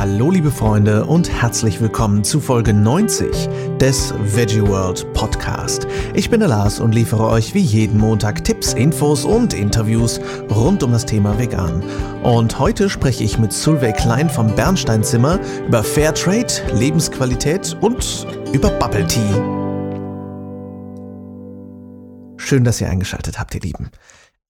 Hallo 0.00 0.30
liebe 0.30 0.50
Freunde 0.50 1.04
und 1.04 1.30
herzlich 1.30 1.78
willkommen 1.78 2.24
zu 2.24 2.40
Folge 2.40 2.72
90 2.72 3.50
des 3.76 4.14
Veggie 4.34 4.62
World 4.62 5.12
Podcast. 5.12 5.86
Ich 6.14 6.30
bin 6.30 6.40
der 6.40 6.48
Lars 6.48 6.80
und 6.80 6.94
liefere 6.94 7.28
euch 7.28 7.52
wie 7.52 7.60
jeden 7.60 7.98
Montag 7.98 8.42
Tipps, 8.42 8.72
Infos 8.72 9.26
und 9.26 9.52
Interviews 9.52 10.18
rund 10.48 10.82
um 10.82 10.92
das 10.92 11.04
Thema 11.04 11.38
Vegan. 11.38 11.82
Und 12.22 12.58
heute 12.58 12.88
spreche 12.88 13.24
ich 13.24 13.38
mit 13.38 13.52
Sulwey 13.52 13.92
Klein 13.92 14.30
vom 14.30 14.54
Bernsteinzimmer 14.54 15.38
über 15.68 15.84
Fairtrade, 15.84 16.50
Lebensqualität 16.72 17.76
und 17.82 18.26
über 18.54 18.70
Bubble 18.70 19.06
Tea. 19.06 19.34
Schön, 22.38 22.64
dass 22.64 22.80
ihr 22.80 22.88
eingeschaltet 22.88 23.38
habt, 23.38 23.54
ihr 23.54 23.60
Lieben. 23.60 23.90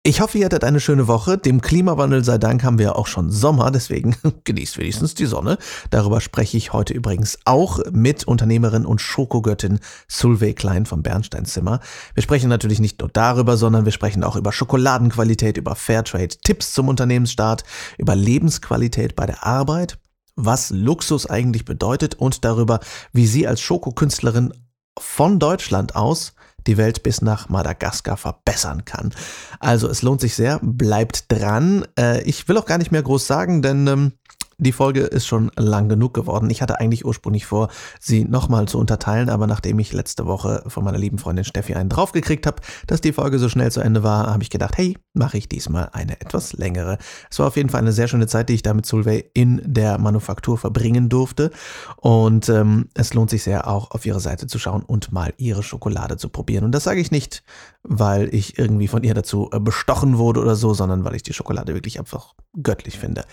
Ich 0.08 0.22
hoffe, 0.22 0.38
ihr 0.38 0.46
hattet 0.46 0.64
eine 0.64 0.80
schöne 0.80 1.06
Woche. 1.06 1.36
Dem 1.36 1.60
Klimawandel 1.60 2.24
sei 2.24 2.38
Dank 2.38 2.64
haben 2.64 2.78
wir 2.78 2.96
auch 2.96 3.06
schon 3.06 3.30
Sommer, 3.30 3.70
deswegen 3.70 4.16
genießt 4.44 4.78
wenigstens 4.78 5.12
die 5.12 5.26
Sonne. 5.26 5.58
Darüber 5.90 6.22
spreche 6.22 6.56
ich 6.56 6.72
heute 6.72 6.94
übrigens 6.94 7.38
auch 7.44 7.80
mit 7.92 8.24
Unternehmerin 8.24 8.86
und 8.86 9.02
Schokogöttin 9.02 9.80
Sulvey 10.08 10.54
Klein 10.54 10.86
vom 10.86 11.02
Bernsteinzimmer. 11.02 11.80
Wir 12.14 12.22
sprechen 12.22 12.48
natürlich 12.48 12.80
nicht 12.80 13.00
nur 13.00 13.10
darüber, 13.10 13.58
sondern 13.58 13.84
wir 13.84 13.92
sprechen 13.92 14.24
auch 14.24 14.36
über 14.36 14.50
Schokoladenqualität, 14.50 15.58
über 15.58 15.74
Fairtrade, 15.74 16.38
Tipps 16.42 16.72
zum 16.72 16.88
Unternehmensstart, 16.88 17.64
über 17.98 18.14
Lebensqualität 18.14 19.14
bei 19.14 19.26
der 19.26 19.44
Arbeit, 19.44 19.98
was 20.36 20.70
Luxus 20.70 21.26
eigentlich 21.26 21.66
bedeutet 21.66 22.14
und 22.14 22.46
darüber, 22.46 22.80
wie 23.12 23.26
sie 23.26 23.46
als 23.46 23.60
Schokokünstlerin 23.60 24.54
von 24.98 25.38
Deutschland 25.38 25.96
aus 25.96 26.32
die 26.68 26.76
Welt 26.76 27.02
bis 27.02 27.22
nach 27.22 27.48
Madagaskar 27.48 28.16
verbessern 28.16 28.84
kann. 28.84 29.12
Also 29.58 29.88
es 29.88 30.02
lohnt 30.02 30.20
sich 30.20 30.36
sehr, 30.36 30.60
bleibt 30.62 31.32
dran. 31.32 31.84
Äh, 31.98 32.22
ich 32.22 32.46
will 32.46 32.58
auch 32.58 32.66
gar 32.66 32.78
nicht 32.78 32.92
mehr 32.92 33.02
groß 33.02 33.26
sagen, 33.26 33.62
denn 33.62 33.86
ähm, 33.88 34.12
die 34.58 34.72
Folge 34.72 35.02
ist 35.02 35.26
schon 35.26 35.52
lang 35.56 35.88
genug 35.88 36.14
geworden. 36.14 36.50
Ich 36.50 36.62
hatte 36.62 36.80
eigentlich 36.80 37.04
ursprünglich 37.04 37.46
vor, 37.46 37.68
sie 38.00 38.24
nochmal 38.24 38.66
zu 38.66 38.78
unterteilen, 38.78 39.30
aber 39.30 39.46
nachdem 39.46 39.78
ich 39.78 39.92
letzte 39.92 40.26
Woche 40.26 40.64
von 40.66 40.84
meiner 40.84 40.98
lieben 40.98 41.18
Freundin 41.18 41.44
Steffi 41.44 41.74
einen 41.74 41.88
draufgekriegt 41.88 42.44
habe, 42.44 42.60
dass 42.88 43.00
die 43.00 43.12
Folge 43.12 43.38
so 43.38 43.48
schnell 43.48 43.70
zu 43.70 43.80
Ende 43.80 44.02
war, 44.02 44.26
habe 44.26 44.42
ich 44.42 44.50
gedacht, 44.50 44.76
hey, 44.76 44.98
mache 45.14 45.38
ich 45.38 45.48
diesmal 45.48 45.90
eine 45.92 46.20
etwas 46.20 46.54
längere. 46.54 46.98
Es 47.30 47.38
war 47.38 47.46
auf 47.46 47.56
jeden 47.56 47.68
Fall 47.68 47.80
eine 47.80 47.92
sehr 47.92 48.08
schöne 48.08 48.26
Zeit, 48.26 48.48
die 48.48 48.54
ich 48.54 48.62
da 48.62 48.74
mit 48.74 48.84
Solvay 48.84 49.30
in 49.32 49.62
der 49.64 49.98
Manufaktur 49.98 50.58
verbringen 50.58 51.08
durfte. 51.08 51.52
Und 51.96 52.48
ähm, 52.48 52.88
es 52.94 53.14
lohnt 53.14 53.30
sich 53.30 53.44
sehr 53.44 53.68
auch 53.68 53.92
auf 53.92 54.06
ihre 54.06 54.20
Seite 54.20 54.48
zu 54.48 54.58
schauen 54.58 54.82
und 54.82 55.12
mal 55.12 55.34
ihre 55.36 55.62
Schokolade 55.62 56.16
zu 56.16 56.30
probieren. 56.30 56.64
Und 56.64 56.72
das 56.72 56.82
sage 56.82 57.00
ich 57.00 57.12
nicht, 57.12 57.44
weil 57.84 58.34
ich 58.34 58.58
irgendwie 58.58 58.88
von 58.88 59.04
ihr 59.04 59.14
dazu 59.14 59.50
äh, 59.52 59.60
bestochen 59.60 60.18
wurde 60.18 60.40
oder 60.40 60.56
so, 60.56 60.74
sondern 60.74 61.04
weil 61.04 61.14
ich 61.14 61.22
die 61.22 61.32
Schokolade 61.32 61.74
wirklich 61.74 62.00
einfach 62.00 62.34
göttlich 62.60 62.98
finde. 62.98 63.24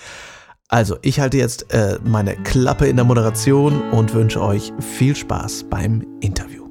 Also, 0.68 0.98
ich 1.04 1.20
halte 1.20 1.38
jetzt 1.38 1.72
äh, 1.74 2.00
meine 2.04 2.36
Klappe 2.38 2.88
in 2.88 2.96
der 2.96 3.06
Moderation 3.06 3.92
und 3.92 4.16
wünsche 4.16 4.42
euch 4.42 4.74
viel 4.80 5.16
Spaß 5.16 5.66
beim 5.70 6.04
Interview. 6.22 6.66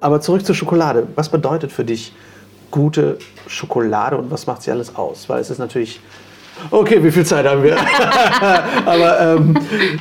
Aber 0.00 0.20
zurück 0.20 0.44
zur 0.44 0.56
Schokolade. 0.56 1.06
Was 1.14 1.28
bedeutet 1.28 1.70
für 1.70 1.84
dich 1.84 2.12
gute 2.72 3.18
Schokolade 3.46 4.16
und 4.16 4.28
was 4.32 4.48
macht 4.48 4.62
sie 4.62 4.72
alles 4.72 4.96
aus? 4.96 5.28
Weil 5.28 5.40
es 5.40 5.50
ist 5.50 5.58
natürlich. 5.58 6.00
Okay, 6.70 7.02
wie 7.02 7.12
viel 7.12 7.24
Zeit 7.24 7.46
haben 7.46 7.62
wir? 7.62 7.76
Aber 8.86 9.20
ähm, 9.20 9.56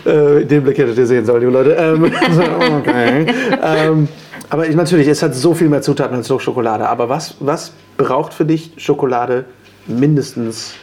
äh, 0.06 0.46
den 0.46 0.64
Blick 0.64 0.80
hättet 0.80 0.98
ihr 0.98 1.06
sehen 1.06 1.26
sollen, 1.26 1.42
liebe 1.42 1.52
Leute. 1.52 1.72
Ähm, 1.74 2.06
okay. 2.80 3.26
Ähm, 3.62 4.08
aber 4.54 4.68
ich, 4.68 4.76
natürlich, 4.76 5.08
es 5.08 5.23
hat 5.23 5.34
so 5.34 5.56
viel 5.56 5.68
mehr 5.68 5.82
Zutaten 5.82 6.16
als 6.16 6.30
nur 6.30 6.40
Schokolade. 6.40 6.88
Aber 6.88 7.09
was, 7.09 7.34
was 7.40 7.73
braucht 7.98 8.36
für 8.36 8.46
dich 8.46 8.72
Schokolade 8.78 9.46
mindestens 9.88 10.76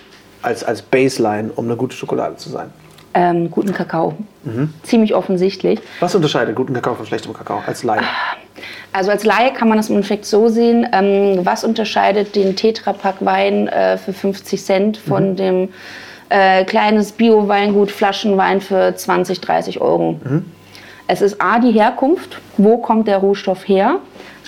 als, 0.42 0.64
als 0.64 0.82
Baseline, 0.82 1.52
um 1.54 1.66
eine 1.66 1.76
gute 1.76 1.94
Schokolade 1.94 2.34
zu 2.34 2.50
sein? 2.50 2.70
Ähm, 3.14 3.48
guten 3.48 3.72
Kakao. 3.72 4.16
Mhm. 4.42 4.74
Ziemlich 4.82 5.14
offensichtlich. 5.14 5.78
Was 6.00 6.16
unterscheidet 6.16 6.56
guten 6.56 6.74
Kakao 6.74 6.96
von 6.96 7.06
schlechtem 7.06 7.32
Kakao 7.32 7.62
als 7.64 7.84
Laie? 7.84 8.02
Also 8.92 9.12
als 9.12 9.22
Laie 9.22 9.52
kann 9.52 9.68
man 9.68 9.78
das 9.78 9.88
im 9.88 9.94
Endeffekt 9.94 10.24
so 10.26 10.48
sehen, 10.48 10.84
ähm, 10.92 11.38
was 11.44 11.62
unterscheidet 11.62 12.34
den 12.34 12.56
Tetrapack 12.56 13.24
Wein 13.24 13.68
äh, 13.68 13.98
für 13.98 14.12
50 14.12 14.64
Cent 14.64 14.96
von 14.96 15.30
mhm. 15.30 15.36
dem 15.36 15.68
äh, 16.28 16.64
kleines 16.64 17.12
Bio-Weingut 17.12 17.92
Flaschenwein 17.92 18.60
für 18.60 18.96
20, 18.96 19.40
30 19.40 19.80
Euro. 19.80 20.18
Mhm. 20.24 20.44
Es 21.12 21.22
ist 21.22 21.42
A, 21.42 21.58
die 21.58 21.72
Herkunft, 21.72 22.38
wo 22.56 22.78
kommt 22.78 23.08
der 23.08 23.18
Rohstoff 23.18 23.66
her 23.66 23.96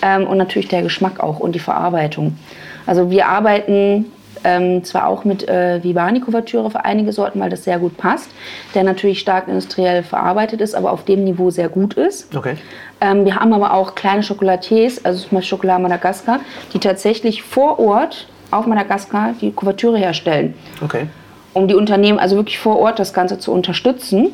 ähm, 0.01 0.29
und 0.29 0.39
natürlich 0.39 0.69
der 0.69 0.83
Geschmack 0.83 1.19
auch 1.19 1.41
und 1.41 1.57
die 1.57 1.59
Verarbeitung. 1.59 2.39
Also 2.87 3.11
wir 3.11 3.27
arbeiten 3.27 4.13
ähm, 4.45 4.85
zwar 4.85 5.09
auch 5.09 5.25
mit 5.25 5.49
äh, 5.49 5.83
Vivani-Kuvertüre 5.83 6.71
für 6.71 6.85
einige 6.85 7.13
Sorten, 7.13 7.41
weil 7.41 7.51
das 7.51 7.65
sehr 7.65 7.81
gut 7.81 7.97
passt, 7.97 8.31
der 8.77 8.85
natürlich 8.85 9.19
stark 9.19 9.49
industriell 9.49 10.05
verarbeitet 10.05 10.61
ist, 10.61 10.77
aber 10.77 10.93
auf 10.93 11.05
dem 11.05 11.25
Niveau 11.25 11.51
sehr 11.51 11.69
gut 11.69 11.95
ist. 11.95 12.33
Okay. 12.33 12.57
Ähm, 13.01 13.25
wir 13.25 13.35
haben 13.35 13.53
aber 13.53 13.75
auch 13.75 13.97
kleine 13.97 14.23
Chocolatiers, 14.23 15.05
also 15.05 15.19
zum 15.19 15.31
Beispiel 15.31 15.49
Schokolade 15.49 15.83
Madagaskar, 15.83 16.39
die 16.73 16.79
tatsächlich 16.79 17.43
vor 17.43 17.81
Ort 17.81 18.29
auf 18.53 18.67
Madagaskar 18.67 19.35
die 19.41 19.51
Kuvertüre 19.51 19.99
herstellen. 19.99 20.55
Okay. 20.81 21.09
Um 21.55 21.67
die 21.67 21.75
Unternehmen 21.75 22.21
also 22.21 22.37
wirklich 22.37 22.61
vor 22.61 22.79
Ort 22.79 23.01
das 23.01 23.13
Ganze 23.13 23.41
zu 23.41 23.51
unterstützen. 23.51 24.29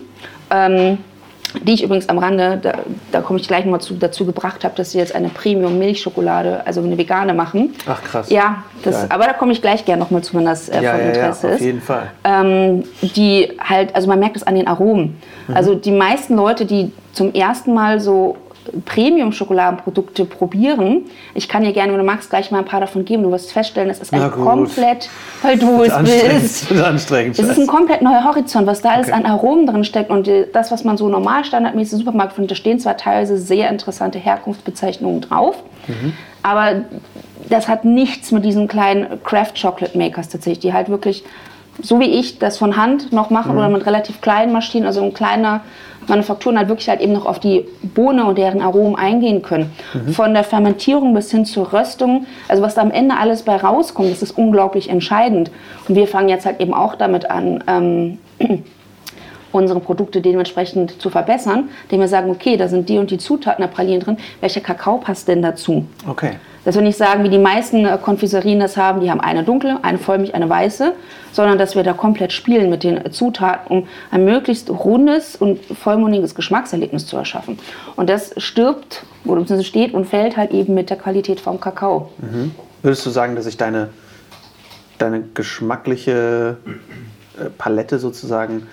Ähm, 0.50 0.98
die 1.62 1.74
ich 1.74 1.82
übrigens 1.82 2.08
am 2.08 2.18
Rande, 2.18 2.58
da, 2.60 2.74
da 3.10 3.20
komme 3.20 3.38
ich 3.38 3.48
gleich 3.48 3.64
mal 3.64 3.80
zu, 3.80 3.94
dazu 3.94 4.26
gebracht 4.26 4.64
habe, 4.64 4.74
dass 4.76 4.92
sie 4.92 4.98
jetzt 4.98 5.14
eine 5.14 5.28
Premium-Milchschokolade, 5.28 6.66
also 6.66 6.82
eine 6.82 6.98
vegane 6.98 7.34
machen. 7.34 7.74
Ach 7.86 8.02
krass. 8.02 8.30
Ja, 8.30 8.64
das, 8.82 9.10
aber 9.10 9.24
da 9.24 9.32
komme 9.32 9.52
ich 9.52 9.62
gleich 9.62 9.84
gerne 9.84 10.02
nochmal 10.02 10.22
zu, 10.22 10.36
wenn 10.36 10.44
das 10.44 10.68
äh, 10.68 10.82
ja, 10.82 10.92
von 10.92 11.00
Interesse 11.00 11.46
ja, 11.46 11.48
ja, 11.50 11.54
auf 11.56 11.60
jeden 11.60 11.80
Fall. 11.80 12.10
Ähm, 12.24 12.84
die 13.00 13.52
halt, 13.58 13.94
also 13.94 14.08
man 14.08 14.18
merkt 14.18 14.36
es 14.36 14.42
an 14.42 14.54
den 14.54 14.66
Aromen. 14.66 15.16
Mhm. 15.46 15.56
Also 15.56 15.74
die 15.74 15.92
meisten 15.92 16.36
Leute, 16.36 16.66
die 16.66 16.92
zum 17.12 17.32
ersten 17.32 17.72
Mal 17.72 18.00
so 18.00 18.36
Premium-Schokoladenprodukte 18.84 20.24
probieren. 20.24 21.02
Ich 21.34 21.48
kann 21.48 21.62
dir 21.62 21.72
gerne, 21.72 21.92
wenn 21.92 21.98
du 21.98 22.04
magst, 22.04 22.30
gleich 22.30 22.50
mal 22.50 22.58
ein 22.58 22.64
paar 22.64 22.80
davon 22.80 23.04
geben. 23.04 23.22
Du 23.22 23.30
wirst 23.30 23.52
feststellen, 23.52 23.90
es 23.90 24.00
ist 24.00 24.12
ein 24.12 24.30
komplett, 24.30 25.08
weil 25.42 25.58
du 25.58 25.82
es 25.82 25.96
bist. 25.98 26.70
Das 26.70 26.70
ist 26.70 26.82
anstrengend. 26.82 27.38
Es 27.38 27.48
ist 27.48 27.58
ein 27.58 27.66
komplett 27.66 28.02
neuer 28.02 28.24
Horizont, 28.24 28.66
was 28.66 28.82
da 28.82 28.90
alles 28.90 29.08
okay. 29.08 29.16
an 29.16 29.26
Aromen 29.26 29.66
drin 29.66 29.84
steckt. 29.84 30.10
Und 30.10 30.30
das, 30.52 30.70
was 30.70 30.84
man 30.84 30.96
so 30.96 31.08
normal 31.08 31.44
standardmäßig 31.44 31.94
im 31.94 31.98
Supermarkt 32.00 32.34
findet, 32.34 32.52
da 32.52 32.54
stehen 32.54 32.78
zwar 32.78 32.96
teilweise 32.96 33.38
sehr 33.38 33.68
interessante 33.70 34.18
Herkunftsbezeichnungen 34.18 35.20
drauf, 35.20 35.56
mhm. 35.86 36.12
aber 36.42 36.82
das 37.48 37.68
hat 37.68 37.84
nichts 37.84 38.32
mit 38.32 38.44
diesen 38.44 38.68
kleinen 38.68 39.22
Craft 39.24 39.54
Chocolate 39.60 39.96
Makers 39.96 40.28
tatsächlich, 40.28 40.60
die 40.60 40.72
halt 40.72 40.88
wirklich 40.88 41.24
so 41.80 42.00
wie 42.00 42.06
ich 42.06 42.38
das 42.38 42.58
von 42.58 42.76
Hand 42.76 43.12
noch 43.12 43.30
machen 43.30 43.52
mhm. 43.52 43.58
oder 43.58 43.68
mit 43.68 43.86
relativ 43.86 44.20
kleinen 44.20 44.52
Maschinen, 44.52 44.86
also 44.86 45.02
ein 45.02 45.14
kleiner 45.14 45.62
Manufakturen 46.08 46.56
halt 46.56 46.68
wirklich 46.68 46.88
halt 46.88 47.00
eben 47.00 47.12
noch 47.12 47.26
auf 47.26 47.38
die 47.38 47.66
Bohne 47.82 48.24
und 48.24 48.38
deren 48.38 48.62
Aromen 48.62 48.96
eingehen 48.96 49.42
können. 49.42 49.70
Mhm. 49.92 50.12
Von 50.12 50.34
der 50.34 50.44
Fermentierung 50.44 51.14
bis 51.14 51.30
hin 51.30 51.44
zur 51.44 51.72
Röstung, 51.72 52.26
also 52.48 52.62
was 52.62 52.74
da 52.74 52.82
am 52.82 52.90
Ende 52.90 53.16
alles 53.16 53.42
bei 53.42 53.56
rauskommt, 53.56 54.10
das 54.10 54.22
ist 54.22 54.32
unglaublich 54.32 54.88
entscheidend. 54.88 55.50
Und 55.86 55.94
wir 55.94 56.06
fangen 56.06 56.28
jetzt 56.28 56.46
halt 56.46 56.60
eben 56.60 56.74
auch 56.74 56.94
damit 56.94 57.30
an, 57.30 57.62
ähm, 57.66 58.18
unsere 59.52 59.80
Produkte 59.80 60.20
dementsprechend 60.20 61.00
zu 61.00 61.10
verbessern, 61.10 61.68
indem 61.84 62.00
wir 62.00 62.08
sagen, 62.08 62.30
okay, 62.30 62.56
da 62.56 62.68
sind 62.68 62.88
die 62.88 62.98
und 62.98 63.10
die 63.10 63.18
Zutaten 63.18 63.62
der 63.62 63.68
Pralinen 63.68 64.00
drin, 64.00 64.16
welcher 64.40 64.60
Kakao 64.60 64.98
passt 64.98 65.28
denn 65.28 65.42
dazu? 65.42 65.86
Okay. 66.06 66.32
Dass 66.68 66.74
wir 66.74 66.82
nicht 66.82 66.98
sagen, 66.98 67.24
wie 67.24 67.30
die 67.30 67.38
meisten 67.38 67.86
äh, 67.86 67.96
Konfiserien 67.96 68.60
das 68.60 68.76
haben, 68.76 69.00
die 69.00 69.10
haben 69.10 69.22
eine 69.22 69.42
dunkle, 69.42 69.82
eine 69.82 69.96
Vollmilch, 69.96 70.34
eine 70.34 70.50
weiße, 70.50 70.92
sondern 71.32 71.56
dass 71.56 71.74
wir 71.76 71.82
da 71.82 71.94
komplett 71.94 72.30
spielen 72.30 72.68
mit 72.68 72.84
den 72.84 73.10
Zutaten, 73.10 73.74
um 73.74 73.88
ein 74.10 74.26
möglichst 74.26 74.68
rundes 74.68 75.34
und 75.34 75.64
vollmundiges 75.64 76.34
Geschmackserlebnis 76.34 77.06
zu 77.06 77.16
erschaffen. 77.16 77.58
Und 77.96 78.10
das 78.10 78.34
stirbt 78.36 79.06
oder 79.24 79.46
steht 79.64 79.94
und 79.94 80.04
fällt 80.04 80.36
halt 80.36 80.50
eben 80.50 80.74
mit 80.74 80.90
der 80.90 80.98
Qualität 80.98 81.40
vom 81.40 81.58
Kakao. 81.58 82.12
Mhm. 82.18 82.54
Würdest 82.82 83.06
du 83.06 83.08
sagen, 83.08 83.34
dass 83.34 83.46
sich 83.46 83.56
deine, 83.56 83.88
deine 84.98 85.22
geschmackliche 85.32 86.58
äh, 86.66 87.44
Palette 87.56 87.98
sozusagen 87.98 88.66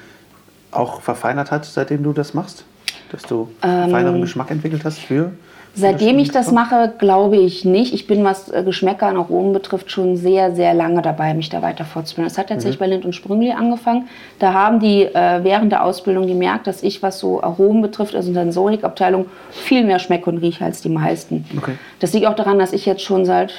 auch 0.72 1.00
verfeinert 1.00 1.50
hat, 1.50 1.64
seitdem 1.64 2.04
du 2.04 2.12
das 2.12 2.34
machst? 2.34 2.66
Dass 3.14 3.22
du 3.22 3.52
ähm, 3.64 3.90
feineren 3.90 4.20
Geschmack 4.20 4.52
entwickelt 4.52 4.84
hast 4.84 5.00
für? 5.00 5.32
Seitdem 5.76 6.20
ich 6.20 6.32
das 6.32 6.52
mache, 6.52 6.94
glaube 6.98 7.36
ich 7.36 7.66
nicht. 7.66 7.94
Ich 7.94 8.08
bin, 8.08 8.24
was 8.24 8.50
äh, 8.50 8.64
Geschmäcker 8.64 9.10
und 9.10 9.18
Aromen 9.18 9.52
betrifft, 9.52 9.92
schon 9.92 10.16
sehr, 10.16 10.56
sehr 10.56 10.74
lange 10.74 11.02
dabei, 11.02 11.34
mich 11.34 11.50
da 11.50 11.62
weiter 11.62 11.84
fortzubilden. 11.84 12.30
Das 12.30 12.38
hat 12.38 12.48
tatsächlich 12.48 12.80
mhm. 12.80 12.84
bei 12.84 12.88
Lind 12.88 13.06
und 13.06 13.14
Sprüngli 13.14 13.52
angefangen. 13.52 14.08
Da 14.40 14.54
haben 14.54 14.80
die 14.80 15.04
äh, 15.04 15.44
während 15.44 15.74
der 15.74 15.84
Ausbildung 15.84 16.28
gemerkt, 16.28 16.68
dass 16.68 16.82
ich, 16.82 17.04
was 17.04 17.20
so 17.20 17.44
Aromen 17.44 17.82
betrifft, 17.82 18.16
also 18.16 18.30
in 18.30 18.34
der 18.34 18.44
Sensorikabteilung, 18.44 19.26
viel 19.52 19.84
mehr 19.84 20.00
schmecke 20.00 20.30
und 20.30 20.38
rieche 20.38 20.64
als 20.64 20.82
die 20.82 20.90
meisten. 20.90 21.46
Okay. 21.58 21.74
Das 22.00 22.14
liegt 22.14 22.26
auch 22.26 22.36
daran, 22.36 22.58
dass 22.58 22.72
ich 22.72 22.86
jetzt 22.86 23.02
schon 23.02 23.26
seit, 23.26 23.54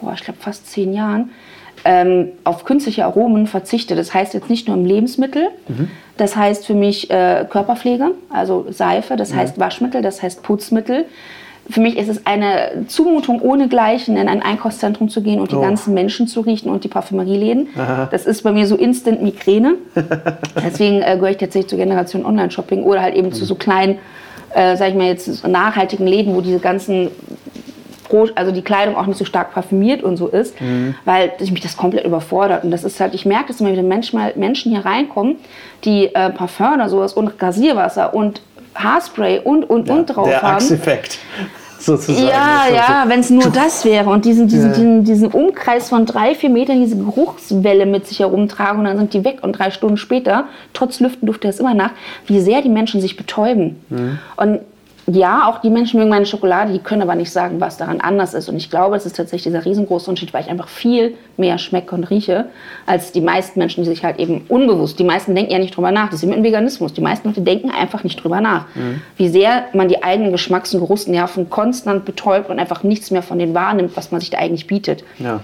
boah, 0.00 0.14
ich 0.14 0.22
glaube, 0.22 0.40
fast 0.40 0.70
zehn 0.70 0.94
Jahren 0.94 1.30
ähm, 1.84 2.28
auf 2.44 2.64
künstliche 2.64 3.04
Aromen 3.04 3.46
verzichte. 3.46 3.94
Das 3.94 4.14
heißt 4.14 4.34
jetzt 4.34 4.48
nicht 4.48 4.68
nur 4.68 4.76
im 4.76 4.84
Lebensmittel, 4.84 5.48
mhm. 5.68 5.90
das 6.16 6.34
heißt 6.34 6.66
für 6.66 6.74
mich 6.74 7.10
äh, 7.10 7.46
Körperpflege, 7.48 8.12
also 8.30 8.66
Seife, 8.70 9.16
das 9.16 9.32
mhm. 9.32 9.36
heißt 9.36 9.60
Waschmittel, 9.60 10.02
das 10.02 10.22
heißt 10.22 10.42
Putzmittel 10.42 11.04
für 11.70 11.80
mich 11.80 11.98
ist 11.98 12.08
es 12.08 12.26
eine 12.26 12.84
Zumutung 12.86 13.40
ohnegleichen, 13.42 14.16
in 14.16 14.28
ein 14.28 14.42
Einkaufszentrum 14.42 15.08
zu 15.08 15.22
gehen 15.22 15.38
und 15.40 15.52
die 15.52 15.56
Oh. 15.56 15.60
ganzen 15.60 15.92
Menschen 15.94 16.26
zu 16.26 16.40
riechen 16.40 16.70
und 16.70 16.84
die 16.84 16.88
Parfümerieläden. 16.88 17.68
Das 18.10 18.24
ist 18.26 18.42
bei 18.42 18.52
mir 18.52 18.66
so 18.66 18.76
Instant 18.76 19.22
Migräne. 19.22 19.74
Deswegen 20.64 21.02
äh, 21.02 21.14
gehöre 21.16 21.30
ich 21.30 21.36
tatsächlich 21.36 21.68
zur 21.68 21.78
Generation 21.78 22.24
Online-Shopping 22.24 22.82
oder 22.84 23.02
halt 23.02 23.14
eben 23.14 23.32
zu 23.32 23.44
so 23.44 23.54
kleinen, 23.54 23.98
äh, 24.54 24.76
sag 24.76 24.88
ich 24.88 24.94
mal 24.94 25.06
jetzt, 25.08 25.26
so 25.26 25.48
nachhaltigen 25.48 26.06
Läden, 26.06 26.34
wo 26.34 26.40
diese 26.40 26.58
ganzen 26.58 27.10
also 28.36 28.52
die 28.52 28.62
Kleidung 28.62 28.96
auch 28.96 29.04
nicht 29.04 29.18
so 29.18 29.26
stark 29.26 29.52
parfümiert 29.52 30.02
und 30.02 30.16
so 30.16 30.28
ist, 30.28 30.54
weil 31.04 31.30
ich 31.40 31.50
mich 31.52 31.60
das 31.60 31.76
komplett 31.76 32.06
überfordert. 32.06 32.64
Und 32.64 32.70
das 32.70 32.82
ist 32.82 32.98
halt, 33.00 33.12
ich 33.12 33.26
merke, 33.26 33.48
dass 33.48 33.60
immer 33.60 33.70
wieder 33.70 33.82
manchmal 33.82 34.32
Menschen 34.34 34.72
hier 34.72 34.82
reinkommen, 34.86 35.36
die 35.84 36.06
äh, 36.06 36.30
Parfum 36.30 36.72
oder 36.72 36.88
sowas 36.88 37.12
und 37.12 37.30
Rasierwasser 37.38 38.14
und 38.14 38.40
Haarspray 38.78 39.40
und 39.44 39.68
und 39.68 39.90
und 39.90 40.06
drauf 40.06 40.28
der 40.28 40.42
haben. 40.42 40.56
Achseffekt 40.56 41.18
sozusagen. 41.78 42.26
Ja, 42.28 42.64
Das 42.68 42.74
ja, 42.76 43.04
wenn 43.06 43.20
es 43.20 43.30
nur 43.30 43.50
das 43.50 43.84
wäre 43.84 44.10
und 44.10 44.24
diesen, 44.24 44.48
diesen, 44.48 44.70
Ja. 44.70 44.76
diesen, 44.76 45.04
diesen 45.04 45.28
Umkreis 45.28 45.88
von 45.88 46.06
drei, 46.06 46.34
vier 46.34 46.50
Metern, 46.50 46.80
diese 46.80 46.96
Geruchswelle 46.96 47.86
mit 47.86 48.06
sich 48.06 48.18
herumtragen 48.20 48.80
und 48.80 48.84
dann 48.86 48.98
sind 48.98 49.14
die 49.14 49.24
weg 49.24 49.38
und 49.42 49.52
drei 49.52 49.70
Stunden 49.70 49.96
später, 49.96 50.44
trotz 50.72 51.00
Lüften 51.00 51.26
duftet 51.26 51.50
es 51.52 51.60
immer 51.60 51.74
nach, 51.74 51.90
wie 52.26 52.40
sehr 52.40 52.62
die 52.62 52.68
Menschen 52.68 53.00
sich 53.00 53.16
betäuben. 53.16 53.76
Mhm. 53.90 54.18
Und 54.36 54.60
ja, 55.10 55.48
auch 55.48 55.60
die 55.60 55.70
Menschen 55.70 55.98
mögen 55.98 56.10
meine 56.10 56.26
Schokolade, 56.26 56.72
die 56.72 56.80
können 56.80 57.00
aber 57.00 57.14
nicht 57.14 57.32
sagen, 57.32 57.60
was 57.60 57.78
daran 57.78 58.00
anders 58.00 58.34
ist. 58.34 58.50
Und 58.50 58.56
ich 58.56 58.68
glaube, 58.68 58.94
es 58.94 59.06
ist 59.06 59.16
tatsächlich 59.16 59.44
dieser 59.44 59.64
riesengroße 59.64 60.10
Unterschied, 60.10 60.34
weil 60.34 60.42
ich 60.42 60.50
einfach 60.50 60.68
viel 60.68 61.14
mehr 61.38 61.56
schmecke 61.56 61.94
und 61.94 62.04
rieche, 62.10 62.46
als 62.84 63.10
die 63.10 63.22
meisten 63.22 63.58
Menschen, 63.58 63.84
die 63.84 63.88
sich 63.88 64.04
halt 64.04 64.18
eben 64.18 64.44
unbewusst, 64.48 64.98
die 64.98 65.04
meisten 65.04 65.34
denken 65.34 65.52
ja 65.52 65.58
nicht 65.58 65.74
drüber 65.74 65.92
nach. 65.92 66.10
Das 66.10 66.16
ist 66.16 66.22
wie 66.22 66.26
mit 66.26 66.36
dem 66.36 66.44
Veganismus. 66.44 66.92
Die 66.92 67.00
meisten 67.00 67.28
Leute 67.28 67.40
denken 67.40 67.70
einfach 67.70 68.04
nicht 68.04 68.22
drüber 68.22 68.42
nach. 68.42 68.66
Wie 69.16 69.28
sehr 69.28 69.64
man 69.72 69.88
die 69.88 70.02
eigenen 70.02 70.30
Geschmacks- 70.30 70.74
und 70.74 70.80
Geruchsnerven 70.80 71.48
konstant 71.48 72.04
betäubt 72.04 72.50
und 72.50 72.58
einfach 72.58 72.82
nichts 72.82 73.10
mehr 73.10 73.22
von 73.22 73.38
denen 73.38 73.54
wahrnimmt, 73.54 73.96
was 73.96 74.12
man 74.12 74.20
sich 74.20 74.28
da 74.28 74.38
eigentlich 74.38 74.66
bietet. 74.66 75.04
Ja. 75.18 75.40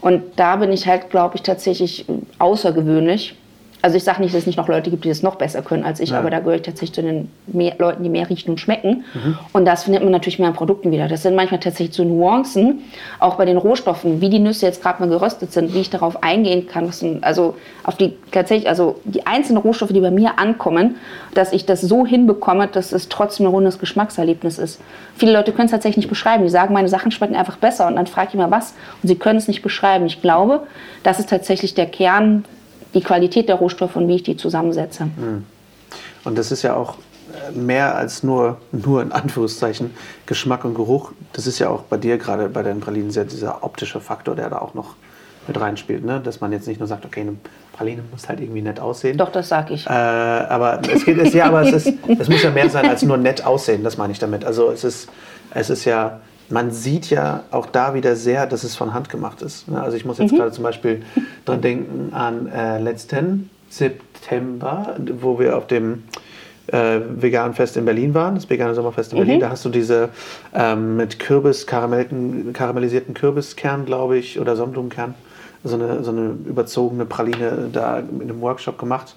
Und 0.00 0.22
da 0.36 0.56
bin 0.56 0.70
ich 0.70 0.86
halt, 0.86 1.10
glaube 1.10 1.34
ich, 1.36 1.42
tatsächlich 1.42 2.06
außergewöhnlich. 2.38 3.34
Also 3.80 3.96
ich 3.96 4.02
sage 4.04 4.20
nicht, 4.20 4.34
dass 4.34 4.40
es 4.40 4.46
nicht 4.46 4.56
noch 4.56 4.66
Leute 4.68 4.90
gibt, 4.90 5.04
die 5.04 5.08
das 5.08 5.22
noch 5.22 5.36
besser 5.36 5.62
können 5.62 5.84
als 5.84 6.00
ich, 6.00 6.10
Ja. 6.10 6.18
aber 6.18 6.30
da 6.30 6.40
gehöre 6.40 6.56
ich 6.56 6.62
tatsächlich 6.62 6.92
zu 6.94 7.02
den 7.02 7.30
mehr 7.46 7.74
Leuten, 7.78 8.02
die 8.02 8.08
mehr 8.08 8.28
riechen 8.28 8.50
und 8.50 8.58
schmecken. 8.58 9.04
Und 9.52 9.64
das 9.66 9.84
findet 9.84 10.02
man 10.02 10.10
natürlich 10.10 10.38
mehr 10.40 10.48
an 10.48 10.54
Produkten 10.54 10.90
wieder. 10.90 11.06
Das 11.06 11.22
sind 11.22 11.36
manchmal 11.36 11.60
tatsächlich 11.60 11.94
so 11.94 12.02
Nuancen, 12.04 12.80
auch 13.20 13.36
bei 13.36 13.44
den 13.44 13.56
Rohstoffen, 13.56 14.20
wie 14.20 14.30
die 14.30 14.40
Nüsse 14.40 14.66
jetzt 14.66 14.82
gerade 14.82 15.00
mal 15.00 15.08
geröstet 15.08 15.52
sind, 15.52 15.74
wie 15.74 15.80
ich 15.80 15.90
darauf 15.90 16.22
eingehen 16.24 16.66
kann. 16.66 16.90
Also 17.20 17.54
auf 17.84 17.96
die 17.96 18.14
tatsächlich, 18.32 18.68
also 18.68 18.96
die 19.04 19.26
einzelnen 19.26 19.62
Rohstoffe, 19.62 19.92
die 19.92 20.00
bei 20.00 20.10
mir 20.10 20.38
ankommen, 20.38 20.96
dass 21.34 21.52
ich 21.52 21.64
das 21.66 21.80
so 21.80 22.04
hinbekomme, 22.04 22.66
dass 22.66 22.92
es 22.92 23.08
trotzdem 23.08 23.46
ein 23.46 23.50
rundes 23.52 23.78
Geschmackserlebnis 23.78 24.58
ist. 24.58 24.80
Viele 25.16 25.32
Leute 25.32 25.52
können 25.52 25.66
es 25.66 25.70
tatsächlich 25.70 25.98
nicht 25.98 26.08
beschreiben. 26.08 26.42
Die 26.42 26.48
sagen, 26.50 26.74
meine 26.74 26.88
Sachen 26.88 27.10
schmecken 27.12 27.36
einfach 27.36 27.56
besser. 27.58 27.86
Und 27.86 27.96
dann 27.96 28.06
frage 28.08 28.28
ich 28.28 28.34
immer, 28.34 28.50
was? 28.50 28.74
Und 29.02 29.08
sie 29.08 29.16
können 29.16 29.38
es 29.38 29.46
nicht 29.48 29.62
beschreiben. 29.62 30.06
Ich 30.06 30.20
glaube, 30.20 30.62
das 31.04 31.20
ist 31.20 31.28
tatsächlich 31.28 31.74
der 31.74 31.86
Kern, 31.86 32.44
die 32.94 33.00
Qualität 33.00 33.48
der 33.48 33.56
Rohstoffe 33.56 33.96
und 33.96 34.08
wie 34.08 34.16
ich 34.16 34.22
die 34.22 34.36
zusammensetze. 34.36 35.08
Und 36.24 36.38
das 36.38 36.52
ist 36.52 36.62
ja 36.62 36.74
auch 36.74 36.96
äh, 36.96 37.56
mehr 37.56 37.96
als 37.96 38.22
nur, 38.22 38.58
nur 38.72 39.02
in 39.02 39.12
Anführungszeichen 39.12 39.90
Geschmack 40.26 40.64
und 40.64 40.74
Geruch. 40.74 41.12
Das 41.32 41.46
ist 41.46 41.58
ja 41.58 41.68
auch 41.68 41.82
bei 41.82 41.96
dir 41.96 42.18
gerade 42.18 42.48
bei 42.48 42.62
deinen 42.62 42.80
Pralinen 42.80 43.10
sehr 43.10 43.24
dieser 43.24 43.62
optische 43.62 44.00
Faktor, 44.00 44.34
der 44.34 44.50
da 44.50 44.58
auch 44.58 44.74
noch 44.74 44.96
mit 45.46 45.60
reinspielt. 45.60 46.04
Ne? 46.04 46.20
Dass 46.20 46.40
man 46.40 46.52
jetzt 46.52 46.68
nicht 46.68 46.78
nur 46.78 46.86
sagt, 46.86 47.04
okay, 47.04 47.20
eine 47.20 47.36
Praline 47.72 48.02
muss 48.10 48.28
halt 48.28 48.40
irgendwie 48.40 48.62
nett 48.62 48.80
aussehen. 48.80 49.16
Doch, 49.16 49.30
das 49.30 49.48
sage 49.48 49.74
ich. 49.74 49.86
Äh, 49.86 49.90
aber 49.90 50.80
es 50.90 51.04
geht 51.04 51.18
es, 51.18 51.32
ja, 51.32 51.46
aber 51.46 51.62
es, 51.62 51.86
ist, 51.86 51.98
es 52.18 52.28
muss 52.28 52.42
ja 52.42 52.50
mehr 52.50 52.68
sein 52.68 52.86
als 52.88 53.02
nur 53.02 53.16
nett 53.16 53.44
aussehen, 53.44 53.84
das 53.84 53.96
meine 53.96 54.12
ich 54.12 54.18
damit. 54.18 54.44
Also 54.44 54.70
es 54.70 54.84
ist, 54.84 55.08
es 55.54 55.70
ist 55.70 55.84
ja, 55.84 56.20
man 56.50 56.70
sieht 56.70 57.10
ja 57.10 57.44
auch 57.50 57.66
da 57.66 57.94
wieder 57.94 58.16
sehr, 58.16 58.46
dass 58.46 58.64
es 58.64 58.74
von 58.74 58.94
Hand 58.94 59.08
gemacht 59.08 59.42
ist. 59.42 59.68
ne? 59.68 59.82
Also 59.82 59.96
ich 59.96 60.04
muss 60.04 60.18
jetzt 60.18 60.34
gerade 60.34 60.52
zum 60.52 60.64
Beispiel 60.64 61.02
dran 61.44 61.60
denken 61.60 62.12
an 62.14 62.46
äh, 62.48 62.78
letzten 62.78 63.50
September, 63.68 64.96
wo 65.20 65.38
wir 65.38 65.56
auf 65.56 65.66
dem 65.66 66.04
äh, 66.68 67.00
veganen 67.16 67.54
Fest 67.54 67.76
in 67.76 67.84
Berlin 67.84 68.14
waren, 68.14 68.34
das 68.34 68.48
vegane 68.48 68.74
Sommerfest 68.74 69.12
in 69.12 69.18
Berlin. 69.18 69.40
Da 69.40 69.50
hast 69.50 69.64
du 69.64 69.68
diese 69.68 70.10
ähm, 70.54 70.96
mit 70.96 71.18
Kürbis, 71.18 71.66
karamellisierten 71.66 73.14
Kürbiskern, 73.14 73.84
glaube 73.84 74.18
ich, 74.18 74.38
oder 74.38 74.56
Sonnenblumenkern, 74.56 75.14
so 75.64 75.74
eine, 75.74 76.04
so 76.04 76.10
eine 76.10 76.36
überzogene 76.46 77.04
Praline 77.04 77.68
da 77.72 77.98
in 77.98 78.22
einem 78.22 78.40
Workshop 78.40 78.78
gemacht. 78.78 79.14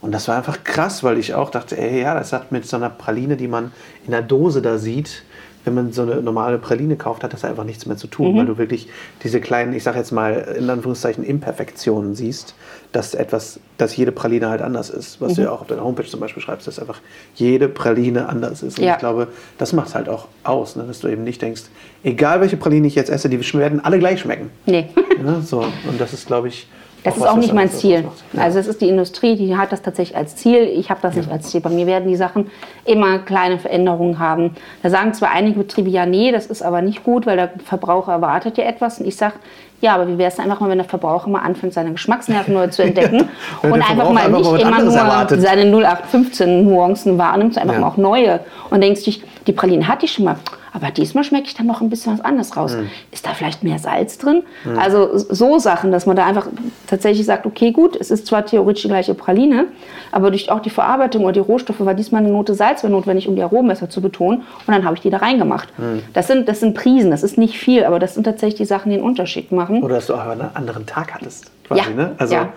Und 0.00 0.12
das 0.12 0.26
war 0.26 0.36
einfach 0.36 0.64
krass, 0.64 1.04
weil 1.04 1.18
ich 1.18 1.34
auch 1.34 1.50
dachte, 1.50 1.78
ey, 1.78 2.02
ja, 2.02 2.14
das 2.14 2.32
hat 2.32 2.50
mit 2.50 2.66
so 2.66 2.76
einer 2.76 2.90
Praline, 2.90 3.36
die 3.36 3.46
man 3.46 3.70
in 4.04 4.10
der 4.10 4.22
Dose 4.22 4.60
da 4.60 4.78
sieht, 4.78 5.22
wenn 5.64 5.74
man 5.74 5.92
so 5.92 6.02
eine 6.02 6.16
normale 6.16 6.58
Praline 6.58 6.96
kauft, 6.96 7.22
hat 7.22 7.32
das 7.32 7.44
einfach 7.44 7.64
nichts 7.64 7.86
mehr 7.86 7.96
zu 7.96 8.06
tun, 8.06 8.36
weil 8.36 8.46
du 8.46 8.58
wirklich 8.58 8.88
diese 9.22 9.40
kleinen, 9.40 9.72
ich 9.74 9.82
sage 9.82 9.98
jetzt 9.98 10.10
mal 10.10 10.56
in 10.58 10.68
Anführungszeichen 10.68 11.22
Imperfektionen 11.24 12.14
siehst, 12.14 12.54
dass 12.90 13.14
etwas, 13.14 13.60
dass 13.78 13.96
jede 13.96 14.12
Praline 14.12 14.48
halt 14.48 14.60
anders 14.60 14.90
ist, 14.90 15.20
was 15.20 15.34
du 15.34 15.42
ja 15.42 15.50
auch 15.52 15.60
auf 15.62 15.66
deiner 15.66 15.84
Homepage 15.84 16.06
zum 16.06 16.20
Beispiel 16.20 16.42
schreibst, 16.42 16.66
dass 16.66 16.78
einfach 16.78 17.00
jede 17.34 17.68
Praline 17.68 18.28
anders 18.28 18.62
ist. 18.62 18.78
Und 18.78 18.84
Ja. 18.84 18.94
ich 18.94 18.98
glaube, 18.98 19.28
das 19.58 19.72
macht 19.72 19.94
halt 19.94 20.08
auch 20.08 20.26
aus, 20.44 20.76
ne? 20.76 20.84
dass 20.86 21.00
du 21.00 21.08
eben 21.08 21.24
nicht 21.24 21.40
denkst, 21.40 21.62
egal 22.02 22.40
welche 22.40 22.56
Praline 22.56 22.86
ich 22.86 22.94
jetzt 22.94 23.08
esse, 23.10 23.28
die 23.28 23.40
werden 23.54 23.84
alle 23.84 23.98
gleich 23.98 24.20
schmecken. 24.20 24.50
Nee. 24.66 24.88
Ne? 25.22 25.42
So, 25.42 25.60
und 25.60 26.00
das 26.00 26.12
ist, 26.12 26.26
glaube 26.26 26.48
ich, 26.48 26.66
Das 27.04 27.16
ist 27.16 27.26
auch 27.26 27.36
nicht 27.36 27.52
mein 27.52 27.68
Ziel. 27.68 28.04
Ja. 28.32 28.42
Also 28.42 28.58
es 28.60 28.66
ist 28.68 28.80
die 28.80 28.88
Industrie, 28.88 29.34
die 29.36 29.56
hat 29.56 29.72
das 29.72 29.82
tatsächlich 29.82 30.16
als 30.16 30.36
Ziel. 30.36 30.62
Ich 30.62 30.88
habe 30.90 31.00
das 31.02 31.16
nicht 31.16 31.30
als 31.30 31.50
Ziel. 31.50 31.60
Bei 31.60 31.70
mir 31.70 31.86
werden 31.86 32.08
die 32.08 32.16
Sachen 32.16 32.50
immer 32.84 33.18
kleine 33.18 33.58
Veränderungen 33.58 34.18
haben. 34.20 34.54
Da 34.82 34.90
sagen 34.90 35.12
zwar 35.12 35.30
einige 35.32 35.58
Betriebe, 35.58 35.90
ja, 35.90 36.06
nee, 36.06 36.30
das 36.30 36.46
ist 36.46 36.62
aber 36.62 36.80
nicht 36.80 37.02
gut, 37.02 37.26
weil 37.26 37.36
der 37.36 37.50
Verbraucher 37.64 38.12
erwartet 38.12 38.56
ja 38.56 38.64
etwas. 38.64 39.00
Und 39.00 39.06
ich 39.06 39.16
sage, 39.16 39.34
ja, 39.80 39.94
aber 39.96 40.06
wie 40.06 40.16
wäre 40.16 40.30
es 40.30 40.38
einfach 40.38 40.60
mal, 40.60 40.70
wenn 40.70 40.78
der 40.78 40.86
Verbraucher 40.86 41.28
mal 41.28 41.40
anfängt, 41.40 41.72
seine 41.74 41.90
Geschmacksnerven 41.90 42.54
neu 42.54 42.68
zu 42.68 42.82
entdecken 42.84 43.28
und 43.62 43.72
einfach 43.72 44.10
mal 44.12 44.26
einfach 44.26 44.38
nicht 44.38 44.62
immer 44.62 44.80
nur 44.82 44.94
erwartet. 44.94 45.40
seine 45.42 45.62
0815 45.62 46.64
Nuancen 46.64 47.18
wahrnimmt, 47.18 47.54
sondern 47.54 47.70
einfach 47.76 47.80
Ja. 47.82 47.86
mal 47.88 47.92
auch 47.92 47.96
neue. 47.96 48.40
Und 48.70 48.80
denkst 48.80 49.02
dich, 49.04 49.24
die 49.48 49.52
Praline 49.52 49.88
hatte 49.88 50.04
ich 50.04 50.12
schon 50.12 50.26
mal, 50.26 50.36
aber 50.72 50.90
diesmal 50.90 51.22
schmecke 51.22 51.46
ich 51.46 51.54
dann 51.54 51.66
noch 51.66 51.80
ein 51.80 51.90
bisschen 51.90 52.14
was 52.14 52.24
anderes 52.24 52.56
raus. 52.56 52.74
Mhm. 52.74 52.88
Ist 53.10 53.26
da 53.26 53.34
vielleicht 53.34 53.62
mehr 53.62 53.78
Salz 53.78 54.16
drin? 54.18 54.42
Also 54.78 55.10
so 55.16 55.58
Sachen, 55.58 55.92
dass 55.92 56.06
man 56.06 56.16
da 56.16 56.26
einfach 56.26 56.46
tatsächlich 56.86 57.26
sagt, 57.26 57.44
okay, 57.44 57.72
gut, 57.72 57.94
es 57.96 58.10
ist 58.10 58.26
zwar 58.26 58.46
theoretisch 58.46 58.82
die 58.82 58.88
gleiche 58.88 59.14
Praline, 59.14 59.66
aber 60.12 60.30
durch 60.30 60.50
auch 60.50 60.60
die 60.60 60.70
Verarbeitung 60.70 61.24
oder 61.24 61.32
die 61.32 61.40
Rohstoffe 61.40 61.80
war 61.80 61.94
diesmal 61.94 62.22
eine 62.22 62.32
Note 62.32 62.54
Salz 62.54 62.82
notwendig, 62.82 63.28
um 63.28 63.36
die 63.36 63.42
Aromen 63.42 63.68
besser 63.68 63.90
zu 63.90 64.00
betonen. 64.00 64.40
Und 64.66 64.74
dann 64.74 64.84
habe 64.84 64.96
ich 64.96 65.02
die 65.02 65.10
da 65.10 65.18
reingemacht. 65.18 65.68
Mhm. 65.78 66.02
Das, 66.14 66.26
sind, 66.26 66.48
das 66.48 66.60
sind 66.60 66.74
Prisen, 66.74 67.10
das 67.10 67.22
ist 67.22 67.36
nicht 67.36 67.58
viel, 67.58 67.84
aber 67.84 67.98
das 67.98 68.14
sind 68.14 68.24
tatsächlich 68.24 68.58
die 68.58 68.64
Sachen, 68.64 68.90
die 68.90 68.96
einen 68.96 69.04
Unterschied 69.04 69.52
machen. 69.52 69.82
Oder 69.82 69.96
dass 69.96 70.06
du 70.06 70.14
auch 70.14 70.26
einen 70.26 70.54
anderen 70.54 70.86
Tag 70.86 71.14
hattest. 71.14 71.50
Quasi, 71.64 71.82
Ja, 71.82 71.90
ne? 71.90 72.12
Also, 72.18 72.34
ja. 72.34 72.48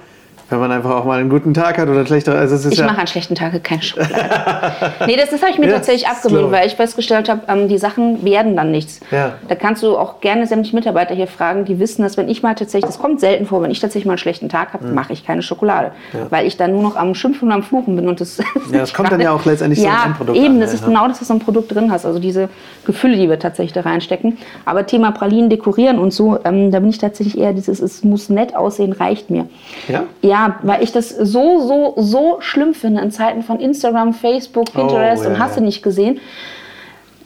Wenn 0.49 0.59
man 0.59 0.71
einfach 0.71 0.91
auch 0.91 1.05
mal 1.05 1.19
einen 1.19 1.29
guten 1.29 1.53
Tag 1.53 1.77
hat 1.77 1.87
oder 1.89 1.97
einen 1.99 2.07
schlechteren. 2.07 2.37
Also 2.37 2.69
Ich 2.69 2.77
ja, 2.77 2.85
mache 2.85 3.01
an 3.01 3.07
schlechten 3.07 3.33
Tagen 3.35 3.61
keine 3.63 3.81
Schokolade. 3.81 4.13
nee, 5.07 5.15
das, 5.15 5.31
das 5.31 5.41
habe 5.41 5.51
ich 5.51 5.57
mir 5.57 5.67
Ja, 5.67 5.73
tatsächlich 5.73 6.07
abgewöhnt, 6.07 6.51
weil 6.51 6.67
ich 6.67 6.75
festgestellt 6.75 7.29
habe, 7.29 7.41
ähm, 7.47 7.67
die 7.67 7.77
Sachen 7.77 8.23
werden 8.23 8.55
dann 8.55 8.71
nichts. 8.71 8.99
Ja. 9.11 9.33
Da 9.47 9.55
kannst 9.55 9.81
du 9.81 9.97
auch 9.97 10.21
gerne 10.21 10.45
sämtliche 10.45 10.75
Mitarbeiter 10.75 11.15
hier 11.15 11.27
fragen, 11.27 11.65
die 11.65 11.79
wissen, 11.79 12.03
dass 12.03 12.15
wenn 12.17 12.29
ich 12.29 12.43
mal 12.43 12.53
tatsächlich, 12.53 12.85
das 12.85 12.99
kommt 12.99 13.19
selten 13.19 13.45
vor, 13.47 13.61
wenn 13.63 13.71
ich 13.71 13.79
tatsächlich 13.79 14.05
mal 14.05 14.13
einen 14.13 14.17
schlechten 14.19 14.49
Tag 14.49 14.73
habe, 14.73 14.85
Mhm. 14.85 14.93
mache 14.93 15.13
ich 15.13 15.25
keine 15.25 15.41
Schokolade. 15.41 15.91
Weil 16.29 16.45
ich 16.45 16.57
dann 16.57 16.71
nur 16.71 16.83
noch 16.83 16.95
am 16.95 17.15
Schimpfen 17.15 17.47
und 17.47 17.53
am 17.53 17.63
Fluchen 17.63 17.95
bin. 17.95 18.07
Und 18.07 18.21
das, 18.21 18.37
Ja, 18.37 18.43
das 18.79 18.93
kommt 18.93 19.11
dann 19.11 19.21
ja 19.21 19.31
auch 19.31 19.45
letztendlich 19.45 19.79
so 19.79 19.85
im 19.87 19.91
ja, 19.93 20.05
Endprodukt 20.05 20.37
eben, 20.37 20.55
an, 20.55 20.59
das 20.59 20.71
ja. 20.71 20.75
ist 20.79 20.85
genau 20.85 21.07
das, 21.07 21.21
was 21.21 21.27
du 21.27 21.33
im 21.33 21.39
Produkt 21.39 21.73
drin 21.73 21.91
hast. 21.91 22.05
Also 22.05 22.19
diese 22.19 22.49
Gefühle, 22.85 23.15
die 23.17 23.27
wir 23.29 23.39
tatsächlich 23.39 23.73
da 23.73 23.81
reinstecken. 23.81 24.37
Aber 24.65 24.85
Thema 24.85 25.11
Pralinen 25.11 25.49
dekorieren 25.49 25.97
und 25.97 26.11
so, 26.11 26.37
ähm, 26.45 26.71
da 26.71 26.79
bin 26.79 26.89
ich 26.89 26.97
tatsächlich 26.99 27.37
eher 27.37 27.53
dieses, 27.53 27.79
es 27.81 28.03
muss 28.03 28.29
nett 28.29 28.55
aussehen, 28.55 28.93
reicht 28.93 29.29
mir. 29.31 29.47
Ja? 29.87 30.03
Ja, 30.35 30.55
weil 30.63 30.83
ich 30.83 30.91
das 30.91 31.07
so, 31.11 31.61
so, 31.61 31.93
so 31.95 32.37
schlimm 32.41 32.73
finde 32.73 33.01
in 33.01 33.09
Zeiten 33.09 33.41
von 33.41 33.61
Instagram, 33.61 34.13
Facebook, 34.13 34.65
Pinterest 34.73 35.21
Oh, 35.21 35.27
ja, 35.27 35.29
und 35.29 35.39
hast 35.39 35.55
du 35.55 35.61
ja. 35.61 35.65
nicht 35.65 35.81
gesehen. 35.81 36.19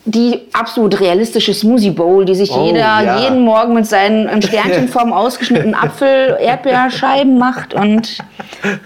Die 0.06 0.42
absolut 0.54 1.00
realistische 1.00 1.56
Smoothie 1.56 1.90
Bowl, 1.90 2.24
die 2.24 2.36
sich 2.36 2.52
Oh, 2.52 2.68
jeder 2.68 2.80
ja. 2.80 3.20
jeden 3.20 3.42
Morgen 3.44 3.74
mit 3.74 3.88
seinen 3.88 4.30
in 4.34 4.44
Sternchenform 4.44 5.12
ausgeschnittenen 5.12 5.74
Apfel, 5.74 6.38
Erdbeerscheiben 6.40 7.40
macht 7.40 7.74
und 7.74 8.20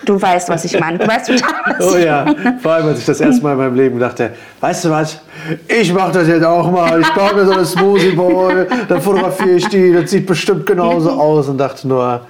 du 0.06 0.22
weißt, 0.22 0.48
was 0.48 0.64
ich 0.64 0.80
meine. 0.80 1.00
Du 1.00 1.08
weißt 1.08 1.28
total, 1.28 1.56
was 1.78 1.94
Oh 1.94 1.98
ich 1.98 2.06
ja, 2.06 2.26
vor 2.62 2.72
allem 2.72 2.88
als 2.88 3.00
ich 3.00 3.06
das 3.06 3.20
erste 3.20 3.44
Mal 3.44 3.52
in 3.54 3.58
meinem 3.58 3.76
Leben 3.76 4.00
dachte, 4.00 4.32
weißt 4.62 4.86
du 4.86 4.90
was, 4.90 5.20
ich 5.68 5.94
mache 5.94 6.14
das 6.14 6.30
jetzt 6.30 6.46
auch 6.46 6.72
mal, 6.72 7.02
ich 7.02 7.10
baue 7.14 7.34
mir 7.36 7.46
so 7.46 7.52
eine 7.52 7.66
Smoothie 7.66 8.12
Bowl, 8.12 8.68
dann 8.88 9.02
fotografiere 9.02 9.58
ich 9.58 9.68
die, 9.68 9.92
das 9.92 10.12
sieht 10.12 10.26
bestimmt 10.26 10.66
genauso 10.66 11.10
aus 11.20 11.50
und 11.50 11.58
dachte 11.58 11.90
nur, 11.90 12.22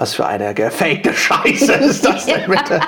was 0.00 0.14
für 0.14 0.26
eine 0.26 0.54
gefakte 0.54 1.12
Scheiße 1.12 1.72
ist 1.80 2.06
das 2.06 2.24
denn 2.24 2.48
bitte? 2.48 2.80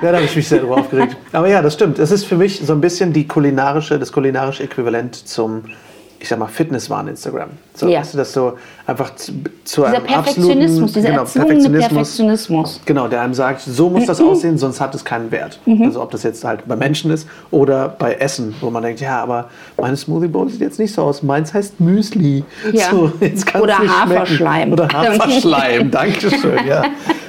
Ja, 0.00 0.12
da 0.12 0.14
habe 0.14 0.24
ich 0.24 0.36
mich 0.36 0.46
sehr 0.46 0.60
drüber 0.60 0.76
aufgeregt. 0.76 1.16
Aber 1.32 1.48
ja, 1.48 1.60
das 1.60 1.74
stimmt. 1.74 1.98
Es 1.98 2.12
ist 2.12 2.24
für 2.24 2.36
mich 2.36 2.60
so 2.64 2.72
ein 2.72 2.80
bisschen 2.80 3.12
die 3.12 3.26
kulinarische, 3.26 3.98
das 3.98 4.12
kulinarische 4.12 4.62
Äquivalent 4.62 5.16
zum 5.16 5.64
ich 6.22 6.28
sag 6.28 6.38
mal, 6.38 6.46
Fitnesswahn 6.46 7.08
Instagram. 7.08 7.48
So, 7.74 7.88
Ja. 7.88 7.98
weißt 7.98 8.14
du, 8.14 8.18
dass 8.18 8.32
du 8.32 8.52
einfach 8.86 9.12
zu, 9.16 9.32
zu 9.64 9.82
Dieser 9.82 9.96
einem 9.96 10.06
Perfektionismus, 10.06 10.92
dieser 10.92 11.08
genau, 11.08 11.22
erzwungene 11.22 11.78
Perfektionismus. 11.80 12.80
Genau, 12.84 13.08
der 13.08 13.22
einem 13.22 13.34
sagt, 13.34 13.62
so 13.62 13.90
muss 13.90 14.06
das 14.06 14.20
aussehen, 14.20 14.56
sonst 14.56 14.80
hat 14.80 14.94
es 14.94 15.04
keinen 15.04 15.32
Wert. 15.32 15.58
Mhm. 15.66 15.82
Also 15.82 16.00
ob 16.00 16.12
das 16.12 16.22
jetzt 16.22 16.44
halt 16.44 16.68
bei 16.68 16.76
Menschen 16.76 17.10
ist 17.10 17.26
oder 17.50 17.88
bei 17.88 18.14
Essen, 18.14 18.54
wo 18.60 18.70
man 18.70 18.84
denkt, 18.84 19.00
ja, 19.00 19.20
aber 19.20 19.48
meine 19.76 19.96
Smoothie 19.96 20.28
Bowl 20.28 20.48
sieht 20.48 20.60
jetzt 20.60 20.78
nicht 20.78 20.94
so 20.94 21.02
aus. 21.02 21.24
Meins 21.24 21.52
heißt 21.52 21.80
Müsli. 21.80 22.44
Ja. 22.72 22.90
kann's 23.20 23.60
Oder 23.60 23.80
nicht 23.80 23.90
schmecken. 23.90 23.90
Haferschleim. 23.90 24.72
Oder 24.74 24.88
Haferschleim, 24.92 25.90
Dankeschön, 25.90 26.66
ja. 26.68 26.84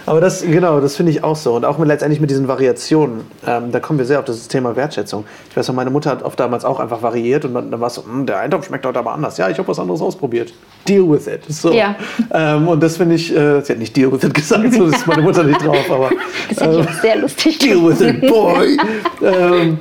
Aber 0.05 0.19
das, 0.19 0.41
genau, 0.41 0.79
das 0.79 0.95
finde 0.95 1.11
ich 1.11 1.23
auch 1.23 1.35
so. 1.35 1.53
Und 1.55 1.65
auch 1.65 1.77
mit, 1.77 1.87
letztendlich 1.87 2.19
mit 2.19 2.29
diesen 2.29 2.47
Variationen, 2.47 3.21
ähm, 3.47 3.71
da 3.71 3.79
kommen 3.79 3.99
wir 3.99 4.05
sehr 4.05 4.19
auf 4.19 4.25
das 4.25 4.47
Thema 4.47 4.75
Wertschätzung. 4.75 5.25
Ich 5.49 5.55
weiß 5.55 5.67
noch, 5.67 5.75
meine 5.75 5.89
Mutter 5.89 6.09
hat 6.09 6.23
oft 6.23 6.39
damals 6.39 6.65
auch 6.65 6.79
einfach 6.79 7.01
variiert 7.01 7.45
und 7.45 7.53
dann, 7.53 7.71
dann 7.71 7.79
war 7.79 7.87
es 7.87 7.95
so, 7.95 8.03
"Hm, 8.03 8.25
der 8.25 8.39
Eintopf 8.39 8.67
schmeckt 8.67 8.85
heute 8.85 8.99
aber 8.99 9.13
anders. 9.13 9.37
Ja, 9.37 9.49
ich 9.49 9.57
habe 9.57 9.67
was 9.67 9.79
anderes 9.79 10.01
ausprobiert. 10.01 10.53
Deal 10.87 11.09
with 11.09 11.27
it. 11.27 11.41
So. 11.47 11.71
Ja. 11.71 11.95
Ähm, 12.33 12.67
und 12.67 12.83
das 12.83 12.97
finde 12.97 13.15
ich, 13.15 13.33
äh, 13.35 13.61
sie 13.61 13.73
hat 13.73 13.79
nicht 13.79 13.95
Deal 13.95 14.11
with 14.11 14.23
it 14.23 14.33
gesagt, 14.33 14.73
so 14.73 14.85
ist 14.85 15.07
meine 15.07 15.21
Mutter 15.21 15.43
nicht 15.43 15.63
drauf, 15.65 15.89
aber 15.89 16.09
Das 16.49 16.57
finde 16.59 16.81
ich 16.81 16.87
auch 16.87 17.01
sehr 17.01 17.15
lustig. 17.17 17.59
Deal 17.59 17.83
with 17.87 18.01
it, 18.01 18.21
boy. 18.27 18.77
ähm, 19.21 19.79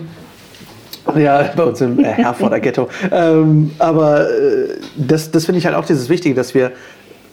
ja, 1.16 1.50
bei 1.56 1.64
uns 1.64 1.80
im 1.80 1.98
äh, 1.98 2.04
Herforder 2.04 2.60
Ghetto. 2.60 2.88
Ähm, 3.10 3.72
aber 3.78 4.30
äh, 4.30 4.68
das, 4.96 5.30
das 5.32 5.46
finde 5.46 5.58
ich 5.58 5.66
halt 5.66 5.74
auch 5.74 5.84
dieses 5.84 6.08
Wichtige, 6.08 6.34
dass 6.34 6.54
wir 6.54 6.70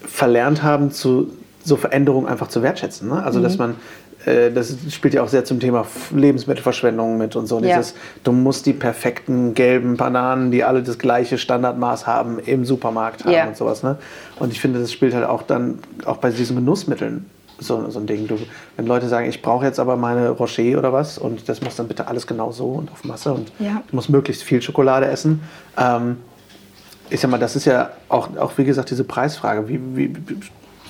verlernt 0.08 0.64
haben, 0.64 0.90
zu, 0.92 1.30
so 1.70 1.78
Veränderungen 1.78 2.28
einfach 2.28 2.48
zu 2.50 2.62
wertschätzen. 2.62 3.08
Ne? 3.10 3.24
Also, 3.24 3.42
dass 3.42 3.58
man, 3.58 3.76
äh, 4.26 4.52
das 4.52 4.76
spielt 4.92 5.14
ja 5.14 5.24
auch 5.24 5.30
sehr 5.30 5.46
zum 5.46 5.60
Thema 5.62 5.86
Lebensmittelverschwendung 6.14 7.18
mit 7.18 7.36
und 7.36 7.48
so. 7.48 7.60
Ja. 7.60 7.78
Dieses, 7.78 7.96
du 8.24 8.32
musst 8.32 8.66
die 8.66 8.74
perfekten 8.74 9.54
gelben 9.54 9.96
Bananen, 9.98 10.52
die 10.52 10.64
alle 10.64 10.84
das 10.84 10.98
gleiche 11.00 11.38
Standardmaß 11.38 12.08
haben, 12.08 12.40
im 12.40 12.66
Supermarkt 12.66 13.24
haben 13.24 13.32
Ja. 13.32 13.48
und 13.48 13.56
sowas. 13.56 13.84
Ne? 13.84 13.98
Und 14.40 14.52
ich 14.52 14.60
finde, 14.60 14.80
das 14.80 14.92
spielt 14.92 15.14
halt 15.14 15.26
auch 15.26 15.44
dann, 15.44 15.80
auch 16.06 16.18
bei 16.18 16.32
diesen 16.32 16.56
Genussmitteln 16.58 17.26
so, 17.60 17.90
so 17.90 18.00
ein 18.00 18.08
Ding. 18.08 18.28
Du, 18.28 18.38
wenn 18.78 18.88
Leute 18.88 19.08
sagen, 19.10 19.28
ich 19.30 19.42
brauche 19.42 19.66
jetzt 19.66 19.80
aber 19.80 19.96
meine 19.98 20.30
Rocher 20.30 20.78
oder 20.78 20.94
was 20.94 21.18
und 21.18 21.48
das 21.50 21.62
muss 21.62 21.76
dann 21.76 21.88
bitte 21.88 22.08
alles 22.08 22.26
genau 22.26 22.52
so 22.52 22.68
und 22.68 22.92
auf 22.92 23.04
Masse 23.04 23.34
und 23.34 23.52
Ja. 23.60 23.82
ich 23.86 23.94
muss 23.94 24.08
möglichst 24.10 24.44
viel 24.44 24.62
Schokolade 24.62 25.08
essen. 25.08 25.42
Ähm, 25.78 26.18
ich 27.10 27.20
sag 27.20 27.30
mal, 27.32 27.40
das 27.40 27.56
ist 27.56 27.66
ja 27.66 27.90
auch, 28.08 28.30
auch 28.38 28.54
wie 28.58 28.64
gesagt, 28.64 28.92
diese 28.92 29.04
Preisfrage. 29.04 29.68
Wie, 29.68 29.80
wie 29.96 30.14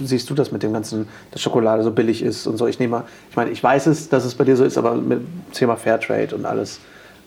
siehst 0.05 0.29
du 0.29 0.33
das 0.33 0.51
mit 0.51 0.63
dem 0.63 0.73
ganzen, 0.73 1.07
dass 1.31 1.41
Schokolade 1.41 1.83
so 1.83 1.91
billig 1.91 2.21
ist 2.23 2.47
und 2.47 2.57
so? 2.57 2.67
Ich 2.67 2.79
nehme 2.79 2.91
mal, 2.97 3.03
ich 3.29 3.35
meine, 3.35 3.51
ich 3.51 3.63
weiß 3.63 3.87
es, 3.87 4.09
dass 4.09 4.25
es 4.25 4.35
bei 4.35 4.43
dir 4.43 4.55
so 4.55 4.63
ist, 4.63 4.77
aber 4.77 4.95
mit 4.95 5.19
dem 5.19 5.27
Thema 5.53 5.75
Fairtrade 5.75 6.35
und 6.35 6.45
alles, 6.45 6.79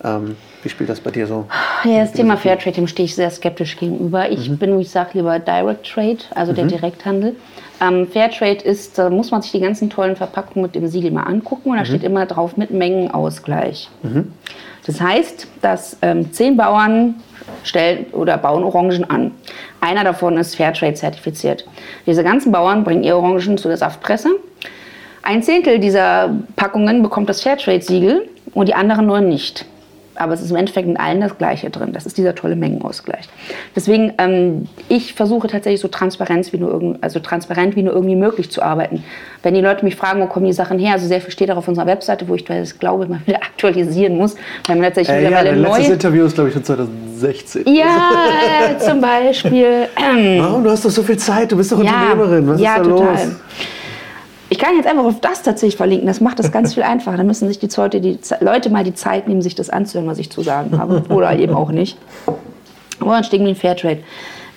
ähm, 0.04 0.36
wie 0.62 0.68
spielt 0.68 0.90
das 0.90 1.00
bei 1.00 1.10
dir 1.10 1.26
so? 1.26 1.46
Ja, 1.84 2.00
das 2.00 2.12
Thema 2.12 2.36
Fairtrade, 2.36 2.74
dem 2.76 2.86
stehe 2.88 3.04
ich 3.06 3.14
sehr 3.14 3.30
skeptisch 3.30 3.76
gegenüber. 3.76 4.30
Ich 4.30 4.48
Mhm. 4.50 4.58
bin, 4.58 4.78
wie 4.78 4.82
ich 4.82 4.90
sage, 4.90 5.10
lieber 5.14 5.38
Direct 5.38 5.86
Trade, 5.92 6.18
also 6.34 6.52
der 6.52 6.64
Direkthandel. 6.66 7.36
Ähm, 7.80 8.06
Fairtrade 8.06 8.62
ist, 8.64 8.96
da 8.98 9.10
muss 9.10 9.30
man 9.30 9.42
sich 9.42 9.50
die 9.52 9.60
ganzen 9.60 9.90
tollen 9.90 10.14
Verpackungen 10.16 10.62
mit 10.62 10.74
dem 10.74 10.86
Siegel 10.88 11.10
mal 11.10 11.24
angucken 11.24 11.62
Mhm. 11.68 11.70
und 11.72 11.78
da 11.78 11.84
steht 11.84 12.04
immer 12.04 12.26
drauf 12.26 12.56
mit 12.56 12.70
Mengenausgleich. 12.70 13.88
Das 14.86 15.00
heißt, 15.00 15.46
dass 15.60 15.96
ähm, 16.02 16.32
zehn 16.32 16.56
Bauern 16.56 17.14
stellen 17.64 18.06
oder 18.12 18.36
bauen 18.38 18.64
Orangen 18.64 19.08
an. 19.08 19.32
Einer 19.80 20.04
davon 20.04 20.36
ist 20.36 20.56
Fairtrade 20.56 20.94
zertifiziert. 20.94 21.66
Diese 22.06 22.24
ganzen 22.24 22.52
Bauern 22.52 22.84
bringen 22.84 23.04
ihre 23.04 23.18
Orangen 23.18 23.58
zu 23.58 23.68
der 23.68 23.76
Saftpresse. 23.76 24.30
Ein 25.22 25.42
Zehntel 25.42 25.78
dieser 25.78 26.34
Packungen 26.56 27.02
bekommt 27.02 27.28
das 27.28 27.42
Fairtrade-Siegel 27.42 28.28
und 28.54 28.68
die 28.68 28.74
anderen 28.74 29.06
nur 29.06 29.20
nicht. 29.20 29.66
Aber 30.14 30.34
es 30.34 30.40
ist 30.40 30.50
im 30.50 30.56
Endeffekt 30.56 30.86
in 30.86 30.96
allen 30.96 31.20
das 31.20 31.38
Gleiche 31.38 31.70
drin. 31.70 31.92
Das 31.92 32.06
ist 32.06 32.18
dieser 32.18 32.34
tolle 32.34 32.56
Mengenausgleich. 32.56 33.28
Deswegen, 33.74 34.12
ähm, 34.18 34.68
ich 34.88 35.14
versuche 35.14 35.48
tatsächlich 35.48 35.80
so 35.80 35.88
transparent 35.88 36.52
wie, 36.52 36.58
nur 36.58 36.70
irgend, 36.70 37.02
also 37.02 37.20
transparent 37.20 37.76
wie 37.76 37.82
nur 37.82 37.94
irgendwie 37.94 38.16
möglich 38.16 38.50
zu 38.50 38.62
arbeiten. 38.62 39.04
Wenn 39.42 39.54
die 39.54 39.60
Leute 39.60 39.84
mich 39.84 39.96
fragen, 39.96 40.20
wo 40.20 40.26
kommen 40.26 40.46
die 40.46 40.52
Sachen 40.52 40.78
her, 40.78 40.94
also 40.94 41.06
sehr 41.06 41.20
viel 41.20 41.30
steht 41.30 41.50
auch 41.50 41.56
auf 41.56 41.68
unserer 41.68 41.86
Webseite, 41.86 42.28
wo 42.28 42.34
ich 42.34 42.44
das 42.44 42.78
glaube, 42.78 43.06
mal 43.06 43.20
wieder 43.26 43.38
aktualisieren 43.42 44.16
muss, 44.16 44.36
weil 44.66 44.76
man 44.76 44.84
tatsächlich 44.84 45.16
Äh, 45.16 45.22
ja, 45.24 45.30
mittlerweile 45.30 45.60
letztes 45.60 45.88
neu... 45.88 45.94
Interview 45.94 46.24
ist, 46.24 46.34
glaube 46.34 46.48
ich, 46.48 46.54
von 46.54 46.64
2016. 46.64 47.64
Ja, 47.66 48.10
zum 48.78 49.00
Beispiel. 49.00 49.88
Ähm, 49.96 50.40
Warum? 50.40 50.64
Du 50.64 50.70
hast 50.70 50.84
doch 50.84 50.90
so 50.90 51.02
viel 51.02 51.18
Zeit, 51.18 51.50
du 51.52 51.56
bist 51.56 51.72
doch 51.72 51.78
Unternehmerin. 51.78 52.48
Was 52.48 52.60
ja, 52.60 52.76
ist 52.76 52.86
da 52.86 52.90
total. 52.90 53.12
los? 53.12 53.36
Ich 54.52 54.58
kann 54.58 54.76
jetzt 54.76 54.86
einfach 54.86 55.04
auf 55.04 55.18
das 55.18 55.42
tatsächlich 55.42 55.78
verlinken. 55.78 56.06
Das 56.06 56.20
macht 56.20 56.38
das 56.38 56.52
ganz 56.52 56.74
viel 56.74 56.82
einfacher. 56.82 57.16
Da 57.16 57.24
müssen 57.24 57.48
sich 57.48 57.58
die 57.58 57.70
Leute, 57.74 58.02
die 58.02 58.18
Leute 58.40 58.68
mal 58.68 58.84
die 58.84 58.92
Zeit 58.92 59.26
nehmen, 59.26 59.40
sich 59.40 59.54
das 59.54 59.70
anzuhören, 59.70 60.06
was 60.06 60.18
ich 60.18 60.28
zu 60.28 60.42
sagen 60.42 60.76
habe. 60.76 61.04
Oder 61.08 61.38
eben 61.38 61.54
auch 61.54 61.70
nicht. 61.70 61.96
Aber 63.00 63.12
dann 63.12 63.24
stehen 63.24 63.44
wir 63.44 63.48
in 63.48 63.56
Fairtrade. 63.56 64.00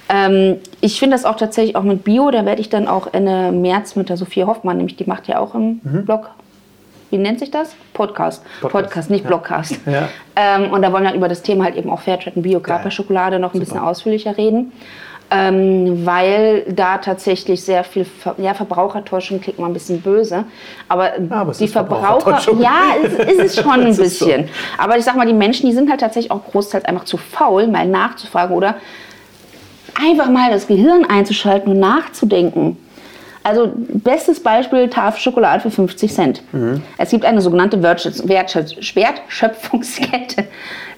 Ähm, 0.09 0.57
ich 0.81 0.99
finde 0.99 1.15
das 1.15 1.23
auch 1.23 1.37
tatsächlich 1.37 1.77
auch 1.77 1.83
mit 1.83 2.03
Bio. 2.03 2.29
Da 2.29 2.45
werde 2.45 2.59
ich 2.59 2.67
dann 2.67 2.89
auch 2.89 3.07
Ende 3.13 3.53
März 3.53 3.95
mit 3.95 4.09
der 4.09 4.17
Sophie 4.17 4.43
Hoffmann, 4.43 4.75
nämlich 4.75 4.97
die 4.97 5.05
macht 5.05 5.29
ja 5.29 5.39
auch 5.39 5.55
im 5.55 5.79
Blog. 5.79 6.29
Wie 7.09 7.17
nennt 7.17 7.39
sich 7.39 7.51
das? 7.51 7.73
Podcast. 7.93 8.43
Podcast, 8.59 8.71
Podcast, 8.73 9.09
nicht 9.09 9.23
ja. 9.23 9.29
Blogcast. 9.29 9.79
Ja. 9.85 10.09
Ähm, 10.35 10.73
und 10.73 10.81
da 10.81 10.91
wollen 10.91 11.03
wir 11.03 11.11
dann 11.11 11.17
über 11.17 11.29
das 11.29 11.41
Thema 11.41 11.63
halt 11.63 11.77
eben 11.77 11.89
auch 11.89 12.01
Fairtrade 12.01 12.35
und 12.35 12.41
Bio, 12.41 12.59
gerade 12.59 12.83
bei 12.83 12.89
Schokolade, 12.89 13.39
noch 13.39 13.53
ein 13.53 13.61
bisschen 13.61 13.79
ausführlicher 13.79 14.35
reden. 14.35 14.73
Ähm, 15.32 16.05
weil 16.05 16.65
da 16.70 17.00
tatsächlich 17.00 17.63
sehr 17.63 17.84
viel, 17.84 18.05
Ver 18.05 18.36
ja, 18.38 18.53
Verbrauchertäuschung 18.53 19.41
klingt 19.41 19.58
mal 19.58 19.65
ein 19.65 19.74
bisschen 19.74 20.00
böse, 20.00 20.46
aber, 20.88 21.13
aber 21.32 21.51
die 21.51 21.67
Verbraucher, 21.67 22.39
ja, 22.60 22.94
ist, 23.03 23.20
ist 23.20 23.39
es 23.39 23.55
schon 23.60 23.72
ein 23.72 23.88
ist 23.88 23.98
so. 23.98 24.03
bisschen. 24.03 24.50
Aber 24.77 25.00
ich 25.00 25.03
sag 25.03 25.15
mal, 25.15 25.25
die 25.25 25.34
Menschen, 25.34 25.67
die 25.67 25.74
sind 25.74 25.89
halt 25.89 26.01
tatsächlich 26.01 26.32
auch 26.32 26.46
großteils 26.46 26.86
einfach 26.86 27.05
zu 27.05 27.17
faul, 27.17 27.65
mal 27.65 27.88
nachzufragen 27.88 28.55
oder 28.55 28.75
einfach 30.00 30.29
mal 30.29 30.51
das 30.51 30.67
Gehirn 30.67 31.05
einzuschalten 31.05 31.72
und 31.72 31.79
nachzudenken. 31.79 32.77
Also 33.44 33.72
bestes 33.75 34.41
Beispiel 34.41 34.89
Tafel 34.89 35.20
Schokolade 35.20 35.62
für 35.62 35.70
50 35.70 36.12
Cent. 36.12 36.41
Es 36.98 37.12
gibt 37.12 37.25
eine 37.25 37.41
sogenannte 37.41 37.84
Wertschöpfungskette. 37.84 40.48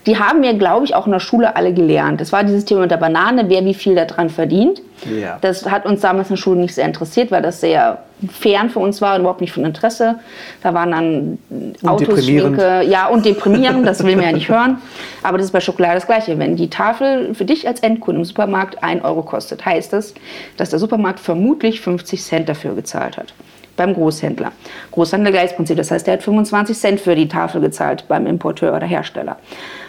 Die 0.07 0.17
haben 0.17 0.41
wir, 0.41 0.53
glaube 0.53 0.85
ich, 0.85 0.95
auch 0.95 1.05
in 1.05 1.11
der 1.11 1.19
Schule 1.19 1.55
alle 1.57 1.73
gelernt. 1.73 2.21
Das 2.21 2.31
war 2.31 2.43
dieses 2.43 2.63
Thema 2.63 2.81
mit 2.81 2.91
der 2.91 2.97
Banane, 2.97 3.49
wer 3.49 3.63
wie 3.65 3.73
viel 3.73 3.93
daran 3.93 4.29
verdient. 4.29 4.81
Ja. 5.05 5.37
Das 5.41 5.69
hat 5.69 5.85
uns 5.85 5.99
damals 5.99 6.29
in 6.29 6.37
der 6.37 6.41
Schule 6.41 6.61
nicht 6.61 6.73
sehr 6.73 6.85
interessiert, 6.85 7.29
weil 7.29 7.41
das 7.41 7.59
sehr 7.59 7.99
fern 8.31 8.69
für 8.69 8.79
uns 8.79 9.01
war 9.01 9.15
und 9.15 9.21
überhaupt 9.21 9.41
nicht 9.41 9.51
von 9.51 9.65
Interesse. 9.65 10.15
Da 10.63 10.73
waren 10.73 10.91
dann 10.91 11.37
Autos, 11.83 12.07
deprimierend. 12.07 12.55
Schminke, 12.55 12.83
ja 12.89 13.07
und 13.07 13.25
deprimierend, 13.25 13.85
das 13.85 14.03
will 14.03 14.15
man 14.15 14.25
ja 14.25 14.31
nicht 14.31 14.49
hören. 14.49 14.77
Aber 15.23 15.37
das 15.37 15.47
ist 15.47 15.51
bei 15.51 15.59
Schokolade 15.59 15.95
das 15.95 16.07
Gleiche. 16.07 16.39
Wenn 16.39 16.55
die 16.55 16.69
Tafel 16.69 17.35
für 17.35 17.45
dich 17.45 17.67
als 17.67 17.81
Endkunde 17.81 18.21
im 18.21 18.25
Supermarkt 18.25 18.81
1 18.81 19.03
Euro 19.03 19.23
kostet, 19.23 19.65
heißt 19.65 19.91
das, 19.91 20.13
dass 20.55 20.69
der 20.69 20.79
Supermarkt 20.79 21.19
vermutlich 21.19 21.81
50 21.81 22.23
Cent 22.23 22.49
dafür 22.49 22.75
gezahlt 22.75 23.17
hat. 23.17 23.33
Beim 23.77 23.93
Großhändler. 23.93 24.51
Großhändler 24.91 25.31
gleiches 25.31 25.55
Prinzip. 25.55 25.77
Das 25.77 25.91
heißt, 25.91 26.05
der 26.05 26.15
hat 26.15 26.23
25 26.23 26.77
Cent 26.77 26.99
für 26.99 27.15
die 27.15 27.29
Tafel 27.29 27.61
gezahlt 27.61 28.05
beim 28.09 28.27
Importeur 28.27 28.75
oder 28.75 28.85
Hersteller. 28.85 29.37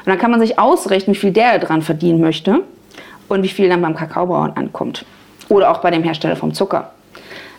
Und 0.04 0.06
dann 0.06 0.18
kann 0.18 0.30
man 0.30 0.40
sich 0.40 0.58
ausrechnen, 0.58 1.16
wie 1.16 1.18
viel 1.18 1.32
der 1.32 1.58
daran 1.58 1.82
verdienen 1.82 2.20
möchte 2.20 2.60
und 3.28 3.42
wie 3.42 3.48
viel 3.48 3.68
dann 3.68 3.82
beim 3.82 3.96
Kakaobauern 3.96 4.52
ankommt. 4.54 5.04
Oder 5.48 5.70
auch 5.72 5.78
bei 5.78 5.90
dem 5.90 6.04
Hersteller 6.04 6.36
vom 6.36 6.54
Zucker. 6.54 6.92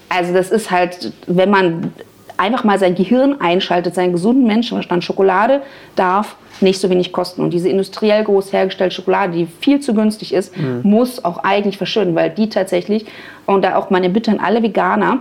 Also 0.08 0.34
das 0.34 0.50
ist 0.52 0.72
halt, 0.72 1.12
wenn 1.28 1.50
man 1.50 1.94
einfach 2.38 2.64
mal 2.64 2.80
sein 2.80 2.96
Gehirn 2.96 3.42
einschaltet, 3.42 3.96
seinen 3.96 4.14
gesunden 4.14 4.48
Menschenverstand, 4.48 5.04
Schokolade 5.04 5.62
darf 5.96 6.36
nicht 6.62 6.80
so 6.80 6.90
wenig 6.90 7.12
kosten. 7.12 7.42
Und 7.42 7.54
diese 7.54 7.70
industriell 7.70 8.24
groß 8.24 8.54
hergestellte 8.54 8.96
Schokolade, 8.96 9.34
die 9.34 9.48
viel 9.60 9.80
zu 9.80 9.94
günstig 9.94 10.34
ist, 10.34 10.54
muss 10.84 11.24
auch 11.24 11.44
eigentlich 11.44 11.78
verschwinden, 11.78 12.16
weil 12.16 12.30
die 12.30 12.50
tatsächlich, 12.50 13.06
und 13.46 13.64
da 13.64 13.76
auch 13.76 13.90
meine 13.90 14.10
Bitte 14.10 14.32
an 14.32 14.40
alle 14.40 14.62
Veganer, 14.64 15.20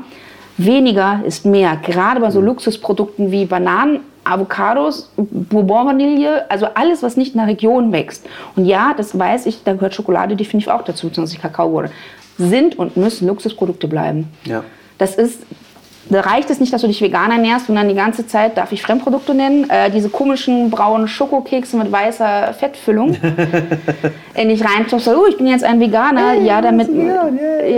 weniger 0.59 1.23
ist 1.25 1.47
mehr. 1.47 1.77
Gerade 1.77 2.21
bei 2.21 2.31
so 2.31 2.41
Luxusprodukten 2.41 3.31
wie 3.31 3.47
Bananen, 3.47 4.01
Avocados, 4.25 5.11
Bourbon-Vanille, 5.17 6.51
also 6.51 6.67
alles, 6.75 7.03
was 7.03 7.17
nicht 7.17 7.35
in 7.35 7.39
der 7.39 7.49
Region 7.49 7.93
wächst. 7.93 8.27
Und 8.57 8.67
ja, 8.67 8.93
das 8.97 9.19
weiß 9.19 9.47
ich, 9.47 9.63
da 9.65 9.73
gehört 9.73 9.95
Schokolade 9.95 10.37
definitiv 10.37 10.69
auch 10.69 10.83
dazu, 10.83 11.09
beziehungsweise 11.09 11.41
Kakaobohnen. 11.41 11.91
Sind 12.37 12.79
und 12.79 12.97
müssen 12.97 13.27
Luxusprodukte 13.27 13.89
bleiben. 13.89 14.29
Ja. 14.45 14.65
Das 14.99 15.15
ist, 15.15 15.43
da 16.11 16.21
reicht 16.21 16.49
es 16.51 16.59
nicht, 16.59 16.73
dass 16.73 16.81
du 16.81 16.87
dich 16.87 17.03
vegan 17.03 17.31
ernährst 17.31 17.69
und 17.69 17.77
dann 17.77 17.89
die 17.89 17.95
ganze 17.95 18.27
Zeit, 18.27 18.57
darf 18.57 18.73
ich 18.73 18.83
Fremdprodukte 18.83 19.35
nennen, 19.35 19.69
äh, 19.69 19.91
diese 19.91 20.09
komischen 20.09 20.71
braunen 20.71 21.07
Schokokekse 21.07 21.77
mit 21.77 21.93
weißer 21.93 22.55
Fettfüllung 22.55 23.17
in 24.35 24.49
dich 24.49 24.65
reintust, 24.65 25.05
so, 25.05 25.13
oh, 25.13 25.27
ich 25.29 25.37
bin 25.37 25.47
jetzt 25.47 25.65
ein 25.65 25.81
Veganer, 25.81 26.35
ja, 26.35 26.63
damit, 26.63 26.89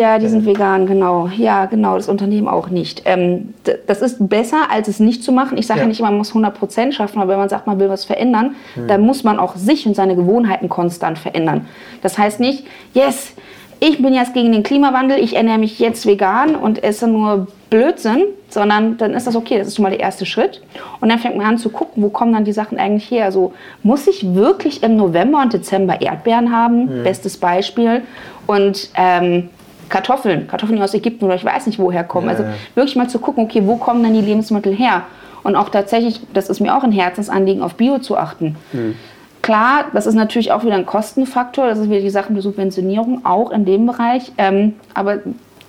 ja, 0.01 0.19
die 0.19 0.29
sind 0.29 0.47
vegan, 0.47 0.87
genau, 0.87 1.29
ja, 1.37 1.67
genau, 1.67 1.97
das 1.97 2.09
Unternehmen 2.09 2.47
auch 2.47 2.69
nicht. 2.71 3.03
Ähm, 3.05 3.55
das 3.87 4.01
ist 4.01 4.29
besser, 4.29 4.71
als 4.71 4.89
es 4.89 5.01
nicht 5.01 5.25
zu 5.25 5.33
machen. 5.33 5.59
Ich 5.59 5.67
sage 5.67 5.81
ja. 5.81 5.85
Ja. 5.85 5.89
nicht 5.89 6.01
man 6.01 6.17
muss 6.17 6.33
100% 6.33 6.93
schaffen, 6.93 7.21
aber 7.21 7.33
wenn 7.33 7.39
man 7.39 7.49
sagt, 7.49 7.67
man 7.67 7.81
will 7.81 7.89
was 7.89 8.05
verändern, 8.05 8.55
dann 8.87 9.01
muss 9.03 9.25
man 9.25 9.39
auch 9.39 9.57
sich 9.57 9.87
und 9.87 9.97
seine 9.97 10.15
Gewohnheiten 10.15 10.69
konstant 10.69 11.19
verändern. 11.19 11.67
Das 12.03 12.19
heißt 12.19 12.41
nicht, 12.41 12.65
yes, 12.95 13.33
ich 13.81 14.03
bin 14.03 14.13
jetzt 14.13 14.35
gegen 14.35 14.53
den 14.53 14.63
Klimawandel, 14.63 15.19
ich 15.19 15.37
ernähre 15.37 15.59
mich 15.59 15.79
jetzt 15.79 16.07
vegan 16.07 16.55
und 16.55 16.85
esse 16.85 17.09
nur 17.09 17.47
Blödsinn, 17.71 18.25
sondern 18.51 18.99
dann 18.99 19.15
ist 19.15 19.27
das 19.27 19.35
okay, 19.35 19.59
das 19.59 19.69
ist 19.69 19.77
schon 19.77 19.85
mal 19.85 19.91
der 19.91 20.01
erste 20.01 20.27
Schritt. 20.27 20.61
Und 21.01 21.09
dann 21.09 21.19
fängt 21.19 21.37
man 21.37 21.47
an 21.47 21.59
zu 21.59 21.71
gucken, 21.71 22.03
wo 22.03 22.11
kommen 22.11 22.35
dann 22.35 22.45
die 22.45 22.53
Sachen 22.53 22.79
eigentlich 22.79 23.11
her. 23.11 23.25
Also 23.25 23.55
muss 23.83 24.07
ich 24.07 24.35
wirklich 24.35 24.83
im 24.83 24.97
November 24.97 25.41
und 25.41 25.55
Dezember 25.55 26.01
Erdbeeren 26.01 26.55
haben? 26.55 27.01
Mhm. 27.01 27.05
Bestes 27.05 27.39
Beispiel. 27.39 28.03
Und 28.47 28.91
ähm, 28.97 29.49
Kartoffeln, 29.89 30.47
Kartoffeln 30.47 30.77
die 30.77 30.83
aus 30.83 30.95
Ägypten 30.95 31.25
oder 31.25 31.35
ich 31.35 31.45
weiß 31.45 31.67
nicht 31.67 31.79
woher 31.79 32.05
kommen. 32.05 32.27
Ja, 32.27 32.33
also 32.33 32.45
wirklich 32.75 32.97
mal 32.97 33.09
zu 33.09 33.19
gucken, 33.19 33.45
okay, 33.45 33.63
wo 33.65 33.77
kommen 33.77 34.03
denn 34.03 34.15
die 34.15 34.21
Lebensmittel 34.21 34.75
her? 34.75 35.05
Und 35.43 35.57
auch 35.57 35.71
tatsächlich, 35.71 36.21
das 36.35 36.51
ist 36.51 36.61
mir 36.61 36.77
auch 36.77 36.85
ein 36.85 36.93
Herzensanliegen, 36.93 37.63
auf 37.63 37.77
Bio 37.77 37.99
zu 37.99 38.19
achten. 38.19 38.57
Mhm. 38.73 38.95
Klar, 39.43 39.87
das 39.93 40.07
ist 40.07 40.15
natürlich 40.15 40.53
auch 40.53 40.65
wieder 40.65 40.75
ein 40.75 40.87
Kostenfaktor, 40.87 41.67
das 41.67 41.79
ist 41.79 41.89
wieder 41.89 42.01
die 42.01 42.11
Sache 42.11 42.33
mit 42.33 42.43
Subventionierung, 42.43 43.25
auch 43.25 43.51
in 43.51 43.65
dem 43.65 43.87
Bereich. 43.87 44.33
Ähm, 44.37 44.75
aber 44.93 45.21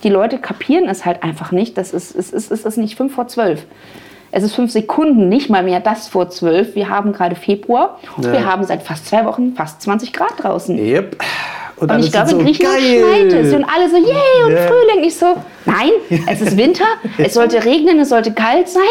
die 0.04 0.10
Leute 0.10 0.40
kapieren 0.40 0.90
es 0.90 1.06
halt 1.06 1.24
einfach 1.24 1.52
nicht. 1.52 1.78
Das 1.78 1.94
ist, 1.94 2.16
es 2.16 2.32
ist, 2.32 2.52
es 2.52 2.66
ist 2.66 2.78
nicht 2.78 2.98
fünf 2.98 3.14
vor 3.14 3.28
zwölf. 3.28 3.66
Es 4.32 4.44
ist 4.44 4.56
fünf 4.56 4.72
Sekunden, 4.72 5.30
nicht 5.30 5.50
mal 5.50 5.62
mehr 5.62 5.80
das 5.82 6.08
vor 6.08 6.30
zwölf. 6.30 6.76
Wir 6.76 6.90
haben 6.90 7.12
gerade 7.12 7.36
Februar. 7.36 8.00
Ja. 8.22 8.32
Wir 8.32 8.46
haben 8.46 8.64
seit 8.64 8.82
fast 8.82 9.08
zwei 9.08 9.26
Wochen 9.26 9.54
fast 9.56 9.82
20 9.82 10.14
Grad 10.14 10.32
draußen. 10.38 10.78
Yep. 10.78 11.18
Und, 11.78 11.92
und 11.92 12.00
ich 12.00 12.12
glaube, 12.12 12.30
so 12.30 12.38
in 12.38 12.46
Griechenland 12.46 12.80
schneit 12.80 13.34
es. 13.34 13.54
Und 13.54 13.66
alle 13.66 13.90
so, 13.90 13.98
yay, 13.98 14.44
und 14.46 14.52
yeah. 14.52 14.68
Frühling. 14.68 15.04
Ich 15.04 15.18
so, 15.18 15.36
nein, 15.66 15.92
es 16.28 16.42
ist 16.42 16.58
Winter. 16.58 16.86
es 17.18 17.34
sollte 17.34 17.64
regnen, 17.64 18.00
es 18.00 18.10
sollte 18.10 18.32
kalt 18.32 18.70
sein. 18.70 18.82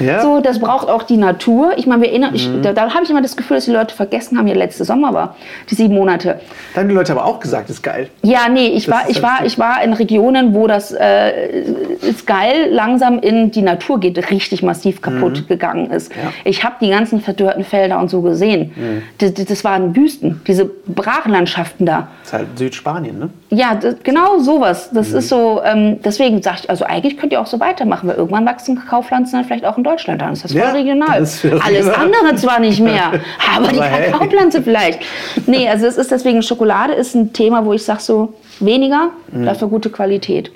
Ja. 0.00 0.22
So, 0.22 0.40
das 0.40 0.58
braucht 0.58 0.88
auch 0.88 1.02
die 1.02 1.18
Natur. 1.18 1.72
Ich 1.76 1.86
meine, 1.86 2.02
wir 2.02 2.08
erinnern, 2.08 2.34
ich, 2.34 2.48
mhm. 2.48 2.62
da, 2.62 2.72
da 2.72 2.92
habe 2.94 3.04
ich 3.04 3.10
immer 3.10 3.22
das 3.22 3.36
Gefühl, 3.36 3.56
dass 3.56 3.66
die 3.66 3.70
Leute 3.70 3.94
vergessen 3.94 4.38
haben, 4.38 4.46
ja 4.46 4.54
letzte 4.54 4.84
Sommer 4.84 5.12
war, 5.12 5.36
die 5.68 5.74
sieben 5.74 5.94
Monate. 5.94 6.40
Da 6.74 6.80
haben 6.80 6.88
die 6.88 6.94
Leute 6.94 7.12
aber 7.12 7.26
auch 7.26 7.38
gesagt, 7.38 7.68
ist 7.68 7.82
geil. 7.82 8.08
Ja, 8.22 8.48
nee, 8.48 8.68
ich 8.68 8.86
das 8.86 8.94
war, 8.94 9.10
ich 9.10 9.22
war, 9.22 9.44
ich 9.44 9.58
war 9.58 9.82
in 9.82 9.92
Regionen, 9.92 10.54
wo 10.54 10.66
das 10.66 10.92
äh, 10.92 11.60
ist 12.00 12.26
geil 12.26 12.68
langsam 12.70 13.18
in 13.18 13.50
die 13.50 13.62
Natur 13.62 14.00
geht, 14.00 14.30
richtig 14.30 14.62
massiv 14.62 15.02
kaputt 15.02 15.42
mhm. 15.42 15.46
gegangen 15.46 15.90
ist. 15.90 16.10
Ja. 16.12 16.32
Ich 16.44 16.64
habe 16.64 16.76
die 16.80 16.88
ganzen 16.88 17.20
verdörrten 17.20 17.64
Felder 17.64 18.00
und 18.00 18.08
so 18.08 18.22
gesehen. 18.22 18.72
Mhm. 18.74 19.02
Das, 19.18 19.34
das 19.34 19.64
waren 19.64 19.94
Wüsten, 19.94 20.40
diese 20.46 20.64
Brachlandschaften 20.64 21.84
da. 21.84 22.08
Das 22.22 22.28
ist 22.28 22.32
halt 22.32 22.58
Südspanien, 22.58 23.18
ne? 23.18 23.30
Ja, 23.50 23.74
das, 23.74 23.96
genau 24.02 24.38
sowas. 24.38 24.90
Das 24.92 25.10
mhm. 25.10 25.18
ist 25.18 25.28
so, 25.28 25.60
ähm, 25.64 25.99
deswegen 26.04 26.42
sage 26.42 26.58
ich, 26.62 26.70
also 26.70 26.84
eigentlich 26.84 27.16
könnt 27.16 27.32
ihr 27.32 27.40
auch 27.40 27.46
so 27.46 27.60
weitermachen, 27.60 28.08
weil 28.08 28.16
irgendwann 28.16 28.46
wachsen 28.46 28.76
Kakaopflanzen 28.76 29.38
dann 29.38 29.44
vielleicht 29.44 29.64
auch 29.64 29.76
in 29.76 29.84
Deutschland 29.84 30.22
an. 30.22 30.30
Das 30.30 30.44
ist 30.44 30.52
voll 30.52 30.60
ja, 30.60 30.70
regional. 30.70 31.22
Ist 31.22 31.44
Alles 31.44 31.88
andere 31.88 32.34
zwar 32.36 32.60
nicht 32.60 32.80
mehr, 32.80 33.06
aber, 33.06 33.20
aber 33.56 33.68
die 33.68 33.80
hey. 33.80 34.10
Kakaopflanze 34.10 34.62
vielleicht. 34.62 35.00
Nee, 35.46 35.68
also 35.68 35.86
es 35.86 35.96
ist 35.96 36.10
deswegen, 36.10 36.42
Schokolade 36.42 36.92
ist 36.94 37.14
ein 37.14 37.32
Thema, 37.32 37.64
wo 37.64 37.72
ich 37.72 37.84
sage 37.84 38.00
so, 38.00 38.34
weniger, 38.60 39.10
mhm. 39.32 39.46
dafür 39.46 39.68
gute 39.68 39.90
Qualität. 39.90 40.50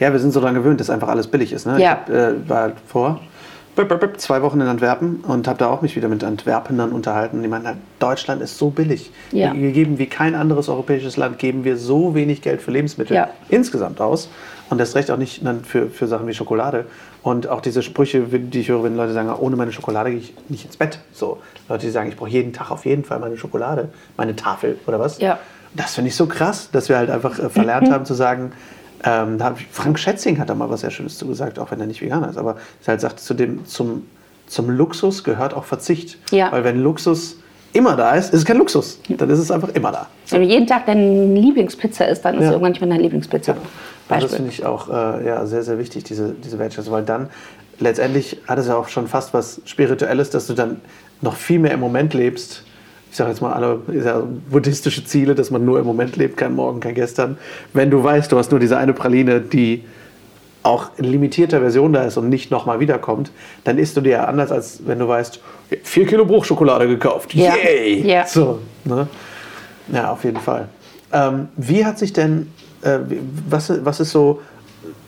Ja, 0.00 0.12
wir 0.12 0.18
sind 0.18 0.32
so 0.32 0.40
daran 0.40 0.54
gewöhnt, 0.54 0.80
dass 0.80 0.90
einfach 0.90 1.08
alles 1.08 1.26
billig 1.26 1.52
ist. 1.52 1.66
Ne? 1.66 1.72
Ja. 1.74 1.78
Ich 1.78 1.86
hab, 1.86 2.10
äh, 2.10 2.48
war 2.48 2.72
vor 2.86 3.20
zwei 4.18 4.42
Wochen 4.42 4.60
in 4.60 4.66
Antwerpen 4.66 5.24
und 5.26 5.48
habe 5.48 5.58
da 5.58 5.68
auch 5.68 5.82
mich 5.82 5.96
wieder 5.96 6.08
mit 6.08 6.22
Antwerpenern 6.22 6.92
unterhalten. 6.92 7.42
Die 7.42 7.48
meinen, 7.48 7.66
halt, 7.66 7.78
Deutschland 7.98 8.42
ist 8.42 8.58
so 8.58 8.70
billig. 8.70 9.10
Ja. 9.30 9.54
Wir 9.54 9.72
geben 9.72 9.98
wie 9.98 10.06
kein 10.06 10.34
anderes 10.34 10.68
europäisches 10.68 11.16
Land, 11.16 11.38
geben 11.38 11.64
wir 11.64 11.76
so 11.76 12.14
wenig 12.14 12.42
Geld 12.42 12.60
für 12.60 12.70
Lebensmittel 12.70 13.16
ja. 13.16 13.30
insgesamt 13.48 14.00
aus. 14.00 14.28
Und 14.68 14.78
das 14.78 14.94
recht 14.94 15.10
auch 15.10 15.18
nicht 15.18 15.42
für, 15.64 15.88
für 15.88 16.06
Sachen 16.06 16.26
wie 16.26 16.34
Schokolade. 16.34 16.86
Und 17.22 17.46
auch 17.46 17.60
diese 17.60 17.82
Sprüche, 17.82 18.22
die 18.22 18.60
ich 18.60 18.68
höre, 18.68 18.84
wenn 18.84 18.96
Leute 18.96 19.12
sagen, 19.12 19.30
ohne 19.30 19.56
meine 19.56 19.72
Schokolade 19.72 20.10
gehe 20.10 20.18
ich 20.18 20.34
nicht 20.48 20.64
ins 20.64 20.76
Bett. 20.76 20.98
So 21.12 21.38
Leute, 21.68 21.86
die 21.86 21.92
sagen, 21.92 22.08
ich 22.08 22.16
brauche 22.16 22.30
jeden 22.30 22.52
Tag 22.52 22.70
auf 22.70 22.86
jeden 22.86 23.04
Fall 23.04 23.18
meine 23.18 23.36
Schokolade, 23.36 23.90
meine 24.16 24.34
Tafel 24.34 24.78
oder 24.86 24.98
was. 24.98 25.18
Ja. 25.18 25.38
Das 25.74 25.94
finde 25.94 26.08
ich 26.08 26.16
so 26.16 26.26
krass, 26.26 26.70
dass 26.70 26.88
wir 26.88 26.96
halt 26.96 27.10
einfach 27.10 27.38
äh, 27.38 27.48
verlernt 27.48 27.90
haben 27.92 28.04
zu 28.04 28.14
sagen, 28.14 28.52
ähm, 29.04 29.38
Frank 29.70 29.98
Schätzing 29.98 30.38
hat 30.38 30.48
da 30.48 30.54
mal 30.54 30.70
was 30.70 30.80
sehr 30.80 30.90
Schönes 30.90 31.18
zu 31.18 31.26
gesagt, 31.26 31.58
auch 31.58 31.70
wenn 31.70 31.80
er 31.80 31.86
nicht 31.86 32.00
Veganer 32.00 32.30
ist. 32.30 32.36
Aber 32.36 32.56
er 32.82 32.88
halt 32.88 33.00
sagt, 33.00 33.20
zu 33.20 33.34
dem, 33.34 33.66
zum, 33.66 34.06
zum 34.46 34.70
Luxus 34.70 35.24
gehört 35.24 35.54
auch 35.54 35.64
Verzicht. 35.64 36.18
Ja. 36.30 36.52
Weil 36.52 36.64
wenn 36.64 36.82
Luxus 36.82 37.36
immer 37.72 37.96
da 37.96 38.14
ist, 38.14 38.32
ist 38.32 38.40
es 38.40 38.44
kein 38.44 38.58
Luxus. 38.58 39.00
Dann 39.08 39.30
ist 39.30 39.38
es 39.38 39.50
einfach 39.50 39.70
immer 39.70 39.92
da. 39.92 40.08
Wenn 40.28 40.42
du 40.42 40.48
jeden 40.48 40.66
Tag 40.66 40.86
deine 40.86 41.34
Lieblingspizza 41.34 42.04
isst, 42.04 42.24
dann 42.24 42.34
ist 42.34 42.42
ja. 42.42 42.46
es 42.46 42.52
irgendwann 42.52 42.72
nicht 42.72 42.80
mehr 42.80 42.90
deine 42.90 43.02
Lieblingspizza. 43.02 43.52
Ja. 43.52 44.18
Das 44.20 44.34
finde 44.34 44.50
ich 44.50 44.64
auch 44.66 44.88
äh, 44.88 45.26
ja, 45.26 45.46
sehr, 45.46 45.62
sehr 45.62 45.78
wichtig, 45.78 46.04
diese, 46.04 46.34
diese 46.44 46.58
Wertschätzung. 46.58 46.92
Weil 46.92 47.04
dann 47.04 47.30
letztendlich 47.78 48.40
hat 48.46 48.58
es 48.58 48.66
ja 48.66 48.76
auch 48.76 48.88
schon 48.88 49.08
fast 49.08 49.32
was 49.32 49.62
Spirituelles, 49.64 50.30
dass 50.30 50.46
du 50.46 50.54
dann 50.54 50.80
noch 51.22 51.36
viel 51.36 51.58
mehr 51.58 51.72
im 51.72 51.80
Moment 51.80 52.12
lebst 52.12 52.64
ich 53.12 53.18
sage 53.18 53.28
jetzt 53.28 53.42
mal 53.42 53.52
alle 53.52 53.78
ja, 53.92 54.22
buddhistische 54.50 55.04
Ziele, 55.04 55.34
dass 55.34 55.50
man 55.50 55.66
nur 55.66 55.78
im 55.78 55.84
Moment 55.84 56.16
lebt, 56.16 56.38
kein 56.38 56.54
Morgen, 56.54 56.80
kein 56.80 56.94
Gestern. 56.94 57.36
Wenn 57.74 57.90
du 57.90 58.02
weißt, 58.02 58.32
du 58.32 58.38
hast 58.38 58.50
nur 58.50 58.58
diese 58.58 58.78
eine 58.78 58.94
Praline, 58.94 59.42
die 59.42 59.84
auch 60.62 60.92
in 60.96 61.04
limitierter 61.04 61.60
Version 61.60 61.92
da 61.92 62.04
ist 62.04 62.16
und 62.16 62.30
nicht 62.30 62.50
nochmal 62.50 62.80
wiederkommt, 62.80 63.30
dann 63.64 63.76
isst 63.76 63.98
du 63.98 64.00
dir 64.00 64.12
ja 64.12 64.24
anders, 64.24 64.50
als 64.50 64.80
wenn 64.86 64.98
du 64.98 65.08
weißt, 65.08 65.40
vier 65.82 66.06
Kilo 66.06 66.24
Bruchschokolade 66.24 66.88
gekauft. 66.88 67.34
Ja. 67.34 67.54
Yay! 67.54 68.00
Ja. 68.08 68.26
So, 68.26 68.60
ne? 68.84 69.06
ja, 69.92 70.10
auf 70.10 70.24
jeden 70.24 70.40
Fall. 70.40 70.68
Ähm, 71.12 71.48
wie 71.58 71.84
hat 71.84 71.98
sich 71.98 72.14
denn, 72.14 72.50
äh, 72.80 72.98
was, 73.46 73.70
was 73.84 74.00
ist 74.00 74.12
so 74.12 74.40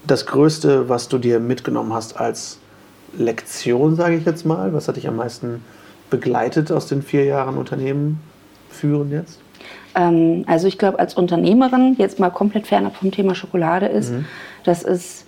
das 0.07 0.27
Größte, 0.27 0.91
was 0.91 1.09
du 1.09 1.17
dir 1.17 1.41
mitgenommen 1.41 1.95
hast 1.95 2.21
als 2.21 2.59
Lektion, 3.17 3.97
sage 3.97 4.17
ich 4.17 4.27
jetzt 4.27 4.45
mal? 4.45 4.75
Was 4.75 4.89
hat 4.89 4.97
dich 4.97 5.09
am 5.09 5.17
meisten 5.17 5.63
begleitet 6.11 6.71
aus 6.71 6.87
den 6.87 7.03
vier 7.03 7.25
Jahren 7.25 7.57
Unternehmen 7.57 8.21
führen 8.71 9.11
jetzt? 9.11 9.41
Ähm, 9.95 10.45
also 10.47 10.67
ich 10.67 10.79
glaube, 10.79 10.99
als 10.99 11.15
Unternehmerin, 11.15 11.97
jetzt 11.99 12.19
mal 12.19 12.31
komplett 12.31 12.67
fernab 12.67 12.97
vom 12.97 13.11
Thema 13.11 13.35
Schokolade 13.35 13.87
ist, 13.87 14.11
mhm. 14.11 14.27
dass 14.65 14.83
es 14.83 15.25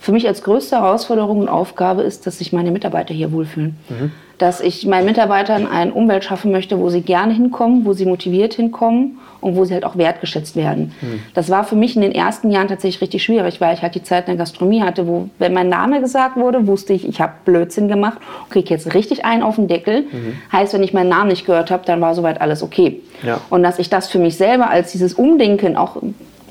für 0.00 0.12
mich 0.12 0.26
als 0.26 0.42
größte 0.42 0.76
Herausforderung 0.76 1.40
und 1.40 1.48
Aufgabe 1.48 2.02
ist, 2.02 2.26
dass 2.26 2.38
sich 2.38 2.54
meine 2.54 2.70
Mitarbeiter 2.70 3.12
hier 3.12 3.32
wohlfühlen. 3.32 3.76
Mhm. 3.90 4.12
Dass 4.38 4.62
ich 4.62 4.86
meinen 4.86 5.04
Mitarbeitern 5.04 5.66
eine 5.66 5.92
Umwelt 5.92 6.24
schaffen 6.24 6.50
möchte, 6.50 6.78
wo 6.78 6.88
sie 6.88 7.02
gerne 7.02 7.34
hinkommen, 7.34 7.84
wo 7.84 7.92
sie 7.92 8.06
motiviert 8.06 8.54
hinkommen 8.54 9.18
und 9.42 9.56
wo 9.56 9.66
sie 9.66 9.74
halt 9.74 9.84
auch 9.84 9.98
wertgeschätzt 9.98 10.56
werden. 10.56 10.92
Mhm. 11.02 11.20
Das 11.34 11.50
war 11.50 11.64
für 11.64 11.76
mich 11.76 11.96
in 11.96 12.00
den 12.00 12.12
ersten 12.12 12.50
Jahren 12.50 12.68
tatsächlich 12.68 13.02
richtig 13.02 13.22
schwierig, 13.22 13.60
weil 13.60 13.74
ich 13.74 13.82
halt 13.82 13.94
die 13.94 14.02
Zeit 14.02 14.26
in 14.26 14.36
der 14.36 14.38
Gastronomie 14.38 14.80
hatte, 14.80 15.06
wo, 15.06 15.28
wenn 15.38 15.52
mein 15.52 15.68
Name 15.68 16.00
gesagt 16.00 16.36
wurde, 16.36 16.66
wusste 16.66 16.94
ich, 16.94 17.06
ich 17.06 17.20
habe 17.20 17.34
Blödsinn 17.44 17.88
gemacht 17.88 18.20
und 18.44 18.50
kriege 18.50 18.70
jetzt 18.70 18.94
richtig 18.94 19.26
einen 19.26 19.42
auf 19.42 19.56
den 19.56 19.68
Deckel. 19.68 20.04
Mhm. 20.04 20.38
Heißt, 20.50 20.72
wenn 20.72 20.82
ich 20.82 20.94
meinen 20.94 21.10
Namen 21.10 21.28
nicht 21.28 21.44
gehört 21.44 21.70
habe, 21.70 21.84
dann 21.84 22.00
war 22.00 22.14
soweit 22.14 22.40
alles 22.40 22.62
okay. 22.62 23.02
Ja. 23.22 23.42
Und 23.50 23.62
dass 23.62 23.78
ich 23.78 23.90
das 23.90 24.08
für 24.08 24.18
mich 24.18 24.38
selber 24.38 24.70
als 24.70 24.92
dieses 24.92 25.12
Umdenken 25.12 25.76
auch 25.76 25.96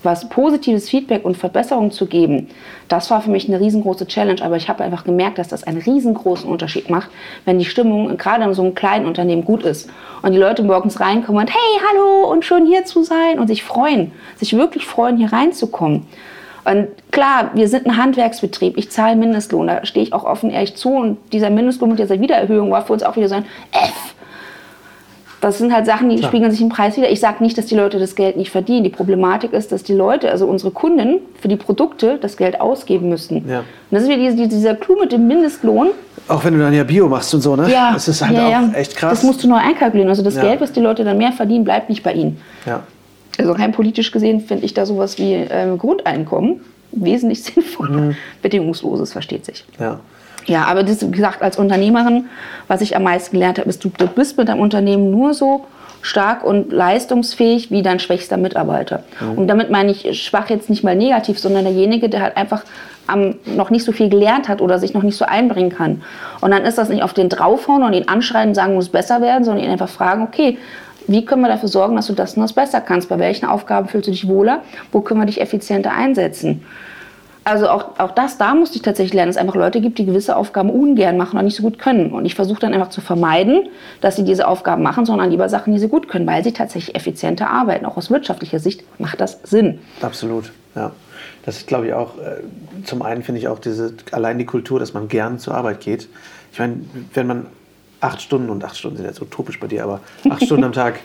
was 0.03 0.29
positives 0.29 0.89
Feedback 0.89 1.25
und 1.25 1.37
Verbesserung 1.37 1.91
zu 1.91 2.05
geben, 2.05 2.47
das 2.87 3.11
war 3.11 3.21
für 3.21 3.29
mich 3.29 3.47
eine 3.47 3.59
riesengroße 3.59 4.07
Challenge. 4.07 4.41
Aber 4.41 4.57
ich 4.57 4.69
habe 4.69 4.83
einfach 4.83 5.03
gemerkt, 5.03 5.37
dass 5.37 5.47
das 5.47 5.63
einen 5.63 5.81
riesengroßen 5.81 6.49
Unterschied 6.49 6.89
macht, 6.89 7.09
wenn 7.45 7.59
die 7.59 7.65
Stimmung 7.65 8.17
gerade 8.17 8.43
in 8.43 8.53
so 8.53 8.61
einem 8.61 8.75
kleinen 8.75 9.05
Unternehmen 9.05 9.45
gut 9.45 9.63
ist 9.63 9.89
und 10.21 10.31
die 10.31 10.37
Leute 10.37 10.63
morgens 10.63 10.99
reinkommen 10.99 11.41
und 11.41 11.49
hey, 11.49 11.81
hallo 11.89 12.31
und 12.31 12.45
schön 12.45 12.65
hier 12.65 12.85
zu 12.85 13.03
sein 13.03 13.39
und 13.39 13.47
sich 13.47 13.63
freuen, 13.63 14.11
sich 14.37 14.55
wirklich 14.55 14.85
freuen, 14.85 15.17
hier 15.17 15.31
reinzukommen. 15.31 16.07
Und 16.65 16.89
klar, 17.11 17.51
wir 17.53 17.67
sind 17.67 17.87
ein 17.87 17.97
Handwerksbetrieb. 17.97 18.77
Ich 18.77 18.91
zahle 18.91 19.15
Mindestlohn. 19.15 19.67
Da 19.67 19.85
stehe 19.85 20.03
ich 20.03 20.13
auch 20.13 20.23
offen 20.23 20.51
ehrlich 20.51 20.75
zu. 20.75 20.89
Und 20.89 21.17
dieser 21.31 21.49
Mindestlohn 21.49 21.89
mit 21.89 21.99
dieser 21.99 22.19
Wiedererhöhung 22.19 22.69
war 22.69 22.85
für 22.85 22.93
uns 22.93 23.01
auch 23.01 23.15
wieder 23.15 23.29
so 23.29 23.35
ein 23.35 23.45
F 23.71 24.13
das 25.41 25.57
sind 25.57 25.73
halt 25.73 25.85
Sachen, 25.85 26.09
die 26.09 26.17
Klar. 26.17 26.29
spiegeln 26.29 26.51
sich 26.51 26.61
im 26.61 26.69
Preis 26.69 26.97
wieder. 26.97 27.09
Ich 27.09 27.19
sage 27.19 27.41
nicht, 27.41 27.57
dass 27.57 27.65
die 27.65 27.75
Leute 27.75 27.97
das 27.97 28.15
Geld 28.15 28.35
nicht 28.35 28.51
verdienen. 28.51 28.83
Die 28.83 28.89
Problematik 28.89 29.53
ist, 29.53 29.71
dass 29.71 29.83
die 29.83 29.93
Leute, 29.93 30.29
also 30.29 30.45
unsere 30.45 30.71
Kunden, 30.71 31.19
für 31.39 31.47
die 31.47 31.55
Produkte 31.55 32.17
das 32.19 32.35
Geld 32.35 32.59
ausgeben 32.59 33.09
müssen. 33.09 33.47
Ja. 33.47 33.59
Und 33.59 33.65
das 33.91 34.03
ist 34.03 34.09
wieder 34.09 34.47
dieser 34.47 34.75
Clou 34.75 34.99
mit 34.99 35.11
dem 35.11 35.27
Mindestlohn. 35.27 35.89
Auch 36.27 36.43
wenn 36.43 36.53
du 36.53 36.59
dann 36.59 36.73
ja 36.73 36.83
Bio 36.83 37.07
machst 37.07 37.33
und 37.33 37.41
so, 37.41 37.55
ne? 37.55 37.71
Ja. 37.71 37.91
Das 37.93 38.07
ist 38.07 38.21
halt 38.21 38.35
ja, 38.35 38.47
auch 38.47 38.51
ja. 38.51 38.71
echt 38.73 38.95
krass. 38.95 39.11
Das 39.11 39.23
musst 39.23 39.43
du 39.43 39.47
neu 39.47 39.55
einkalkulieren. 39.55 40.09
Also 40.09 40.23
das 40.23 40.35
ja. 40.35 40.41
Geld, 40.41 40.61
was 40.61 40.73
die 40.73 40.81
Leute 40.81 41.03
dann 41.03 41.17
mehr 41.17 41.31
verdienen, 41.31 41.63
bleibt 41.63 41.89
nicht 41.89 42.03
bei 42.03 42.13
ihnen. 42.13 42.41
Ja. 42.65 42.83
Also 43.37 43.53
rein 43.53 43.71
politisch 43.71 44.11
gesehen 44.11 44.41
finde 44.41 44.65
ich 44.65 44.73
da 44.73 44.85
sowas 44.85 45.17
wie 45.17 45.33
ähm, 45.33 45.77
Grundeinkommen 45.77 46.59
wesentlich 46.91 47.43
sinnvoller. 47.43 48.01
Mhm. 48.01 48.15
Bedingungsloses, 48.41 49.13
versteht 49.13 49.45
sich. 49.45 49.63
Ja. 49.79 49.99
Ja, 50.45 50.65
aber 50.65 50.83
das, 50.83 51.05
wie 51.05 51.11
gesagt, 51.11 51.41
als 51.41 51.57
Unternehmerin, 51.57 52.25
was 52.67 52.81
ich 52.81 52.95
am 52.95 53.03
meisten 53.03 53.33
gelernt 53.33 53.59
habe, 53.59 53.69
ist, 53.69 53.83
du, 53.83 53.89
bist 53.89 54.37
mit 54.37 54.49
deinem 54.49 54.61
Unternehmen 54.61 55.11
nur 55.11 55.33
so 55.33 55.65
stark 56.01 56.43
und 56.43 56.71
leistungsfähig 56.71 57.71
wie 57.71 57.81
dein 57.81 57.99
schwächster 57.99 58.37
Mitarbeiter. 58.37 59.03
Mhm. 59.19 59.37
Und 59.37 59.47
damit 59.47 59.69
meine 59.69 59.91
ich 59.91 60.21
schwach 60.23 60.49
jetzt 60.49 60.69
nicht 60.69 60.83
mal 60.83 60.95
negativ, 60.95 61.39
sondern 61.39 61.65
derjenige, 61.65 62.09
der 62.09 62.21
halt 62.21 62.37
einfach 62.37 62.63
am, 63.07 63.35
noch 63.45 63.69
nicht 63.69 63.83
so 63.83 63.91
viel 63.91 64.09
gelernt 64.09 64.47
hat 64.47 64.61
oder 64.61 64.79
sich 64.79 64.93
noch 64.93 65.03
nicht 65.03 65.17
so 65.17 65.25
einbringen 65.25 65.71
kann. 65.71 66.03
Und 66.41 66.51
dann 66.51 66.63
ist 66.63 66.77
das 66.77 66.89
nicht 66.89 67.03
auf 67.03 67.13
den 67.13 67.27
draufhauen 67.27 67.83
und 67.83 67.93
ihn 67.93 68.07
anschreien 68.07 68.49
und 68.49 68.55
sagen, 68.55 68.75
muss 68.75 68.89
besser 68.89 69.21
werden, 69.21 69.43
sondern 69.43 69.65
ihn 69.65 69.71
einfach 69.71 69.89
fragen, 69.89 70.23
okay, 70.23 70.57
wie 71.07 71.25
können 71.25 71.41
wir 71.41 71.47
dafür 71.47 71.69
sorgen, 71.69 71.95
dass 71.95 72.07
du 72.07 72.13
das 72.13 72.35
und 72.35 72.43
das 72.43 72.53
besser 72.53 72.81
kannst? 72.81 73.09
Bei 73.09 73.17
welchen 73.17 73.47
Aufgaben 73.47 73.87
fühlst 73.87 74.07
du 74.07 74.11
dich 74.11 74.27
wohler? 74.27 74.61
Wo 74.91 75.01
können 75.01 75.19
wir 75.19 75.25
dich 75.25 75.41
effizienter 75.41 75.91
einsetzen? 75.91 76.63
Also 77.43 77.69
auch, 77.69 77.97
auch 77.99 78.11
das, 78.11 78.37
da 78.37 78.53
musste 78.53 78.75
ich 78.75 78.81
tatsächlich 78.81 79.13
lernen, 79.13 79.29
dass 79.29 79.37
es 79.37 79.41
einfach 79.41 79.55
Leute 79.55 79.81
gibt, 79.81 79.97
die 79.97 80.05
gewisse 80.05 80.35
Aufgaben 80.35 80.69
ungern 80.69 81.17
machen 81.17 81.39
und 81.39 81.45
nicht 81.45 81.55
so 81.55 81.63
gut 81.63 81.79
können. 81.79 82.11
Und 82.11 82.25
ich 82.25 82.35
versuche 82.35 82.59
dann 82.59 82.73
einfach 82.73 82.89
zu 82.89 83.01
vermeiden, 83.01 83.69
dass 84.01 84.17
sie 84.17 84.23
diese 84.23 84.47
Aufgaben 84.47 84.83
machen, 84.83 85.05
sondern 85.05 85.31
lieber 85.31 85.49
Sachen, 85.49 85.73
die 85.73 85.79
sie 85.79 85.87
gut 85.87 86.09
können, 86.09 86.27
weil 86.27 86.43
sie 86.43 86.51
tatsächlich 86.51 86.95
effizienter 86.95 87.49
arbeiten. 87.49 87.85
Auch 87.85 87.97
aus 87.97 88.11
wirtschaftlicher 88.11 88.59
Sicht 88.59 88.83
macht 88.99 89.19
das 89.21 89.39
Sinn. 89.43 89.79
Absolut, 90.01 90.51
ja. 90.75 90.91
Das 91.45 91.57
ist, 91.57 91.67
glaube 91.67 91.87
ich, 91.87 91.93
auch, 91.93 92.17
äh, 92.17 92.83
zum 92.83 93.01
einen 93.01 93.23
finde 93.23 93.39
ich 93.39 93.47
auch 93.47 93.59
diese, 93.59 93.93
allein 94.11 94.37
die 94.37 94.45
Kultur, 94.45 94.79
dass 94.79 94.93
man 94.93 95.07
gern 95.07 95.39
zur 95.39 95.55
Arbeit 95.55 95.79
geht. 95.79 96.07
Ich 96.51 96.59
meine, 96.59 96.81
wenn 97.13 97.27
man 97.27 97.45
acht 98.01 98.21
Stunden, 98.21 98.49
und 98.49 98.63
acht 98.63 98.77
Stunden 98.77 98.97
sind 98.97 99.05
jetzt 99.05 99.21
utopisch 99.21 99.59
bei 99.59 99.67
dir, 99.67 99.83
aber 99.83 100.01
acht 100.29 100.43
Stunden 100.43 100.65
am 100.65 100.71
Tag 100.73 100.99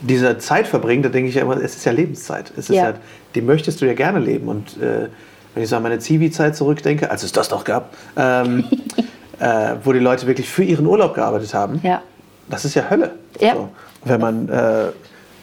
diese 0.00 0.38
Zeit 0.38 0.66
verbringt, 0.66 1.04
da 1.04 1.08
denke 1.08 1.28
ich 1.28 1.34
ja 1.34 1.42
immer, 1.42 1.56
es 1.56 1.76
ist 1.76 1.84
ja 1.84 1.92
Lebenszeit. 1.92 2.52
Es 2.56 2.70
ist 2.70 2.76
ja. 2.76 2.90
ja 2.90 2.94
die 3.34 3.42
möchtest 3.42 3.80
du 3.80 3.86
ja 3.86 3.94
gerne 3.94 4.20
leben. 4.20 4.48
Und 4.48 4.80
äh, 4.80 5.08
wenn 5.54 5.62
ich 5.62 5.68
so 5.68 5.76
an 5.76 5.82
meine 5.82 5.98
Zivi-Zeit 5.98 6.56
zurückdenke, 6.56 7.10
als 7.10 7.22
es 7.22 7.32
das 7.32 7.50
noch 7.50 7.64
gab, 7.64 7.94
ähm, 8.16 8.64
äh, 9.40 9.74
wo 9.82 9.92
die 9.92 9.98
Leute 9.98 10.26
wirklich 10.26 10.48
für 10.48 10.64
ihren 10.64 10.86
Urlaub 10.86 11.14
gearbeitet 11.14 11.54
haben, 11.54 11.80
ja. 11.82 12.02
das 12.48 12.64
ist 12.64 12.74
ja 12.74 12.88
Hölle. 12.90 13.12
Ja. 13.40 13.54
So. 13.54 13.68
Wenn 14.04 14.20
man 14.20 14.48
äh, 14.48 14.86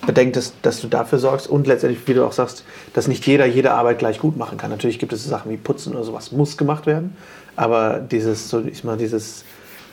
bedenkt, 0.05 0.35
dass, 0.35 0.53
dass 0.61 0.81
du 0.81 0.87
dafür 0.87 1.19
sorgst 1.19 1.47
und 1.47 1.67
letztendlich, 1.67 2.07
wie 2.07 2.13
du 2.13 2.25
auch 2.25 2.31
sagst, 2.31 2.63
dass 2.93 3.07
nicht 3.07 3.25
jeder 3.25 3.45
jede 3.45 3.71
Arbeit 3.71 3.99
gleich 3.99 4.19
gut 4.19 4.37
machen 4.37 4.57
kann. 4.57 4.69
Natürlich 4.69 4.99
gibt 4.99 5.13
es 5.13 5.23
so 5.23 5.29
Sachen 5.29 5.51
wie 5.51 5.57
Putzen 5.57 5.93
oder 5.93 6.03
sowas, 6.03 6.31
muss 6.31 6.57
gemacht 6.57 6.85
werden. 6.85 7.15
Aber 7.55 7.99
dieses, 7.99 8.49
so, 8.49 8.63
ich 8.63 8.83
mal, 8.83 8.97
dieses 8.97 9.43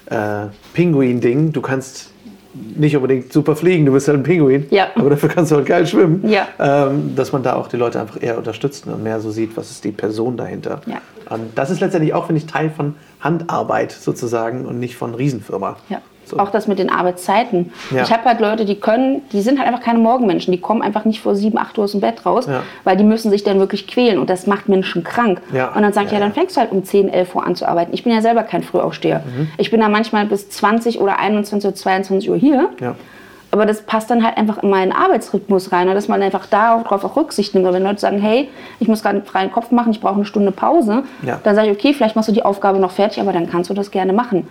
äh, 0.06 0.46
Pinguin-Ding, 0.74 1.52
du 1.52 1.60
kannst 1.60 2.10
nicht 2.54 2.96
unbedingt 2.96 3.32
super 3.32 3.56
fliegen, 3.56 3.86
du 3.86 3.92
bist 3.92 4.08
halt 4.08 4.18
ein 4.18 4.22
Pinguin, 4.22 4.66
ja. 4.70 4.88
aber 4.94 5.10
dafür 5.10 5.28
kannst 5.28 5.52
du 5.52 5.56
halt 5.56 5.66
geil 5.66 5.86
schwimmen. 5.86 6.28
Ja. 6.28 6.48
Ähm, 6.58 7.14
dass 7.16 7.32
man 7.32 7.42
da 7.42 7.54
auch 7.54 7.68
die 7.68 7.76
Leute 7.76 8.00
einfach 8.00 8.22
eher 8.22 8.36
unterstützt 8.38 8.86
und 8.86 9.02
mehr 9.02 9.20
so 9.20 9.30
sieht, 9.30 9.56
was 9.56 9.70
ist 9.70 9.84
die 9.84 9.92
Person 9.92 10.36
dahinter. 10.36 10.80
Ja. 10.86 11.00
Und 11.30 11.56
das 11.56 11.70
ist 11.70 11.80
letztendlich 11.80 12.12
auch, 12.14 12.26
finde 12.26 12.42
ich, 12.42 12.46
Teil 12.46 12.70
von 12.70 12.94
Handarbeit 13.20 13.92
sozusagen 13.92 14.66
und 14.66 14.78
nicht 14.78 14.96
von 14.96 15.14
Riesenfirma. 15.14 15.76
Ja. 15.88 16.00
So. 16.24 16.38
Auch 16.38 16.50
das 16.50 16.66
mit 16.68 16.78
den 16.78 16.88
Arbeitszeiten. 16.90 17.72
Ja. 17.90 18.02
Ich 18.02 18.12
habe 18.12 18.24
halt 18.24 18.40
Leute, 18.40 18.64
die 18.64 18.76
können, 18.76 19.22
die 19.32 19.40
sind 19.42 19.58
halt 19.58 19.68
einfach 19.68 19.82
keine 19.82 19.98
Morgenmenschen. 19.98 20.52
Die 20.52 20.60
kommen 20.60 20.80
einfach 20.82 21.04
nicht 21.04 21.20
vor 21.20 21.34
sieben, 21.34 21.58
acht 21.58 21.76
Uhr 21.78 21.84
aus 21.84 21.92
dem 21.92 22.00
Bett 22.00 22.24
raus, 22.24 22.46
Ja. 22.46 22.62
weil 22.84 22.96
die 22.96 23.04
müssen 23.04 23.30
sich 23.30 23.44
dann 23.44 23.58
wirklich 23.58 23.86
quälen 23.86 24.18
und 24.18 24.30
das 24.30 24.46
macht 24.46 24.68
Menschen 24.68 25.04
krank. 25.04 25.40
Ja. 25.52 25.68
Und 25.74 25.82
dann 25.82 25.92
sage 25.92 26.06
ich, 26.06 26.12
Ja, 26.12 26.20
dann 26.20 26.32
fängst 26.32 26.56
du 26.56 26.60
halt 26.60 26.72
um 26.72 26.84
10, 26.84 27.08
11 27.08 27.34
Uhr 27.34 27.46
an 27.46 27.56
zu 27.56 27.66
arbeiten. 27.68 27.92
Ich 27.92 28.04
bin 28.04 28.12
ja 28.12 28.20
selber 28.20 28.42
kein 28.44 28.62
Frühaufsteher. 28.62 29.22
Mhm. 29.26 29.48
Ich 29.58 29.70
bin 29.70 29.80
da 29.80 29.88
manchmal 29.88 30.26
bis 30.26 30.48
20 30.50 31.00
oder 31.00 31.18
21 31.18 31.68
oder 31.68 31.74
22 31.76 32.30
Uhr 32.30 32.36
hier. 32.36 32.68
Aber 33.50 33.66
das 33.66 33.82
passt 33.82 34.10
dann 34.10 34.24
halt 34.24 34.38
einfach 34.38 34.62
in 34.62 34.70
meinen 34.70 34.92
Arbeitsrhythmus 34.92 35.72
rein, 35.72 35.86
ne? 35.86 35.92
dass 35.92 36.08
man 36.08 36.22
einfach 36.22 36.46
darauf 36.46 37.04
auch 37.04 37.16
Rücksicht 37.16 37.52
nimmt. 37.54 37.66
Und 37.66 37.74
wenn 37.74 37.82
Leute 37.82 38.00
sagen, 38.00 38.18
hey, 38.18 38.48
ich 38.80 38.88
muss 38.88 39.02
gerade 39.02 39.16
einen 39.18 39.26
freien 39.26 39.52
Kopf 39.52 39.70
machen, 39.70 39.90
ich 39.92 40.00
brauche 40.00 40.14
eine 40.14 40.24
Stunde 40.24 40.52
Pause, 40.52 41.02
dann 41.44 41.54
sage 41.54 41.68
ich, 41.70 41.76
okay, 41.76 41.92
vielleicht 41.92 42.16
machst 42.16 42.30
du 42.30 42.32
die 42.32 42.44
Aufgabe 42.44 42.78
noch 42.78 42.92
fertig, 42.92 43.20
aber 43.20 43.32
dann 43.34 43.50
kannst 43.50 43.68
du 43.68 43.74
das 43.74 43.90
gerne 43.90 44.14
machen. 44.14 44.48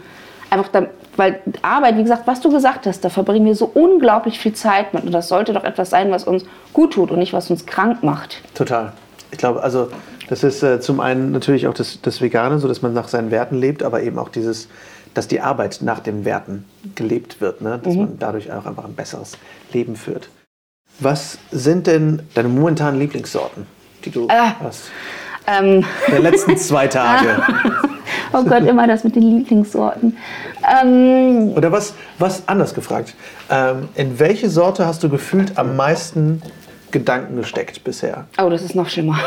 Einfach, 0.52 0.68
da, 0.68 0.88
weil 1.16 1.40
Arbeit, 1.64 1.98
wie 1.98 2.04
gesagt, 2.04 2.28
was 2.28 2.42
du 2.42 2.52
gesagt 2.52 2.86
hast, 2.86 3.04
da 3.06 3.10
verbringen 3.10 3.46
wir 3.46 3.56
so 3.56 3.66
unglaublich 3.74 4.38
viel 4.38 4.54
Zeit 4.54 4.94
mit. 4.94 5.04
Und 5.06 5.12
das 5.14 5.30
sollte 5.30 5.54
doch 5.54 5.64
etwas 5.64 5.90
sein, 5.90 6.12
was 6.12 6.26
uns 6.26 6.44
gut 6.74 6.94
tut 6.94 7.10
und 7.10 7.20
nicht, 7.20 7.32
was 7.34 7.50
uns 7.50 7.66
krank 7.66 8.04
macht. 8.04 8.42
Total. 8.54 8.92
Ich 9.32 9.38
glaube, 9.38 9.64
also 9.64 9.90
das 10.28 10.44
ist 10.44 10.62
äh, 10.62 10.82
zum 10.82 11.00
einen 11.00 11.32
natürlich 11.32 11.68
auch 11.68 11.74
das, 11.74 12.00
das 12.02 12.20
Vegane, 12.22 12.60
so 12.60 12.68
dass 12.68 12.82
man 12.82 12.94
nach 12.94 13.08
seinen 13.08 13.32
Werten 13.32 13.56
lebt, 13.58 13.82
aber 13.82 14.04
eben 14.04 14.20
auch 14.20 14.28
dieses, 14.30 14.68
dass 15.14 15.28
die 15.30 15.40
Arbeit 15.40 15.80
nach 15.82 16.00
den 16.00 16.26
Werten 16.26 16.66
gelebt 16.96 17.40
wird, 17.40 17.62
ne? 17.62 17.80
dass 17.82 17.96
man 17.96 18.20
dadurch 18.20 18.52
auch 18.52 18.66
einfach 18.66 18.84
ein 18.84 18.94
besseres 18.96 19.38
Leben 19.72 19.96
führt. 19.96 20.30
Was 21.00 21.38
sind 21.52 21.88
denn 21.88 22.24
deine 22.34 22.50
momentanen 22.50 23.00
Lieblingssorten, 23.00 23.66
die 24.04 24.12
du 24.12 24.28
Ah. 24.30 24.56
hast? 24.62 24.92
Ähm, 25.48 25.86
Der 26.10 26.20
letzten 26.20 26.58
zwei 26.58 26.88
Tage. 26.88 27.42
oh 28.34 28.44
Gott, 28.44 28.64
immer 28.66 28.88
das 28.88 29.04
mit 29.04 29.16
den 29.16 29.24
Lieblingssorten. 29.24 30.18
Ähm, 30.84 31.54
Oder 31.56 31.72
was, 31.72 31.94
was 32.20 32.48
anders 32.48 32.74
gefragt, 32.74 33.16
ähm, 33.50 33.90
in 33.96 34.20
welche 34.20 34.50
Sorte 34.50 34.86
hast 34.86 35.04
du 35.04 35.10
gefühlt 35.10 35.58
am 35.58 35.76
meisten 35.76 36.42
Gedanken 36.92 37.38
gesteckt 37.38 37.84
bisher? 37.84 38.26
oh, 38.40 38.50
das 38.50 38.62
ist 38.62 38.76
noch 38.76 38.90
schlimmer. 38.90 39.20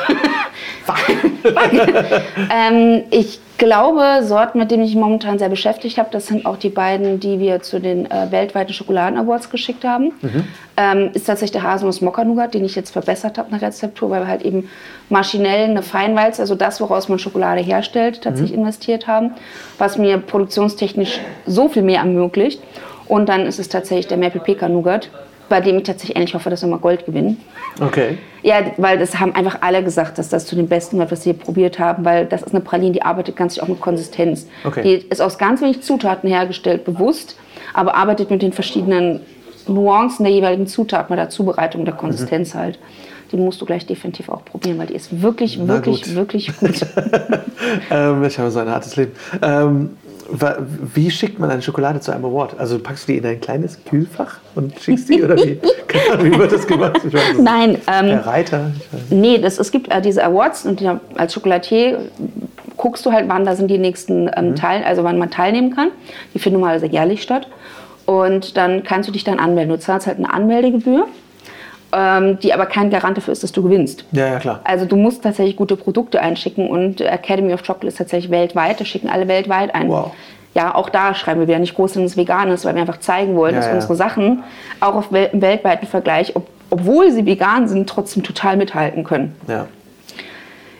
ähm, 2.50 3.04
ich 3.10 3.40
glaube, 3.58 4.22
Sorten, 4.22 4.58
mit 4.58 4.70
denen 4.70 4.82
ich 4.84 4.94
mich 4.94 5.02
momentan 5.02 5.38
sehr 5.38 5.48
beschäftigt 5.48 5.98
habe, 5.98 6.08
das 6.10 6.26
sind 6.26 6.46
auch 6.46 6.56
die 6.56 6.68
beiden, 6.68 7.20
die 7.20 7.38
wir 7.38 7.62
zu 7.62 7.80
den 7.80 8.10
äh, 8.10 8.30
weltweiten 8.30 8.72
Schokoladen 8.72 9.18
Awards 9.18 9.50
geschickt 9.50 9.84
haben. 9.84 10.12
Ähm, 10.76 11.10
ist 11.14 11.26
tatsächlich 11.26 11.52
der 11.52 11.62
Haselnuss 11.62 12.00
Mokka 12.00 12.24
Nougat, 12.24 12.54
den 12.54 12.64
ich 12.64 12.74
jetzt 12.74 12.90
verbessert 12.90 13.38
habe 13.38 13.50
nach 13.50 13.62
Rezeptur, 13.62 14.10
weil 14.10 14.22
wir 14.22 14.28
halt 14.28 14.42
eben 14.42 14.68
maschinell 15.08 15.70
eine 15.70 15.82
Feinwalze, 15.82 16.42
also 16.42 16.54
das, 16.54 16.80
woraus 16.80 17.08
man 17.08 17.18
Schokolade 17.18 17.60
herstellt, 17.60 18.22
tatsächlich 18.22 18.58
investiert 18.58 19.06
haben, 19.06 19.32
was 19.78 19.98
mir 19.98 20.18
produktionstechnisch 20.18 21.20
so 21.46 21.68
viel 21.68 21.82
mehr 21.82 22.00
ermöglicht. 22.00 22.60
Und 23.06 23.28
dann 23.28 23.46
ist 23.46 23.58
es 23.58 23.68
tatsächlich 23.68 24.08
der 24.08 24.16
Maple 24.16 24.40
Pecan 24.40 24.72
Nougat, 24.72 25.10
bei 25.48 25.60
dem 25.60 25.76
ich 25.78 25.82
tatsächlich 25.84 26.16
endlich 26.16 26.34
hoffe, 26.34 26.50
dass 26.50 26.62
wir 26.62 26.68
mal 26.68 26.78
Gold 26.78 27.06
gewinnen. 27.06 27.38
Okay. 27.80 28.18
Ja, 28.42 28.56
weil 28.76 28.98
das 28.98 29.18
haben 29.18 29.34
einfach 29.34 29.58
alle 29.62 29.82
gesagt, 29.82 30.18
dass 30.18 30.28
das 30.28 30.46
zu 30.46 30.54
den 30.56 30.68
Besten 30.68 30.96
gehört, 30.96 31.12
was 31.12 31.22
sie 31.22 31.32
probiert 31.32 31.78
haben, 31.78 32.04
weil 32.04 32.26
das 32.26 32.42
ist 32.42 32.54
eine 32.54 32.62
Praline, 32.62 32.92
die 32.92 33.02
arbeitet 33.02 33.36
ganz 33.36 33.58
auch 33.58 33.68
mit 33.68 33.80
Konsistenz. 33.80 34.46
Okay. 34.64 34.82
Die 34.82 35.06
ist 35.08 35.20
aus 35.20 35.38
ganz 35.38 35.60
wenig 35.60 35.82
Zutaten 35.82 36.28
hergestellt, 36.28 36.84
bewusst, 36.84 37.36
aber 37.72 37.94
arbeitet 37.94 38.30
mit 38.30 38.42
den 38.42 38.52
verschiedenen 38.52 39.20
Nuancen 39.66 40.24
der 40.24 40.32
jeweiligen 40.32 40.66
Zutaten 40.66 41.08
bei 41.08 41.16
der 41.16 41.30
Zubereitung 41.30 41.84
der 41.84 41.94
Konsistenz 41.94 42.54
halt. 42.54 42.78
Die 43.32 43.36
musst 43.36 43.60
du 43.60 43.64
gleich 43.64 43.86
definitiv 43.86 44.28
auch 44.28 44.44
probieren, 44.44 44.78
weil 44.78 44.86
die 44.86 44.94
ist 44.94 45.22
wirklich, 45.22 45.58
Na 45.58 45.68
wirklich, 45.68 46.02
gut. 46.04 46.14
wirklich 46.14 46.56
gut. 46.58 46.86
Ähm, 47.90 48.22
ich 48.24 48.38
habe 48.38 48.50
so 48.50 48.58
ein 48.58 48.68
hartes 48.68 48.94
Leben. 48.96 49.12
Ähm, 49.40 49.96
wie 50.94 51.10
schickt 51.10 51.38
man 51.38 51.50
eine 51.50 51.62
Schokolade 51.62 52.00
zu 52.00 52.12
einem 52.12 52.24
Award? 52.24 52.58
Also 52.58 52.78
packst 52.78 53.08
du 53.08 53.12
die 53.12 53.18
in 53.18 53.26
ein 53.26 53.40
kleines 53.40 53.84
Kühlfach 53.84 54.38
und 54.54 54.78
schickst 54.80 55.08
die 55.08 55.22
oder 55.22 55.36
wie? 55.36 55.60
Wie 56.22 56.36
wird 56.36 56.52
das 56.52 56.66
gemacht? 56.66 57.00
Weiß. 57.04 57.38
Nein, 57.40 57.78
ähm, 57.86 58.06
Der 58.06 58.26
Reiter? 58.26 58.72
Nee, 59.10 59.38
das, 59.38 59.58
es 59.58 59.70
gibt 59.70 59.92
äh, 59.92 60.00
diese 60.02 60.24
Awards 60.24 60.66
und 60.66 60.80
ja, 60.80 61.00
als 61.14 61.32
Schokolatier 61.32 62.00
guckst 62.76 63.06
du 63.06 63.12
halt, 63.12 63.28
wann 63.28 63.44
da 63.44 63.54
sind 63.54 63.68
die 63.70 63.78
nächsten 63.78 64.28
ähm, 64.36 64.56
Teil, 64.56 64.82
also 64.84 65.04
wann 65.04 65.18
man 65.18 65.30
teilnehmen 65.30 65.74
kann. 65.74 65.90
Die 66.34 66.38
finden 66.38 66.58
normalerweise 66.58 66.86
jährlich 66.86 67.22
statt. 67.22 67.46
Und 68.06 68.56
dann 68.56 68.82
kannst 68.82 69.08
du 69.08 69.12
dich 69.12 69.24
dann 69.24 69.38
anmelden. 69.38 69.72
Du 69.72 69.78
zahlst 69.78 70.06
halt 70.06 70.18
eine 70.18 70.32
Anmeldegebühr, 70.32 71.06
ähm, 71.94 72.38
die 72.40 72.52
aber 72.52 72.66
kein 72.66 72.90
Garant 72.90 73.16
dafür 73.16 73.32
ist, 73.32 73.42
dass 73.42 73.52
du 73.52 73.62
gewinnst. 73.62 74.04
Ja, 74.12 74.26
ja, 74.26 74.38
klar. 74.38 74.60
Also 74.64 74.84
du 74.84 74.96
musst 74.96 75.22
tatsächlich 75.22 75.56
gute 75.56 75.76
Produkte 75.76 76.20
einschicken 76.20 76.68
und 76.68 77.00
Academy 77.00 77.54
of 77.54 77.62
Chocolate 77.62 77.86
ist 77.88 77.98
tatsächlich 77.98 78.30
weltweit. 78.30 78.80
Das 78.80 78.88
schicken 78.88 79.08
alle 79.08 79.28
weltweit 79.28 79.74
ein. 79.74 79.88
Wow. 79.88 80.12
Ja, 80.54 80.74
auch 80.74 80.88
da 80.88 81.14
schreiben 81.14 81.40
wir 81.40 81.48
wieder 81.48 81.58
nicht 81.58 81.74
groß, 81.74 81.94
dass 81.94 82.02
es 82.02 82.16
vegan 82.16 82.50
ist, 82.50 82.64
weil 82.64 82.74
wir 82.74 82.80
einfach 82.80 83.00
zeigen 83.00 83.34
wollen, 83.34 83.54
Ja, 83.54 83.60
dass 83.60 83.68
ja. 83.68 83.74
unsere 83.74 83.96
Sachen 83.96 84.44
auch 84.80 84.94
auf 84.94 85.12
wel 85.12 85.30
weltweiten 85.32 85.86
Vergleich, 85.86 86.36
ob, 86.36 86.46
obwohl 86.70 87.10
sie 87.10 87.26
vegan 87.26 87.66
sind, 87.66 87.88
trotzdem 87.88 88.22
total 88.22 88.56
mithalten 88.56 89.04
können. 89.04 89.34
Ja. 89.48 89.66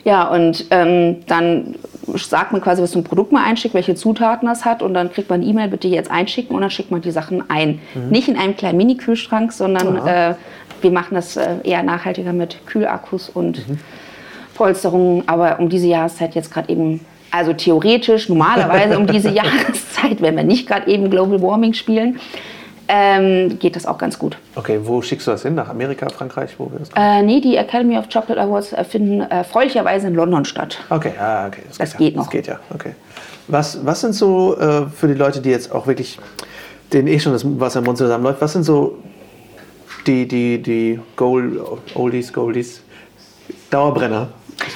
Ja, 0.05 0.27
und 0.27 0.65
ähm, 0.69 1.25
dann 1.25 1.75
sagt 2.15 2.51
man 2.51 2.61
quasi, 2.61 2.81
was 2.81 2.91
so 2.91 2.99
ein 2.99 3.03
Produkt 3.03 3.31
mal 3.31 3.43
einschickt, 3.43 3.73
welche 3.73 3.95
Zutaten 3.95 4.47
das 4.47 4.63
hat 4.63 4.83
und 4.83 4.93
dann 4.93 5.11
kriegt 5.11 5.31
man 5.31 5.41
eine 5.41 5.49
E-Mail, 5.49 5.67
bitte 5.67 5.87
jetzt 5.87 6.11
einschicken 6.11 6.55
und 6.55 6.61
dann 6.61 6.69
schickt 6.69 6.91
man 6.91 7.01
die 7.01 7.09
Sachen 7.09 7.49
ein. 7.49 7.79
Nicht 8.11 8.27
in 8.27 8.37
einem 8.37 8.55
kleinen 8.55 8.77
Mini-Kühlschrank, 8.77 9.51
sondern 9.51 10.05
äh, 10.05 10.35
wir 10.85 10.91
machen 10.91 11.15
das 11.15 11.35
äh, 11.35 11.55
eher 11.63 11.81
nachhaltiger 11.81 12.31
mit 12.31 12.63
Kühlakkus 12.67 13.27
und 13.27 13.65
Polsterungen, 14.53 15.27
aber 15.27 15.59
um 15.59 15.67
diese 15.67 15.87
Jahreszeit 15.87 16.35
jetzt 16.35 16.53
gerade 16.53 16.69
eben, 16.69 17.03
also 17.31 17.53
theoretisch, 17.53 18.29
normalerweise 18.29 18.99
um 18.99 19.07
diese 19.07 19.29
Jahreszeit, 19.41 20.21
wenn 20.21 20.35
wir 20.35 20.43
nicht 20.43 20.67
gerade 20.67 20.89
eben 20.91 21.09
Global 21.09 21.41
Warming 21.41 21.73
spielen, 21.73 22.19
ähm, 22.87 23.57
geht 23.57 23.75
das 23.75 23.87
auch 23.87 23.97
ganz 23.97 24.19
gut. 24.19 24.37
Okay, 24.53 24.79
wo 24.83 25.01
schickst 25.01 25.25
du 25.25 25.31
das 25.31 25.41
hin? 25.41 25.55
Nach 25.55 25.69
Amerika, 25.69 26.07
Frankreich? 26.07 26.51
Wo 26.59 26.71
wir 26.71 26.77
das 26.77 26.89
Äh, 26.95 27.23
nee, 27.23 27.41
die 27.41 27.57
Academy 27.57 27.97
of 27.97 28.09
Chocolate 28.13 28.39
Awards 28.39 28.73
äh, 28.73 28.83
finden 28.83 29.21
äh, 29.21 29.37
erfreulicherweise 29.37 30.05
in 30.05 30.13
London 30.13 30.45
statt. 30.45 30.77
Okay, 30.91 31.13
ah, 31.19 31.47
okay. 31.47 31.63
Das 31.79 31.93
ja. 31.93 31.97
geht 31.97 32.15
noch. 32.15 32.25
Das 32.25 32.31
geht 32.31 32.45
ja, 32.45 32.59
okay. 32.71 32.93
Was, 33.47 33.83
was 33.83 34.01
sind 34.01 34.13
so 34.13 34.55
äh, 34.59 34.85
für 34.85 35.07
die 35.07 35.15
Leute, 35.15 35.41
die 35.41 35.49
jetzt 35.49 35.71
auch 35.71 35.87
wirklich, 35.87 36.19
denen 36.93 37.07
eh 37.07 37.19
schon 37.19 37.33
das 37.33 37.43
Wasser 37.59 37.79
im 37.79 37.85
Mund 37.85 37.97
zusammenläuft, 37.97 38.39
was 38.39 38.53
sind 38.53 38.63
so 38.63 38.99
die, 40.07 40.27
die, 40.27 40.61
die 40.61 40.99
Gold, 41.15 41.59
Oldies, 41.95 42.31
Goldies, 42.33 42.81
Dauerbrenner? 43.69 44.29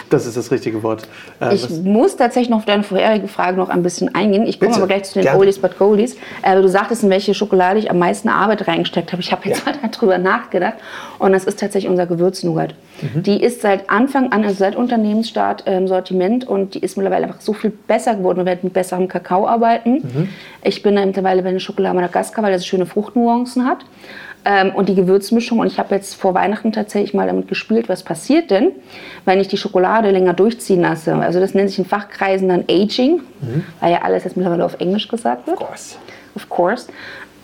Das 0.09 0.25
ist 0.25 0.35
das 0.35 0.51
richtige 0.51 0.83
Wort. 0.83 1.07
Äh, 1.39 1.55
Ich 1.55 1.69
muss 1.83 2.17
tatsächlich 2.17 2.49
noch 2.49 2.57
auf 2.57 2.65
deine 2.65 2.83
vorherige 2.83 3.29
Frage 3.29 3.55
noch 3.55 3.69
ein 3.69 3.81
bisschen 3.81 4.13
eingehen. 4.13 4.45
Ich 4.45 4.59
komme 4.59 4.75
aber 4.75 4.87
gleich 4.87 5.03
zu 5.03 5.13
den 5.13 5.23
gerne. 5.23 5.39
Oldies 5.39 5.57
but 5.59 5.77
Goldies. 5.79 6.17
Äh, 6.41 6.61
du 6.61 6.67
sagtest, 6.67 7.03
in 7.03 7.09
welche 7.09 7.33
Schokolade 7.33 7.79
ich 7.79 7.89
am 7.89 7.97
meisten 7.97 8.27
Arbeit 8.27 8.67
reingesteckt 8.67 9.13
habe. 9.13 9.21
Ich 9.21 9.31
habe 9.31 9.47
jetzt 9.47 9.65
Ja. 9.65 9.71
mal 9.71 9.89
darüber 9.91 10.17
nachgedacht. 10.17 10.75
Und 11.17 11.31
das 11.31 11.45
ist 11.45 11.59
tatsächlich 11.59 11.89
unser 11.89 12.07
Gewürznougat. 12.07 12.75
Mhm. 13.01 13.23
Die 13.23 13.41
ist 13.41 13.61
seit 13.61 13.89
Anfang 13.89 14.31
an, 14.33 14.43
also 14.43 14.55
seit 14.57 14.75
Unternehmensstart 14.75 15.65
im 15.65 15.87
Sortiment 15.87 16.45
und 16.45 16.73
die 16.75 16.79
ist 16.79 16.97
mittlerweile 16.97 17.27
einfach 17.27 17.39
so 17.41 17.53
viel 17.53 17.71
besser 17.71 18.15
geworden. 18.15 18.39
Wir 18.39 18.45
werden 18.45 18.59
mit 18.63 18.73
besserem 18.73 19.07
Kakao 19.07 19.47
arbeiten. 19.47 19.93
Mhm. 19.93 20.29
Ich 20.61 20.83
bin 20.83 20.97
da 20.97 21.05
mittlerweile 21.05 21.41
bei 21.41 21.51
der 21.53 21.59
Schokolade 21.59 21.95
Madagaskar, 21.95 22.43
weil 22.43 22.51
das 22.51 22.65
schöne 22.65 22.85
Fruchtnuancen 22.85 23.65
hat. 23.65 23.79
Ähm, 24.45 24.73
und 24.73 24.87
die 24.87 24.95
Gewürzmischung. 24.95 25.59
Und 25.59 25.67
ich 25.67 25.79
habe 25.79 25.93
jetzt 25.93 26.15
vor 26.15 26.33
Weihnachten 26.33 26.71
tatsächlich 26.71 27.13
mal 27.13 27.27
damit 27.27 27.47
gespielt, 27.47 27.89
was 27.89 28.03
passiert 28.03 28.51
denn, 28.51 28.71
wenn 29.25 29.39
ich 29.39 29.47
die 29.47 29.57
Schokolade 29.57 30.11
länger 30.11 30.33
durchziehen 30.33 30.81
lasse. 30.81 31.13
Also 31.15 31.39
das 31.39 31.53
nennt 31.53 31.69
sich 31.69 31.79
in 31.79 31.85
Fachkreisen 31.85 32.47
dann 32.47 32.63
Aging, 32.69 33.21
mhm. 33.41 33.65
weil 33.79 33.91
ja 33.91 34.01
alles 34.03 34.23
jetzt 34.23 34.37
mittlerweile 34.37 34.63
auf 34.65 34.79
Englisch 34.79 35.07
gesagt 35.07 35.47
wird. 35.47 35.59
Of 35.59 35.67
course. 35.67 35.95
Of 36.35 36.49
course. 36.49 36.87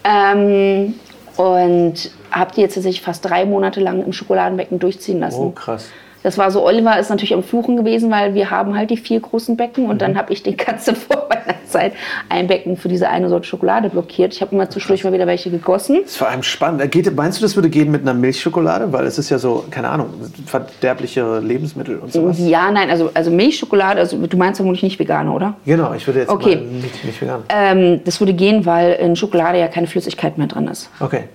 Ähm, 0.06 0.96
und 1.38 2.12
habe 2.32 2.52
die 2.56 2.62
jetzt 2.62 2.76
tatsächlich 2.76 3.02
fast 3.02 3.26
drei 3.26 3.46
Monate 3.46 3.82
lang 3.82 4.04
im 4.04 4.14
Schokoladenbecken 4.14 4.80
durchziehen 4.80 5.20
lassen. 5.20 5.42
Oh, 5.42 5.50
krass. 5.50 5.90
Das 6.26 6.40
war 6.40 6.50
so, 6.50 6.66
Oliver 6.66 6.98
ist 6.98 7.10
natürlich 7.10 7.36
am 7.36 7.44
Fluchen 7.44 7.78
gewesen, 7.78 8.10
weil 8.10 8.34
wir 8.34 8.50
haben 8.50 8.76
halt 8.76 8.90
die 8.90 8.98
vier 8.98 9.20
großen 9.20 9.56
Becken 9.56 9.86
und 9.86 9.98
mhm. 9.98 10.00
dann 10.00 10.18
habe 10.18 10.34
ich 10.34 10.42
die 10.42 10.58
ganze 10.58 10.96
vor 10.96 11.28
meiner 11.30 11.64
Zeit 11.68 11.94
ein 12.30 12.48
Becken 12.48 12.78
für 12.78 12.88
diese 12.88 13.10
eine 13.10 13.30
Sorte 13.30 13.48
Schokolade 13.48 13.92
blockiert. 13.92 14.34
Ich 14.34 14.42
habe 14.42 14.56
immer 14.56 14.68
zwischendurch 14.68 15.04
mal 15.04 15.14
wieder 15.14 15.28
welche 15.28 15.52
gegossen. 15.52 16.00
Das 16.02 16.14
ist 16.14 16.18
vor 16.18 16.28
allem 16.28 16.42
spannend. 16.42 16.92
Geht, 16.92 17.16
meinst 17.16 17.38
du, 17.38 17.44
das 17.44 17.56
würde 17.56 17.70
gehen 17.70 17.92
mit 17.92 18.02
einer 18.02 18.16
Milchschokolade? 18.16 18.92
Weil 18.92 19.06
es 19.06 19.20
ist 19.20 19.30
ja 19.30 19.38
so, 19.38 19.66
keine 19.70 19.88
Ahnung, 19.90 20.08
verderbliche 20.48 21.38
Lebensmittel 21.38 22.00
und 22.00 22.12
sowas. 22.12 22.38
Ja, 22.40 22.72
nein, 22.72 22.90
also, 22.90 23.12
also 23.14 23.30
Milchschokolade, 23.30 24.00
also 24.00 24.18
du 24.18 24.36
meinst 24.36 24.58
vermutlich 24.58 24.82
nicht 24.82 24.98
vegan, 24.98 25.30
oder? 25.30 25.54
Genau, 25.64 25.94
ich 25.94 26.08
würde 26.08 26.22
jetzt 26.22 26.30
okay. 26.30 26.56
nicht, 26.56 27.06
nicht 27.06 27.22
vegan. 27.22 27.44
Ähm, 27.50 28.02
das 28.04 28.20
würde 28.20 28.34
gehen, 28.34 28.66
weil 28.66 28.94
in 28.94 29.16
Schokolade 29.16 29.60
ja 29.60 29.68
keine 29.68 29.86
Flüssigkeit 29.86 30.40
mehr 30.40 30.48
drin 30.48 30.68
ist. 30.70 30.90
Okay. 31.00 31.26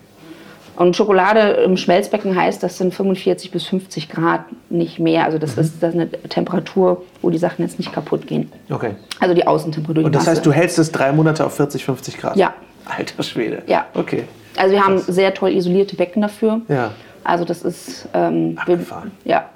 Und 0.77 0.97
Schokolade 0.97 1.41
im 1.65 1.77
Schmelzbecken 1.77 2.35
heißt, 2.35 2.63
das 2.63 2.79
sind 2.79 2.95
45 2.95 3.51
bis 3.51 3.67
50 3.67 4.09
Grad, 4.09 4.45
nicht 4.71 4.99
mehr. 4.99 5.25
Also 5.25 5.39
das, 5.39 5.57
mhm. 5.57 5.63
ist, 5.63 5.83
das 5.83 5.95
eine 5.95 6.11
Temperatur, 6.11 7.03
wo 7.23 7.31
die 7.31 7.39
Sachen 7.39 7.63
jetzt 7.63 7.79
nicht 7.79 7.93
kaputt 7.93 8.27
gehen. 8.27 8.51
Okay. 8.71 8.95
Also 9.19 9.35
die 9.35 9.47
Außentemperatur. 9.47 10.05
Und 10.05 10.15
das 10.15 10.27
heißt, 10.27 10.45
du 10.45 10.53
hältst 10.53 10.79
es 10.79 10.91
drei 10.91 11.13
Monate 11.13 11.45
auf 11.45 11.55
40, 11.55 11.85
50 11.85 12.19
Grad? 12.19 12.37
Ja. 12.37 12.55
Alter 12.87 13.23
Schwede. 13.23 13.63
Ja. 13.67 13.87
Okay. 13.95 14.25
Also 14.57 14.75
wir 14.75 14.85
haben 14.85 14.97
Krass. 14.97 15.07
sehr 15.07 15.35
toll 15.35 15.51
isolierte 15.51 15.97
Becken 15.97 16.23
dafür. 16.23 16.61
Ja. 16.69 16.91
Also 17.25 17.45
das 17.45 17.63
ist... 17.63 18.09
Ähm, 18.15 18.57
Abgefahren. 18.59 19.13
ja. 19.25 19.51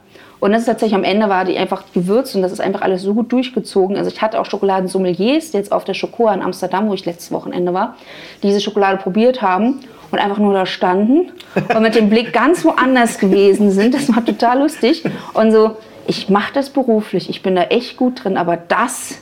Und 0.45 0.53
das 0.53 0.61
ist 0.61 0.67
tatsächlich 0.67 0.95
am 0.95 1.05
Ende 1.05 1.31
war 1.31 1.47
die 1.47 1.57
einfach 1.57 1.85
gewürzt 1.95 2.37
und 2.37 2.43
das 2.43 2.53
ist 2.53 2.61
einfach 2.61 2.83
alles 2.83 3.01
so 3.01 3.15
gut 3.15 3.33
durchgezogen. 3.33 3.97
Also 3.97 4.11
ich 4.11 4.21
hatte 4.21 4.39
auch 4.39 4.45
Schokoladensommeliers 4.45 5.55
jetzt 5.55 5.73
auf 5.73 5.85
der 5.85 5.95
Schokoa 5.95 6.35
in 6.35 6.43
Amsterdam, 6.43 6.87
wo 6.87 6.93
ich 6.93 7.07
letztes 7.07 7.33
Wochenende 7.33 7.73
war, 7.73 7.97
die 8.43 8.49
diese 8.49 8.61
Schokolade 8.61 8.99
probiert 8.99 9.41
haben 9.41 9.81
und 10.11 10.19
einfach 10.19 10.39
nur 10.39 10.53
da 10.53 10.67
standen 10.67 11.33
und 11.55 11.83
mit 11.83 11.95
dem 11.95 12.09
Blick 12.11 12.33
ganz 12.33 12.65
woanders 12.65 13.19
gewesen 13.19 13.71
sind. 13.71 13.95
Das 13.95 14.15
war 14.15 14.25
total 14.25 14.61
lustig. 14.61 15.05
Und 15.33 15.53
so, 15.53 15.77
ich 16.07 16.29
mache 16.29 16.53
das 16.53 16.71
beruflich, 16.71 17.29
ich 17.31 17.43
bin 17.43 17.57
da 17.57 17.63
echt 17.65 17.97
gut 17.97 18.25
drin, 18.25 18.37
aber 18.37 18.57
das, 18.57 19.19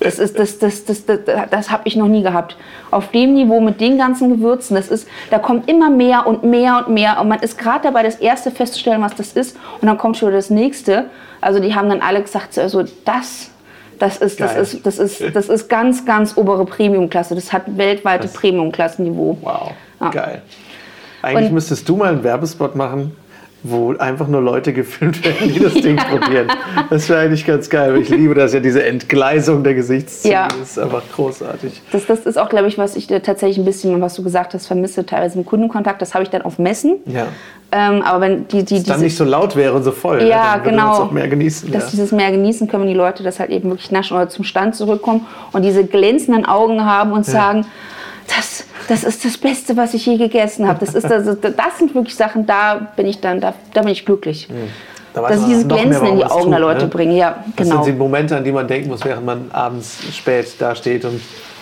das 0.00 0.18
ist, 0.18 0.38
das, 0.38 0.58
das, 0.58 0.84
das, 0.84 1.06
das, 1.06 1.20
das, 1.50 1.70
habe 1.70 1.82
ich 1.86 1.96
noch 1.96 2.06
nie 2.06 2.22
gehabt. 2.22 2.56
Auf 2.90 3.10
dem 3.10 3.34
Niveau 3.34 3.60
mit 3.60 3.80
den 3.80 3.98
ganzen 3.98 4.28
Gewürzen, 4.28 4.76
das 4.76 4.88
ist, 4.88 5.08
da 5.30 5.38
kommt 5.38 5.68
immer 5.68 5.90
mehr 5.90 6.26
und 6.26 6.44
mehr 6.44 6.84
und 6.86 6.94
mehr. 6.94 7.20
Und 7.20 7.28
man 7.28 7.40
ist 7.40 7.58
gerade 7.58 7.82
dabei, 7.82 8.04
das 8.04 8.16
erste 8.16 8.50
festzustellen, 8.50 9.02
was 9.02 9.16
das 9.16 9.32
ist. 9.32 9.56
Und 9.80 9.88
dann 9.88 9.98
kommt 9.98 10.16
schon 10.16 10.32
das 10.32 10.50
nächste. 10.50 11.06
Also 11.40 11.58
die 11.58 11.74
haben 11.74 11.88
dann 11.88 12.00
alle 12.00 12.22
gesagt, 12.22 12.58
also 12.58 12.84
das 13.04 13.50
das 13.98 14.18
ist, 14.18 14.40
das 14.40 14.54
ist, 14.56 14.86
das 14.86 14.98
ist, 14.98 15.34
das 15.34 15.48
ist 15.48 15.68
ganz, 15.68 16.04
ganz 16.04 16.36
obere 16.36 16.64
Premiumklasse. 16.64 17.34
Das 17.34 17.52
hat 17.52 17.62
weltweite 17.66 18.28
Premiumklassenniveau. 18.28 19.38
Wow. 19.40 19.72
Ja. 20.00 20.10
Geil. 20.10 20.42
Eigentlich 21.22 21.48
und 21.48 21.54
müsstest 21.54 21.88
du 21.88 21.96
mal 21.96 22.12
einen 22.12 22.22
Werbespot 22.22 22.76
machen, 22.76 23.12
wo 23.64 23.92
einfach 23.96 24.28
nur 24.28 24.40
Leute 24.40 24.72
gefilmt 24.72 25.24
werden, 25.24 25.52
die 25.52 25.58
das 25.58 25.74
Ding 25.74 25.96
probieren. 26.10 26.46
Das 26.90 27.08
wäre 27.08 27.20
eigentlich 27.20 27.44
ganz 27.44 27.68
geil. 27.68 27.96
Ich 27.96 28.08
liebe 28.08 28.34
das 28.34 28.52
ja, 28.52 28.60
diese 28.60 28.84
Entgleisung 28.84 29.64
der 29.64 29.74
Gesichtszüge. 29.74 30.32
Ja. 30.32 30.48
Das 30.48 30.70
ist 30.70 30.78
einfach 30.78 31.02
großartig. 31.14 31.82
Das, 31.90 32.06
das 32.06 32.20
ist 32.20 32.38
auch, 32.38 32.48
glaube 32.48 32.68
ich, 32.68 32.78
was 32.78 32.94
ich 32.94 33.08
tatsächlich 33.08 33.58
ein 33.58 33.64
bisschen, 33.64 34.00
was 34.00 34.14
du 34.14 34.22
gesagt 34.22 34.54
hast, 34.54 34.68
vermisse, 34.68 35.04
teilweise 35.04 35.38
im 35.38 35.44
Kundenkontakt. 35.44 36.00
Das 36.00 36.14
habe 36.14 36.22
ich 36.22 36.30
dann 36.30 36.42
auf 36.42 36.58
Messen. 36.58 36.98
Ja. 37.06 37.26
Ähm, 37.70 38.00
aber 38.02 38.20
wenn 38.22 38.48
die, 38.48 38.64
die 38.64 38.82
dann 38.82 39.00
nicht 39.00 39.16
so 39.16 39.24
laut 39.24 39.54
wäre 39.54 39.74
und 39.74 39.82
so 39.82 39.92
voll, 39.92 40.18
ne, 40.18 40.28
ja, 40.28 40.54
dann 40.54 40.64
genau, 40.64 40.92
auch 40.92 41.10
mehr 41.10 41.28
genießen. 41.28 41.70
Dass 41.70 41.84
ja. 41.84 41.90
dieses 41.90 42.12
mehr 42.12 42.30
genießen 42.30 42.66
können, 42.68 42.84
wenn 42.84 42.90
die 42.90 42.96
Leute 42.96 43.22
das 43.22 43.40
halt 43.40 43.50
eben 43.50 43.68
wirklich 43.68 43.90
naschen 43.90 44.16
oder 44.16 44.30
zum 44.30 44.44
Stand 44.44 44.74
zurückkommen 44.74 45.26
und 45.52 45.62
diese 45.62 45.84
glänzenden 45.84 46.46
Augen 46.46 46.84
haben 46.84 47.12
und 47.12 47.26
ja. 47.26 47.32
sagen, 47.32 47.66
das, 48.28 48.64
das 48.88 49.04
ist 49.04 49.24
das 49.24 49.38
Beste, 49.38 49.76
was 49.76 49.94
ich 49.94 50.06
je 50.06 50.16
gegessen 50.16 50.68
habe. 50.68 50.84
Das, 50.84 50.92
das, 50.92 51.02
das 51.02 51.78
sind 51.78 51.94
wirklich 51.94 52.14
Sachen, 52.14 52.46
da 52.46 52.88
bin 52.96 53.06
ich 53.06 53.20
dann, 53.20 53.40
da, 53.40 53.54
da 53.72 53.80
bin 53.82 53.90
ich 53.90 54.04
glücklich. 54.04 54.48
Mhm. 54.48 54.70
Da 55.14 55.22
dass 55.22 55.40
ich 55.40 55.46
dieses 55.46 55.66
Glänzen 55.66 56.02
mehr, 56.02 56.12
in 56.12 56.16
die 56.18 56.24
Augen 56.24 56.44
tut, 56.44 56.52
der 56.52 56.60
Leute 56.60 56.84
ne? 56.84 56.88
bringe. 56.88 57.16
Ja, 57.16 57.44
genau. 57.56 57.76
Das 57.76 57.84
sind 57.84 57.94
die 57.94 57.98
Momente, 57.98 58.36
an 58.36 58.44
die 58.44 58.52
man 58.52 58.68
denken 58.68 58.88
muss, 58.88 59.04
während 59.04 59.24
man 59.24 59.50
abends 59.52 59.98
spät 60.12 60.46
da 60.58 60.74
steht 60.74 61.04
und 61.04 61.20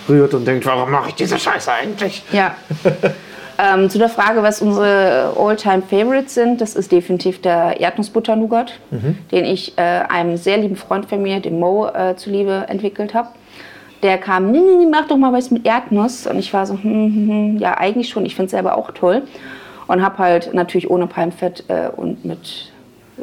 rührt 0.09 0.35
und 0.35 0.45
denkt, 0.45 0.67
warum 0.67 0.91
mache 0.91 1.11
ich 1.11 1.15
diese 1.15 1.39
Scheiße 1.39 1.73
eigentlich? 1.73 2.23
Ja. 2.33 2.57
ähm, 3.75 3.89
zu 3.89 3.99
der 3.99 4.09
Frage, 4.09 4.43
was 4.43 4.61
unsere 4.61 5.33
All-Time-Favorites 5.39 6.35
sind, 6.35 6.61
das 6.61 6.75
ist 6.75 6.93
definitiv 6.93 7.41
der 7.41 7.81
Erdnussbutter-Nougat, 7.81 8.75
mhm. 8.91 9.19
den 9.31 9.45
ich 9.45 9.79
äh, 9.79 9.81
einem 9.81 10.37
sehr 10.37 10.59
lieben 10.59 10.77
Freund 10.77 11.07
von 11.07 11.23
mir, 11.23 11.41
dem 11.41 11.61
Mo, 11.61 11.87
äh, 11.87 12.17
zuliebe 12.17 12.67
entwickelt 12.69 13.15
habe 13.15 13.29
der 14.07 14.19
kam, 14.19 14.53
nee, 14.53 14.59
nee, 14.59 14.77
nee, 14.77 14.87
mach 14.91 15.09
doch 15.09 15.17
mal 15.17 15.33
was 15.33 15.51
mit 15.51 15.67
Erdnuss. 15.67 16.27
Und 16.27 16.39
ich 16.39 16.53
war 16.53 16.65
so, 16.65 16.75
hm, 16.75 16.83
hm, 16.83 17.29
hm 17.29 17.59
ja, 17.59 17.77
eigentlich 17.77 18.09
schon. 18.09 18.25
Ich 18.25 18.37
finde 18.37 18.47
es 18.47 18.53
selber 18.53 18.79
auch 18.79 18.93
toll. 18.93 19.23
Und 19.89 20.03
habe 20.03 20.19
halt 20.19 20.55
natürlich 20.55 20.91
ohne 20.91 21.07
Palmfett 21.07 21.65
äh, 21.69 21.91
und 21.95 22.25
mit 22.25 22.73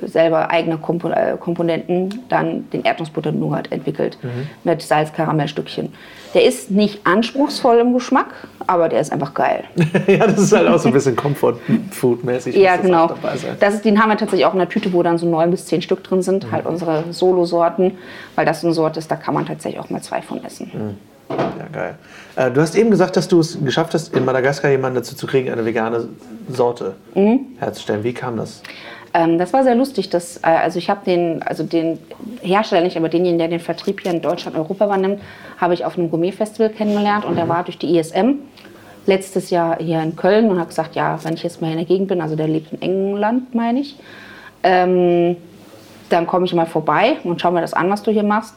selber 0.01 0.49
eigene 0.49 0.75
äh, 0.75 1.37
Komponenten 1.37 2.23
dann 2.29 2.69
den 2.71 2.83
Erdnussbutter-Nougat 2.83 3.71
entwickelt 3.71 4.17
mhm. 4.21 4.47
mit 4.63 4.81
Salz-Karamellstückchen. 4.81 5.93
Der 6.33 6.45
ist 6.45 6.71
nicht 6.71 7.05
anspruchsvoll 7.05 7.77
im 7.79 7.93
Geschmack, 7.93 8.47
aber 8.65 8.89
der 8.89 9.01
ist 9.01 9.11
einfach 9.11 9.33
geil. 9.33 9.65
ja, 10.07 10.25
das 10.25 10.39
ist 10.39 10.53
halt 10.53 10.67
auch 10.67 10.79
so 10.79 10.89
ein 10.89 10.93
bisschen 10.93 11.15
Comfort-Food-mäßig. 11.15 12.55
ja, 12.55 12.77
genau. 12.77 13.13
Das 13.59 13.75
ist, 13.75 13.85
den 13.85 14.01
haben 14.01 14.09
wir 14.09 14.17
tatsächlich 14.17 14.45
auch 14.45 14.53
in 14.53 14.59
der 14.59 14.69
Tüte, 14.69 14.93
wo 14.93 15.03
dann 15.03 15.17
so 15.17 15.27
neun 15.27 15.51
bis 15.51 15.67
zehn 15.67 15.81
Stück 15.81 16.03
drin 16.03 16.21
sind, 16.21 16.47
mhm. 16.47 16.51
halt 16.51 16.65
unsere 16.65 17.03
Solo-Sorten, 17.11 17.97
weil 18.35 18.45
das 18.45 18.61
so 18.61 18.67
eine 18.67 18.73
Sorte 18.73 18.99
ist, 18.99 19.11
da 19.11 19.15
kann 19.15 19.33
man 19.33 19.45
tatsächlich 19.45 19.79
auch 19.79 19.89
mal 19.89 20.01
zwei 20.01 20.21
von 20.21 20.43
essen. 20.43 20.71
Mhm. 20.73 21.13
Ja, 21.29 21.67
geil. 21.71 21.95
Äh, 22.35 22.51
du 22.51 22.61
hast 22.61 22.75
eben 22.75 22.89
gesagt, 22.91 23.15
dass 23.15 23.27
du 23.27 23.39
es 23.39 23.63
geschafft 23.63 23.93
hast, 23.93 24.15
in 24.15 24.25
Madagaskar 24.25 24.71
jemanden 24.71 24.95
dazu 24.95 25.15
zu 25.15 25.27
kriegen, 25.27 25.51
eine 25.51 25.65
vegane 25.65 26.09
Sorte 26.49 26.95
mhm. 27.15 27.47
herzustellen. 27.59 28.03
Wie 28.03 28.13
kam 28.13 28.37
das? 28.37 28.61
Ähm, 29.13 29.37
das 29.37 29.53
war 29.53 29.63
sehr 29.63 29.75
lustig. 29.75 30.09
Dass, 30.09 30.37
äh, 30.37 30.47
also 30.47 30.79
ich 30.79 30.89
habe 30.89 31.05
den, 31.05 31.43
also 31.43 31.63
den 31.63 31.99
Hersteller 32.41 32.83
nicht, 32.83 32.97
aber 32.97 33.09
denjenigen, 33.09 33.39
der 33.39 33.47
den 33.47 33.59
Vertrieb 33.59 34.01
hier 34.01 34.11
in 34.11 34.21
Deutschland, 34.21 34.57
Europa 34.57 34.85
übernimmt, 34.85 35.21
habe 35.57 35.73
ich 35.73 35.85
auf 35.85 35.97
einem 35.97 36.09
Gourmet-Festival 36.09 36.69
kennengelernt 36.69 37.25
und 37.25 37.35
der 37.35 37.47
war 37.47 37.63
durch 37.63 37.77
die 37.77 37.97
ISM 37.97 38.39
letztes 39.05 39.49
Jahr 39.49 39.77
hier 39.79 40.01
in 40.01 40.15
Köln 40.15 40.49
und 40.49 40.57
habe 40.57 40.69
gesagt, 40.69 40.95
ja, 40.95 41.19
wenn 41.23 41.33
ich 41.33 41.43
jetzt 41.43 41.61
mal 41.61 41.71
in 41.71 41.77
der 41.77 41.85
Gegend 41.85 42.07
bin, 42.07 42.21
also 42.21 42.35
der 42.35 42.47
lebt 42.47 42.71
in 42.71 42.81
England, 42.81 43.53
meine 43.53 43.81
ich, 43.81 43.97
ähm, 44.63 45.35
dann 46.09 46.25
komme 46.25 46.45
ich 46.45 46.53
mal 46.53 46.65
vorbei 46.65 47.17
und 47.23 47.41
schau 47.41 47.51
mir 47.51 47.61
das 47.61 47.73
an, 47.73 47.89
was 47.89 48.03
du 48.03 48.11
hier 48.11 48.23
machst. 48.23 48.55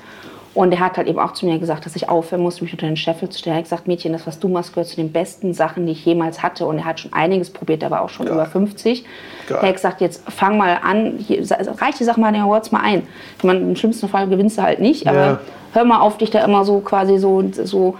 Und 0.56 0.72
er 0.72 0.80
hat 0.80 0.96
halt 0.96 1.06
eben 1.06 1.18
auch 1.18 1.34
zu 1.34 1.44
mir 1.44 1.58
gesagt, 1.58 1.84
dass 1.84 1.96
ich 1.96 2.08
aufhören 2.08 2.40
muss, 2.40 2.62
mich 2.62 2.72
unter 2.72 2.86
den 2.86 2.96
Scheffel 2.96 3.28
zu 3.28 3.38
stellen. 3.38 3.56
Er 3.56 3.58
hat 3.58 3.64
gesagt, 3.64 3.86
Mädchen, 3.86 4.14
das, 4.14 4.26
was 4.26 4.38
du 4.38 4.48
machst, 4.48 4.72
gehört 4.72 4.88
zu 4.88 4.96
den 4.96 5.12
besten 5.12 5.52
Sachen, 5.52 5.84
die 5.84 5.92
ich 5.92 6.02
jemals 6.06 6.42
hatte. 6.42 6.64
Und 6.64 6.78
er 6.78 6.86
hat 6.86 6.98
schon 6.98 7.12
einiges 7.12 7.50
probiert, 7.50 7.82
er 7.82 7.90
war 7.90 8.00
auch 8.00 8.08
schon 8.08 8.24
Geil. 8.24 8.36
über 8.36 8.46
50. 8.46 9.04
Geil. 9.48 9.58
Er 9.60 9.68
hat 9.68 9.74
gesagt, 9.74 10.00
jetzt 10.00 10.22
fang 10.30 10.56
mal 10.56 10.78
an, 10.82 11.18
hier, 11.18 11.44
reich 11.78 11.96
die 11.96 12.04
Sachen 12.04 12.22
mal 12.22 12.28
in 12.28 12.36
den 12.36 12.44
Awards 12.44 12.72
mal 12.72 12.80
ein. 12.80 13.06
Ich 13.36 13.44
meine, 13.44 13.60
im 13.60 13.76
schlimmsten 13.76 14.08
Fall 14.08 14.28
gewinnst 14.28 14.56
du 14.56 14.62
halt 14.62 14.80
nicht, 14.80 15.06
aber 15.06 15.18
ja. 15.18 15.40
hör 15.74 15.84
mal 15.84 16.00
auf, 16.00 16.16
dich 16.16 16.30
da 16.30 16.42
immer 16.42 16.64
so 16.64 16.80
quasi 16.80 17.18
so, 17.18 17.44
so 17.52 17.96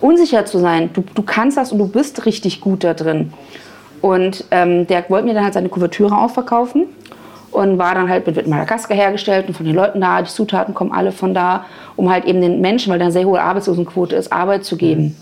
unsicher 0.00 0.46
zu 0.46 0.60
sein. 0.60 0.88
Du, 0.94 1.04
du 1.14 1.22
kannst 1.22 1.58
das 1.58 1.72
und 1.72 1.78
du 1.78 1.88
bist 1.88 2.24
richtig 2.24 2.62
gut 2.62 2.84
da 2.84 2.94
drin. 2.94 3.34
Und 4.00 4.44
ähm, 4.50 4.86
der 4.86 5.04
wollte 5.10 5.26
mir 5.26 5.34
dann 5.34 5.44
halt 5.44 5.52
seine 5.52 5.68
Kuvertüre 5.68 6.16
aufverkaufen 6.16 6.86
und 7.50 7.78
war 7.78 7.94
dann 7.94 8.08
halt 8.08 8.26
mit 8.26 8.46
Madagaskar 8.46 8.96
hergestellt 8.96 9.48
und 9.48 9.54
von 9.54 9.66
den 9.66 9.74
Leuten 9.74 10.00
da, 10.00 10.22
die 10.22 10.28
Zutaten 10.28 10.74
kommen 10.74 10.92
alle 10.92 11.12
von 11.12 11.34
da, 11.34 11.64
um 11.96 12.10
halt 12.10 12.24
eben 12.24 12.40
den 12.40 12.60
Menschen, 12.60 12.90
weil 12.90 12.98
da 12.98 13.06
eine 13.06 13.12
sehr 13.12 13.24
hohe 13.24 13.40
Arbeitslosenquote 13.40 14.16
ist, 14.16 14.32
Arbeit 14.32 14.64
zu 14.64 14.76
geben. 14.76 15.02
Mhm. 15.02 15.16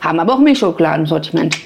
Haben 0.00 0.20
aber 0.20 0.34
auch 0.34 0.38
Milchschokolade 0.38 1.00
im 1.00 1.06
Sortiment. 1.06 1.58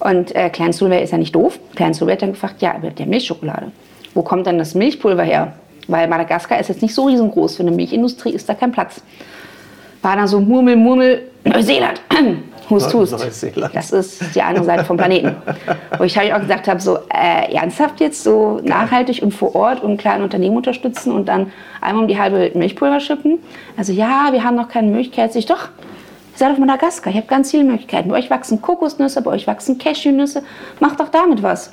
Und 0.00 0.34
äh, 0.34 0.50
Klein 0.50 0.72
Sulwer 0.72 1.02
ist 1.02 1.12
ja 1.12 1.18
nicht 1.18 1.34
doof. 1.34 1.58
Klein 1.74 1.94
Sulwer 1.94 2.12
hat 2.12 2.22
dann 2.22 2.32
gefragt, 2.32 2.60
ja, 2.62 2.74
aber 2.74 2.90
der 2.90 3.06
Milchschokolade. 3.06 3.72
Wo 4.14 4.22
kommt 4.22 4.46
dann 4.46 4.58
das 4.58 4.74
Milchpulver 4.74 5.22
her? 5.22 5.52
Weil 5.88 6.08
Madagaskar 6.08 6.58
ist 6.58 6.68
jetzt 6.68 6.82
nicht 6.82 6.94
so 6.94 7.06
riesengroß. 7.06 7.56
Für 7.56 7.62
eine 7.62 7.70
Milchindustrie 7.70 8.30
ist 8.30 8.48
da 8.48 8.54
kein 8.54 8.72
Platz. 8.72 9.02
War 10.02 10.16
dann 10.16 10.26
so 10.26 10.40
Murmel, 10.40 10.76
Murmel, 10.76 11.22
Neuseeland. 11.44 12.00
Hust, 12.68 12.92
Hust. 12.94 13.12
Das 13.12 13.92
ist 13.92 14.34
die 14.34 14.42
andere 14.42 14.64
Seite 14.64 14.84
vom 14.84 14.96
Planeten. 14.96 15.36
Wo 15.98 16.04
ich 16.04 16.16
halt 16.16 16.32
auch 16.32 16.40
gesagt 16.40 16.68
habe, 16.68 16.80
so 16.80 16.98
äh, 17.12 17.54
ernsthaft 17.54 18.00
jetzt 18.00 18.22
so 18.22 18.60
nachhaltig 18.62 19.22
und 19.22 19.32
vor 19.32 19.54
Ort 19.54 19.82
und 19.82 19.98
kleine 19.98 20.24
Unternehmen 20.24 20.56
unterstützen 20.56 21.12
und 21.12 21.26
dann 21.26 21.52
einmal 21.80 22.02
um 22.02 22.08
die 22.08 22.18
halbe 22.18 22.50
Milchpulver 22.54 23.00
schippen. 23.00 23.38
Also 23.76 23.92
ja, 23.92 24.28
wir 24.32 24.42
haben 24.42 24.56
noch 24.56 24.68
keine 24.68 24.88
Möglichkeit. 24.88 25.34
Ich 25.36 25.46
doch, 25.46 25.64
ihr 25.64 26.38
seid 26.38 26.50
auf 26.52 26.58
Madagaskar, 26.58 27.12
ihr 27.12 27.20
habt 27.20 27.28
ganz 27.28 27.50
viele 27.50 27.64
Möglichkeiten. 27.64 28.08
Bei 28.08 28.18
euch 28.18 28.30
wachsen 28.30 28.60
Kokosnüsse, 28.60 29.22
bei 29.22 29.30
euch 29.30 29.46
wachsen 29.46 29.78
Cashewnüsse. 29.78 30.42
Macht 30.80 30.98
doch 30.98 31.08
damit 31.08 31.42
was. 31.42 31.72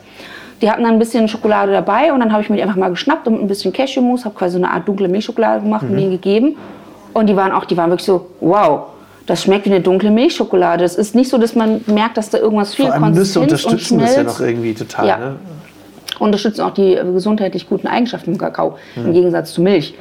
Die 0.62 0.72
hatten 0.72 0.84
dann 0.84 0.94
ein 0.94 1.00
bisschen 1.00 1.28
Schokolade 1.28 1.72
dabei 1.72 2.14
und 2.14 2.20
dann 2.20 2.32
habe 2.32 2.42
ich 2.42 2.50
mir 2.50 2.56
die 2.56 2.64
einfach 2.64 2.78
mal 2.78 2.90
geschnappt 2.90 3.28
und 3.28 3.34
mit 3.34 3.42
ein 3.42 3.48
bisschen 3.48 3.74
Cashewmus, 3.74 4.24
habe 4.24 4.36
quasi 4.36 4.54
so 4.54 4.64
eine 4.64 4.72
Art 4.72 4.88
dunkle 4.88 5.10
Milchschokolade 5.10 5.62
gemacht 5.62 5.84
mhm. 5.84 5.90
und 5.90 5.98
denen 5.98 6.12
gegeben. 6.12 6.56
Und 7.14 7.28
die 7.28 7.36
waren 7.36 7.52
auch, 7.52 7.66
die 7.66 7.76
waren 7.76 7.90
wirklich 7.90 8.06
so, 8.06 8.28
wow, 8.40 8.84
Das 9.26 9.44
schmeckt 9.44 9.66
wie 9.66 9.72
eine 9.72 9.82
dunkle 9.82 10.12
Milchschokolade. 10.12 10.84
Es 10.84 10.96
ist 10.96 11.16
nicht 11.16 11.30
so, 11.30 11.38
dass 11.38 11.56
man 11.56 11.82
merkt, 11.88 12.18
dass 12.18 12.30
da 12.30 12.38
irgendwas 12.40 12.76
viel 12.76 12.88
Vor 12.88 12.96
allem 12.96 13.14
Nüsse 13.14 13.40
unterstützen 13.40 14.00
das 14.00 14.16
ja 14.18 14.24
noch 14.24 14.40
irgendwie 14.40 14.74
total. 14.74 15.08
Ja. 15.08 15.18
Ne? 15.18 15.36
unterstützen 16.20 16.62
auch 16.62 16.74
die 16.74 16.96
äh, 16.96 17.04
gesundheitlich 17.12 17.68
guten 17.68 17.88
Eigenschaften 17.88 18.34
im 18.34 18.38
Kakao, 18.38 18.78
Hm. 18.96 19.08
im 19.08 19.14
Gegensatz 19.14 19.54
zu 19.54 19.62
Milch. 19.62 19.96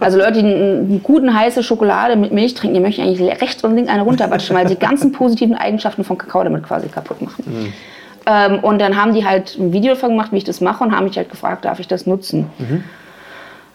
Also 0.00 0.18
Leute, 0.18 0.42
die 0.42 0.54
einen 0.54 1.02
guten 1.02 1.34
heiße 1.34 1.62
Schokolade 1.62 2.16
mit 2.16 2.32
Milch 2.32 2.54
trinken, 2.54 2.74
die 2.74 2.80
möchten 2.80 3.02
eigentlich 3.02 3.20
rechts 3.20 3.62
und 3.62 3.74
links 3.76 3.90
eine 3.90 4.02
runterwatschen, 4.02 4.56
weil 4.56 4.68
sie 4.68 4.74
die 4.74 4.80
ganzen 4.80 5.12
positiven 5.12 5.54
Eigenschaften 5.54 6.04
von 6.04 6.18
Kakao 6.18 6.42
damit 6.44 6.64
quasi 6.64 6.88
kaputt 6.88 7.20
machen. 7.22 7.44
Hm. 7.44 7.72
Ähm, 8.26 8.58
und 8.60 8.80
dann 8.80 9.00
haben 9.00 9.14
die 9.14 9.24
halt 9.24 9.56
ein 9.58 9.72
Video 9.72 9.94
davon 9.94 10.10
gemacht, 10.10 10.32
wie 10.32 10.38
ich 10.38 10.44
das 10.44 10.60
mache 10.60 10.84
und 10.84 10.94
haben 10.94 11.04
mich 11.04 11.16
halt 11.16 11.30
gefragt, 11.30 11.64
darf 11.64 11.80
ich 11.80 11.88
das 11.88 12.06
nutzen? 12.06 12.46
Mhm. 12.58 12.84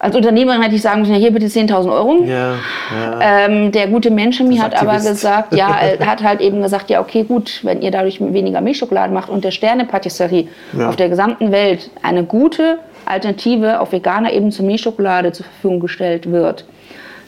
Als 0.05 0.15
Unternehmerin 0.15 0.61
hätte 0.61 0.75
ich 0.75 0.83
sagen 0.83 0.99
müssen, 0.99 1.13
ja, 1.13 1.19
hier 1.19 1.31
bitte 1.31 1.47
10.000 1.47 1.91
Euro. 1.91 2.23
Ja, 2.25 2.53
ja. 2.93 3.19
Ähm, 3.21 3.71
der 3.71 3.87
gute 3.87 4.11
Mensch 4.11 4.39
in 4.39 4.49
mir 4.49 4.61
hat 4.61 4.79
aber 4.79 4.97
gesagt, 4.97 5.55
ja, 5.55 5.75
er 5.79 6.05
hat 6.05 6.21
halt 6.21 6.41
eben 6.41 6.61
gesagt, 6.61 6.91
ja, 6.91 7.01
okay, 7.01 7.23
gut, 7.23 7.61
wenn 7.63 7.81
ihr 7.81 7.89
dadurch 7.89 8.21
weniger 8.21 8.61
Milchschokolade 8.61 9.11
macht 9.11 9.29
und 9.29 9.43
der 9.43 9.49
Sterne-Patisserie 9.49 10.47
Ja. 10.77 10.89
auf 10.89 10.95
der 10.95 11.09
gesamten 11.09 11.51
Welt 11.51 11.89
eine 12.03 12.23
gute 12.23 12.77
Alternative 13.05 13.79
auf 13.79 13.93
veganer 13.93 14.31
Ebene 14.31 14.51
zur 14.51 14.65
Milchschokolade 14.67 15.31
zur 15.31 15.47
Verfügung 15.47 15.79
gestellt 15.79 16.31
wird, 16.31 16.65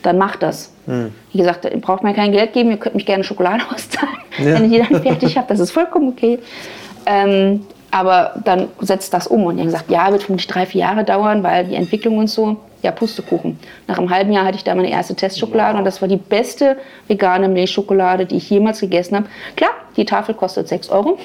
dann 0.02 0.16
macht 0.16 0.44
das. 0.44 0.72
Hm. 0.86 1.12
Wie 1.32 1.38
gesagt, 1.38 1.64
ihr 1.64 1.80
braucht 1.80 2.04
mir 2.04 2.14
kein 2.14 2.30
Geld 2.30 2.52
geben, 2.52 2.70
ihr 2.70 2.76
könnt 2.76 2.94
mich 2.94 3.06
gerne 3.06 3.24
Schokolade 3.24 3.64
auszahlen, 3.74 4.18
wenn 4.38 4.72
ich 4.72 4.80
die 4.80 4.88
dann 4.88 5.02
fertig 5.02 5.36
habe, 5.36 5.48
das 5.48 5.58
ist 5.58 5.72
vollkommen 5.72 6.10
okay. 6.10 6.38
Ähm, 7.06 7.66
aber 7.90 8.34
dann 8.44 8.68
setzt 8.80 9.14
das 9.14 9.26
um 9.26 9.44
und 9.44 9.56
ihr 9.56 9.64
habt 9.64 9.72
gesagt, 9.72 9.90
ja, 9.90 10.10
wird 10.10 10.22
vermutlich 10.22 10.46
drei, 10.46 10.66
vier 10.66 10.82
Jahre 10.82 11.04
dauern, 11.04 11.42
weil 11.42 11.64
die 11.66 11.74
Entwicklung 11.74 12.18
und 12.18 12.28
so, 12.28 12.56
ja, 12.82 12.90
Pustekuchen. 12.92 13.58
Nach 13.86 13.98
einem 13.98 14.10
halben 14.10 14.32
Jahr 14.32 14.44
hatte 14.44 14.56
ich 14.56 14.64
da 14.64 14.74
meine 14.74 14.90
erste 14.90 15.14
Testschokolade 15.14 15.78
und 15.78 15.84
das 15.84 16.00
war 16.00 16.08
die 16.08 16.16
beste 16.16 16.76
vegane 17.08 17.48
Milchschokolade, 17.48 18.26
die 18.26 18.36
ich 18.36 18.48
jemals 18.50 18.80
gegessen 18.80 19.16
habe. 19.16 19.26
Klar, 19.56 19.70
die 19.96 20.04
Tafel 20.04 20.34
kostet 20.34 20.68
6 20.68 20.90
Euro. 20.90 21.18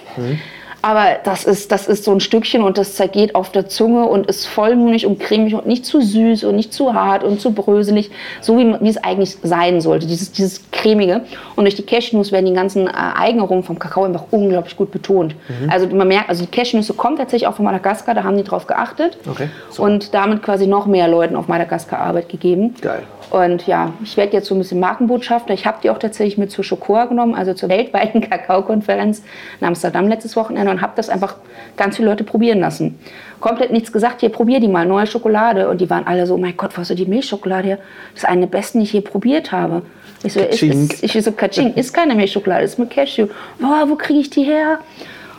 Aber 0.84 1.18
das 1.24 1.46
ist, 1.46 1.72
das 1.72 1.88
ist 1.88 2.04
so 2.04 2.12
ein 2.12 2.20
Stückchen 2.20 2.62
und 2.62 2.78
das 2.78 2.96
zergeht 2.96 3.36
auf 3.36 3.54
der 3.54 3.70
Zunge 3.70 4.04
und 4.04 4.28
ist 4.28 4.46
vollmundig 4.46 5.06
und 5.06 5.18
cremig 5.18 5.56
und 5.56 5.66
nicht 5.66 5.86
zu 5.86 6.02
süß 6.02 6.44
und 6.44 6.58
nicht 6.58 6.74
zu 6.74 6.94
hart 6.94 7.24
und 7.24 7.40
zu 7.40 7.54
bröselig, 7.54 8.12
so 8.42 8.58
wie, 8.58 8.76
wie 8.82 8.90
es 8.90 8.98
eigentlich 8.98 9.38
sein 9.44 9.80
sollte, 9.80 10.08
dieses, 10.08 10.34
dieses 10.34 10.70
cremige. 10.72 11.22
Und 11.56 11.64
durch 11.64 11.76
die 11.76 11.84
Cashews 11.84 12.34
werden 12.34 12.48
die 12.48 12.54
ganzen 12.54 12.88
äh, 12.88 12.92
Eigenaromen 12.92 13.64
vom 13.64 13.80
Kakao 13.80 14.04
einfach 14.04 14.26
unglaublich 14.32 14.76
gut 14.76 14.92
betont. 14.92 15.36
Also 15.70 15.88
man 15.88 16.06
merkt, 16.06 16.28
also 16.28 16.44
die 16.44 16.52
Cashewnüsse 16.52 16.94
kommen 16.94 17.16
tatsächlich 17.16 17.48
auch 17.48 17.56
von 17.56 17.64
Madagaskar, 17.64 18.14
da 18.14 18.26
haben 18.26 18.36
die 18.36 18.44
drauf 18.44 18.68
geachtet 18.68 19.18
Okay, 19.26 19.48
und 19.78 20.14
damit 20.14 20.44
quasi 20.44 20.68
noch 20.68 20.86
mehr 20.86 21.08
Leuten 21.08 21.38
auf 21.38 21.48
Madagaskar 21.48 22.00
Arbeit 22.00 22.28
gegeben. 22.28 22.76
Geil. 22.82 23.04
Und 23.30 23.66
ja, 23.66 23.94
ich 24.04 24.18
werde 24.18 24.34
jetzt 24.34 24.48
so 24.48 24.54
ein 24.54 24.60
bisschen 24.60 24.80
Markenbotschafter. 24.80 25.54
Ich 25.54 25.66
habe 25.66 25.78
die 25.82 25.90
auch 25.90 25.98
tatsächlich 25.98 26.38
mit 26.38 26.52
zur 26.52 26.64
Chocor 26.64 27.08
genommen, 27.08 27.34
also 27.34 27.54
zur 27.54 27.70
weltweiten 27.70 28.22
Kakaokonferenz 28.30 29.24
in 29.60 29.66
Amsterdam 29.66 30.08
letztes 30.08 30.36
Wochenende 30.36 30.73
und 30.74 30.82
habe 30.82 30.94
das 30.96 31.10
einfach 31.10 31.36
ganz 31.78 31.96
viele 31.96 32.10
Leute 32.10 32.24
probieren 32.24 32.60
lassen. 32.60 33.00
Komplett 33.40 33.72
nichts 33.72 33.92
gesagt, 33.92 34.22
hier 34.22 34.30
probier 34.30 34.60
die 34.60 34.68
mal, 34.68 34.86
neue 34.86 35.08
Schokolade. 35.08 35.70
Und 35.70 35.82
die 35.82 35.90
waren 35.90 36.06
alle 36.06 36.26
so, 36.26 36.38
mein 36.38 36.56
Gott, 36.56 36.78
was 36.78 36.90
ist 36.90 37.00
die 37.00 37.06
Milchschokolade 37.06 37.68
hier? 37.68 37.78
Das 38.14 38.24
ist 38.24 38.30
eine 38.30 38.42
der 38.42 38.48
besten, 38.48 38.80
die 38.80 38.86
ich 38.86 38.94
je 38.94 39.02
probiert 39.02 39.52
habe. 39.52 39.82
Ich 40.24 40.34
so, 40.34 40.40
ist, 40.40 40.64
ist, 40.64 41.04
ich 41.04 41.24
so, 41.24 41.32
Katsching, 41.34 41.74
ist 41.74 41.94
keine 41.94 42.16
Milchschokolade, 42.16 42.64
ist 42.64 42.80
mit 42.80 42.90
Cashew. 42.90 43.28
Boah, 43.60 43.86
wo 43.88 43.96
kriege 43.96 44.20
ich 44.20 44.30
die 44.30 44.44
her? 44.44 44.80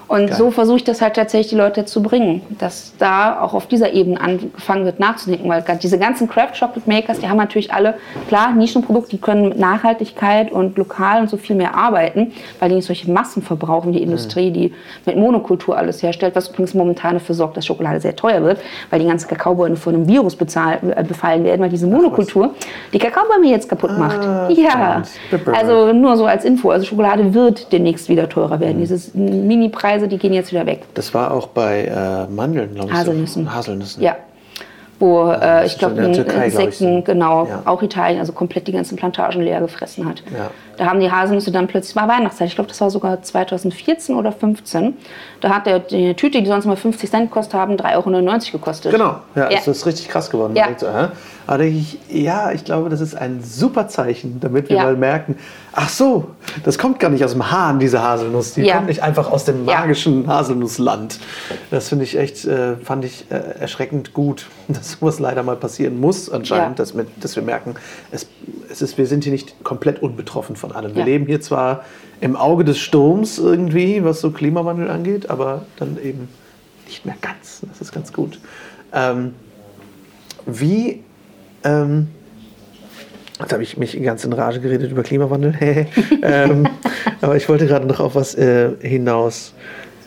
Und 0.07 0.27
Geil. 0.27 0.37
so 0.37 0.51
versuche 0.51 0.79
ich 0.79 0.85
das 0.85 1.01
halt 1.01 1.15
tatsächlich 1.15 1.49
die 1.49 1.57
Leute 1.57 1.85
zu 1.87 2.03
bringen, 2.03 2.43
dass 2.59 2.93
da 2.99 3.41
auch 3.41 3.55
auf 3.55 3.67
dieser 3.67 3.93
Ebene 3.93 4.21
angefangen 4.21 4.85
wird 4.85 5.01
nachzudenken, 5.01 5.49
weil 5.49 5.65
diese 5.83 5.99
ganzen 5.99 6.29
Craft 6.29 6.53
Chocolate 6.59 6.89
Makers, 6.89 7.21
die 7.21 7.29
haben 7.29 7.39
natürlich 7.39 7.73
alle, 7.73 7.95
klar, 8.29 8.53
Nischenprodukte, 8.53 9.11
die 9.11 9.19
können 9.19 9.49
mit 9.49 9.59
Nachhaltigkeit 9.59 10.53
und 10.53 10.77
lokal 10.77 11.23
und 11.23 11.31
so 11.31 11.37
viel 11.37 11.57
mehr 11.57 11.75
arbeiten, 11.75 12.33
weil 12.61 12.69
die 12.69 12.77
nicht 12.77 12.87
solche 12.87 13.11
Massen 13.11 13.43
verbrauchen, 13.43 13.93
die 13.93 14.03
Industrie, 14.03 14.51
die 14.51 14.75
mit 15.07 15.17
Monokultur 15.17 15.77
alles 15.77 16.03
herstellt, 16.03 16.37
was 16.37 16.49
übrigens 16.49 16.75
momentan 16.75 17.15
dafür 17.15 17.35
sorgt, 17.35 17.57
dass 17.57 17.67
Schokolade 17.67 18.01
sehr 18.01 18.15
teuer 18.15 18.43
wird, 18.43 18.61
weil 18.91 19.01
die 19.01 19.07
ganzen 19.07 19.29
Kakaobäume 19.29 19.77
von 19.77 19.95
einem 19.95 20.07
Virus 20.07 20.37
bezahl, 20.37 20.79
äh, 20.95 21.03
befallen 21.03 21.45
werden, 21.45 21.63
weil 21.63 21.71
diese 21.71 21.87
Monokultur 21.87 22.55
die 22.93 22.99
Kakaobäume 22.99 23.49
jetzt 23.49 23.69
kaputt 23.69 23.99
macht. 23.99 24.23
Ja, 24.57 25.03
spannend. 25.05 25.59
also 25.59 25.93
nur 25.93 26.17
so 26.17 26.27
als 26.27 26.45
Info, 26.45 26.71
also 26.71 26.85
Schokolade 26.85 27.33
wird 27.33 27.73
demnächst 27.73 28.09
wieder 28.09 28.29
teurer 28.29 28.61
werden. 28.61 28.79
Diese 28.79 29.01
Mini-Preise, 29.95 30.09
die 30.09 30.19
gehen 30.19 30.33
jetzt 30.33 30.53
wieder 30.53 30.67
weg. 30.67 30.83
Das 30.95 31.15
war 31.15 31.31
auch 31.33 31.49
bei 31.49 31.85
äh, 31.85 32.27
Mandeln, 32.33 32.75
glaube 32.75 32.91
ich. 32.91 32.97
Haselnüssen. 32.97 33.45
So. 33.45 33.53
Haselnüssen. 33.55 34.03
Ja. 34.03 34.17
Wo 35.01 35.29
äh, 35.29 35.39
das 35.41 35.73
ich 35.73 35.79
glaube, 35.79 35.97
in 35.97 36.03
der 36.05 36.13
Türkei, 36.13 36.33
glaub 36.33 36.47
ich, 36.47 36.55
Insekten, 36.81 36.97
so. 36.99 37.03
genau, 37.03 37.47
Ja. 37.47 37.63
auch 37.65 37.83
Italien, 37.83 38.21
also 38.21 38.33
komplett 38.33 38.69
die 38.69 38.73
ganzen 38.73 38.97
Plantagen 38.97 39.43
leer 39.43 39.61
gefressen 39.61 40.07
hat. 40.09 40.23
Ja. 40.33 40.51
Da 40.77 40.87
haben 40.87 41.01
die 41.01 41.11
Haselnüsse 41.11 41.51
dann 41.51 41.67
plötzlich, 41.67 41.97
war 41.97 42.07
Weihnachtszeit, 42.09 42.47
ich 42.49 42.55
glaube, 42.55 42.69
das 42.69 42.81
war 42.81 42.91
sogar 42.91 43.21
2014 43.21 44.15
oder 44.15 44.31
15. 44.31 44.97
Da 45.41 45.49
hat 45.51 45.67
der, 45.67 45.81
die 45.81 46.15
Tüte, 46.15 46.41
die 46.41 46.47
sonst 46.47 46.67
mal 46.67 46.77
50 46.77 47.11
Cent 47.11 47.29
gekostet 47.31 47.55
haben, 47.55 47.75
3,99 47.77 47.93
Euro 47.97 48.41
gekostet. 48.53 48.93
Genau, 48.93 49.17
ja, 49.35 49.51
Ja. 49.51 49.59
es 49.59 49.67
ist 49.67 49.85
richtig 49.85 50.09
krass 50.09 50.31
geworden. 50.31 50.55
Ja. 50.55 50.67
denkt 50.67 50.83
hä? 50.83 51.09
Aber 51.47 51.59
denke 51.59 51.79
ich, 51.79 51.99
ja, 52.11 52.53
ich 52.53 52.65
glaube, 52.65 52.89
das 52.89 53.01
ist 53.01 53.15
ein 53.15 53.43
super 53.43 53.89
Zeichen, 53.89 54.41
damit 54.41 54.71
wir 54.71 54.77
Ja. 54.79 54.85
mal 54.85 54.97
merken, 54.97 55.37
ach 55.73 55.89
so, 55.91 56.29
das 56.65 56.79
kommt 56.79 57.01
gar 57.01 57.11
nicht 57.11 57.23
aus 57.25 57.33
dem 57.33 57.51
Hahn, 57.51 57.79
diese 57.79 58.03
Haselnuss. 58.03 58.55
Die 58.55 58.63
Ja. 58.63 58.77
kommt 58.77 58.87
nicht 58.89 59.03
einfach 59.03 59.31
aus 59.31 59.45
dem 59.45 59.65
magischen 59.65 60.27
Haselnussland. 60.27 61.19
Das 61.71 61.89
finde 61.91 62.05
ich 62.05 62.17
echt, 62.17 62.45
äh, 62.47 62.77
fand 62.77 63.05
ich 63.05 63.27
äh, 63.31 63.35
erschreckend 63.61 64.15
gut, 64.15 64.47
dass 64.69 64.93
sowas 64.93 65.19
leider 65.19 65.43
mal 65.43 65.57
passieren 65.57 66.01
muss 66.01 66.31
anscheinend, 66.31 66.79
dass, 66.79 66.97
wir, 66.97 67.07
dass 67.21 67.37
wir 67.37 67.43
merken, 67.43 67.75
es, 68.11 68.27
es 68.71 68.81
ist, 68.81 68.97
wir 68.97 69.07
sind 69.07 69.25
hier 69.25 69.33
nicht 69.33 69.63
komplett 69.65 70.03
unbetroffen 70.03 70.57
von 70.57 70.73
allem. 70.73 70.95
Wir 70.95 71.05
leben 71.05 71.27
hier 71.27 71.41
zwar 71.41 71.85
im 72.21 72.37
Auge 72.37 72.65
des 72.65 72.79
Sturms 72.79 73.39
irgendwie, 73.39 74.03
was 74.03 74.21
so 74.21 74.31
Klimawandel 74.31 74.91
angeht, 74.91 75.29
aber 75.29 75.67
dann 75.77 75.99
eben 76.03 76.29
nicht 76.87 77.05
mehr 77.05 77.17
ganz. 77.21 77.61
Das 77.69 77.81
ist 77.81 77.93
ganz 77.93 78.13
gut. 78.13 78.39
Ähm, 78.93 79.35
wie, 80.47 81.03
ähm, 81.65 82.09
jetzt 83.41 83.53
habe 83.53 83.63
ich 83.63 83.77
mich 83.77 84.01
ganz 84.03 84.25
in 84.25 84.33
Rage 84.33 84.61
geredet 84.61 84.91
über 84.91 85.03
Klimawandel, 85.03 85.55
ähm, 86.23 86.69
aber 87.21 87.37
ich 87.37 87.49
wollte 87.49 87.67
gerade 87.67 87.87
noch 87.87 88.01
auf 88.01 88.15
was 88.15 88.35
äh, 88.35 88.71
hinaus 88.81 89.55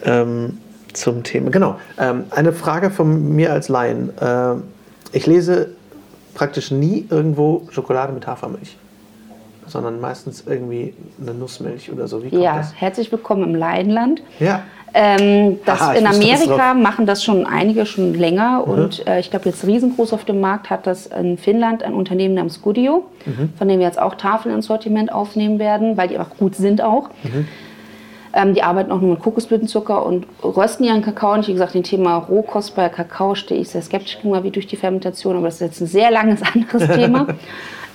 ähm, 0.04 0.58
zum 0.92 1.22
Thema. 1.22 1.50
Genau, 1.50 1.76
ähm, 1.98 2.24
eine 2.30 2.52
Frage 2.52 2.90
von 2.90 3.34
mir 3.34 3.52
als 3.52 3.68
Laien. 3.68 4.10
Ähm, 4.20 4.62
ich 5.12 5.26
lese 5.26 5.70
praktisch 6.34 6.70
nie 6.70 7.06
irgendwo 7.10 7.66
Schokolade 7.70 8.12
mit 8.12 8.26
Hafermilch, 8.26 8.76
sondern 9.66 10.00
meistens 10.00 10.44
irgendwie 10.46 10.94
eine 11.20 11.34
Nussmilch 11.34 11.90
oder 11.92 12.06
so. 12.08 12.22
Wie 12.22 12.30
kommt 12.30 12.42
Ja, 12.42 12.58
das? 12.58 12.72
herzlich 12.74 13.10
willkommen 13.12 13.42
im 13.42 13.54
Leidenland. 13.54 14.22
Ja, 14.38 14.62
Ähm, 14.94 15.58
das 15.66 15.80
Aha, 15.82 15.92
in 15.94 16.04
das 16.04 16.16
Amerika. 16.16 16.74
Mhm. 16.74 16.82
machen 16.82 17.06
das 17.06 17.22
schon 17.22 17.46
einige 17.46 17.84
schon 17.86 18.14
länger 18.14 18.66
und 18.66 19.06
äh, 19.06 19.20
ich 19.20 19.30
glaube 19.30 19.46
jetzt 19.48 19.66
riesengroß 19.66 20.12
auf 20.14 20.24
dem 20.24 20.40
Markt 20.40 20.70
hat 20.70 20.86
das 20.86 21.06
in 21.06 21.36
Finnland 21.36 21.82
ein 21.82 21.92
Unternehmen 21.94 22.34
namens 22.34 22.62
Goodio, 22.62 23.04
Mhm. 23.26 23.52
von 23.58 23.68
dem 23.68 23.80
wir 23.80 23.86
jetzt 23.86 24.00
auch 24.00 24.14
Tafeln 24.14 24.54
ins 24.54 24.66
Sortiment 24.66 25.12
aufnehmen 25.12 25.58
werden, 25.58 25.96
weil 25.96 26.08
die 26.08 26.18
auch 26.18 26.30
gut 26.38 26.54
sind 26.54 26.80
auch. 26.82 27.10
Mhm. 27.22 27.46
Ähm, 28.32 28.54
die 28.54 28.62
arbeiten 28.62 28.92
auch 28.92 29.00
nur 29.00 29.12
mit 29.12 29.20
Kokosblütenzucker 29.20 30.04
und 30.04 30.26
rösten 30.44 30.84
ihren 30.84 31.02
Kakao. 31.02 31.32
Und 31.32 31.48
wie 31.48 31.52
gesagt, 31.52 31.74
dem 31.74 31.82
Thema 31.82 32.16
Rohkost 32.16 32.76
bei 32.76 32.88
Kakao 32.90 33.34
stehe 33.34 33.60
ich 33.60 33.70
sehr 33.70 33.82
skeptisch 33.82 34.16
gegenüber, 34.16 34.44
wie 34.44 34.50
durch 34.50 34.66
die 34.66 34.76
Fermentation, 34.76 35.36
aber 35.36 35.46
das 35.46 35.54
ist 35.56 35.60
jetzt 35.62 35.80
ein 35.80 35.86
sehr 35.86 36.10
langes 36.10 36.40
anderes 36.54 36.86
Thema. 36.94 37.26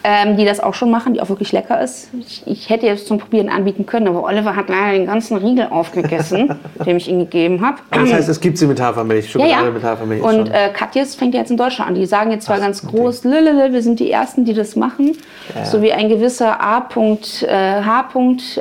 Ähm, 0.06 0.36
die 0.36 0.44
das 0.44 0.60
auch 0.60 0.74
schon 0.74 0.92
machen, 0.92 1.13
die 1.13 1.22
auch 1.22 1.30
wirklich 1.30 1.54
lecker 1.54 1.82
ist. 1.82 2.10
Ich, 2.20 2.44
ich 2.46 2.70
hätte 2.70 2.86
jetzt 2.86 3.08
zum 3.08 3.20
Probieren 3.20 3.48
anbieten 3.48 3.86
können, 3.86 4.10
aber 4.10 4.26
Oliver 4.26 4.54
hat 4.54 4.68
leider 4.68 4.98
den 4.98 5.06
ganzen 5.06 5.38
Riegel 5.38 5.68
aufgegessen, 5.70 6.54
den 6.86 6.98
ich 6.98 7.08
ihm 7.08 7.20
gegeben 7.20 7.66
habe. 7.66 7.78
das 7.89 8.12
heißt, 8.12 8.28
es 8.28 8.42
gibt 8.42 8.58
sie 8.58 8.68
mit 8.68 8.82
Hafermilch, 8.82 9.28
Ja, 9.28 9.32
Schokolade 9.32 9.66
ja. 9.66 9.72
mit 9.72 9.84
Hafermilch. 9.84 10.22
Und 10.22 10.50
äh, 10.50 10.72
Katjes 10.74 11.16
fängt 11.16 11.34
jetzt 11.34 11.52
in 11.52 11.58
Deutschland 11.58 11.92
an. 11.92 11.96
Die 11.96 12.06
sagen 12.06 12.32
jetzt 12.32 12.48
zwar 12.48 12.58
Ach, 12.58 12.62
ganz 12.62 12.86
groß, 12.86 13.24
lülülü, 13.24 13.72
wir 13.72 13.82
sind 13.82 14.02
die 14.02 14.12
Ersten, 14.12 14.44
die 14.44 14.54
das 14.54 14.76
machen. 14.76 15.16
So 15.63 15.82
wie 15.82 15.94
ein 15.94 16.10
gewisser 16.10 16.60
A. 16.60 16.86
Äh, 16.96 17.82
H. 17.84 18.10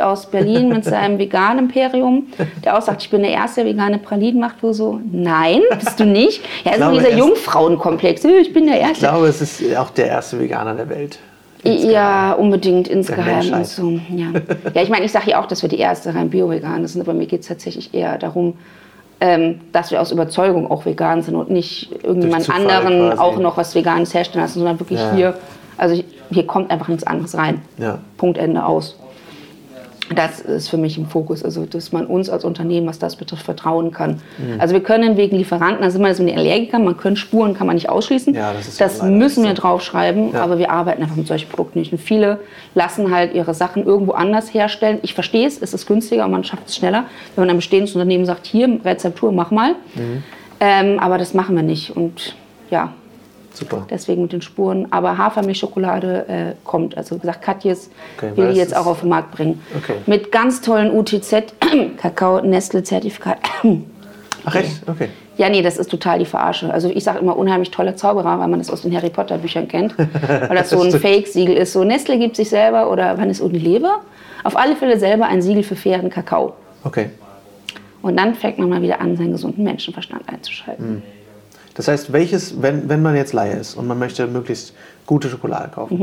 aus 0.00 0.26
Berlin 0.26 0.68
mit 0.68 0.84
seinem 0.84 1.18
Vegan-Imperium, 1.18 2.28
der 2.64 2.78
auch 2.78 2.82
sagt, 2.82 3.02
ich 3.02 3.10
bin 3.10 3.22
der 3.22 3.32
Erste, 3.32 3.64
der 3.64 3.72
vegane 3.72 3.98
Pralinen 3.98 4.40
macht. 4.40 4.62
Wo 4.62 4.72
so, 4.72 5.00
nein, 5.10 5.60
bist 5.76 5.98
du 5.98 6.04
nicht. 6.04 6.40
Ja, 6.64 6.70
ist 6.70 6.78
so 6.78 6.84
glaube, 6.84 6.98
dieser 6.98 7.16
Jungfrauenkomplex. 7.16 8.24
Ich 8.24 8.52
bin 8.52 8.66
der 8.66 8.76
ich 8.76 8.82
Erste. 8.82 9.06
glaube, 9.06 9.26
es 9.26 9.40
ist 9.40 9.76
auch 9.76 9.90
der 9.90 10.06
erste 10.06 10.38
Veganer 10.38 10.74
der 10.74 10.88
Welt. 10.88 11.18
Ja, 11.64 12.32
unbedingt 12.32 12.88
insgeheim 12.88 13.50
Menschheit. 13.50 13.58
und 13.58 13.66
so. 13.66 13.90
Ja, 14.14 14.28
ja 14.74 14.82
ich 14.82 14.88
meine, 14.88 15.04
ich 15.04 15.12
sage 15.12 15.30
ja 15.30 15.40
auch, 15.40 15.46
dass 15.46 15.62
wir 15.62 15.68
die 15.68 15.78
erste 15.78 16.14
rein 16.14 16.30
bio-vegan 16.30 16.86
sind, 16.86 17.00
aber 17.00 17.14
mir 17.14 17.26
geht 17.26 17.42
es 17.42 17.48
tatsächlich 17.48 17.94
eher 17.94 18.18
darum, 18.18 18.54
ähm, 19.20 19.60
dass 19.72 19.92
wir 19.92 20.00
aus 20.00 20.10
Überzeugung 20.10 20.68
auch 20.68 20.84
vegan 20.84 21.22
sind 21.22 21.36
und 21.36 21.50
nicht 21.50 21.90
irgendjemand 22.02 22.50
anderen 22.50 23.10
quasi. 23.10 23.18
auch 23.20 23.38
noch 23.38 23.56
was 23.56 23.74
Veganes 23.74 24.12
herstellen 24.12 24.42
lassen, 24.42 24.58
sondern 24.58 24.80
wirklich 24.80 24.98
Ja. 24.98 25.12
hier, 25.14 25.34
also 25.78 26.02
hier 26.30 26.46
kommt 26.46 26.70
einfach 26.70 26.88
nichts 26.88 27.04
anderes 27.04 27.36
rein. 27.36 27.62
Ja. 27.78 27.98
Punkt, 28.16 28.38
Ende, 28.38 28.64
aus. 28.64 28.96
Das 30.14 30.40
ist 30.40 30.68
für 30.68 30.76
mich 30.76 30.98
im 30.98 31.06
Fokus, 31.06 31.44
also 31.44 31.64
dass 31.64 31.92
man 31.92 32.06
uns 32.06 32.28
als 32.28 32.44
Unternehmen, 32.44 32.86
was 32.86 32.98
das 32.98 33.16
betrifft, 33.16 33.44
vertrauen 33.44 33.92
kann. 33.92 34.20
Mhm. 34.38 34.60
Also 34.60 34.74
wir 34.74 34.82
können 34.82 35.16
wegen 35.16 35.36
Lieferanten, 35.36 35.82
also 35.82 35.98
immer 35.98 36.08
das 36.08 36.18
mit 36.18 36.30
den 36.30 36.38
Allergikern, 36.38 36.84
man 36.84 36.96
kann 36.96 37.16
Spuren 37.16 37.54
kann 37.54 37.66
man 37.66 37.76
nicht 37.76 37.88
ausschließen. 37.88 38.34
Ja, 38.34 38.52
das, 38.52 38.76
das 38.76 38.98
ja 38.98 39.04
müssen 39.04 39.44
wir 39.44 39.54
draufschreiben, 39.54 40.32
ja. 40.32 40.42
aber 40.42 40.58
wir 40.58 40.70
arbeiten 40.70 41.02
einfach 41.02 41.16
mit 41.16 41.26
solchen 41.26 41.48
Produkten 41.48 41.78
nicht. 41.78 41.92
Und 41.92 41.98
viele 41.98 42.40
lassen 42.74 43.14
halt 43.14 43.34
ihre 43.34 43.54
Sachen 43.54 43.84
irgendwo 43.84 44.12
anders 44.12 44.52
herstellen. 44.52 44.98
Ich 45.02 45.14
verstehe 45.14 45.46
es, 45.46 45.60
es 45.60 45.72
ist 45.72 45.86
günstiger 45.86 46.24
und 46.24 46.32
man 46.32 46.44
schafft 46.44 46.68
es 46.68 46.76
schneller, 46.76 47.04
wenn 47.34 47.42
man 47.42 47.50
ein 47.50 47.56
bestehendes 47.56 47.94
Unternehmen 47.94 48.26
sagt, 48.26 48.46
hier 48.46 48.80
Rezeptur, 48.84 49.32
mach 49.32 49.50
mal. 49.50 49.76
Mhm. 49.94 50.22
Ähm, 50.60 50.98
aber 50.98 51.18
das 51.18 51.34
machen 51.34 51.56
wir 51.56 51.62
nicht 51.62 51.96
und 51.96 52.34
ja, 52.70 52.92
Super. 53.54 53.86
Deswegen 53.90 54.22
mit 54.22 54.32
den 54.32 54.42
Spuren. 54.42 54.88
Aber 54.90 55.18
Hafermilchschokolade 55.18 56.28
äh, 56.28 56.52
kommt. 56.64 56.96
Also 56.96 57.16
wie 57.16 57.20
gesagt, 57.20 57.42
Katjes 57.42 57.90
okay, 58.16 58.32
will 58.36 58.52
die 58.52 58.58
jetzt 58.58 58.74
auch 58.74 58.86
auf 58.86 59.00
den 59.00 59.10
Markt 59.10 59.32
bringen. 59.32 59.62
Okay. 59.76 59.94
Mit 60.06 60.32
ganz 60.32 60.60
tollen 60.60 60.90
UTZ, 60.96 61.54
Kakao, 61.96 62.40
Nestle-Zertifikat. 62.40 63.38
Ach 64.44 64.54
echt? 64.54 64.82
Okay. 64.88 65.08
Ja, 65.36 65.48
nee, 65.48 65.62
das 65.62 65.78
ist 65.78 65.90
total 65.90 66.18
die 66.18 66.24
Verarsche. 66.24 66.72
Also 66.72 66.90
ich 66.90 67.04
sage 67.04 67.20
immer 67.20 67.36
unheimlich 67.36 67.70
toller 67.70 67.96
Zauberer, 67.96 68.38
weil 68.38 68.48
man 68.48 68.58
das 68.58 68.70
aus 68.70 68.82
den 68.82 68.94
Harry 68.94 69.10
Potter 69.10 69.38
Büchern 69.38 69.68
kennt. 69.68 69.96
weil 70.26 70.56
das 70.56 70.70
so 70.70 70.80
ein 70.80 70.90
Fake-Siegel 70.90 71.56
ist. 71.56 71.72
So 71.72 71.84
Nestle 71.84 72.18
gibt 72.18 72.36
sich 72.36 72.50
selber 72.50 72.90
oder 72.90 73.16
wann 73.18 73.30
ist 73.30 73.40
Unilever? 73.40 74.00
Auf 74.44 74.56
alle 74.56 74.76
Fälle 74.76 74.98
selber 74.98 75.26
ein 75.26 75.40
Siegel 75.40 75.62
für 75.62 75.76
fairen 75.76 76.10
Kakao. 76.10 76.54
Okay. 76.84 77.10
Und 78.02 78.16
dann 78.16 78.34
fängt 78.34 78.58
man 78.58 78.68
mal 78.68 78.82
wieder 78.82 79.00
an, 79.00 79.16
seinen 79.16 79.32
gesunden 79.32 79.62
Menschenverstand 79.62 80.28
einzuschalten. 80.28 80.94
Mhm. 80.94 81.02
Das 81.74 81.88
heißt, 81.88 82.12
welches, 82.12 82.60
wenn, 82.62 82.88
wenn 82.88 83.02
man 83.02 83.16
jetzt 83.16 83.32
Laie 83.32 83.54
ist 83.54 83.74
und 83.74 83.86
man 83.86 83.98
möchte 83.98 84.26
möglichst 84.26 84.74
gute 85.06 85.28
Schokolade 85.28 85.70
kaufen 85.74 85.98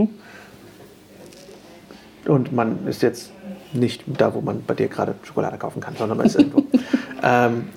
mhm. 2.26 2.32
und 2.32 2.52
man 2.54 2.88
ist 2.88 3.02
jetzt 3.02 3.32
nicht 3.74 4.04
da, 4.08 4.34
wo 4.34 4.42
man 4.42 4.64
bei 4.66 4.74
dir 4.74 4.88
gerade 4.88 5.16
Schokolade 5.24 5.58
kaufen 5.58 5.80
kann, 5.80 5.96
sondern 5.96 6.18
man 6.18 6.28
ist 6.28 6.36
irgendwo. 6.36 6.64
ähm, 7.24 7.70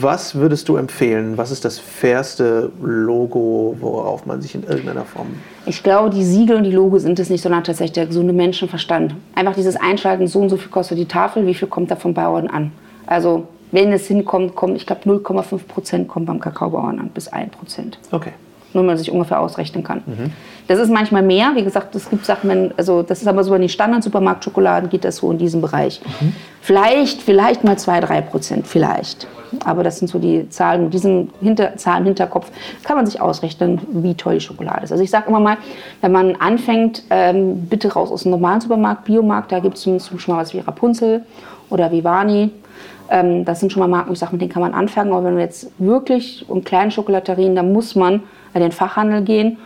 was 0.00 0.34
würdest 0.34 0.68
du 0.68 0.76
empfehlen? 0.76 1.36
Was 1.36 1.50
ist 1.50 1.64
das 1.64 1.78
fairste 1.78 2.72
Logo, 2.82 3.76
worauf 3.80 4.26
man 4.26 4.40
sich 4.40 4.54
in 4.54 4.62
irgendeiner 4.62 5.04
Form. 5.04 5.28
Ich 5.66 5.82
glaube, 5.82 6.10
die 6.10 6.24
Siegel 6.24 6.56
und 6.56 6.64
die 6.64 6.70
Logo 6.70 6.98
sind 6.98 7.18
es 7.18 7.28
nicht, 7.28 7.42
sondern 7.42 7.64
tatsächlich 7.64 7.92
der 7.92 8.06
gesunde 8.06 8.32
Menschenverstand. 8.32 9.14
Einfach 9.34 9.54
dieses 9.54 9.76
Einschalten, 9.76 10.26
so 10.26 10.40
und 10.40 10.48
so 10.48 10.56
viel 10.56 10.70
kostet 10.70 10.98
die 10.98 11.06
Tafel, 11.06 11.46
wie 11.46 11.54
viel 11.54 11.68
kommt 11.68 11.90
da 11.90 11.96
vom 11.96 12.14
Bauern 12.14 12.48
an? 12.48 12.72
Also 13.06 13.46
wenn 13.72 13.92
es 13.92 14.06
hinkommt, 14.06 14.54
kommt, 14.54 14.76
ich 14.76 14.86
glaube 14.86 15.02
0,5 15.02 15.66
Prozent 15.66 16.08
kommt 16.08 16.26
beim 16.26 16.38
Kakaobauern 16.38 17.00
an, 17.00 17.08
bis 17.08 17.28
1 17.28 17.50
Prozent. 17.52 17.98
Okay. 18.12 18.32
Nur 18.74 18.84
man 18.84 18.96
sich 18.96 19.10
ungefähr 19.10 19.40
ausrechnen 19.40 19.82
kann. 19.82 20.02
Mhm. 20.06 20.32
Das 20.68 20.78
ist 20.78 20.90
manchmal 20.90 21.22
mehr. 21.22 21.52
Wie 21.54 21.64
gesagt, 21.64 21.94
es 21.94 22.08
gibt 22.08 22.24
Sachen, 22.24 22.48
wenn, 22.48 22.72
also 22.76 23.02
das 23.02 23.20
ist 23.20 23.28
aber 23.28 23.44
so 23.44 23.54
in 23.54 23.62
den 23.62 23.68
Standard-Supermarktschokoladen 23.68 24.88
geht 24.88 25.04
das 25.04 25.16
so 25.16 25.30
in 25.30 25.38
diesem 25.38 25.60
Bereich. 25.60 26.00
Mhm. 26.20 26.34
Vielleicht, 26.60 27.20
vielleicht 27.20 27.64
mal 27.64 27.76
2, 27.76 28.00
3 28.00 28.20
Prozent, 28.22 28.66
vielleicht. 28.66 29.26
Aber 29.64 29.82
das 29.82 29.98
sind 29.98 30.08
so 30.08 30.18
die 30.18 30.48
Zahlen. 30.48 30.84
Mit 30.84 30.94
diesen 30.94 31.30
Hinter 31.40 31.76
Zahlen 31.76 32.04
Hinterkopf 32.04 32.50
kann 32.84 32.96
man 32.96 33.06
sich 33.06 33.20
ausrechnen, 33.20 33.80
wie 33.90 34.14
toll 34.14 34.34
die 34.34 34.40
Schokolade 34.40 34.84
ist. 34.84 34.92
Also 34.92 35.04
ich 35.04 35.10
sage 35.10 35.28
immer 35.28 35.40
mal, 35.40 35.56
wenn 36.00 36.12
man 36.12 36.36
anfängt, 36.36 37.02
ähm, 37.10 37.66
bitte 37.66 37.92
raus 37.92 38.10
aus 38.10 38.22
dem 38.22 38.30
normalen 38.30 38.60
Supermarkt, 38.60 39.04
Biomarkt, 39.04 39.52
da 39.52 39.58
gibt 39.58 39.76
es 39.76 39.82
zum 39.82 39.98
Beispiel 39.98 40.34
mal 40.34 40.40
was 40.40 40.54
wie 40.54 40.60
Rapunzel 40.60 41.24
oder 41.68 41.90
Vivani 41.90 42.50
ähm, 43.12 43.44
das 43.44 43.60
sind 43.60 43.70
schon 43.70 43.80
mal 43.80 43.88
Marken, 43.88 44.08
wo 44.08 44.14
ich 44.14 44.18
sage, 44.18 44.32
mit 44.32 44.40
denen 44.40 44.50
kann 44.50 44.62
man 44.62 44.72
anfangen. 44.72 45.12
Aber 45.12 45.22
wenn 45.24 45.36
wir 45.36 45.44
jetzt 45.44 45.70
wirklich 45.78 46.46
um 46.48 46.64
kleine 46.64 46.90
Schokolaterien, 46.90 47.54
dann 47.54 47.72
muss 47.72 47.94
man 47.94 48.22
an 48.54 48.62
den 48.62 48.72
Fachhandel 48.72 49.22
gehen. 49.22 49.58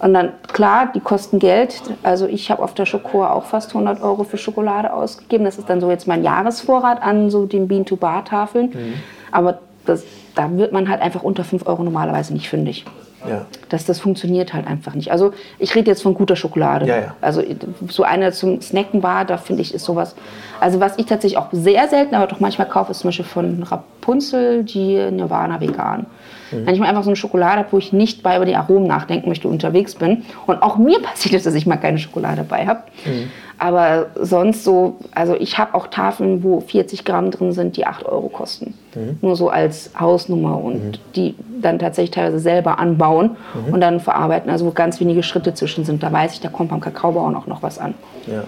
Und 0.00 0.14
dann, 0.14 0.32
klar, 0.52 0.90
die 0.92 1.00
kosten 1.00 1.38
Geld. 1.38 1.80
Also 2.02 2.26
ich 2.26 2.50
habe 2.50 2.62
auf 2.62 2.74
der 2.74 2.86
Schokor 2.86 3.32
auch 3.32 3.44
fast 3.44 3.70
100 3.70 4.02
Euro 4.02 4.24
für 4.24 4.38
Schokolade 4.38 4.92
ausgegeben. 4.92 5.44
Das 5.44 5.56
ist 5.56 5.70
dann 5.70 5.80
so 5.80 5.88
jetzt 5.88 6.08
mein 6.08 6.24
Jahresvorrat 6.24 7.00
an 7.00 7.30
so 7.30 7.46
den 7.46 7.68
Bean-to-Bar-Tafeln. 7.68 8.70
Mhm. 8.70 8.94
Aber 9.30 9.60
das, 9.86 10.04
da 10.34 10.50
wird 10.56 10.72
man 10.72 10.88
halt 10.88 11.00
einfach 11.00 11.22
unter 11.22 11.44
5 11.44 11.66
Euro 11.66 11.84
normalerweise 11.84 12.32
nicht 12.32 12.48
fündig. 12.48 12.84
Ja. 13.28 13.46
Das, 13.68 13.84
das 13.84 14.00
funktioniert 14.00 14.52
halt 14.52 14.66
einfach 14.66 14.94
nicht. 14.94 15.12
Also 15.12 15.32
ich 15.58 15.74
rede 15.74 15.90
jetzt 15.90 16.02
von 16.02 16.14
guter 16.14 16.36
Schokolade. 16.36 16.86
Ja, 16.86 16.96
ja. 16.96 17.14
Also 17.20 17.42
so 17.88 18.02
eine 18.02 18.32
zum 18.32 18.60
Snacken 18.60 19.02
war, 19.02 19.24
da 19.24 19.36
finde 19.36 19.62
ich, 19.62 19.74
ist 19.74 19.84
sowas. 19.84 20.14
Also 20.60 20.80
was 20.80 20.98
ich 20.98 21.06
tatsächlich 21.06 21.38
auch 21.38 21.48
sehr 21.52 21.88
selten, 21.88 22.14
aber 22.14 22.26
doch 22.26 22.40
manchmal 22.40 22.68
kaufe, 22.68 22.92
ist 22.92 23.00
zum 23.00 23.08
Beispiel 23.08 23.24
von 23.24 23.62
Rapunzel 23.62 24.64
die 24.64 25.10
Nirvana 25.10 25.60
vegan. 25.60 26.06
Mhm. 26.50 26.66
Wenn 26.66 26.74
ich 26.74 26.80
mal 26.80 26.88
einfach 26.88 27.04
so 27.04 27.10
eine 27.10 27.16
Schokolade 27.16 27.58
habe, 27.58 27.72
wo 27.72 27.78
ich 27.78 27.92
nicht 27.92 28.22
bei 28.22 28.36
über 28.36 28.46
die 28.46 28.56
Aromen 28.56 28.86
nachdenken 28.86 29.28
möchte, 29.28 29.48
unterwegs 29.48 29.94
bin. 29.94 30.24
Und 30.46 30.62
auch 30.62 30.78
mir 30.78 31.00
passiert 31.02 31.34
es, 31.34 31.44
dass 31.44 31.54
ich 31.54 31.66
mal 31.66 31.76
keine 31.76 31.98
Schokolade 31.98 32.38
dabei 32.38 32.66
habe. 32.66 32.82
Mhm. 33.04 33.30
Aber 33.60 34.06
sonst 34.18 34.64
so, 34.64 34.96
also 35.14 35.36
ich 35.38 35.58
habe 35.58 35.74
auch 35.74 35.88
Tafeln, 35.88 36.42
wo 36.42 36.60
40 36.60 37.04
Gramm 37.04 37.30
drin 37.30 37.52
sind, 37.52 37.76
die 37.76 37.86
8 37.86 38.06
Euro 38.06 38.30
kosten. 38.30 38.72
Mhm. 38.94 39.18
Nur 39.20 39.36
so 39.36 39.50
als 39.50 39.90
Hausnummer 40.00 40.58
und 40.64 40.82
mhm. 40.82 40.92
die 41.14 41.34
dann 41.60 41.78
tatsächlich 41.78 42.12
teilweise 42.12 42.38
selber 42.38 42.78
anbauen 42.78 43.36
mhm. 43.54 43.74
und 43.74 43.80
dann 43.82 44.00
verarbeiten. 44.00 44.50
Also 44.50 44.64
wo 44.64 44.70
ganz 44.70 44.98
wenige 44.98 45.22
Schritte 45.22 45.52
zwischen 45.52 45.84
sind. 45.84 46.02
Da 46.02 46.10
weiß 46.10 46.32
ich, 46.32 46.40
da 46.40 46.48
kommt 46.48 46.70
beim 46.70 46.80
Kakaobauern 46.80 47.36
auch 47.36 47.46
noch 47.46 47.62
was 47.62 47.78
an. 47.78 47.92
Ja, 48.26 48.44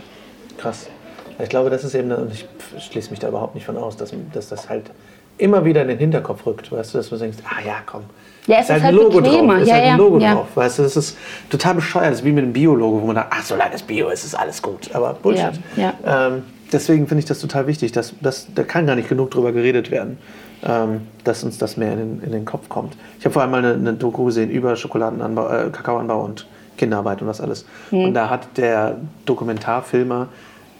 krass. 0.57 0.89
Ich 1.39 1.51
glaube, 1.51 1.69
das 1.69 1.85
ist 1.85 1.95
eben, 1.95 2.11
und 2.11 2.33
ich 2.33 2.47
schließe 2.79 3.11
mich 3.11 3.19
da 3.19 3.29
überhaupt 3.29 3.55
nicht 3.55 3.67
von 3.67 3.77
aus, 3.77 3.99
dass, 3.99 4.15
dass 4.33 4.49
das 4.49 4.71
halt 4.71 4.91
immer 5.37 5.67
wieder 5.67 5.83
in 5.83 5.89
den 5.89 5.99
Hinterkopf 5.99 6.47
rückt. 6.47 6.73
Weißt 6.73 6.95
du, 6.95 6.99
dass 6.99 7.11
du 7.11 7.17
denkst, 7.17 7.39
ah 7.45 7.61
ja, 7.67 7.75
komm, 7.85 8.05
ja, 8.47 8.57
es 8.57 8.63
ist, 8.63 8.77
ist 8.77 8.83
halt, 8.83 8.85
ein 8.85 8.95
Logo 8.95 9.21
bequemer. 9.21 9.55
drauf. 9.55 9.63
Ist 9.63 9.69
ja, 9.69 9.75
halt 9.75 9.85
ein 9.85 9.99
Logo 9.99 10.19
ja. 10.19 10.35
drauf. 10.35 10.49
Weißt 10.55 10.79
du, 10.79 10.83
das 10.83 10.97
ist 10.97 11.17
total 11.49 11.75
bescheuert. 11.75 12.11
Das 12.11 12.19
ist 12.19 12.25
wie 12.25 12.33
mit 12.33 12.45
dem 12.45 12.53
Bio-Logo, 12.53 13.01
wo 13.01 13.07
man 13.07 13.17
sagt, 13.17 13.29
ach, 13.31 13.45
solange 13.45 13.75
es 13.75 13.83
Bio 13.83 14.09
ist, 14.09 14.25
ist 14.25 14.35
alles 14.35 14.61
gut. 14.61 14.91
Aber 14.95 15.15
Bullshit. 15.15 15.53
Ja, 15.77 15.95
ähm, 16.05 16.43
deswegen 16.73 17.07
finde 17.07 17.21
ich 17.21 17.27
das 17.27 17.39
total 17.39 17.67
wichtig. 17.67 17.93
Dass, 17.93 18.15
dass, 18.21 18.49
da 18.53 18.65
kann 18.65 18.87
gar 18.87 18.97
nicht 18.97 19.09
genug 19.09 19.31
drüber 19.31 19.53
geredet 19.53 19.91
werden, 19.91 20.19
ähm, 20.65 21.03
dass 21.23 21.45
uns 21.45 21.59
das 21.59 21.77
mehr 21.77 21.93
in 21.93 21.99
den, 21.99 22.23
in 22.25 22.33
den 22.33 22.45
Kopf 22.45 22.69
kommt. 22.69 22.97
Ich 23.19 23.25
habe 23.25 23.33
vor 23.33 23.43
allem 23.43 23.53
mal 23.53 23.65
eine, 23.65 23.75
eine, 23.75 23.93
Doku 23.95 24.25
gesehen 24.25 24.51
über 24.51 24.75
Schokoladenanbau, 24.75 25.49
äh, 25.49 25.71
Kakaoanbau 25.71 26.25
und 26.25 26.47
Kinderarbeit 26.77 27.23
und 27.23 27.29
was 27.29 27.41
alles. 27.41 27.65
Mhm. 27.93 28.05
Und 28.07 28.15
da 28.15 28.29
hat 28.29 28.57
der 28.57 28.97
Dokumentarfilmer 29.25 30.29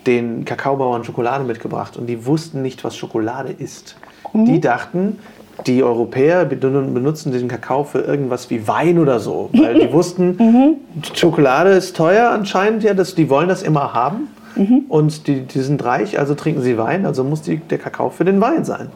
den 0.07 0.45
Kakaobauern 0.45 1.05
Schokolade 1.05 1.45
mitgebracht 1.45 1.97
und 1.97 2.07
die 2.07 2.27
wussten 2.27 2.63
nicht, 2.63 2.83
was 2.83 2.97
Schokolade 2.97 3.53
ist. 3.53 3.95
Mhm. 4.33 4.47
Die 4.47 4.61
dachten, 4.61 5.19
die 5.67 5.83
Europäer 5.83 6.45
benutzen 6.45 7.33
den 7.33 7.49
Kakao 7.49 7.85
für 7.85 8.01
irgendwas 8.01 8.51
wie 8.51 8.67
Wein 8.67 8.99
oder 8.99 9.21
so, 9.21 9.51
weil 9.53 9.79
die 9.79 9.93
wussten, 9.93 10.37
mhm. 10.39 10.77
Schokolade 11.15 11.71
ist 11.71 11.97
teuer 11.97 12.31
anscheinend, 12.31 12.83
ja, 12.83 12.95
das, 12.95 13.15
die 13.15 13.29
wollen 13.31 13.49
das 13.49 13.63
immer 13.63 13.95
haben 13.95 14.29
mhm. 14.57 14.85
und 14.89 15.27
die, 15.27 15.43
die 15.43 15.61
sind 15.61 15.85
reich, 15.85 16.19
also 16.19 16.35
trinken 16.35 16.63
sie 16.63 16.79
Wein, 16.79 17.07
also 17.07 17.25
muss 17.25 17.43
die, 17.43 17.59
der 17.59 17.79
Kakao 17.79 18.11
für 18.11 18.25
den 18.25 18.41
Wein 18.41 18.65
sein. 18.65 18.89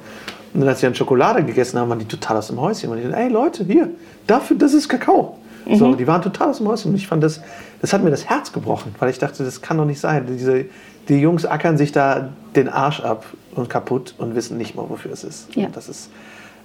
Und 0.55 0.61
dann, 0.61 0.69
als 0.71 0.81
sie 0.81 0.87
dann 0.87 0.95
Schokolade 0.95 1.45
gegessen 1.45 1.79
haben, 1.79 1.91
waren 1.91 1.99
die 1.99 2.07
total 2.07 2.39
aus 2.39 2.47
dem 2.47 2.59
Häuschen. 2.59 2.91
Und 2.91 2.99
ich 2.99 3.05
dachte, 3.05 3.19
ey 3.19 3.29
Leute, 3.29 3.65
hier, 3.65 3.91
dafür, 4.27 4.57
das 4.57 4.73
ist 4.73 4.89
Kakao. 4.89 5.37
Mhm. 5.67 5.77
So, 5.77 5.95
die 5.95 6.07
waren 6.07 6.23
total 6.23 6.49
aus 6.49 6.59
dem 6.59 6.69
Häuschen. 6.69 6.93
Und 6.93 6.97
ich 6.97 7.07
fand 7.07 7.23
das, 7.23 7.43
das 7.83 7.93
hat 7.93 8.03
mir 8.03 8.11
das 8.11 8.25
Herz 8.25 8.53
gebrochen, 8.53 8.95
weil 8.99 9.11
ich 9.11 9.19
dachte, 9.19 9.45
das 9.45 9.61
kann 9.61 9.77
doch 9.77 9.85
nicht 9.85 10.01
sein. 10.01 10.25
Diese, 10.27 10.65
die 11.09 11.21
Jungs 11.21 11.45
ackern 11.45 11.77
sich 11.77 11.93
da 11.93 12.31
den 12.55 12.69
Arsch 12.69 13.01
ab 13.01 13.27
und 13.55 13.69
kaputt 13.69 14.15
und 14.19 14.35
wissen 14.35 14.57
nicht 14.57 14.75
mal, 14.75 14.87
wofür 14.89 15.13
es 15.13 15.25
ist. 15.25 15.55
Ja. 15.55 15.69
das 15.73 15.89
ist 15.89 16.11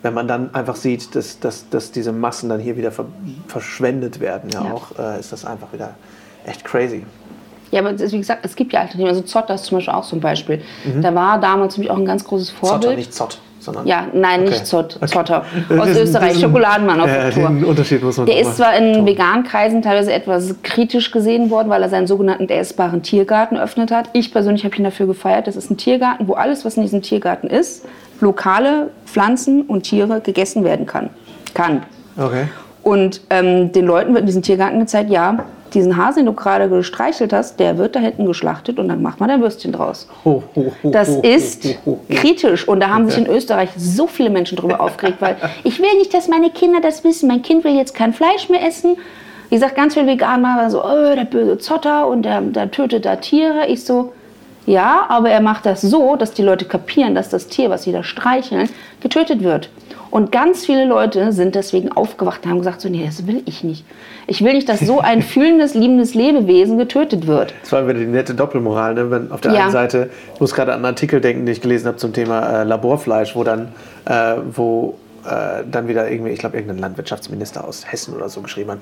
wenn 0.02 0.14
man 0.14 0.28
dann 0.28 0.54
einfach 0.54 0.76
sieht, 0.76 1.16
dass, 1.16 1.40
dass, 1.40 1.70
dass 1.70 1.92
diese 1.92 2.12
Massen 2.12 2.50
dann 2.50 2.60
hier 2.60 2.78
wieder 2.78 2.92
ver 2.92 3.06
verschwendet 3.48 4.20
werden, 4.20 4.50
ja, 4.52 4.64
ja. 4.64 4.74
auch, 4.74 4.98
äh, 4.98 5.20
ist 5.20 5.32
das 5.32 5.46
einfach 5.46 5.72
wieder 5.74 5.92
echt 6.46 6.64
crazy. 6.66 7.04
Ja, 7.72 7.80
aber 7.80 7.98
wie 7.98 8.18
gesagt, 8.18 8.44
es 8.44 8.56
gibt 8.56 8.74
ja 8.74 8.82
Alternativen. 8.82 9.10
Also 9.10 9.22
Zotter 9.22 9.56
ist 9.56 9.64
zum 9.64 9.78
Beispiel 9.78 9.94
auch 9.94 10.04
so 10.04 10.16
ein 10.16 10.20
Beispiel. 10.20 10.62
Mhm. 10.84 11.02
Da 11.02 11.16
war 11.16 11.40
damals 11.40 11.78
mich 11.78 11.90
auch 11.90 11.98
ein 11.98 12.06
ganz 12.06 12.24
großes 12.26 12.50
Vorbild. 12.50 12.82
Zotter, 12.82 12.96
nicht 12.96 13.14
Zott. 13.14 13.40
Sondern 13.60 13.86
ja, 13.86 14.08
nein, 14.12 14.42
okay. 14.42 14.50
nicht 14.50 14.66
Zott, 14.66 14.98
okay. 14.98 15.06
Zotter. 15.06 15.46
Aus 15.78 15.90
Österreich, 15.90 16.40
Schokoladenmann 16.40 17.00
auf 17.00 17.08
der 17.08 17.30
Tour. 17.30 17.48
Den 17.48 17.64
Unterschied 17.64 18.04
muss 18.04 18.18
man 18.18 18.26
Der 18.26 18.40
ist 18.40 18.58
zwar 18.58 18.76
in 18.76 19.06
veganen 19.06 19.44
Kreisen 19.44 19.84
teilweise 19.84 20.12
etwas 20.12 20.56
kritisch 20.64 21.12
gesehen 21.12 21.52
worden, 21.52 21.70
weil 21.70 21.84
er 21.84 21.90
seinen 21.90 22.08
sogenannten 22.08 22.50
essbaren 22.50 23.04
Tiergarten 23.04 23.58
eröffnet 23.58 23.92
hat. 23.92 24.10
Ich 24.14 24.34
persönlich 24.34 24.66
habe 24.66 24.76
ihn 24.76 24.84
dafür 24.84 25.06
gefeiert. 25.06 25.46
Das 25.46 25.56
ist 25.56 25.70
ein 25.70 25.78
Tiergarten, 25.78 26.28
wo 26.28 26.34
alles, 26.34 26.66
was 26.66 26.76
in 26.76 26.82
diesem 26.82 27.04
Tiergarten 27.04 27.48
ist, 27.48 27.86
lokale 28.22 28.92
Pflanzen 29.06 29.64
und 29.64 29.84
Tiere 29.84 30.22
gegessen 30.22 30.64
werden 30.64 30.86
kann. 30.86 31.10
kann. 31.54 31.84
Okay. 32.18 32.46
Und 32.84 33.22
ähm, 33.30 33.72
den 33.72 33.86
Leuten 33.86 34.14
wird 34.14 34.22
in 34.22 34.28
diesem 34.28 34.42
Tiergarten 34.42 34.80
gezeigt, 34.80 35.10
ja, 35.10 35.46
diesen 35.74 35.98
Hase, 35.98 36.20
den 36.20 36.26
du 36.26 36.34
gerade 36.34 36.70
gestreichelt 36.70 37.34
hast, 37.34 37.60
der 37.60 37.78
wird 37.78 37.96
da 37.96 38.00
hinten 38.00 38.26
geschlachtet 38.26 38.80
und 38.80 38.90
dann 38.90 39.02
macht 39.02 39.20
man 39.20 39.30
ein 39.30 39.42
Würstchen 39.42 39.72
draus. 39.72 40.08
Das 40.84 41.10
ist 41.10 41.66
kritisch 42.10 42.68
und 42.68 42.82
da 42.82 42.90
haben 42.90 43.10
sich 43.10 43.18
in 43.18 43.28
Österreich 43.28 43.70
so 43.78 44.08
viele 44.08 44.30
Menschen 44.30 44.58
drüber 44.58 44.82
aufgeregt, 44.82 45.18
weil 45.22 45.38
ich 45.64 45.80
will 45.80 45.94
nicht, 45.98 46.14
dass 46.14 46.28
meine 46.28 46.50
Kinder 46.50 46.82
das 46.82 47.04
wissen. 47.04 47.28
Mein 47.28 47.42
Kind 47.42 47.64
will 47.64 47.76
jetzt 47.76 47.94
kein 47.96 48.14
Fleisch 48.14 48.50
mehr 48.50 48.66
essen. 48.66 48.98
Wie 49.50 49.56
gesagt, 49.56 49.76
ganz 49.76 49.94
viele 49.94 50.08
Veganer 50.08 50.70
so, 50.70 50.84
oh, 50.84 51.16
der 51.16 51.26
böse 51.26 51.58
Zotter 51.58 52.08
und 52.08 52.24
der, 52.24 52.42
der 52.42 52.72
tötet 52.72 53.06
da 53.06 53.18
Tiere. 53.18 53.68
Ich 53.68 53.84
so, 53.84 54.14
Ja, 54.66 55.06
aber 55.10 55.30
er 55.30 55.42
macht 55.42 55.66
das 55.66 55.82
so, 55.82 56.16
dass 56.16 56.34
die 56.34 56.44
Leute 56.44 56.66
kapieren, 56.66 57.16
dass 57.16 57.30
das 57.30 57.48
Tier, 57.48 57.70
was 57.70 57.84
sie 57.84 57.92
da 57.92 58.04
streicheln, 58.04 58.70
getötet 59.02 59.44
wird. 59.44 59.70
Und 60.12 60.34
ganz 60.34 60.66
viele 60.66 60.86
Leute 60.86 61.32
sind 61.32 61.56
deswegen 61.56 61.90
aufgewacht 61.90 62.44
und 62.44 62.52
haben 62.52 62.58
gesagt, 62.60 62.82
so, 62.82 62.90
nee, 62.90 63.06
das 63.06 63.26
will 63.28 63.42
ich 63.46 63.64
nicht. 63.64 63.86
Ich 64.28 64.44
will 64.44 64.54
nicht, 64.54 64.68
dass 64.68 64.82
so 64.82 65.00
ein 65.00 65.22
fühlendes, 65.22 65.74
liebendes 65.74 66.14
Lebewesen 66.14 66.78
getötet 66.78 67.28
wird. 67.28 67.54
Das 67.62 67.72
war 67.72 67.88
wieder 67.88 68.00
die 68.00 68.06
nette 68.06 68.36
Doppelmoral. 68.36 68.94
Ne? 68.94 69.10
Wenn 69.10 69.32
auf 69.32 69.40
der 69.40 69.54
ja. 69.54 69.64
einen 69.64 69.72
Seite, 69.72 70.10
ich 70.34 70.42
muss 70.42 70.54
gerade 70.54 70.74
an 70.74 70.80
einen 70.80 70.86
Artikel 70.86 71.22
denken, 71.22 71.46
den 71.46 71.54
ich 71.54 71.62
gelesen 71.62 71.88
habe 71.88 71.98
zum 71.98 72.12
Thema 72.12 72.62
äh, 72.62 72.64
Laborfleisch, 72.66 73.38
wo 73.38 73.46
dann, 73.46 73.70
äh, 74.06 74.36
wo 74.54 74.98
äh, 75.26 75.64
dann 75.70 75.88
wieder 75.88 76.10
irgendwie, 76.12 76.32
ich 76.32 76.40
glaube, 76.40 76.58
irgendein 76.58 76.80
Landwirtschaftsminister 76.80 77.66
aus 77.66 77.90
Hessen 77.90 78.14
oder 78.14 78.28
so 78.28 78.42
geschrieben 78.42 78.72
hat, 78.72 78.80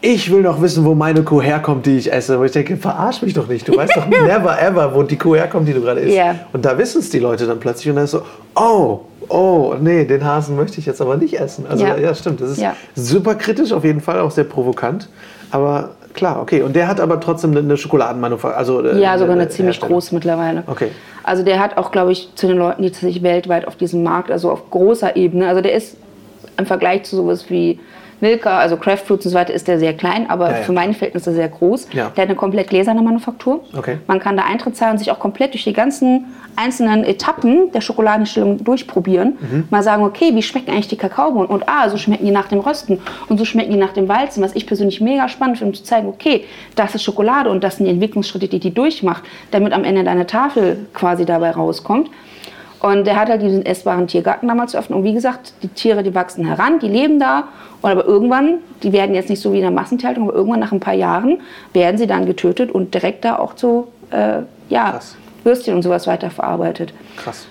ich 0.00 0.30
will 0.30 0.42
noch 0.42 0.60
wissen, 0.60 0.84
wo 0.84 0.94
meine 0.94 1.22
Kuh 1.22 1.40
herkommt, 1.40 1.86
die 1.86 1.96
ich 1.96 2.12
esse. 2.12 2.38
Wo 2.38 2.44
ich 2.44 2.52
denke, 2.52 2.76
verarsch 2.76 3.22
mich 3.22 3.34
doch 3.34 3.48
nicht. 3.48 3.66
Du 3.66 3.76
weißt 3.76 3.96
doch 3.96 4.06
never 4.08 4.60
ever, 4.60 4.94
wo 4.94 5.02
die 5.02 5.16
Kuh 5.16 5.34
herkommt, 5.34 5.66
die 5.66 5.72
du 5.72 5.80
gerade 5.80 6.00
isst. 6.00 6.14
Yeah. 6.14 6.36
Und 6.52 6.64
da 6.64 6.76
wissen 6.78 7.00
es 7.00 7.10
die 7.10 7.18
Leute 7.18 7.46
dann 7.46 7.58
plötzlich 7.58 7.88
und 7.88 7.96
dann 7.96 8.04
ist 8.04 8.10
so, 8.12 8.22
oh, 8.54 9.00
oh, 9.28 9.74
nee, 9.80 10.04
den 10.04 10.24
Hasen 10.24 10.56
möchte 10.56 10.78
ich 10.78 10.86
jetzt 10.86 11.00
aber 11.00 11.16
nicht 11.16 11.38
essen. 11.40 11.66
Also 11.68 11.84
ja, 11.84 11.96
ja 11.96 12.14
stimmt. 12.14 12.40
Das 12.40 12.50
ist 12.50 12.60
ja. 12.60 12.76
super 12.94 13.34
kritisch 13.34 13.72
auf 13.72 13.84
jeden 13.84 14.00
Fall, 14.00 14.20
auch 14.20 14.30
sehr 14.30 14.44
provokant. 14.44 15.08
Aber 15.50 15.90
klar, 16.14 16.40
okay. 16.40 16.62
Und 16.62 16.76
der 16.76 16.88
hat 16.88 17.00
aber 17.00 17.18
trotzdem 17.20 17.56
eine 17.56 17.76
Schokoladenmanufaktur. 17.76 18.58
Also, 18.58 18.84
äh, 18.84 19.00
ja, 19.00 19.16
sogar 19.18 19.32
eine, 19.32 19.42
eine 19.42 19.50
ziemlich 19.50 19.80
große 19.80 20.14
mittlerweile. 20.14 20.62
Okay. 20.66 20.90
Also 21.22 21.42
der 21.42 21.58
hat 21.58 21.76
auch, 21.76 21.90
glaube 21.90 22.12
ich, 22.12 22.30
zu 22.34 22.46
den 22.46 22.58
Leuten, 22.58 22.82
die 22.82 22.90
sich 22.90 23.22
weltweit 23.22 23.66
auf 23.66 23.76
diesem 23.76 24.02
Markt, 24.02 24.30
also 24.30 24.50
auf 24.50 24.70
großer 24.70 25.16
Ebene, 25.16 25.48
also 25.48 25.60
der 25.60 25.72
ist 25.72 25.96
im 26.56 26.66
Vergleich 26.66 27.04
zu 27.04 27.16
sowas 27.16 27.46
wie 27.50 27.78
Milka, 28.20 28.58
also 28.58 28.76
Craft 28.76 28.98
Fruits 28.98 29.26
und 29.26 29.32
so 29.32 29.36
weiter, 29.36 29.52
ist 29.52 29.68
der 29.68 29.78
sehr 29.78 29.94
klein, 29.94 30.28
aber 30.28 30.50
ja, 30.50 30.56
ja. 30.58 30.62
für 30.62 30.72
meine 30.72 30.94
Verhältnisse 30.94 31.32
sehr 31.32 31.48
groß. 31.48 31.88
Ja. 31.92 32.10
Der 32.16 32.22
hat 32.22 32.28
eine 32.28 32.34
komplett 32.34 32.68
gläserne 32.68 33.02
Manufaktur. 33.02 33.64
Okay. 33.76 33.98
Man 34.06 34.20
kann 34.20 34.36
da 34.36 34.44
Eintritt 34.44 34.76
zahlen 34.76 34.92
und 34.92 34.98
sich 34.98 35.10
auch 35.10 35.18
komplett 35.18 35.52
durch 35.52 35.64
die 35.64 35.72
ganzen 35.72 36.26
einzelnen 36.56 37.04
Etappen 37.04 37.70
der 37.72 37.80
Schokoladenstellung 37.80 38.64
durchprobieren. 38.64 39.36
Mhm. 39.38 39.64
Mal 39.70 39.82
sagen, 39.82 40.02
okay, 40.04 40.34
wie 40.34 40.42
schmecken 40.42 40.70
eigentlich 40.70 40.88
die 40.88 40.96
Kakaobohnen? 40.96 41.48
Und 41.48 41.68
ah, 41.68 41.88
so 41.90 41.98
schmecken 41.98 42.24
die 42.24 42.32
nach 42.32 42.48
dem 42.48 42.60
Rösten 42.60 42.98
und 43.28 43.38
so 43.38 43.44
schmecken 43.44 43.72
die 43.72 43.78
nach 43.78 43.92
dem 43.92 44.08
Walzen. 44.08 44.42
Was 44.42 44.54
ich 44.54 44.66
persönlich 44.66 45.00
mega 45.00 45.28
spannend 45.28 45.58
finde, 45.58 45.72
um 45.72 45.74
zu 45.74 45.84
zeigen, 45.84 46.08
okay, 46.08 46.44
das 46.74 46.94
ist 46.94 47.02
Schokolade 47.02 47.50
und 47.50 47.62
das 47.62 47.76
sind 47.76 47.86
die 47.86 47.92
Entwicklungsschritte, 47.92 48.48
die 48.48 48.58
die 48.58 48.72
durchmacht, 48.72 49.22
damit 49.50 49.72
am 49.72 49.84
Ende 49.84 50.04
deine 50.04 50.26
Tafel 50.26 50.86
quasi 50.94 51.26
dabei 51.26 51.50
rauskommt. 51.50 52.10
Und 52.80 53.06
der 53.06 53.16
hat 53.16 53.28
halt 53.28 53.42
diesen 53.42 53.64
essbaren 53.64 54.06
Tiergarten 54.06 54.48
damals 54.48 54.74
eröffnet. 54.74 54.98
Und 54.98 55.04
wie 55.04 55.14
gesagt, 55.14 55.54
die 55.62 55.68
Tiere, 55.68 56.02
die 56.02 56.14
wachsen 56.14 56.46
heran, 56.46 56.78
die 56.78 56.88
leben 56.88 57.18
da. 57.18 57.44
Und 57.82 57.90
aber 57.90 58.04
irgendwann, 58.04 58.58
die 58.82 58.92
werden 58.92 59.14
jetzt 59.14 59.30
nicht 59.30 59.40
so 59.40 59.52
wie 59.52 59.56
in 59.56 59.62
der 59.62 59.70
Massentierhaltung, 59.70 60.28
aber 60.28 60.36
irgendwann 60.36 60.60
nach 60.60 60.72
ein 60.72 60.80
paar 60.80 60.94
Jahren 60.94 61.40
werden 61.72 61.98
sie 61.98 62.06
dann 62.06 62.26
getötet 62.26 62.70
und 62.70 62.94
direkt 62.94 63.24
da 63.24 63.38
auch 63.38 63.54
zu 63.54 63.88
äh, 64.10 64.42
ja, 64.68 65.00
Würstchen 65.44 65.74
und 65.74 65.82
sowas 65.82 66.06
weiterverarbeitet. 66.06 66.92
Krass. 67.16 67.46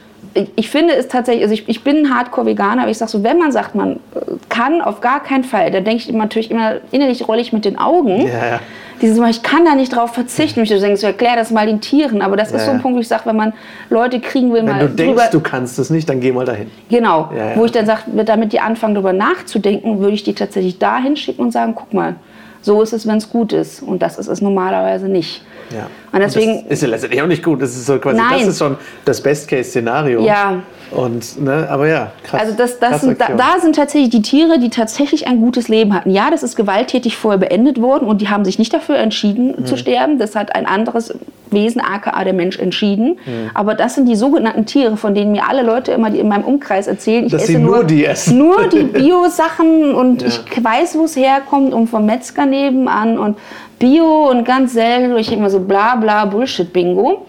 Ich, 0.56 0.70
finde 0.70 0.94
es 0.96 1.08
tatsächlich, 1.08 1.44
also 1.44 1.54
ich, 1.54 1.70
ich 1.70 1.84
bin 1.84 2.14
Hardcore-Veganer, 2.14 2.82
aber 2.82 2.92
ich 2.92 2.98
sage 2.98 3.12
so, 3.12 3.24
wenn 3.24 3.38
man 3.38 3.52
sagt, 3.52 3.74
man 3.74 3.94
äh, 3.94 4.20
kann 4.50 4.82
auf 4.82 5.00
gar 5.00 5.24
keinen 5.24 5.46
Fall, 5.46 5.72
dann 5.72 5.86
denke 5.86 6.04
ich 6.04 6.12
natürlich 6.12 6.52
immer, 6.52 6.76
innerlich 6.92 7.28
rolle 7.28 7.42
ich 7.42 7.54
mit 7.54 7.64
den 7.64 7.78
Augen. 7.78 8.28
Ja, 8.28 8.28
ja 8.28 8.60
dieses 9.02 9.20
Mal, 9.20 9.30
ich 9.30 9.44
kann 9.44 9.66
da 9.66 9.76
nicht 9.76 9.96
drauf 9.96 10.14
verzichten. 10.14 10.62
Ich 10.62 10.70
denke, 10.70 10.98
so, 10.98 11.08
erklär 11.08 11.36
das 11.36 11.52
mal 11.52 11.66
den 11.66 11.82
Tieren. 11.82 12.22
Aber 12.22 12.38
das 12.38 12.52
ja, 12.52 12.58
ist 12.58 12.66
so 12.66 12.72
ein 12.72 12.82
Punkt, 12.82 12.98
wo 12.98 13.02
ich 13.02 13.08
sage, 13.08 13.24
wenn 13.26 13.36
man 13.36 13.54
Leute 13.90 14.20
kriegen 14.20 14.52
will, 14.52 14.60
wenn 14.60 14.66
mal. 14.66 14.80
Wenn 14.80 14.88
du 14.88 14.94
denkst, 14.94 15.30
du 15.32 15.40
kannst 15.40 15.78
es 15.80 15.90
nicht, 15.90 16.08
dann 16.10 16.20
geh 16.20 16.32
mal 16.32 16.46
dahin. 16.46 16.72
Genau. 16.90 17.30
Wo 17.56 17.66
ich 17.66 17.72
dann 17.72 17.86
sage, 17.86 18.02
damit 18.26 18.54
die 18.54 18.60
anfangen, 18.60 18.96
darüber 18.96 19.14
nachzudenken, 19.14 20.00
würde 20.00 20.14
ich 20.14 20.24
die 20.24 20.34
tatsächlich 20.34 20.80
dahin 20.80 21.16
schicken 21.18 21.42
und 21.42 21.52
sagen, 21.52 21.74
guck 21.76 21.94
mal, 21.94 22.16
so 22.62 22.82
ist 22.82 22.94
es, 22.94 23.06
wenn 23.06 23.18
es 23.18 23.30
gut 23.30 23.54
ist. 23.54 23.82
Und 23.82 24.02
das 24.02 24.18
ist 24.18 24.28
es 24.28 24.42
normalerweise 24.42 25.08
nicht. 25.08 25.44
Ja. 25.72 25.88
Und 26.12 26.20
deswegen. 26.20 26.60
Und 26.60 26.66
das 26.66 26.74
ist 26.74 26.82
ja 26.82 26.88
letztendlich 26.90 27.22
auch 27.22 27.28
nicht 27.28 27.44
gut. 27.44 27.62
Das 27.62 27.76
ist 27.76 27.86
so 27.86 27.98
quasi, 27.98 28.18
Nein. 28.18 28.40
das 28.40 28.48
ist 28.48 28.60
schon 28.60 28.78
das 29.04 29.22
Best-Case-Szenario. 29.22 30.26
Ja. 30.26 30.62
Und, 30.92 31.42
ne, 31.42 31.68
aber 31.70 31.88
ja, 31.88 32.12
krass. 32.24 32.42
Also 32.42 32.54
das, 32.56 32.80
das 32.80 33.02
sind, 33.02 33.20
da, 33.20 33.30
da, 33.36 33.60
sind 33.60 33.76
tatsächlich 33.76 34.12
die 34.12 34.22
Tiere, 34.22 34.60
die 34.60 34.70
tatsächlich 34.70 35.28
ein 35.28 35.42
gutes 35.42 35.68
Leben 35.68 35.94
hatten. 35.94 36.12
Ja, 36.12 36.30
das 36.30 36.44
ist 36.44 36.56
gewalttätig 36.56 37.18
vorher 37.18 37.40
beendet 37.40 37.82
worden 37.82 38.08
und 38.08 38.22
die 38.22 38.30
haben 38.30 38.46
sich 38.46 38.60
nicht 38.60 38.74
dafür 38.74 38.98
entschieden 38.98 39.56
mhm. 39.58 39.66
zu 39.66 39.78
sterben. 39.78 40.20
Das 40.20 40.36
hat 40.36 40.56
ein 40.56 40.66
anderes 40.66 41.14
Wesen, 41.52 41.82
aka 41.82 42.24
der 42.24 42.34
Mensch, 42.34 42.60
entschieden. 42.60 43.18
Mhm. 43.26 43.50
Aber 43.54 43.74
das 43.74 43.96
sind 43.96 44.08
die 44.08 44.16
sogenannten 44.16 44.66
Tiere, 44.66 44.96
von 44.96 45.16
denen 45.16 45.32
mir 45.32 45.48
alle 45.50 45.64
Leute 45.64 45.92
immer 45.92 46.12
die 46.12 46.20
in 46.20 46.28
meinem 46.28 46.44
Umkreis 46.44 46.88
erzählen. 46.88 47.26
Ich 47.26 47.32
Dass 47.32 47.44
esse 47.44 47.54
sie 47.54 47.58
nur, 47.58 47.84
die 47.84 48.06
essen. 48.06 48.38
Nur 48.38 48.68
die 48.68 48.84
Bio-Sachen 48.84 49.94
und 49.94 50.22
ja. 50.22 50.28
ich 50.28 50.64
weiß, 50.64 50.98
wo 50.98 51.06
es 51.06 51.16
herkommt 51.16 51.74
und 51.74 51.88
vom 51.88 52.06
Metzger 52.06 52.46
nebenan 52.46 53.18
und 53.18 53.38
Bio 53.80 54.30
und 54.30 54.46
ganz 54.46 54.74
selten. 54.74 55.16
Ich 55.18 55.32
immer 55.32 55.50
so 55.50 55.60
bla 55.60 55.96
bla 55.96 56.26
Bullshit-Bingo. 56.26 57.26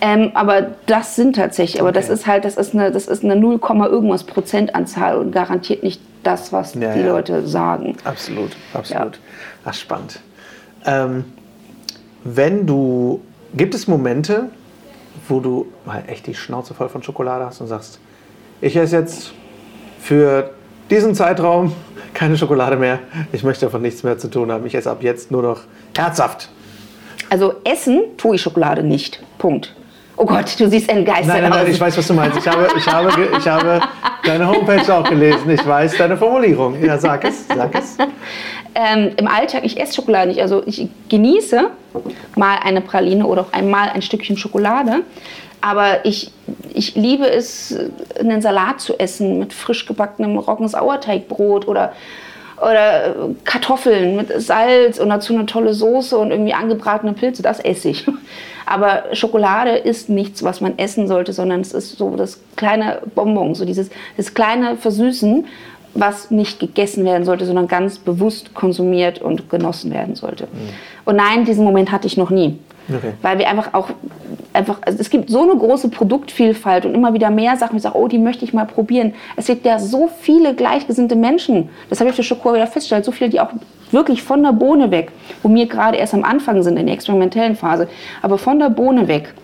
Ähm, 0.00 0.32
aber 0.34 0.62
das 0.86 1.14
sind 1.14 1.36
tatsächlich, 1.36 1.80
aber 1.80 1.90
okay. 1.90 2.00
das 2.00 2.08
ist 2.08 2.26
halt, 2.26 2.44
das 2.44 2.56
ist 2.56 2.74
eine, 2.74 2.90
das 2.90 3.06
ist 3.06 3.22
eine 3.22 3.36
0, 3.36 3.60
irgendwas 3.62 4.24
Prozentanzahl 4.24 5.16
und 5.16 5.30
garantiert 5.30 5.84
nicht 5.84 6.00
das, 6.24 6.52
was 6.52 6.74
ja, 6.74 6.92
die 6.92 7.00
ja. 7.00 7.06
Leute 7.06 7.46
sagen. 7.46 7.96
Absolut, 8.02 8.50
absolut. 8.74 9.14
Ja. 9.14 9.22
Ach, 9.64 9.74
spannend. 9.74 10.18
Ähm, 10.84 11.24
wenn 12.24 12.66
du, 12.66 13.20
gibt 13.54 13.76
es 13.76 13.86
Momente, 13.86 14.48
wo 15.28 15.38
du 15.38 15.66
mal 15.84 16.02
echt 16.08 16.26
die 16.26 16.34
Schnauze 16.34 16.74
voll 16.74 16.88
von 16.88 17.04
Schokolade 17.04 17.44
hast 17.44 17.60
und 17.60 17.68
sagst, 17.68 18.00
ich 18.60 18.74
esse 18.74 18.96
jetzt 18.96 19.32
für 20.00 20.50
diesen 20.90 21.14
Zeitraum 21.14 21.72
keine 22.14 22.36
Schokolade 22.36 22.76
mehr, 22.76 23.00
ich 23.32 23.42
möchte 23.42 23.66
davon 23.66 23.82
nichts 23.82 24.02
mehr 24.02 24.18
zu 24.18 24.28
tun 24.28 24.50
haben, 24.52 24.66
ich 24.66 24.74
esse 24.74 24.90
ab 24.90 25.02
jetzt 25.02 25.30
nur 25.30 25.42
noch 25.42 25.60
herzhaft. 25.96 26.48
Also 27.30 27.54
essen 27.64 28.02
tue 28.16 28.36
ich 28.36 28.42
Schokolade 28.42 28.82
nicht. 28.82 29.22
Punkt. 29.38 29.74
Oh 30.16 30.26
Gott, 30.26 30.54
du 30.58 30.68
siehst 30.68 30.88
entgeistert 30.90 31.26
nein, 31.26 31.42
nein, 31.42 31.50
nein, 31.50 31.62
aus. 31.64 31.68
ich 31.68 31.80
weiß, 31.80 31.96
was 31.96 32.06
du 32.06 32.14
meinst. 32.14 32.38
Ich 32.38 32.46
habe, 32.46 32.68
ich, 32.76 32.86
habe, 32.86 33.28
ich 33.38 33.48
habe 33.48 33.80
deine 34.24 34.46
Homepage 34.46 34.94
auch 34.94 35.08
gelesen. 35.08 35.50
Ich 35.50 35.66
weiß 35.66 35.96
deine 35.96 36.16
Formulierung. 36.16 36.82
Ja, 36.82 36.98
sag 36.98 37.24
es, 37.24 37.48
sag 37.48 37.74
es. 37.74 37.96
Ähm, 38.74 39.12
Im 39.16 39.26
Alltag, 39.26 39.64
ich 39.64 39.80
esse 39.80 39.94
Schokolade 39.94 40.28
nicht. 40.28 40.40
Also 40.40 40.62
ich 40.66 40.88
genieße 41.08 41.70
mal 42.36 42.58
eine 42.62 42.80
Praline 42.80 43.26
oder 43.26 43.42
auch 43.42 43.52
einmal 43.52 43.88
ein 43.88 44.02
Stückchen 44.02 44.36
Schokolade. 44.36 45.00
Aber 45.62 46.04
ich, 46.04 46.30
ich 46.74 46.94
liebe 46.96 47.26
es, 47.26 47.74
einen 48.18 48.42
Salat 48.42 48.80
zu 48.80 48.98
essen 48.98 49.38
mit 49.38 49.54
frisch 49.54 49.86
gebackenem 49.86 50.36
Roggensauerteigbrot 50.36 51.66
oder 51.66 51.92
oder 52.60 53.14
Kartoffeln 53.44 54.14
mit 54.14 54.40
Salz 54.40 55.00
und 55.00 55.08
dazu 55.08 55.34
eine 55.34 55.46
tolle 55.46 55.74
Soße 55.74 56.16
und 56.16 56.30
irgendwie 56.30 56.54
angebratene 56.54 57.12
Pilze, 57.12 57.42
das 57.42 57.58
esse 57.58 57.88
ich. 57.88 58.06
Aber 58.66 59.04
Schokolade 59.14 59.72
ist 59.72 60.08
nichts, 60.08 60.44
was 60.44 60.60
man 60.60 60.78
essen 60.78 61.08
sollte, 61.08 61.32
sondern 61.32 61.60
es 61.60 61.72
ist 61.72 61.98
so 61.98 62.14
das 62.14 62.40
kleine 62.54 63.00
Bonbon, 63.16 63.56
so 63.56 63.64
dieses 63.64 63.90
das 64.16 64.34
kleine 64.34 64.76
Versüßen, 64.76 65.46
was 65.94 66.30
nicht 66.30 66.60
gegessen 66.60 67.04
werden 67.04 67.24
sollte, 67.24 67.44
sondern 67.44 67.66
ganz 67.66 67.98
bewusst 67.98 68.54
konsumiert 68.54 69.20
und 69.20 69.50
genossen 69.50 69.92
werden 69.92 70.14
sollte. 70.14 70.44
Mhm. 70.44 70.68
Und 71.04 71.16
nein, 71.16 71.44
diesen 71.44 71.64
Moment 71.64 71.90
hatte 71.90 72.06
ich 72.06 72.16
noch 72.16 72.30
nie. 72.30 72.58
Okay. 72.88 73.12
Weil 73.22 73.38
wir 73.38 73.48
einfach 73.48 73.74
auch, 73.74 73.88
einfach, 74.52 74.78
also 74.82 74.98
es 74.98 75.10
gibt 75.10 75.30
so 75.30 75.42
eine 75.42 75.56
große 75.56 75.88
Produktvielfalt 75.88 76.84
und 76.84 76.94
immer 76.94 77.14
wieder 77.14 77.30
mehr 77.30 77.56
Sachen, 77.56 77.76
ich 77.76 77.82
sage, 77.82 77.96
oh, 77.96 78.08
die 78.08 78.18
möchte 78.18 78.44
ich 78.44 78.52
mal 78.52 78.66
probieren. 78.66 79.14
Es 79.36 79.46
gibt 79.46 79.64
ja 79.64 79.78
so 79.78 80.08
viele 80.20 80.54
gleichgesinnte 80.54 81.16
Menschen. 81.16 81.68
Das 81.88 82.00
habe 82.00 82.10
ich 82.10 82.16
für 82.16 82.22
Schokor 82.22 82.54
wieder 82.54 82.66
festgestellt. 82.66 83.04
So 83.04 83.12
viele, 83.12 83.30
die 83.30 83.40
auch 83.40 83.50
wirklich 83.90 84.22
von 84.22 84.42
der 84.42 84.52
Bohne 84.52 84.90
weg, 84.90 85.12
wo 85.42 85.54
wir 85.54 85.66
gerade 85.66 85.96
erst 85.96 86.14
am 86.14 86.24
Anfang 86.24 86.62
sind 86.62 86.78
in 86.78 86.86
der 86.86 86.94
experimentellen 86.94 87.56
Phase, 87.56 87.88
aber 88.22 88.38
von 88.38 88.58
der 88.58 88.70
Bohne 88.70 89.06
weg 89.08 89.34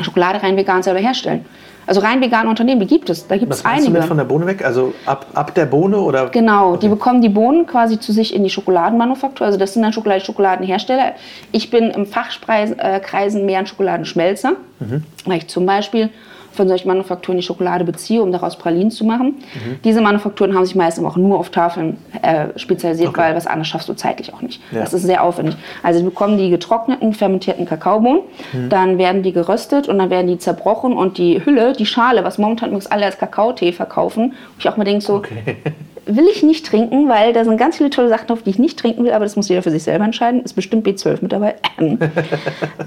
Schokolade 0.00 0.42
rein 0.42 0.56
vegan 0.56 0.82
selber 0.82 1.00
herstellen. 1.00 1.44
Also 1.86 2.00
rein 2.00 2.20
vegane 2.20 2.48
Unternehmen, 2.48 2.80
die 2.80 2.86
gibt 2.86 3.10
es. 3.10 3.26
Da 3.26 3.36
gibt 3.36 3.52
es 3.52 3.64
einige. 3.64 3.86
Du 3.86 3.98
mit 3.98 4.04
von 4.04 4.16
der 4.16 4.24
Bohne 4.24 4.46
weg? 4.46 4.64
Also 4.64 4.94
ab, 5.06 5.26
ab 5.34 5.54
der 5.54 5.66
Bohne 5.66 5.98
oder? 5.98 6.28
Genau, 6.28 6.70
okay. 6.70 6.78
die 6.82 6.88
bekommen 6.88 7.20
die 7.20 7.28
Bohnen 7.28 7.66
quasi 7.66 8.00
zu 8.00 8.12
sich 8.12 8.34
in 8.34 8.42
die 8.44 8.50
Schokoladenmanufaktur. 8.50 9.46
Also 9.46 9.58
das 9.58 9.74
sind 9.74 9.82
dann 9.82 9.92
Schokolade 9.92 10.24
Schokoladenhersteller. 10.24 11.12
Ich 11.52 11.70
bin 11.70 11.90
im 11.90 12.06
Fachkreisen 12.06 13.46
mehr 13.46 13.58
ein 13.58 13.66
Schokoladenschmelzer, 13.66 14.52
mhm. 14.80 15.04
weil 15.26 15.38
ich 15.38 15.48
zum 15.48 15.66
Beispiel 15.66 16.10
von 16.54 16.68
solchen 16.68 16.88
Manufakturen 16.88 17.38
die 17.38 17.42
Schokolade 17.42 17.84
beziehe, 17.84 18.22
um 18.22 18.32
daraus 18.32 18.56
Pralinen 18.56 18.90
zu 18.90 19.04
machen. 19.04 19.26
Mhm. 19.26 19.78
Diese 19.84 20.00
Manufakturen 20.00 20.54
haben 20.54 20.64
sich 20.64 20.74
meistens 20.74 21.04
auch 21.04 21.16
nur 21.16 21.38
auf 21.38 21.50
Tafeln 21.50 21.96
äh, 22.22 22.58
spezialisiert, 22.58 23.08
okay. 23.08 23.20
weil 23.20 23.36
was 23.36 23.46
anderes 23.46 23.68
schaffst 23.68 23.88
du 23.88 23.94
zeitlich 23.94 24.32
auch 24.32 24.42
nicht. 24.42 24.60
Ja. 24.72 24.80
Das 24.80 24.94
ist 24.94 25.02
sehr 25.02 25.22
aufwendig. 25.22 25.56
Also 25.82 26.00
wir 26.00 26.10
bekommen 26.10 26.38
die 26.38 26.50
getrockneten, 26.50 27.12
fermentierten 27.12 27.66
Kakaobohnen, 27.66 28.22
mhm. 28.52 28.68
dann 28.68 28.98
werden 28.98 29.22
die 29.22 29.32
geröstet 29.32 29.88
und 29.88 29.98
dann 29.98 30.10
werden 30.10 30.26
die 30.26 30.38
zerbrochen 30.38 30.94
und 30.94 31.18
die 31.18 31.44
Hülle, 31.44 31.72
die 31.72 31.86
Schale, 31.86 32.24
was 32.24 32.38
momentan 32.38 32.70
übrigens 32.70 32.86
alle 32.86 33.06
als 33.06 33.18
Kakaotee 33.18 33.72
verkaufen, 33.72 34.32
wo 34.32 34.58
ich 34.58 34.68
auch 34.68 34.76
mal 34.76 34.84
denke 34.84 35.04
so, 35.04 35.16
okay. 35.16 35.56
will 36.06 36.26
ich 36.30 36.42
nicht 36.42 36.66
trinken, 36.66 37.08
weil 37.08 37.32
da 37.32 37.44
sind 37.44 37.56
ganz 37.56 37.78
viele 37.78 37.90
tolle 37.90 38.08
Sachen 38.08 38.26
drauf, 38.26 38.42
die 38.42 38.50
ich 38.50 38.58
nicht 38.58 38.78
trinken 38.78 39.04
will, 39.04 39.12
aber 39.12 39.24
das 39.24 39.36
muss 39.36 39.48
jeder 39.48 39.62
für 39.62 39.70
sich 39.70 39.82
selber 39.82 40.04
entscheiden. 40.04 40.42
Ist 40.42 40.54
bestimmt 40.54 40.86
B12 40.86 41.18
mit 41.22 41.32
dabei. 41.32 41.54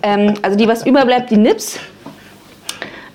ähm, 0.03 0.33
also 0.41 0.57
die, 0.57 0.67
was 0.67 0.85
überbleibt, 0.85 1.31
die 1.31 1.37
Nips. 1.37 1.79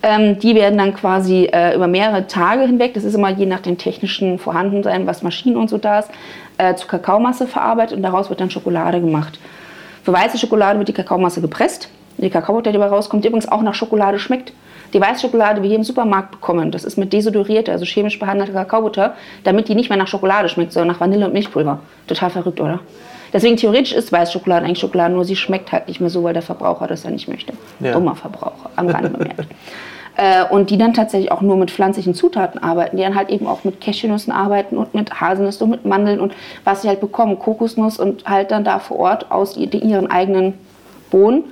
Ähm, 0.02 0.38
die 0.40 0.54
werden 0.54 0.78
dann 0.78 0.94
quasi 0.94 1.44
äh, 1.52 1.76
über 1.76 1.86
mehrere 1.86 2.26
Tage 2.26 2.62
hinweg, 2.62 2.94
das 2.94 3.04
ist 3.04 3.14
immer 3.14 3.30
je 3.30 3.46
nach 3.46 3.60
dem 3.60 3.78
technischen 3.78 4.38
Vorhandensein, 4.38 5.06
was 5.06 5.22
Maschinen 5.22 5.56
und 5.56 5.70
so 5.70 5.78
da 5.78 6.00
ist, 6.00 6.10
äh, 6.58 6.74
zu 6.74 6.88
Kakaomasse 6.88 7.46
verarbeitet 7.46 7.96
und 7.96 8.02
daraus 8.02 8.28
wird 8.28 8.40
dann 8.40 8.50
Schokolade 8.50 9.00
gemacht. 9.00 9.38
Für 10.02 10.12
weiße 10.12 10.38
Schokolade 10.38 10.78
wird 10.78 10.88
die 10.88 10.92
Kakaomasse 10.92 11.40
gepresst 11.40 11.88
Die 12.18 12.30
Kakaobutter, 12.30 12.72
die 12.72 12.78
dabei 12.78 12.88
rauskommt, 12.88 13.24
die 13.24 13.28
übrigens 13.28 13.50
auch 13.50 13.62
nach 13.62 13.74
Schokolade 13.74 14.18
schmeckt. 14.18 14.52
Die 14.92 15.00
Weißschokolade, 15.00 15.56
die 15.56 15.62
wir 15.62 15.68
hier 15.68 15.78
im 15.78 15.84
Supermarkt 15.84 16.32
bekommen, 16.32 16.70
das 16.70 16.84
ist 16.84 16.98
mit 16.98 17.12
desodorierter, 17.14 17.72
also 17.72 17.86
chemisch 17.86 18.18
behandelter 18.18 18.52
Kakaobutter, 18.52 19.14
damit 19.42 19.68
die 19.68 19.74
nicht 19.74 19.88
mehr 19.88 19.96
nach 19.96 20.08
Schokolade 20.08 20.48
schmeckt, 20.50 20.72
sondern 20.72 20.88
nach 20.88 21.00
Vanille 21.00 21.24
und 21.24 21.32
Milchpulver. 21.32 21.78
Total 22.06 22.28
verrückt, 22.28 22.60
oder? 22.60 22.80
Deswegen 23.32 23.56
theoretisch 23.56 23.92
ist 23.92 24.12
Weißschokolade 24.12 24.66
eigentlich 24.66 24.80
Schokolade, 24.80 25.14
nur 25.14 25.24
sie 25.24 25.36
schmeckt 25.36 25.72
halt 25.72 25.88
nicht 25.88 26.00
mehr 26.00 26.10
so, 26.10 26.22
weil 26.24 26.34
der 26.34 26.42
Verbraucher 26.42 26.86
das 26.86 27.04
ja 27.04 27.10
nicht 27.10 27.28
möchte. 27.28 27.54
Ja. 27.80 27.92
Dummer 27.92 28.14
Verbraucher, 28.14 28.70
am 28.76 28.88
Rande 28.88 29.08
bemerkt. 29.08 29.46
äh, 30.16 30.44
und 30.44 30.70
die 30.70 30.78
dann 30.78 30.94
tatsächlich 30.94 31.32
auch 31.32 31.40
nur 31.40 31.56
mit 31.56 31.70
pflanzlichen 31.70 32.14
Zutaten 32.14 32.62
arbeiten, 32.62 32.96
die 32.96 33.02
dann 33.02 33.14
halt 33.14 33.30
eben 33.30 33.46
auch 33.46 33.64
mit 33.64 33.80
Cashewnüssen 33.80 34.32
arbeiten 34.32 34.76
und 34.76 34.94
mit 34.94 35.20
Haselnüssen 35.20 35.64
und 35.64 35.70
mit 35.70 35.84
Mandeln 35.86 36.20
und 36.20 36.32
was 36.64 36.82
sie 36.82 36.88
halt 36.88 37.00
bekommen, 37.00 37.38
Kokosnuss 37.38 37.98
und 37.98 38.24
halt 38.26 38.50
dann 38.50 38.64
da 38.64 38.78
vor 38.78 38.98
Ort 38.98 39.30
aus 39.30 39.56
ihren 39.56 40.10
eigenen 40.10 40.54
Bohnen, 41.10 41.44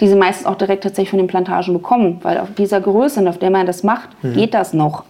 die 0.00 0.08
sie 0.08 0.14
meistens 0.14 0.46
auch 0.46 0.54
direkt 0.54 0.84
tatsächlich 0.84 1.10
von 1.10 1.18
den 1.18 1.26
Plantagen 1.26 1.74
bekommen, 1.74 2.20
weil 2.22 2.38
auf 2.38 2.48
dieser 2.56 2.80
Größe, 2.80 3.28
auf 3.28 3.38
der 3.38 3.50
man 3.50 3.66
das 3.66 3.82
macht, 3.82 4.08
mhm. 4.22 4.34
geht 4.34 4.54
das 4.54 4.72
noch 4.72 5.04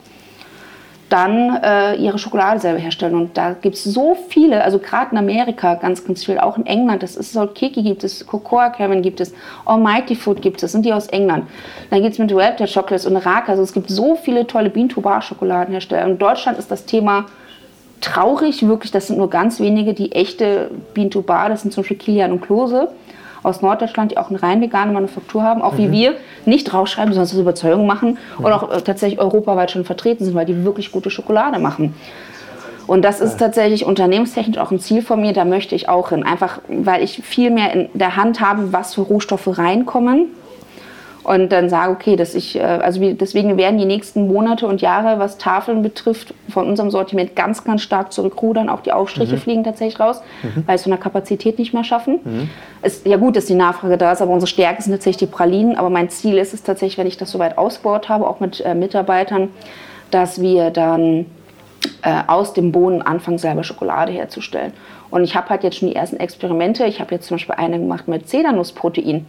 dann 1.09 1.57
äh, 1.63 1.95
ihre 1.97 2.19
Schokolade 2.19 2.61
selber 2.61 2.79
herstellen. 2.79 3.15
Und 3.15 3.37
da 3.37 3.55
gibt 3.55 3.77
es 3.77 3.85
so 3.85 4.17
viele, 4.29 4.63
also 4.63 4.79
gerade 4.79 5.13
in 5.13 5.19
Amerika 5.19 5.75
ganz, 5.75 6.05
ganz 6.05 6.25
viel, 6.25 6.39
auch 6.39 6.59
in 6.59 6.67
England, 6.67 7.03
das 7.03 7.17
ist 7.17 7.33
Salt 7.33 7.55
Kiki 7.55 7.83
gibt 7.83 8.05
es, 8.05 8.27
Cocoa 8.27 8.69
Caramel 8.71 9.01
gibt 9.01 9.21
es, 9.21 9.33
Almighty 9.65 10.15
Food 10.15 10.43
gibt 10.43 10.63
es, 10.63 10.73
sind 10.73 10.85
die 10.85 10.93
aus 10.93 11.07
England. 11.09 11.47
Dann 11.91 12.03
gibt 12.03 12.13
es 12.13 12.19
mit 12.19 12.35
Welter 12.35 12.67
Chocolates 12.67 13.07
und 13.07 13.17
Raka, 13.17 13.53
also 13.53 13.63
es 13.63 13.73
gibt 13.73 13.89
so 13.89 14.17
viele 14.17 14.47
tolle 14.47 14.71
Bean 14.71 14.89
to 14.89 15.01
Bar 15.01 15.23
Schokoladenhersteller. 15.23 16.07
In 16.07 16.19
Deutschland 16.19 16.59
ist 16.59 16.71
das 16.71 16.85
Thema 16.85 17.27
traurig, 18.01 18.67
wirklich, 18.67 18.93
das 18.93 19.07
sind 19.07 19.19
nur 19.19 19.31
ganz 19.31 19.61
wenige, 19.61 19.95
die 19.95 20.13
echte 20.13 20.71
Bean 20.95 21.11
to 21.11 21.23
Bar, 21.23 21.49
das 21.49 21.63
sind 21.63 21.73
zum 21.73 21.83
Beispiel 21.83 21.97
Kilian 21.97 22.33
und 22.33 22.43
Klose 22.43 22.89
aus 23.43 23.63
Norddeutschland, 23.63 24.13
die 24.13 24.19
auch 24.19 24.31
eine 24.31 24.43
rein 24.43 24.61
vegane 24.61 24.93
Manufaktur 24.93 25.43
haben, 25.43 25.63
auch 25.63 25.75
mhm. 25.75 25.79
wie 25.79 25.93
wir, 25.93 26.15
nicht 26.47 26.65
draufschreiben, 26.65 27.13
sondern 27.13 27.31
das 27.31 27.39
Überzeugung 27.39 27.87
machen 27.87 28.19
mhm. 28.39 28.45
und 28.45 28.53
auch 28.53 28.71
äh, 28.71 28.81
tatsächlich 28.81 29.21
europaweit 29.21 29.71
schon 29.71 29.85
vertreten 29.85 30.25
sind, 30.25 30.35
weil 30.35 30.47
die 30.47 30.65
wirklich 30.65 30.93
gute 30.93 31.11
Schokolade 31.11 31.59
machen. 31.59 31.95
Und 32.87 33.03
das 33.03 33.21
ist 33.21 33.37
tatsächlich 33.37 33.85
unternehmenstechnisch 33.85 34.57
auch 34.57 34.71
ein 34.71 34.81
Ziel 34.81 35.03
von 35.03 35.21
mir, 35.21 35.35
da 35.35 35.45
möchte 35.45 35.75
ich 35.75 35.91
auch 35.91 36.09
hin. 36.09 36.23
Einfach, 36.23 36.61
weil 36.69 37.03
ich 37.03 37.23
viel 37.23 37.51
mehr 37.51 37.75
in 37.75 37.89
der 37.93 38.17
Hand 38.17 38.41
habe, 38.41 38.73
was 38.73 38.95
für 38.95 39.03
Rohstoffe 39.03 39.59
reinkommen 39.59 40.29
und 41.29 41.53
dann 41.53 41.69
sage, 41.69 41.93
okay, 41.93 42.17
dass 42.17 42.35
ich, 42.35 42.57
äh, 42.57 42.63
also 42.63 43.01
deswegen 43.13 43.59
werden 43.59 43.77
die 43.77 43.85
nächsten 43.85 44.29
Monate 44.29 44.67
und 44.67 44.81
Jahre, 44.81 45.19
was 45.19 45.37
Tafeln 45.37 45.83
betrifft, 45.83 46.33
von 46.49 46.67
unserem 46.67 46.91
Sortiment 46.91 47.37
ganz, 47.37 47.65
ganz 47.65 47.83
stark 47.83 48.15
zurückrudern. 48.15 48.71
Auch 48.71 48.81
die 48.81 48.93
Aufstriche 48.93 49.35
mhm. 49.35 49.39
fliegen 49.39 49.65
tatsächlich 49.65 50.01
raus, 50.01 50.23
mhm. 50.43 50.65
weil 50.65 50.77
es 50.77 50.85
von 50.85 50.91
der 50.91 50.99
Kapazität 50.99 51.59
nicht 51.59 51.75
mehr 51.75 51.85
schaffen. 51.85 52.21
Mhm. 52.25 52.51
Es, 52.81 53.03
ja 53.05 53.19
gut, 53.19 53.37
dass 53.37 53.45
die 53.45 53.57
Nachfrage 53.57 53.99
da 53.99 54.13
ist, 54.13 54.23
aber 54.23 54.33
unsere 54.33 54.49
Stärke 54.49 54.81
sind 54.81 54.93
tatsächlich 54.93 55.29
die 55.29 55.35
Pralinen. 55.35 55.77
Aber 55.77 55.91
mein 55.91 56.09
Ziel 56.09 56.39
ist 56.39 56.55
es 56.55 56.63
tatsächlich, 56.63 56.97
wenn 56.97 57.07
ich 57.07 57.19
das 57.19 57.31
soweit 57.31 57.59
ausgebaut 57.59 58.09
habe, 58.09 58.27
auch 58.27 58.41
mit 58.41 58.63
äh, 58.63 58.75
Mitarbeitern, 58.75 59.51
dass 60.11 60.41
wir 60.41 60.71
dann 60.71 61.27
äh, 62.01 62.23
aus 62.27 62.55
dem 62.55 62.73
Bohnen 62.73 63.03
anfangen, 63.03 63.37
selber 63.37 63.65
Schokolade 63.65 64.13
herzustellen. 64.13 64.73
Und 65.11 65.25
ich 65.25 65.37
habe 65.37 65.51
halt 65.51 65.63
jetzt 65.63 65.77
schon 65.77 65.89
die 65.89 65.95
ersten 65.95 66.17
Experimente. 66.17 66.87
Ich 66.87 67.03
habe 67.03 67.15
jetzt 67.15 67.27
zum 67.27 67.35
Beispiel 67.35 67.57
eine 67.57 67.79
gemacht 67.79 68.09
mit 68.09 68.31
Zedernnussprotein. 68.31 69.27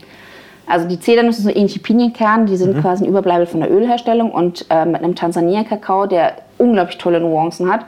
Also 0.70 0.88
die 0.88 1.00
Zedernüsse 1.00 1.42
sind 1.42 1.52
so 1.52 1.58
ähnliche 1.58 1.80
Pinienkern, 1.80 2.46
die 2.46 2.56
sind 2.56 2.76
mhm. 2.76 2.82
quasi 2.82 3.04
ein 3.04 3.10
Überbleibel 3.10 3.48
von 3.48 3.60
der 3.60 3.72
Ölherstellung 3.72 4.32
und 4.32 4.66
äh, 4.70 4.86
mit 4.86 5.04
einem 5.04 5.16
Tansania-Kakao, 5.16 6.06
der 6.06 6.36
unglaublich 6.60 7.00
tolle 7.00 7.20
Nuancen 7.20 7.72
hat 7.72 7.86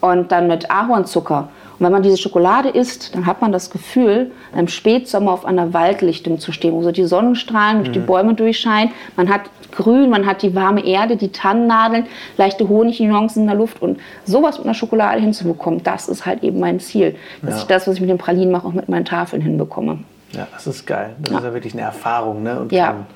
und 0.00 0.32
dann 0.32 0.48
mit 0.48 0.70
Ahornzucker. 0.70 1.48
Und 1.78 1.86
wenn 1.86 1.92
man 1.92 2.02
diese 2.02 2.16
Schokolade 2.16 2.70
isst, 2.70 3.14
dann 3.14 3.26
hat 3.26 3.42
man 3.42 3.52
das 3.52 3.70
Gefühl, 3.70 4.30
im 4.56 4.68
Spätsommer 4.68 5.32
auf 5.32 5.44
einer 5.44 5.74
Waldlichtung 5.74 6.38
zu 6.38 6.52
stehen, 6.52 6.72
wo 6.72 6.82
so 6.82 6.90
die 6.90 7.04
Sonnenstrahlen 7.04 7.78
durch 7.78 7.88
mhm. 7.90 7.92
die 7.92 7.98
Bäume 7.98 8.34
durchscheinen. 8.34 8.92
Man 9.16 9.28
hat 9.28 9.42
Grün, 9.72 10.08
man 10.08 10.26
hat 10.26 10.42
die 10.42 10.54
warme 10.54 10.84
Erde, 10.84 11.16
die 11.16 11.32
Tannennadeln, 11.32 12.06
leichte 12.38 12.68
Honignuancen 12.68 13.42
in 13.42 13.48
der 13.48 13.56
Luft 13.56 13.82
und 13.82 13.98
sowas 14.24 14.58
mit 14.58 14.66
einer 14.66 14.74
Schokolade 14.74 15.20
hinzubekommen, 15.20 15.82
das 15.82 16.08
ist 16.08 16.24
halt 16.24 16.42
eben 16.42 16.60
mein 16.60 16.78
Ziel. 16.78 17.14
Dass 17.42 17.54
ja. 17.54 17.60
ich 17.60 17.66
das, 17.66 17.86
was 17.86 17.94
ich 17.96 18.00
mit 18.00 18.10
den 18.10 18.18
Pralinen 18.18 18.52
mache, 18.52 18.66
auch 18.66 18.72
mit 18.72 18.88
meinen 18.88 19.04
Tafeln 19.04 19.42
hinbekomme. 19.42 19.98
Ja, 20.32 20.48
das 20.52 20.66
ist 20.66 20.86
geil. 20.86 21.14
Das 21.20 21.32
ja. 21.32 21.38
ist 21.38 21.44
ja 21.44 21.54
wirklich 21.54 21.72
eine 21.74 21.82
Erfahrung. 21.82 22.42
Ne? 22.42 22.60
Und 22.60 22.72
ja. 22.72 23.06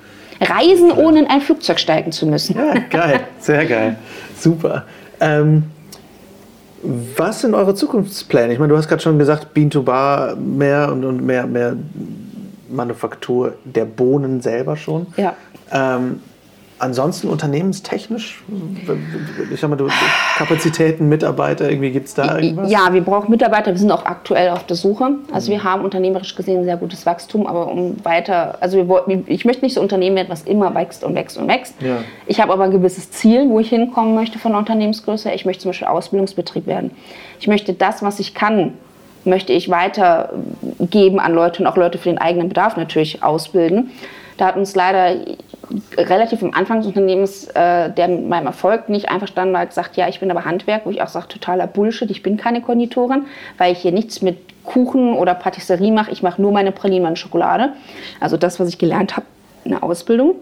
Reisen, 0.41 0.93
ohne 0.93 1.21
in 1.21 1.27
ein 1.27 1.41
Flugzeug 1.41 1.81
steigen 1.81 2.13
zu 2.13 2.27
müssen. 2.27 2.57
Ja, 2.57 2.75
geil. 2.91 3.21
Sehr 3.39 3.65
geil. 3.65 3.97
Super. 4.39 4.85
Ähm, 5.21 5.65
was 6.83 7.41
sind 7.41 7.55
eure 7.55 7.75
Zukunftspläne? 7.75 8.53
Ich 8.53 8.59
meine, 8.59 8.71
du 8.71 8.77
hast 8.77 8.89
gerade 8.89 9.03
schon 9.03 9.19
gesagt, 9.19 9.55
Bean 9.55 9.71
to 9.71 9.83
Bar 9.83 10.37
mehr 10.37 10.93
und, 10.93 11.05
und 11.05 11.25
mehr, 11.25 11.47
mehr 11.47 11.75
Manufaktur 12.69 13.55
der 13.65 13.87
Bohnen 13.87 14.41
selber 14.41 14.77
schon. 14.77 15.07
Ja. 15.17 15.35
Ähm, 15.73 16.21
Ansonsten 16.79 17.29
unternehmenstechnisch, 17.29 18.43
ich 19.51 19.61
sag 19.61 19.71
mal, 19.71 19.79
Kapazitäten, 20.37 21.09
Mitarbeiter, 21.09 21.71
irgendwie 21.71 21.91
gibt 21.91 22.09
es 22.09 22.15
da 22.15 22.39
irgendwas? 22.39 22.71
Ja, 22.71 22.93
wir 22.93 23.01
brauchen 23.01 23.31
Mitarbeiter, 23.31 23.71
wir 23.71 23.79
sind 23.79 23.91
auch 23.91 24.05
aktuell 24.05 24.51
auf 24.51 24.67
der 24.67 24.77
Suche. 24.77 25.13
Also 25.33 25.51
wir 25.51 25.65
haben 25.65 25.85
unternehmerisch 25.85 26.35
gesehen 26.35 26.65
sehr 26.65 26.77
gutes 26.77 27.07
Wachstum, 27.07 27.47
aber 27.47 27.69
um 27.69 27.97
weiter, 28.05 28.59
also 28.61 28.77
wir, 28.77 29.23
ich 29.27 29.47
möchte 29.47 29.65
nicht 29.65 29.73
so 29.73 29.81
Unternehmen 29.81 30.17
werden, 30.17 30.29
was 30.29 30.43
immer 30.43 30.75
wächst 30.75 31.03
und 31.03 31.15
wächst 31.15 31.39
und 31.39 31.49
wächst. 31.49 31.75
Ja. 31.81 31.99
Ich 32.27 32.43
habe 32.43 32.53
aber 32.53 32.65
ein 32.65 32.73
gewisses 32.73 33.11
Ziel, 33.11 33.49
wo 33.49 33.59
ich 33.59 33.71
hinkommen 33.71 34.15
möchte 34.15 34.39
von 34.39 34.53
der 34.53 34.59
Unternehmensgröße. 34.59 35.31
Ich 35.31 35.47
möchte 35.47 35.63
zum 35.63 35.71
Beispiel 35.71 35.89
Ausbildungsbetrieb 35.89 36.67
werden. 36.67 36.91
Ich 37.41 37.47
möchte 37.47 37.73
das, 37.73 38.03
was 38.03 38.21
ich 38.21 38.35
kann, 38.35 38.75
möchte 39.25 39.55
ich 39.55 39.71
weitergeben 39.71 41.21
an 41.21 41.33
Leute 41.33 41.63
und 41.63 41.69
auch 41.69 41.77
Leute 41.77 41.97
für 41.97 42.11
den 42.11 42.19
eigenen 42.19 42.49
Bedarf 42.49 42.77
natürlich 42.77 43.23
ausbilden. 43.23 43.93
Da 44.37 44.47
hat 44.47 44.57
uns 44.57 44.75
leider 44.75 45.17
relativ 45.97 46.43
am 46.43 46.53
Anfang 46.55 46.79
des 46.79 46.87
Unternehmens, 46.87 47.49
äh, 47.49 47.91
der 47.91 48.09
mit 48.09 48.29
meinem 48.29 48.47
Erfolg 48.47 48.89
nicht 48.89 49.09
einverstanden 49.09 49.55
war, 49.55 49.71
sagt, 49.71 49.97
ja, 49.97 50.09
ich 50.09 50.21
bin 50.21 50.31
aber 50.31 50.45
Handwerk, 50.45 50.87
wo 50.87 50.91
ich 50.91 51.03
auch 51.03 51.09
sage, 51.09 51.29
totaler 51.29 51.67
Bullshit, 51.67 52.11
ich 52.11 52.23
bin 52.23 52.37
keine 52.37 52.63
Konditorin, 52.63 53.27
weil 53.59 53.73
ich 53.73 53.79
hier 53.79 53.93
nichts 53.93 54.23
mit 54.23 54.39
Kuchen 54.65 55.15
oder 55.15 55.35
Patisserie 55.35 55.93
mache, 55.93 56.11
ich 56.11 56.23
mache 56.23 56.41
nur 56.41 56.53
meine 56.53 56.73
Pralinen, 56.73 57.03
meine 57.03 57.17
Schokolade. 57.17 57.71
Also 58.21 58.37
das, 58.37 58.61
was 58.61 58.69
ich 58.69 58.79
gelernt 58.79 59.17
habe 59.17 59.27
in 59.65 59.73
der 59.73 59.83
Ausbildung. 59.83 60.37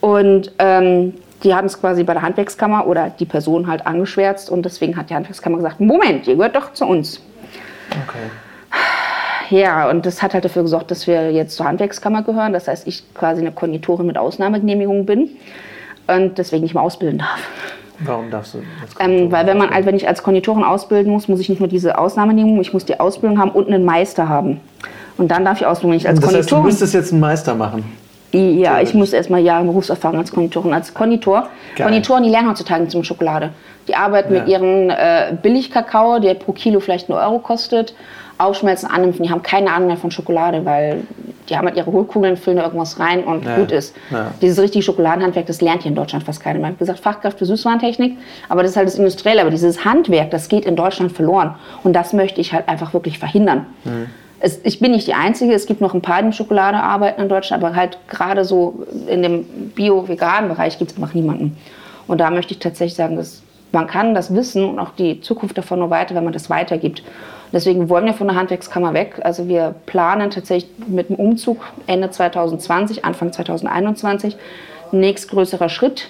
Und 0.00 0.52
ähm, 0.58 1.14
die 1.42 1.54
haben 1.54 1.66
es 1.66 1.80
quasi 1.80 2.04
bei 2.04 2.12
der 2.12 2.22
Handwerkskammer 2.22 2.86
oder 2.86 3.10
die 3.10 3.24
Person 3.24 3.66
halt 3.66 3.86
angeschwärzt 3.86 4.50
und 4.50 4.64
deswegen 4.64 4.96
hat 4.96 5.10
die 5.10 5.14
Handwerkskammer 5.14 5.56
gesagt, 5.56 5.80
Moment, 5.80 6.26
ihr 6.26 6.36
gehört 6.36 6.56
doch 6.56 6.72
zu 6.72 6.86
uns. 6.86 7.20
Okay. 7.90 8.18
Ja, 9.50 9.90
und 9.90 10.06
das 10.06 10.22
hat 10.22 10.34
halt 10.34 10.44
dafür 10.44 10.62
gesorgt, 10.62 10.90
dass 10.90 11.06
wir 11.06 11.30
jetzt 11.32 11.56
zur 11.56 11.66
Handwerkskammer 11.66 12.22
gehören. 12.22 12.52
Das 12.52 12.68
heißt, 12.68 12.86
ich 12.86 13.02
quasi 13.14 13.40
eine 13.40 13.52
Konditorin 13.52 14.06
mit 14.06 14.18
Ausnahmegenehmigung 14.18 15.06
bin 15.06 15.30
und 16.06 16.38
deswegen 16.38 16.62
nicht 16.62 16.74
mehr 16.74 16.82
ausbilden 16.82 17.18
darf. 17.18 17.40
Warum 18.00 18.30
darfst 18.30 18.54
du? 18.54 18.58
Ähm, 18.98 19.30
weil 19.30 19.46
wenn 19.46 19.58
man, 19.58 19.70
wenn 19.84 19.94
ich 19.94 20.08
als 20.08 20.22
Konditorin 20.22 20.64
ausbilden 20.64 21.12
muss, 21.12 21.28
muss 21.28 21.40
ich 21.40 21.48
nicht 21.48 21.60
nur 21.60 21.68
diese 21.68 21.98
Ausnahmegenehmigung, 21.98 22.60
ich 22.60 22.72
muss 22.72 22.84
die 22.84 22.98
Ausbildung 22.98 23.38
haben 23.38 23.50
und 23.50 23.68
einen 23.68 23.84
Meister 23.84 24.28
haben. 24.28 24.60
Und 25.18 25.30
dann 25.30 25.44
darf 25.44 25.60
ich 25.60 25.66
ausbilden, 25.66 25.92
wenn 25.92 25.98
ich 25.98 26.08
als 26.08 26.18
das 26.18 26.28
Konditorin. 26.28 26.64
Heißt, 26.64 26.64
du 26.64 26.68
müsstest 26.68 26.94
jetzt 26.94 27.12
einen 27.12 27.20
Meister 27.20 27.54
machen. 27.54 27.84
Ja, 28.32 28.80
ich 28.80 28.94
muss 28.94 29.12
erstmal 29.12 29.42
Jahre 29.42 29.64
Berufserfahrung 29.64 30.18
als 30.18 30.32
Konditorin. 30.32 30.72
Als 30.72 30.94
Konditor. 30.94 31.48
Geil. 31.76 31.86
Konditoren, 31.86 32.22
die 32.22 32.30
lernen 32.30 32.48
heutzutage 32.48 32.88
zum 32.88 33.04
Schokolade. 33.04 33.50
Die 33.88 33.94
arbeiten 33.94 34.32
ja. 34.34 34.40
mit 34.40 34.48
ihrem 34.48 34.88
äh, 34.88 35.34
Billigkakao, 35.40 36.18
der 36.18 36.34
pro 36.34 36.52
Kilo 36.52 36.80
vielleicht 36.80 37.10
einen 37.10 37.18
Euro 37.18 37.38
kostet 37.40 37.94
aufschmelzen, 38.44 38.90
annimpfen. 38.90 39.24
Die 39.24 39.30
haben 39.30 39.42
keine 39.42 39.72
Ahnung 39.72 39.88
mehr 39.88 39.96
von 39.96 40.10
Schokolade, 40.10 40.64
weil 40.64 41.02
die 41.48 41.56
haben 41.56 41.66
halt 41.66 41.76
ihre 41.76 41.90
Hohlkugeln, 41.90 42.36
füllen 42.36 42.58
da 42.58 42.64
irgendwas 42.64 42.98
rein 42.98 43.24
und 43.24 43.44
ja. 43.44 43.56
gut 43.56 43.72
ist. 43.72 43.94
Ja. 44.10 44.32
Dieses 44.40 44.58
richtige 44.58 44.82
Schokoladenhandwerk, 44.82 45.46
das 45.46 45.60
lernt 45.60 45.82
hier 45.82 45.90
in 45.90 45.96
Deutschland 45.96 46.24
fast 46.24 46.42
keiner. 46.42 46.60
Man 46.60 46.70
hat 46.70 46.78
gesagt, 46.78 47.00
Fachkraft 47.00 47.38
für 47.38 47.46
Süßwarentechnik, 47.46 48.16
aber 48.48 48.62
das 48.62 48.72
ist 48.72 48.76
halt 48.76 48.86
das 48.86 48.94
Industrielle. 48.96 49.40
Aber 49.40 49.50
dieses 49.50 49.84
Handwerk, 49.84 50.30
das 50.30 50.48
geht 50.48 50.64
in 50.64 50.76
Deutschland 50.76 51.12
verloren. 51.12 51.54
Und 51.82 51.94
das 51.94 52.12
möchte 52.12 52.40
ich 52.40 52.52
halt 52.52 52.68
einfach 52.68 52.94
wirklich 52.94 53.18
verhindern. 53.18 53.66
Mhm. 53.84 54.06
Es, 54.40 54.60
ich 54.64 54.80
bin 54.80 54.92
nicht 54.92 55.06
die 55.06 55.14
Einzige, 55.14 55.52
es 55.52 55.66
gibt 55.66 55.80
noch 55.80 55.94
ein 55.94 56.02
paar, 56.02 56.22
die 56.22 56.32
Schokolade 56.32 56.78
arbeiten 56.78 57.20
in 57.22 57.28
Deutschland, 57.28 57.62
aber 57.62 57.76
halt 57.76 57.98
gerade 58.08 58.44
so 58.44 58.84
in 59.06 59.22
dem 59.22 59.44
bio-veganen 59.74 60.48
Bereich 60.48 60.78
gibt 60.78 60.90
es 60.90 60.96
einfach 60.96 61.14
niemanden. 61.14 61.56
Und 62.08 62.18
da 62.18 62.30
möchte 62.30 62.52
ich 62.52 62.58
tatsächlich 62.58 62.96
sagen, 62.96 63.16
dass 63.16 63.42
man 63.72 63.86
kann 63.86 64.14
das 64.14 64.34
Wissen 64.34 64.64
und 64.64 64.78
auch 64.78 64.90
die 64.90 65.20
Zukunft 65.20 65.56
davon 65.56 65.78
nur 65.78 65.90
weiter, 65.90 66.14
wenn 66.14 66.24
man 66.24 66.32
das 66.32 66.50
weitergibt. 66.50 67.02
Deswegen 67.52 67.88
wollen 67.88 68.06
wir 68.06 68.14
von 68.14 68.28
der 68.28 68.36
Handwerkskammer 68.36 68.94
weg. 68.94 69.20
Also 69.22 69.46
wir 69.46 69.74
planen 69.86 70.30
tatsächlich 70.30 70.70
mit 70.88 71.10
dem 71.10 71.16
Umzug 71.16 71.64
Ende 71.86 72.10
2020, 72.10 73.04
Anfang 73.04 73.32
2021 73.32 74.36
nächstgrößerer 74.92 75.68
Schritt. 75.68 76.08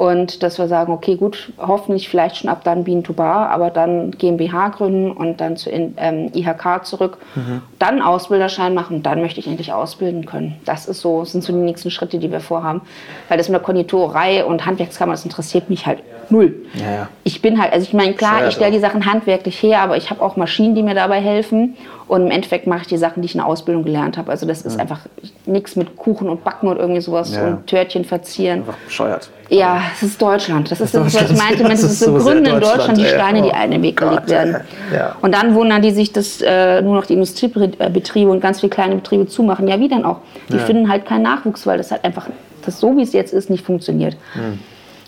Und 0.00 0.42
dass 0.42 0.56
wir 0.56 0.66
sagen, 0.66 0.94
okay, 0.94 1.16
gut, 1.16 1.52
hoffentlich 1.58 2.08
vielleicht 2.08 2.38
schon 2.38 2.48
ab 2.48 2.64
dann 2.64 2.84
Bean 2.84 3.04
to 3.04 3.12
Bar, 3.12 3.50
aber 3.50 3.68
dann 3.68 4.12
GmbH 4.12 4.70
gründen 4.70 5.10
und 5.10 5.42
dann 5.42 5.58
zu 5.58 5.68
ähm, 5.68 6.30
IHK 6.34 6.86
zurück. 6.86 7.18
Mhm. 7.34 7.60
dann 7.78 8.00
Ausbilderschein 8.00 8.72
machen, 8.72 9.02
dann 9.02 9.20
möchte 9.20 9.40
ich 9.40 9.46
endlich 9.46 9.74
ausbilden 9.74 10.24
können. 10.24 10.56
Das 10.64 10.88
ist 10.88 11.02
so, 11.02 11.26
sind 11.26 11.44
so 11.44 11.52
die 11.52 11.58
nächsten 11.58 11.90
Schritte, 11.90 12.18
die 12.18 12.32
wir 12.32 12.40
vorhaben. 12.40 12.80
Weil 13.28 13.36
das 13.36 13.50
mit 13.50 13.56
der 13.56 13.62
Konditorei 13.62 14.42
und 14.42 14.64
Handwerkskammer, 14.64 15.12
das 15.12 15.24
interessiert 15.24 15.68
mich 15.68 15.84
halt 15.84 15.98
null. 16.30 16.54
Ja, 16.72 16.90
ja. 16.90 17.08
Ich 17.24 17.42
bin 17.42 17.60
halt, 17.60 17.74
also 17.74 17.86
ich 17.86 17.92
meine, 17.92 18.14
klar, 18.14 18.48
ich 18.48 18.54
stelle 18.54 18.72
die 18.72 18.78
Sachen 18.78 19.04
handwerklich 19.04 19.62
her, 19.62 19.82
aber 19.82 19.98
ich 19.98 20.08
habe 20.08 20.22
auch 20.22 20.36
Maschinen, 20.36 20.74
die 20.74 20.82
mir 20.82 20.94
dabei 20.94 21.20
helfen. 21.20 21.76
Und 22.10 22.22
im 22.22 22.30
Endeffekt 22.32 22.66
mache 22.66 22.80
ich 22.82 22.86
die 22.88 22.96
Sachen, 22.96 23.22
die 23.22 23.26
ich 23.26 23.36
in 23.36 23.38
der 23.38 23.46
Ausbildung 23.46 23.84
gelernt 23.84 24.18
habe. 24.18 24.32
Also 24.32 24.44
das 24.44 24.62
ist 24.62 24.74
Mhm. 24.74 24.80
einfach 24.80 24.98
nichts 25.46 25.76
mit 25.76 25.96
Kuchen 25.96 26.28
und 26.28 26.42
Backen 26.42 26.66
und 26.66 26.76
irgendwie 26.76 27.00
sowas 27.00 27.32
Ja. 27.32 27.46
und 27.46 27.68
Törtchen 27.68 28.04
verzieren. 28.04 28.60
Einfach 28.60 28.74
bescheuert. 28.84 29.30
Ja, 29.48 29.80
es 29.94 30.02
ist 30.02 30.20
Deutschland. 30.20 30.68
Das 30.72 30.80
ist 30.80 30.92
das, 30.92 31.14
was 31.14 31.30
ich 31.30 31.38
meinte. 31.38 31.62
Das 31.62 31.84
Es 31.84 31.92
ist 31.92 32.00
so 32.00 32.12
Gründe 32.14 32.50
in 32.50 32.60
Deutschland, 32.60 32.98
die. 32.98 33.04
Steine, 33.04 33.42
die 33.42 33.50
Oh 33.50 33.52
einem 33.54 33.64
in 33.66 33.70
den 33.78 33.82
Weg 33.84 33.96
gelegt 33.96 34.28
werden. 34.28 34.56
Ja. 34.92 35.14
Und 35.22 35.32
dann 35.36 35.54
wundern 35.54 35.82
die 35.82 35.92
sich, 35.92 36.12
dass 36.12 36.40
äh, 36.42 36.82
nur 36.82 36.96
noch 36.96 37.06
die 37.06 37.12
Industriebetriebe 37.14 38.28
und 38.28 38.40
ganz 38.40 38.58
viele 38.58 38.70
kleine 38.70 38.96
Betriebe 38.96 39.28
zumachen. 39.28 39.68
Ja, 39.68 39.78
wie 39.78 39.88
dann 39.88 40.04
auch? 40.04 40.16
Die 40.48 40.56
Ja. 40.56 40.64
finden 40.64 40.88
halt 40.90 41.06
keinen 41.06 41.22
Nachwuchs, 41.22 41.64
weil 41.64 41.78
das 41.78 41.92
halt 41.92 42.04
einfach, 42.04 42.26
das 42.66 42.80
so 42.80 42.96
wie 42.96 43.02
es 43.02 43.12
jetzt 43.12 43.32
ist, 43.32 43.50
nicht 43.50 43.64
funktioniert. 43.64 44.16
Hm. 44.32 44.58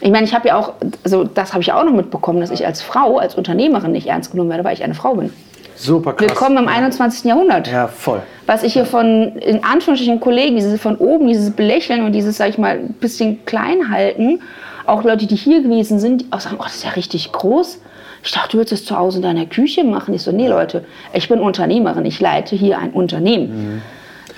Ich 0.01 0.11
meine, 0.13 0.25
ich 0.25 0.35
habe 0.35 0.47
ja 0.47 0.57
auch, 0.57 0.75
also 1.03 1.25
das 1.25 1.53
habe 1.53 1.63
ich 1.63 1.73
auch 1.73 1.83
noch 1.85 1.93
mitbekommen, 1.93 2.41
dass 2.41 2.53
ich 2.53 2.65
als 2.65 2.81
Frau, 2.81 3.19
als 3.19 3.35
Unternehmerin 3.35 3.91
nicht 3.91 4.07
ernst 4.07 4.31
genommen 4.31 4.51
werde, 4.51 4.63
weil 4.63 4.75
ich 4.75 4.85
eine 4.85 4.95
Frau 4.95 5.15
bin. 5.15 5.33
Super 5.77 6.13
krass. 6.13 6.29
Willkommen 6.29 6.59
im 6.59 6.69
21. 6.69 7.25
Jahrhundert. 7.25 7.69
Ja, 7.69 7.89
voll. 7.89 8.23
Was 8.47 8.63
ich 8.63 8.75
hier 8.75 8.85
von, 8.85 9.37
in 9.37 9.65
Anführungsstrichen, 9.65 10.21
Kollegen, 10.21 10.57
dieses 10.57 10.81
von 10.81 10.97
oben, 10.97 11.29
dieses 11.29 11.51
Belächeln 11.51 12.05
und 12.05 12.13
dieses, 12.13 12.37
sag 12.37 12.51
ich 12.51 12.59
mal, 12.59 12.79
ein 12.79 12.95
bisschen 12.95 13.45
klein 13.45 13.91
halten, 13.91 14.41
auch 14.87 15.05
Leute, 15.05 15.27
die 15.27 15.37
hier 15.37 15.63
gewesen 15.63 15.99
sind, 15.99 16.23
die 16.23 16.27
auch 16.31 16.41
sagen, 16.41 16.57
oh, 16.59 16.65
das 16.65 16.77
ist 16.77 16.85
ja 16.85 16.91
richtig 16.91 17.33
groß. 17.33 17.81
Ich 18.25 18.33
dachte, 18.33 18.53
du 18.53 18.59
würdest 18.59 18.73
es 18.73 18.85
zu 18.85 18.97
Hause 18.97 19.19
in 19.19 19.23
deiner 19.23 19.47
Küche 19.47 19.85
machen. 19.85 20.15
Ich 20.15 20.23
so, 20.23 20.33
nee, 20.33 20.49
Leute, 20.49 20.85
ich 21.13 21.29
bin 21.29 21.41
Unternehmerin, 21.41 22.05
ich 22.05 22.21
leite 22.21 22.55
hier 22.55 22.79
ein 22.79 22.91
Unternehmen. 22.91 23.83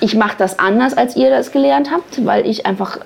Ich 0.00 0.14
mache 0.14 0.36
das 0.38 0.58
anders, 0.58 0.94
als 0.96 1.16
ihr 1.16 1.30
das 1.30 1.52
gelernt 1.52 1.90
habt, 1.90 2.24
weil 2.24 2.46
ich 2.46 2.66
einfach 2.66 2.98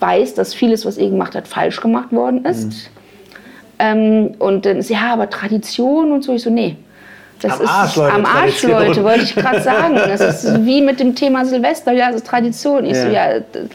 weiß, 0.00 0.34
dass 0.34 0.54
vieles, 0.54 0.84
was 0.84 0.98
ihr 0.98 1.10
gemacht 1.10 1.34
habt, 1.34 1.48
falsch 1.48 1.80
gemacht 1.80 2.12
worden 2.12 2.44
ist. 2.44 2.90
Ähm, 3.78 4.34
und 4.38 4.64
dann 4.64 4.78
ist 4.78 4.90
ja, 4.90 5.12
aber 5.12 5.28
Tradition 5.28 6.12
und 6.12 6.22
so. 6.22 6.32
Ich 6.32 6.42
so, 6.42 6.50
nee. 6.50 6.76
Das 7.40 7.52
Am 7.52 7.60
ist 7.62 7.68
Arsch, 7.70 7.96
Leute, 7.96 8.14
am 8.14 8.24
Arsch. 8.26 8.62
Leute, 8.62 9.04
wollte 9.04 9.20
ich 9.24 9.34
gerade 9.34 9.60
sagen. 9.60 9.94
Das 9.94 10.20
ist 10.20 10.64
wie 10.64 10.80
mit 10.80 10.98
dem 11.00 11.14
Thema 11.14 11.44
Silvester, 11.44 11.92
ja, 11.92 12.06
das 12.06 12.16
ist 12.16 12.26
Tradition. 12.26 12.84
Ich 12.86 12.96
so, 12.96 13.08
Ja. 13.08 13.32
ja, 13.34 13.40
d- 13.40 13.68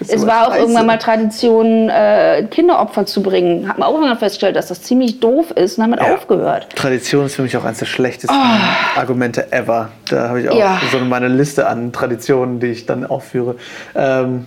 es 0.00 0.24
war 0.24 0.42
auch 0.42 0.50
scheiße. 0.50 0.60
irgendwann 0.60 0.86
mal 0.86 0.98
Tradition, 0.98 1.88
äh, 1.88 2.46
Kinderopfer 2.48 3.04
zu 3.06 3.20
bringen. 3.20 3.68
Hat 3.68 3.78
man 3.78 3.88
auch 3.88 3.94
irgendwann 3.94 4.16
festgestellt, 4.18 4.54
dass 4.54 4.68
das 4.68 4.82
ziemlich 4.82 5.18
doof 5.18 5.50
ist 5.50 5.76
und 5.78 5.82
damit 5.90 5.98
Ja. 6.00 6.14
aufgehört. 6.14 6.68
Tradition 6.76 7.26
ist 7.26 7.34
für 7.34 7.42
mich 7.42 7.56
auch 7.56 7.64
eines 7.64 7.78
der 7.78 7.86
schlechtesten 7.86 8.36
Argumente 8.96 9.50
ever. 9.52 9.88
Da 10.08 10.28
habe 10.28 10.40
ich 10.42 10.48
auch. 10.48 10.56
Ja. 10.56 10.80
so 10.92 10.98
meine 11.00 11.26
Liste 11.28 11.66
an 11.66 11.92
Traditionen, 11.92 12.60
die 12.60 12.68
ich 12.68 12.86
dann 12.86 13.04
aufführe. 13.04 13.56
Ähm, 13.96 14.46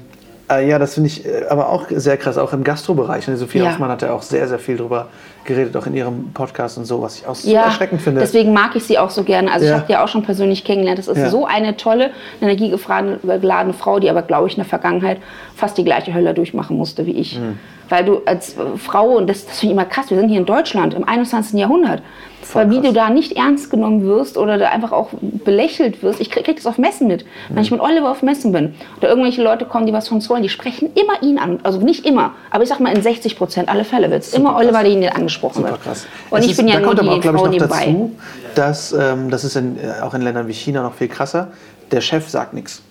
äh, 0.52 0.68
ja, 0.70 0.80
das 0.80 0.93
finde 0.95 1.08
ich 1.08 1.26
äh, 1.26 1.45
aber 1.49 1.70
auch 1.70 1.86
sehr 1.89 2.18
krass, 2.18 2.38
auch 2.38 2.54
im 2.54 2.64
Gastrobereich. 2.64 3.28
Ne? 3.28 3.38
Sophie 3.38 3.60
Ja. 3.60 3.66
Hoffmann 3.72 3.89
hat 3.89 4.02
ja 4.02 4.14
auch 4.14 4.22
sehr, 4.22 4.47
sehr 4.47 4.60
viel 4.60 4.78
drüber 4.78 5.08
geredet, 5.45 5.76
auch 5.78 5.88
in 5.88 5.95
ihrem 5.95 6.32
Podcast 6.34 6.78
und 6.78 6.86
so, 6.86 7.02
was 7.02 7.16
ich 7.18 7.26
auch 7.28 7.36
so 7.36 7.49
Ja, 7.49 7.64
erschreckend 7.64 8.02
finde. 8.02 8.22
deswegen 8.22 8.54
mag 8.54 8.76
ich 8.76 8.84
sie 8.84 8.97
auch 8.99 9.10
so 9.10 9.24
gerne. 9.24 9.52
Also 9.52 9.66
Ja. 9.66 9.72
ich 9.72 9.78
habe 9.78 9.88
die 9.88 9.97
auch 9.97 10.08
schon 10.08 10.24
persönlich 10.24 10.64
kennengelernt. 10.64 10.99
Das 10.99 11.08
ist 11.08 11.18
Ja. 11.18 11.30
so 11.30 11.45
eine 11.45 11.78
tolle, 11.78 12.12
energiegeladene 12.41 13.74
Frau, 13.74 13.99
die 13.99 14.10
aber, 14.10 14.22
glaube 14.22 14.47
ich, 14.47 14.54
in 14.54 14.62
der 14.64 14.70
Vergangenheit 14.70 15.18
fast 15.56 15.78
die 15.78 15.84
gleiche 15.84 16.14
Hölle 16.14 16.34
durchmachen 16.34 16.78
musste 16.78 17.06
wie 17.06 17.14
ich. 17.14 17.39
Mhm. 17.39 17.58
Weil 17.92 18.06
du 18.06 18.22
als 18.26 18.56
Frau, 18.78 19.18
und 19.18 19.30
das, 19.30 19.46
das 19.46 19.60
finde 19.60 19.74
ich 19.74 19.80
immer 19.80 19.86
krass, 19.89 20.10
wir 20.10 20.18
sind 20.18 20.30
hier 20.30 20.39
in 20.39 20.46
Deutschland 20.46 20.94
im 20.94 21.04
21. 21.08 21.60
Jahrhundert, 21.60 22.02
Voll 22.42 22.64
weil 22.64 22.72
wie 22.72 22.76
krass. 22.78 22.86
du 22.88 22.94
da 22.94 23.10
nicht 23.10 23.34
ernst 23.38 23.70
genommen 23.70 24.04
wirst 24.06 24.38
oder 24.38 24.58
da 24.58 24.70
einfach 24.70 24.92
auch 24.94 25.10
belächelt 25.22 26.02
wirst. 26.02 26.20
Ich 26.22 26.32
kriege 26.32 26.46
krieg 26.46 26.56
das 26.56 26.66
auf 26.66 26.78
Messen 26.78 27.08
mit. 27.08 27.26
Wenn 27.50 27.58
Mhm. 27.58 27.62
ich 27.64 27.72
mit 27.72 27.82
Oliver 27.82 28.10
auf 28.10 28.24
Messen 28.24 28.52
bin 28.52 28.74
oder 28.98 29.10
irgendwelche 29.10 29.44
Leute 29.44 29.66
kommen, 29.66 29.86
die 29.86 29.94
was 29.94 30.08
von 30.08 30.16
uns 30.18 30.30
wollen, 30.30 30.42
die 30.42 30.50
sprechen 30.50 30.89
immer 30.96 31.22
ihn 31.22 31.38
an. 31.38 31.60
Also 31.64 31.80
nicht 31.80 32.06
immer, 32.06 32.32
aber 32.50 32.64
ich 32.64 32.70
sag 32.70 32.80
mal 32.80 32.96
in 32.96 33.02
60 33.02 33.38
Prozent 33.38 33.70
alle 33.70 33.84
Fälle 33.84 34.10
wird 34.10 34.24
es 34.24 34.34
immer 34.34 34.52
krass. 34.54 34.62
Oliver, 34.64 34.84
der 34.84 34.92
ihn 34.92 35.08
angesprochen 35.10 35.56
Super 35.58 35.72
wird. 35.72 35.84
krass. 35.84 36.08
Und 36.30 36.39
Es 36.39 36.46
ich 36.46 36.52
ist, 36.52 36.58
bin 36.58 36.68
ja 36.70 36.76
da 36.76 36.80
nur 36.80 36.88
kommt 36.89 37.00
aber 37.02 37.12
auch, 37.18 37.22
glaube 37.22 37.38
ich, 37.38 37.44
noch 37.44 37.50
nebenbei. 37.52 37.86
dazu, 37.86 38.12
dass 38.56 38.94
ähm, 38.94 39.30
das 39.30 39.44
ist 39.44 39.56
in, 39.58 39.78
äh, 39.78 40.02
auch 40.02 40.14
in 40.14 40.22
Ländern 40.22 40.48
wie 40.48 40.54
China 40.54 40.82
noch 40.84 40.94
viel 40.96 41.10
krasser. 41.10 41.50
Der 41.92 42.02
Chef 42.02 42.30
sagt 42.30 42.54
nichts. 42.54 42.82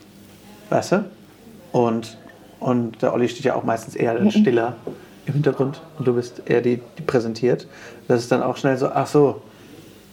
Weißt 0.68 0.92
du? 0.92 1.04
Und, 1.72 2.16
und 2.60 3.02
der 3.02 3.12
Olli 3.12 3.28
steht 3.28 3.44
ja 3.44 3.54
auch 3.54 3.64
meistens 3.64 3.96
eher 3.96 4.14
Mhm. 4.14 4.18
dann 4.18 4.30
stiller 4.30 4.76
im 5.26 5.34
Hintergrund 5.34 5.80
und 5.98 6.06
du 6.06 6.14
bist 6.14 6.42
eher 6.46 6.60
die, 6.60 6.80
die 6.98 7.02
präsentiert. 7.02 7.66
Das 8.08 8.20
ist 8.20 8.30
dann 8.32 8.42
auch 8.42 8.56
schnell 8.56 8.76
so, 8.76 8.88
ach 8.88 9.06
so, 9.06 9.42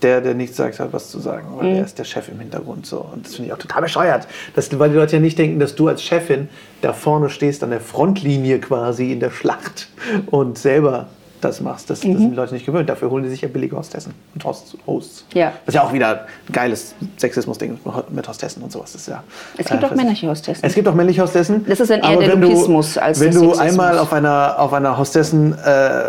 der, 0.03 0.21
der 0.21 0.35
nichts 0.35 0.57
sagt, 0.57 0.79
hat 0.79 0.93
was 0.93 1.09
zu 1.09 1.19
sagen, 1.19 1.47
weil 1.55 1.69
Mhm. 1.71 1.75
der 1.75 1.85
ist 1.85 1.97
der 1.97 2.03
Chef 2.03 2.29
im 2.29 2.39
Hintergrund. 2.39 2.85
So. 2.85 2.99
Und 3.13 3.25
das 3.25 3.35
finde 3.35 3.47
ich 3.47 3.53
auch 3.53 3.57
total 3.57 3.81
bescheuert. 3.81 4.27
Das, 4.55 4.77
weil 4.77 4.89
die 4.89 4.95
Leute 4.95 5.15
ja 5.15 5.19
nicht 5.21 5.39
denken, 5.39 5.59
dass 5.59 5.73
du 5.75 5.87
als 5.87 6.03
Chefin 6.03 6.49
da 6.81 6.93
vorne 6.93 7.29
stehst, 7.29 7.63
an 7.63 7.71
der 7.71 7.81
Frontlinie 7.81 8.59
quasi 8.59 9.11
in 9.11 9.19
der 9.19 9.31
Schlacht 9.31 9.87
und 10.27 10.57
selber 10.59 11.07
das 11.41 11.61
machst. 11.61 11.89
Das, 11.89 11.99
das 11.99 12.07
Mhm. 12.09 12.17
sind 12.17 12.29
die 12.31 12.35
Leute 12.35 12.53
nicht 12.53 12.65
gewöhnt. 12.65 12.89
Dafür 12.89 13.09
holen 13.11 13.23
die 13.23 13.29
sich 13.29 13.41
ja 13.41 13.47
billige 13.47 13.77
Hostessen 13.77 14.13
und 14.33 14.43
Hosts. 14.43 15.25
Ja. 15.33 15.53
Das 15.65 15.69
ist 15.69 15.73
ja 15.75 15.83
auch 15.83 15.93
wieder 15.93 16.21
ein 16.47 16.51
geiles 16.53 16.95
Sexismus-Ding 17.17 17.79
mit 18.09 18.27
Hostessen 18.27 18.63
und 18.63 18.71
sowas. 18.71 18.93
Das 18.93 19.01
ist 19.01 19.07
ja, 19.07 19.23
Es 19.57 19.67
gibt 19.67 19.81
äh, 19.81 19.85
auch 19.85 19.89
das- 19.89 19.97
männliche 19.97 20.27
Hostessen. 20.29 20.63
Es 20.65 20.73
gibt 20.73 20.87
auch 20.87 20.93
männliche 20.95 21.21
Hostessen. 21.21 21.65
Das 21.67 21.79
ist 21.79 21.89
dann 21.91 22.01
eher 22.01 22.17
der 22.17 22.29
wenn 22.33 22.41
du- 22.41 22.47
Lukismus 22.49 22.97
als 22.97 23.19
Wenn 23.19 23.33
du 23.33 23.53
einmal 23.53 23.99
auf 23.99 24.11
einer, 24.13 24.55
auf 24.59 24.73
einer 24.73 24.97
Hostessen 24.97 25.53
äh, 25.53 26.03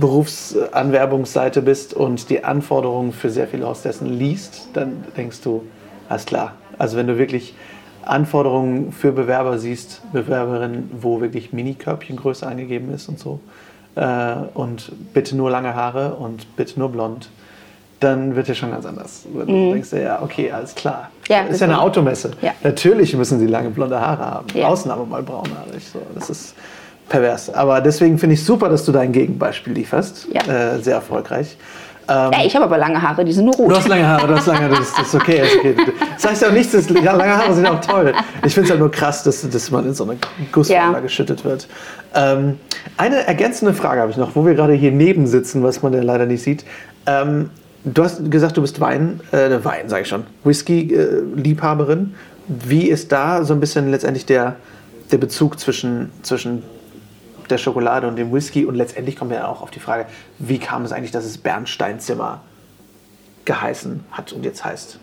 Berufsanwerbungsseite 0.00 1.62
bist 1.62 1.94
und 1.94 2.30
die 2.30 2.44
Anforderungen 2.44 3.12
für 3.12 3.30
sehr 3.30 3.46
viele 3.48 3.66
Hostessen 3.66 4.06
liest, 4.18 4.68
dann 4.74 5.04
denkst 5.16 5.40
du, 5.42 5.64
alles 6.08 6.24
klar. 6.26 6.52
Also 6.78 6.96
wenn 6.96 7.06
du 7.06 7.18
wirklich 7.18 7.54
Anforderungen 8.04 8.92
für 8.92 9.12
Bewerber 9.12 9.58
siehst, 9.58 10.00
Bewerberinnen, 10.12 10.90
wo 11.00 11.20
wirklich 11.20 11.52
Mini-Körbchengröße 11.52 12.46
angegeben 12.46 12.92
ist 12.94 13.08
und 13.08 13.18
so, 13.18 13.40
äh, 13.98 14.36
und 14.54 14.92
bitte 15.12 15.36
nur 15.36 15.50
lange 15.50 15.74
Haare 15.74 16.14
und 16.14 16.56
bitte 16.56 16.78
nur 16.78 16.90
blond, 16.90 17.28
dann 18.00 18.36
wird 18.36 18.48
es 18.48 18.56
schon 18.56 18.70
ganz 18.70 18.86
anders. 18.86 19.24
Du 19.32 19.44
denkst 19.44 19.90
dir, 19.90 20.02
ja, 20.02 20.22
okay, 20.22 20.52
alles 20.52 20.74
klar. 20.74 21.10
Mhm. 21.28 21.34
Ja, 21.34 21.40
ist 21.42 21.60
ja 21.60 21.66
eine. 21.66 21.80
Automesse. 21.80 22.30
Ja. 22.40 22.52
Natürlich 22.62 23.16
müssen 23.16 23.40
sie 23.40 23.46
lange 23.46 23.70
blonde 23.70 24.00
Haare 24.00 24.24
haben. 24.24 24.46
Ja. 24.54 24.68
Ausnahme 24.68 25.04
mal 25.04 25.22
braunhaarig. 25.22 25.84
So. 25.92 26.00
Das 26.14 26.30
ist 26.30 26.54
pervers. 27.08 27.52
Aber 27.52 27.80
deswegen 27.80 28.18
finde 28.18 28.34
ich 28.34 28.44
super, 28.44 28.68
dass 28.68 28.84
du 28.84 28.92
dein 28.92 29.12
Gegenbeispiel 29.12 29.72
lieferst. 29.72 30.28
Ja. 30.32 30.42
Äh, 30.42 30.80
sehr 30.80 30.94
erfolgreich. 30.94 31.56
Ähm, 32.10 32.32
ja, 32.32 32.38
ich 32.44 32.54
habe 32.54 32.64
aber 32.64 32.78
lange 32.78 33.00
Haare, 33.02 33.24
die 33.24 33.32
sind 33.32 33.44
nur 33.44 33.54
rot. 33.54 33.70
Du 33.70 33.76
hast 33.76 33.86
lange 33.88 34.06
Haare, 34.06 34.26
du 34.26 34.34
hast 34.34 34.46
lange 34.46 34.60
Haare, 34.62 34.76
das, 34.76 34.94
das 34.94 35.08
ist 35.08 35.14
okay. 35.14 35.40
Das, 35.40 35.52
ist 35.52 35.58
okay. 35.58 35.76
das 36.14 36.26
heißt 36.30 36.42
ja 36.42 36.48
auch 36.48 36.52
nichts, 36.52 36.72
dass, 36.72 36.88
ja, 36.88 37.12
lange 37.12 37.36
Haare 37.36 37.52
sind 37.54 37.66
auch 37.66 37.80
toll. 37.80 38.14
Ich 38.44 38.54
finde 38.54 38.64
es 38.66 38.70
halt 38.70 38.80
nur 38.80 38.90
krass, 38.90 39.22
dass, 39.24 39.48
dass 39.48 39.70
man 39.70 39.86
in 39.86 39.94
so 39.94 40.04
eine 40.04 40.16
Gussform 40.50 40.92
Ja. 40.94 41.00
geschüttet 41.00 41.44
wird. 41.44 41.68
Ähm, 42.14 42.58
eine 42.96 43.26
ergänzende 43.26 43.74
Frage 43.74 44.00
habe 44.00 44.10
ich 44.10 44.16
noch, 44.16 44.34
wo 44.34 44.46
wir 44.46 44.54
gerade 44.54 44.72
hier 44.72 44.90
neben 44.90 45.26
sitzen, 45.26 45.62
was 45.62 45.82
man 45.82 45.92
ja 45.92 46.02
leider 46.02 46.24
nicht 46.24 46.42
sieht. 46.42 46.64
Ähm, 47.06 47.50
du 47.84 48.02
hast 48.02 48.30
gesagt, 48.30 48.56
du 48.56 48.62
bist 48.62 48.80
Wein, 48.80 49.20
äh, 49.32 49.62
Wein 49.62 49.88
sage 49.88 50.02
ich 50.02 50.08
schon, 50.08 50.24
Whisky-Liebhaberin. 50.44 52.14
Wie 52.48 52.88
ist 52.88 53.12
da 53.12 53.44
so 53.44 53.52
ein 53.52 53.60
bisschen 53.60 53.90
letztendlich 53.90 54.24
der, 54.24 54.56
der 55.12 55.18
Bezug 55.18 55.60
zwischen, 55.60 56.10
zwischen 56.22 56.62
der 57.50 57.58
Schokolade 57.58 58.06
und 58.08 58.16
dem 58.16 58.32
Whisky? 58.32 58.64
Und 58.64 58.74
letztendlich 58.74 59.16
kommen 59.16 59.30
wir 59.30 59.48
auch 59.48 59.62
auf 59.62 59.70
die 59.70 59.80
Frage, 59.80 60.06
wie 60.38 60.58
kam 60.58 60.84
es 60.84 60.92
eigentlich, 60.92 61.10
dass 61.10 61.24
es 61.24 61.38
Bernsteinzimmer 61.38 62.40
geheißen 63.44 64.04
hat 64.10 64.32
und 64.32 64.44
jetzt 64.44 64.64
heißt? 64.64 64.98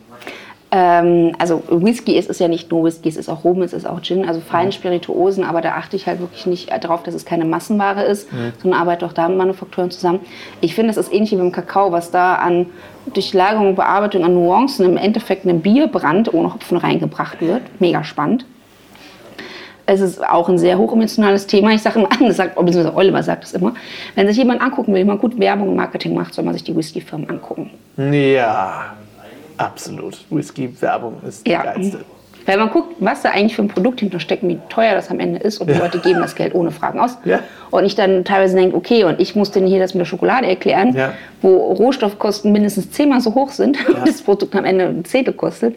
Ähm, 0.72 1.34
also 1.40 1.64
Whisky 1.70 2.18
ist, 2.18 2.30
ist 2.30 2.40
ja 2.40 2.48
nicht 2.48 2.72
nur 2.72 2.84
Whisky, 2.84 3.08
es 3.08 3.16
ist 3.16 3.30
auch 3.30 3.44
Rum, 3.44 3.62
es 3.62 3.72
ist 3.72 3.86
auch 3.86 4.02
Gin, 4.02 4.28
also 4.28 4.42
feine 4.42 4.72
Spirituosen, 4.72 5.44
aber 5.44 5.62
da 5.62 5.76
achte 5.76 5.96
ich 5.96 6.08
halt 6.08 6.20
wirklich 6.20 6.46
nicht 6.48 6.72
darauf, 6.84 7.04
dass 7.04 7.14
es 7.14 7.24
keine 7.24 7.46
Massenware 7.46 8.04
ist, 8.04 8.28
sondern 8.62 8.80
arbeite 8.80 9.06
auch 9.06 9.14
da 9.14 9.30
mit 9.30 9.38
Manufakturen 9.38 9.92
zusammen. 9.92 10.20
Ich 10.62 10.76
finde, 10.76 10.92
es 10.92 10.98
ist 10.98 11.14
ähnlich 11.14 11.32
wie 11.32 11.38
beim 11.38 11.52
Kakao, 11.52 11.92
was 11.92 12.12
da 12.12 12.36
an 12.36 12.66
Durchlagerung 13.14 13.70
und 13.70 13.76
Bearbeitung 13.76 14.24
an 14.26 14.34
Nuancen 14.34 14.86
im 14.86 14.98
Endeffekt 14.98 15.46
einem 15.46 15.62
Bierbrand 15.62 16.34
ohne 16.34 16.54
Hopfen 16.54 16.78
reingebracht 16.78 17.40
wird. 17.42 17.62
Mega 17.80 18.04
spannend. 18.04 18.46
Es 19.88 20.02
ist 20.02 20.24
auch 20.28 20.50
ein 20.50 20.58
sehr 20.58 20.78
hochemotionales 20.78 21.46
Thema. 21.48 21.72
Ich 21.72 21.82
sage 21.82 22.00
immer 22.00 22.10
das 22.28 22.38
sagt, 22.38 22.56
beziehungsweise 22.56 22.96
Oliver 22.96 23.22
sagt 23.24 23.44
es 23.44 23.54
immer, 23.54 23.74
wenn 24.16 24.28
sich 24.28 24.38
jemand 24.38 24.62
angucken 24.62 24.94
will, 24.94 25.02
wie 25.02 25.06
man 25.08 25.20
gut 25.20 25.40
Werbung 25.40 25.70
und 25.70 25.76
Marketing 25.76 26.14
macht, 26.16 26.34
soll 26.34 26.44
man 26.46 26.54
sich 26.54 26.64
die 26.64 26.76
Whisky-Firmen 26.76 27.30
angucken. 27.30 27.70
Ja, 27.98 28.94
absolut. 29.58 30.18
Whisky-Werbung 30.30 31.16
ist 31.28 31.46
die 31.46 31.52
Ja. 31.52 31.64
geilste. 31.64 32.00
Weil 32.48 32.58
man 32.60 32.70
guckt, 32.70 32.98
was 33.00 33.24
da 33.24 33.30
eigentlich 33.32 33.56
für 33.56 33.64
ein 33.64 33.70
Produkt 33.70 34.02
hintersteckt, 34.02 34.48
wie 34.48 34.60
teuer 34.70 34.94
das 34.94 35.10
am 35.10 35.20
Ende 35.20 35.40
ist 35.40 35.58
und 35.60 35.68
die 35.68 35.74
Leute 35.74 35.98
geben 35.98 36.20
das 36.20 36.36
Geld 36.36 36.54
ohne 36.54 36.70
Fragen 36.70 37.00
aus. 37.00 37.18
Ja. 37.26 37.40
Und 37.72 37.86
ich 37.86 37.96
dann 37.96 38.24
teilweise 38.24 38.56
denke, 38.56 38.76
okay, 38.78 39.04
und 39.04 39.20
ich 39.20 39.36
muss 39.36 39.50
denen 39.50 39.66
hier 39.66 39.80
das 39.80 39.96
mit 39.96 40.02
der 40.02 40.06
Schokolade 40.06 40.46
erklären, 40.46 40.94
Ja. 40.96 41.14
wo 41.42 41.58
Rohstoffkosten 41.74 42.52
mindestens 42.52 42.92
zehnmal 42.92 43.20
so 43.20 43.34
hoch 43.34 43.50
sind, 43.50 43.80
das 44.06 44.22
Produkt 44.22 44.56
am 44.56 44.64
Ende 44.64 44.86
ein 44.86 45.04
Zehntel 45.06 45.34
kostet. 45.34 45.74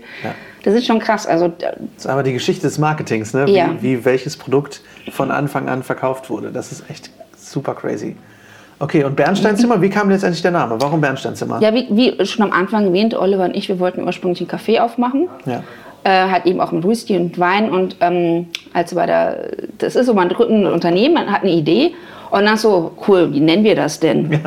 Das 0.69 0.77
ist 0.77 0.87
schon 0.87 0.99
krass. 0.99 1.27
Also 1.27 1.49
Das 1.49 1.71
ist 1.97 2.07
aber 2.07 2.23
die 2.23 2.35
Geschichte 2.35 2.67
des 2.67 2.77
Marketings, 2.77 3.33
ne? 3.33 3.47
wie, 3.47 3.53
Ja. 3.57 3.71
wie 3.81 4.05
welches 4.05 4.37
Produkt 4.37 4.83
von 5.11 5.31
Anfang 5.31 5.67
an 5.67 5.83
verkauft 5.83 6.29
wurde. 6.29 6.51
Das 6.53 6.73
ist 6.73 6.91
echt 6.91 7.09
super 7.39 7.73
crazy. 7.75 8.17
Okay, 8.79 9.03
und 9.03 9.17
Bernsteinzimmer, 9.17 9.81
wie 9.81 9.89
kam 9.89 10.11
letztendlich 10.11 10.43
der 10.43 10.51
Name? 10.51 10.77
Warum 10.79 11.01
Bernsteinzimmer? 11.01 11.59
Ja, 11.63 11.73
wie, 11.73 11.87
wie 11.91 12.27
schon 12.27 12.45
am 12.45 12.53
Anfang 12.53 12.85
erwähnt, 12.85 13.15
Oliver 13.19 13.47
und 13.47 13.57
ich, 13.57 13.67
wir 13.71 13.81
wollten 13.81 14.05
ursprünglich 14.05 14.41
einen 14.43 14.51
Café 14.51 14.79
aufmachen. 14.81 15.29
Ja. 15.47 15.63
Äh, 16.05 16.29
hat 16.29 16.45
eben 16.45 16.61
auch 16.61 16.71
mit 16.71 16.87
Whisky 16.87 17.17
und 17.17 17.39
Wein 17.39 17.71
und 17.71 17.97
ähm, 18.01 18.49
als 18.75 18.95
bei 18.95 19.07
der, 19.07 19.49
das 19.79 19.97
ist 19.97 20.05
so, 20.05 20.13
man 20.13 20.29
drückt 20.29 20.51
ein 20.51 20.67
Unternehmen, 20.67 21.15
man 21.15 21.33
hat 21.33 21.45
eine 21.45 21.53
Idee 21.53 21.95
und 22.31 22.45
dann 22.45 22.59
so, 22.59 22.93
cool, 23.09 23.33
wie 23.33 23.41
nennen 23.41 23.65
wir 23.65 23.75
das 23.75 24.01
denn? 24.01 24.31
Ja. 24.33 24.39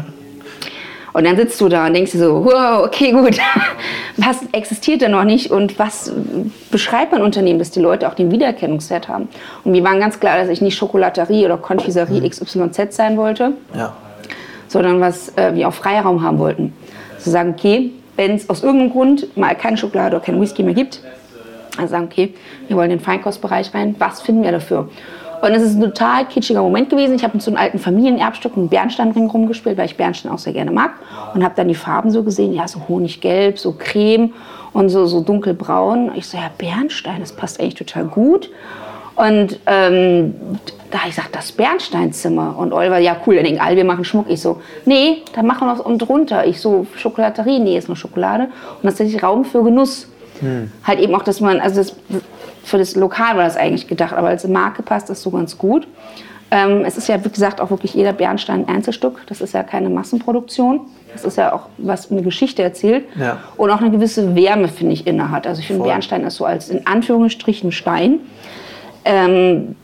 Und 1.14 1.26
dann 1.26 1.36
sitzt 1.36 1.60
du 1.60 1.68
da 1.68 1.88
und 1.88 1.94
denkst 1.94 2.12
dir 2.14 2.20
so, 2.20 2.46
wow, 2.46 2.86
okay, 2.86 3.12
gut, 3.12 3.38
was 4.18 4.38
existiert 4.54 5.02
denn 5.02 5.12
noch 5.12 5.24
nicht 5.26 5.52
und 5.52 5.78
was 5.78 6.14
beschreibt 6.72 7.12
mein 7.12 7.22
Unternehmen, 7.22 7.60
dass 7.60 7.72
die 7.72 7.82
Leute 7.82 8.08
auch 8.08 8.14
den 8.14 8.32
Wiedererkennungswert 8.32 9.08
haben? 9.08 9.28
Und 9.64 9.72
mir 9.72 9.84
war 9.84 9.98
ganz 9.98 10.20
klar, 10.20 10.38
dass 10.38 10.50
ich 10.50 10.62
nicht 10.62 10.78
Schokolaterie 10.78 11.46
oder 11.46 11.58
Konfiserie 11.58 12.28
XYZ 12.30 12.96
sein 12.96 13.18
wollte, 13.18 13.54
Ja. 13.76 13.94
sondern 14.68 15.02
was 15.02 15.36
äh, 15.38 15.54
wir 15.54 15.68
auch 15.68 15.74
Freiraum 15.74 16.22
haben 16.22 16.40
wollten. 16.40 16.74
Zu 17.20 17.30
sagen, 17.30 17.56
okay, 17.58 17.92
wenn 18.16 18.36
es 18.36 18.50
aus 18.50 18.64
irgendeinem 18.64 18.92
Grund 18.92 19.38
mal 19.38 19.56
keine 19.56 19.78
Schokolade 19.78 20.16
oder 20.16 20.26
kein 20.26 20.40
Whisky 20.40 20.64
mehr 20.64 20.74
gibt, 20.74 21.02
dann 21.78 21.88
sagen, 21.88 22.06
okay, 22.06 22.34
wir 22.68 22.76
wollen 22.78 22.92
in 22.92 22.98
den 22.98 23.04
Feinkostbereich 23.04 23.74
rein, 23.74 23.96
was 24.00 24.22
finden 24.22 24.44
wir 24.44 24.52
dafür? 24.52 24.90
Und 25.42 25.52
es 25.52 25.64
ist 25.64 25.76
ein 25.76 25.82
total 25.82 26.26
kitschiger 26.26 26.62
Moment 26.62 26.90
gewesen. 26.90 27.16
Ich 27.16 27.24
habe 27.24 27.34
mit 27.34 27.42
so 27.42 27.50
einem 27.50 27.58
alten 27.58 27.80
Familienerbstück 27.80 28.56
einen 28.56 28.70
Bernsteinring 28.70 29.28
rumgespielt, 29.28 29.78
weil 29.78 29.86
ich 29.86 29.98
Bernstein 29.98 30.32
auch 30.32 30.38
sehr 30.38 30.54
gerne 30.54 30.72
mag. 30.72 30.92
Und 31.34 31.44
habe 31.44 31.56
dann 31.56 31.68
die 31.68 31.76
Farben 31.76 32.12
so 32.12 32.24
gesehen, 32.24 32.54
ja, 32.54 32.68
so 32.68 32.82
honiggelb, 32.88 33.58
so 33.58 33.74
creme 33.78 34.34
und 34.74 34.90
so, 34.90 35.06
so 35.06 35.22
dunkelbraun. 35.22 36.12
Ich 36.16 36.28
so, 36.28 36.38
ja, 36.38 36.52
Bernstein, 36.58 37.22
das 37.22 37.34
passt 37.34 37.60
eigentlich 37.60 37.76
total 37.76 38.06
gut. 38.06 38.52
Und 39.16 39.60
ähm, 39.66 40.36
da 40.90 41.00
habe 41.00 41.10
ich 41.10 41.16
gesagt, 41.16 41.36
das 41.36 41.52
Bernsteinzimmer. 41.52 42.56
Und 42.58 42.72
Oliver, 42.72 43.00
ja 43.00 43.18
cool, 43.26 43.36
dann 43.36 43.46
denken 43.46 43.62
alle, 43.62 43.76
wir 43.76 43.86
machen 43.86 44.06
Schmuck. 44.06 44.26
Ich 44.30 44.42
so, 44.42 44.62
nee, 44.86 45.24
da 45.34 45.42
machen 45.42 45.68
wir 45.68 45.76
noch 45.76 45.84
und 45.84 46.00
drunter. 46.00 46.46
Ich 46.46 46.62
so, 46.62 46.86
Schokolaterie, 46.96 47.60
nee, 47.60 47.78
ist 47.78 47.88
nur 47.88 47.98
Schokolade. 47.98 48.46
Und 48.82 48.84
das 48.84 49.00
ist 49.00 49.22
Raum 49.24 49.44
für 49.46 49.64
Genuss. 49.64 50.08
Halt 50.84 51.00
eben 51.00 51.14
auch, 51.14 51.24
dass 51.24 51.40
man, 51.40 51.60
also 51.60 51.82
das, 51.82 51.96
für 52.64 52.78
das 52.78 52.96
Lokal 52.96 53.38
war 53.38 53.44
das 53.44 53.58
eigentlich 53.58 53.88
gedacht, 53.88 54.14
aber 54.14 54.28
als 54.28 54.48
Marke 54.48 54.84
passt 54.84 55.10
das 55.10 55.22
so 55.22 55.32
ganz 55.32 55.58
gut. 55.58 55.88
Ähm, 56.54 56.84
es 56.86 56.98
ist 56.98 57.08
ja, 57.08 57.24
wie 57.24 57.30
gesagt, 57.30 57.62
auch 57.62 57.70
wirklich 57.70 57.94
jeder 57.94 58.12
Bernstein 58.12 58.66
ein 58.66 58.76
Einzelstück. 58.76 59.22
Das 59.28 59.40
ist 59.40 59.54
ja 59.54 59.64
keine 59.64 59.90
Massenproduktion. 59.90 60.82
Das 61.14 61.24
ist 61.24 61.38
ja 61.38 61.54
auch, 61.54 61.68
was 61.78 62.12
eine 62.12 62.22
Geschichte 62.22 62.62
erzählt. 62.62 63.06
Ja. 63.18 63.38
Und 63.56 63.72
auch 63.72 63.80
eine 63.80 63.90
gewisse 63.90 64.36
Wärme, 64.36 64.68
finde 64.68 64.94
ich, 64.94 65.08
inne 65.08 65.32
hat. 65.32 65.48
Also 65.48 65.62
ich 65.62 65.68
finde. 65.68 65.84
Bernstein 65.84 66.24
ist 66.26 66.36
so 66.36 66.46
als 66.46 66.70
in 66.70 66.86
Anführungsstrichen 66.86 67.72
Stein. 67.72 68.20
Ähm, 69.06 69.76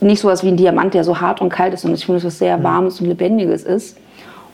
nicht 0.00 0.20
so 0.20 0.28
was 0.28 0.42
wie 0.42 0.48
ein 0.48 0.56
Diamant, 0.56 0.94
der 0.94 1.04
so 1.04 1.20
hart 1.20 1.42
und 1.42 1.50
kalt 1.50 1.74
ist, 1.74 1.82
sondern 1.82 1.98
ich 1.98 2.06
finde, 2.06 2.16
dass 2.16 2.24
es 2.24 2.34
was 2.34 2.38
sehr 2.38 2.62
Warmes 2.62 3.00
und 3.00 3.06
Lebendiges 3.06 3.64
ist. 3.64 3.98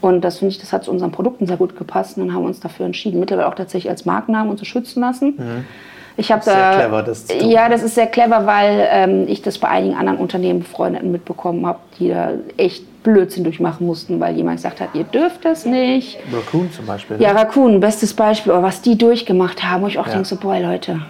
Und 0.01 0.23
das 0.23 0.39
finde 0.39 0.53
ich, 0.53 0.59
das 0.59 0.73
hat 0.73 0.85
zu 0.85 0.91
unseren 0.91 1.13
Produkten 1.13 1.47
sehr 1.47 1.57
gut 1.57 1.77
gepasst. 1.77 2.17
Und 2.17 2.27
dann 2.27 2.35
haben 2.35 2.43
wir 2.43 2.49
uns 2.49 2.59
dafür 2.59 2.87
entschieden, 2.87 3.21
mittlerweile 3.21 3.47
auch 3.47 3.55
tatsächlich 3.55 3.89
als 3.89 4.05
Markennamen 4.05 4.51
uns 4.51 4.59
zu 4.59 4.67
schützen 4.67 5.01
lassen. 5.01 5.65
Ich 6.17 6.33
habe 6.33 6.43
Sehr 6.43 6.55
da, 6.55 6.75
clever, 6.75 7.03
das 7.03 7.27
zu 7.27 7.39
tun. 7.39 7.51
Ja, 7.51 7.69
das 7.69 7.83
ist 7.83 7.95
sehr 7.95 8.07
clever, 8.07 8.47
weil 8.47 8.89
ähm, 8.91 9.25
ich 9.29 9.43
das 9.43 9.59
bei 9.59 9.69
einigen 9.69 9.95
anderen 9.97 10.19
Unternehmen, 10.19 10.61
Befreundeten 10.61 11.13
mitbekommen 11.13 11.67
habe, 11.67 11.79
die 11.99 12.09
da 12.09 12.31
echt 12.57 13.03
Blödsinn 13.03 13.45
durchmachen 13.45 13.87
mussten, 13.87 14.19
weil 14.19 14.35
jemand 14.35 14.57
gesagt 14.57 14.81
hat, 14.81 14.89
ihr 14.95 15.05
dürft 15.05 15.45
das 15.45 15.65
nicht. 15.67 16.19
Raccoon 16.33 16.71
zum 16.71 16.87
Beispiel. 16.87 17.21
Ja, 17.21 17.33
ne? 17.33 17.41
Raccoon, 17.41 17.81
bestes 17.81 18.15
Beispiel, 18.15 18.53
aber 18.53 18.63
was 18.63 18.83
die 18.83 18.97
durchgemacht 18.99 19.63
haben, 19.63 19.83
wo 19.85 19.87
ich 19.87 19.99
auch 19.99 20.07
Ja. 20.07 20.15
denke, 20.15 20.27
so, 20.27 20.37
boah, 20.37 20.59
Leute. 20.59 20.93
Und 20.93 21.03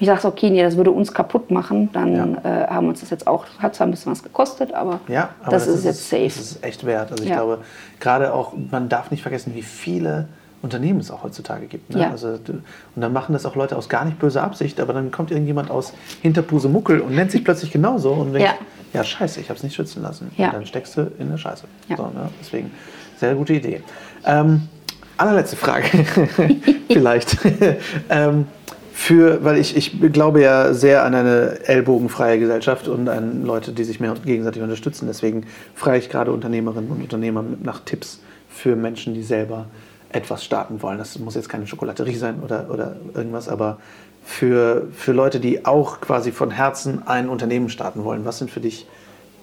ich 0.00 0.06
sage 0.06 0.20
so, 0.20 0.28
okay, 0.28 0.50
nee, 0.50 0.62
das 0.62 0.76
würde 0.76 0.90
uns 0.90 1.12
kaputt 1.14 1.50
machen. 1.50 1.90
Dann 1.92 2.38
äh, 2.44 2.66
haben 2.68 2.88
uns 2.88 3.00
das 3.00 3.10
jetzt 3.10 3.26
auch, 3.26 3.44
hat 3.58 3.74
zwar 3.74 3.86
ein 3.86 3.90
bisschen 3.90 4.12
was 4.12 4.22
gekostet, 4.22 4.74
aber, 4.74 5.00
Ja, 5.08 5.30
aber 5.42 5.52
das, 5.52 5.66
ist 5.66 5.84
jetzt 5.84 6.08
safe. 6.10 6.24
Das 6.24 6.36
ist 6.36 6.64
echt 6.64 6.84
wert. 6.84 7.12
Also 7.12 7.22
ich 7.22 7.30
Ja. 7.30 7.36
glaube, 7.36 7.58
gerade 8.00 8.34
auch, 8.34 8.52
man 8.70 8.88
darf 8.88 9.10
nicht 9.10 9.22
vergessen, 9.22 9.54
wie 9.54 9.62
viele 9.62 10.26
Unternehmen 10.62 11.00
es 11.00 11.10
auch 11.10 11.22
heutzutage 11.22 11.66
gibt. 11.66 11.94
Ne? 11.94 12.02
Ja. 12.02 12.10
Also, 12.10 12.28
und 12.28 12.62
dann 12.96 13.12
machen 13.12 13.32
das 13.32 13.46
auch 13.46 13.56
Leute 13.56 13.76
aus 13.76 13.88
gar 13.88 14.04
nicht 14.04 14.18
böser 14.18 14.42
Absicht, 14.42 14.78
aber 14.80 14.92
dann 14.92 15.10
kommt 15.10 15.30
irgendjemand 15.30 15.70
aus 15.70 15.94
Hinterpuse 16.22 16.68
Muckel 16.68 17.00
und 17.00 17.14
nennt 17.14 17.30
sich 17.30 17.44
plötzlich 17.44 17.70
genauso 17.70 18.12
und 18.12 18.32
denkt, 18.32 18.48
Ja. 18.48 19.00
ja, 19.00 19.04
scheiße, 19.04 19.40
ich 19.40 19.48
habe 19.48 19.56
es 19.56 19.62
nicht 19.62 19.74
schützen 19.74 20.02
lassen. 20.02 20.30
Ja. 20.36 20.48
Und 20.48 20.54
dann 20.54 20.66
steckst 20.66 20.96
du 20.96 21.10
in 21.18 21.30
der 21.30 21.38
Scheiße. 21.38 21.64
So, 21.96 22.02
ne? 22.04 22.28
Deswegen, 22.40 22.70
sehr 23.16 23.34
gute 23.34 23.54
Idee. 23.54 23.82
Ähm, 24.26 24.68
allerletzte 25.16 25.56
Frage, 25.56 25.86
vielleicht. 26.88 27.38
ähm, 28.10 28.46
für, 28.92 29.42
weil 29.42 29.56
ich, 29.56 29.78
ich 29.78 30.12
glaube 30.12 30.42
ja 30.42 30.74
sehr 30.74 31.04
an 31.04 31.14
eine 31.14 31.58
ellbogenfreie 31.64 32.38
Gesellschaft 32.38 32.86
und 32.86 33.08
an 33.08 33.46
Leute, 33.46 33.72
die 33.72 33.84
sich 33.84 33.98
mehr 33.98 34.14
gegenseitig 34.26 34.60
unterstützen. 34.60 35.06
Deswegen 35.06 35.46
frage 35.74 35.96
ich 35.96 36.10
gerade 36.10 36.32
Unternehmerinnen 36.32 36.90
und 36.90 37.00
Unternehmer 37.00 37.42
nach 37.62 37.80
Tipps 37.80 38.20
für 38.50 38.76
Menschen, 38.76 39.14
die 39.14 39.22
selber 39.22 39.66
etwas 40.12 40.44
starten 40.44 40.82
wollen. 40.82 40.98
Das 40.98 41.18
muss 41.18 41.34
jetzt 41.34 41.48
keine 41.48 41.66
Schokolaterie 41.66 42.16
sein 42.16 42.40
oder, 42.42 42.66
oder 42.70 42.96
irgendwas, 43.14 43.48
aber 43.48 43.78
für, 44.24 44.88
für 44.92 45.12
Leute, 45.12 45.40
die 45.40 45.64
auch 45.64 46.00
quasi 46.00 46.32
von 46.32 46.50
Herzen 46.50 47.06
ein 47.06 47.28
Unternehmen 47.28 47.68
starten 47.68 48.04
wollen. 48.04 48.24
Was 48.24 48.38
sind 48.38 48.50
für 48.50 48.60
dich 48.60 48.86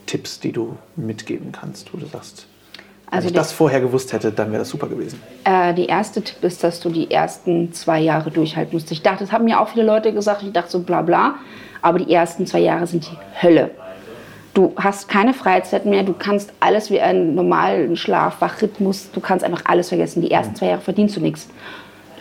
Tipps, 0.05 0.39
die 0.39 0.51
du 0.51 0.77
mitgeben 0.95 1.51
kannst, 1.51 1.93
wo 1.93 1.97
du 1.97 2.05
sagst, 2.05 2.47
wenn 3.09 3.13
Also 3.15 3.27
ich 3.27 3.33
der- 3.33 3.41
das 3.41 3.51
vorher 3.51 3.81
gewusst 3.81 4.13
hätte, 4.13 4.31
dann 4.31 4.51
wäre 4.51 4.59
das 4.59 4.69
super 4.69 4.87
gewesen. 4.87 5.21
Äh, 5.45 5.73
die 5.73 5.85
erste 5.87 6.21
Tipp 6.21 6.43
ist, 6.43 6.63
dass 6.63 6.79
du 6.79 6.89
die 6.89 7.09
ersten 7.11 7.73
zwei 7.73 7.99
Jahre 7.99 8.31
durchhalten 8.31 8.73
musst. 8.73 8.91
Ich 8.91 9.01
dachte, 9.01 9.23
das 9.23 9.31
haben 9.31 9.45
mir 9.45 9.59
auch 9.59 9.69
viele 9.69 9.85
Leute 9.85 10.13
gesagt. 10.13 10.43
Ich 10.43 10.51
dachte 10.51 10.69
so 10.71 10.79
bla 10.81 11.01
bla. 11.01 11.35
Aber 11.81 11.99
die 11.99 12.11
ersten 12.13 12.45
zwei 12.45 12.59
Jahre 12.59 12.87
sind 12.87 13.05
die 13.09 13.17
Hölle. 13.41 13.71
Du 14.57 14.73
hast 14.75 15.07
keine 15.07 15.35
Freizeit 15.35 15.85
mehr. 15.85 16.01
Du 16.01 16.13
kannst 16.17 16.51
alles 16.61 16.89
wie 16.89 16.99
einen 16.99 17.35
normalen 17.35 17.95
Schlaf, 17.95 18.41
Wachrhythmus. 18.41 19.11
Du 19.11 19.19
kannst 19.19 19.45
einfach 19.45 19.61
alles 19.65 19.89
vergessen. 19.89 20.23
Die 20.23 20.31
ersten 20.31 20.55
zwei 20.55 20.69
Jahre 20.69 20.81
verdienst 20.81 21.15
du 21.15 21.21
nichts. 21.21 21.47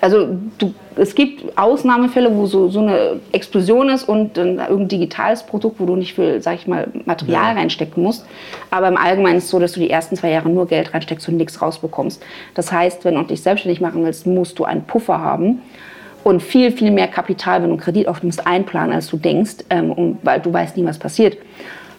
Also 0.02 0.36
du, 0.58 0.74
es 0.96 1.14
gibt 1.14 1.56
Ausnahmefälle, 1.56 2.36
wo 2.36 2.44
so, 2.44 2.68
so 2.68 2.80
eine 2.80 3.20
Explosion 3.32 3.88
ist 3.88 4.06
und 4.06 4.36
dann 4.36 4.58
irgendein 4.58 4.88
digitales 4.88 5.44
Produkt, 5.44 5.80
wo 5.80 5.86
du 5.86 5.96
nicht 5.96 6.14
viel, 6.14 6.42
sag 6.42 6.56
ich 6.56 6.66
mal, 6.66 6.88
Material 7.06 7.54
Ja. 7.54 7.58
reinstecken 7.58 8.02
musst. 8.02 8.26
Aber 8.70 8.88
im 8.88 8.98
Allgemeinen 8.98 9.38
ist 9.38 9.44
es 9.44 9.50
so, 9.50 9.58
dass 9.58 9.72
du 9.72 9.80
die 9.80 9.88
ersten 9.88 10.14
zwei 10.16 10.30
Jahre 10.30 10.50
nur 10.50 10.66
Geld 10.66 10.92
reinsteckst 10.92 11.26
und 11.30 11.38
nichts 11.38 11.62
rausbekommst. 11.62 12.22
Das 12.52 12.70
heißt, 12.70 13.06
wenn 13.06 13.14
du 13.14 13.22
dich 13.22 13.40
selbstständig 13.40 13.80
machen 13.80 14.04
willst, 14.04 14.26
musst 14.26 14.58
du 14.58 14.64
einen 14.66 14.82
Puffer 14.82 15.22
haben 15.22 15.62
und 16.22 16.42
viel, 16.42 16.70
viel 16.70 16.90
mehr 16.90 17.08
Kapital, 17.08 17.62
wenn 17.62 17.70
du 17.70 17.78
Kredit 17.78 18.06
aufnimmst, 18.08 18.46
einplanen, 18.46 18.92
als 18.92 19.08
du 19.08 19.16
denkst, 19.16 19.64
ähm, 19.70 20.18
weil 20.22 20.40
du 20.40 20.52
weißt 20.52 20.76
nie, 20.76 20.84
was 20.84 20.98
passiert. 20.98 21.38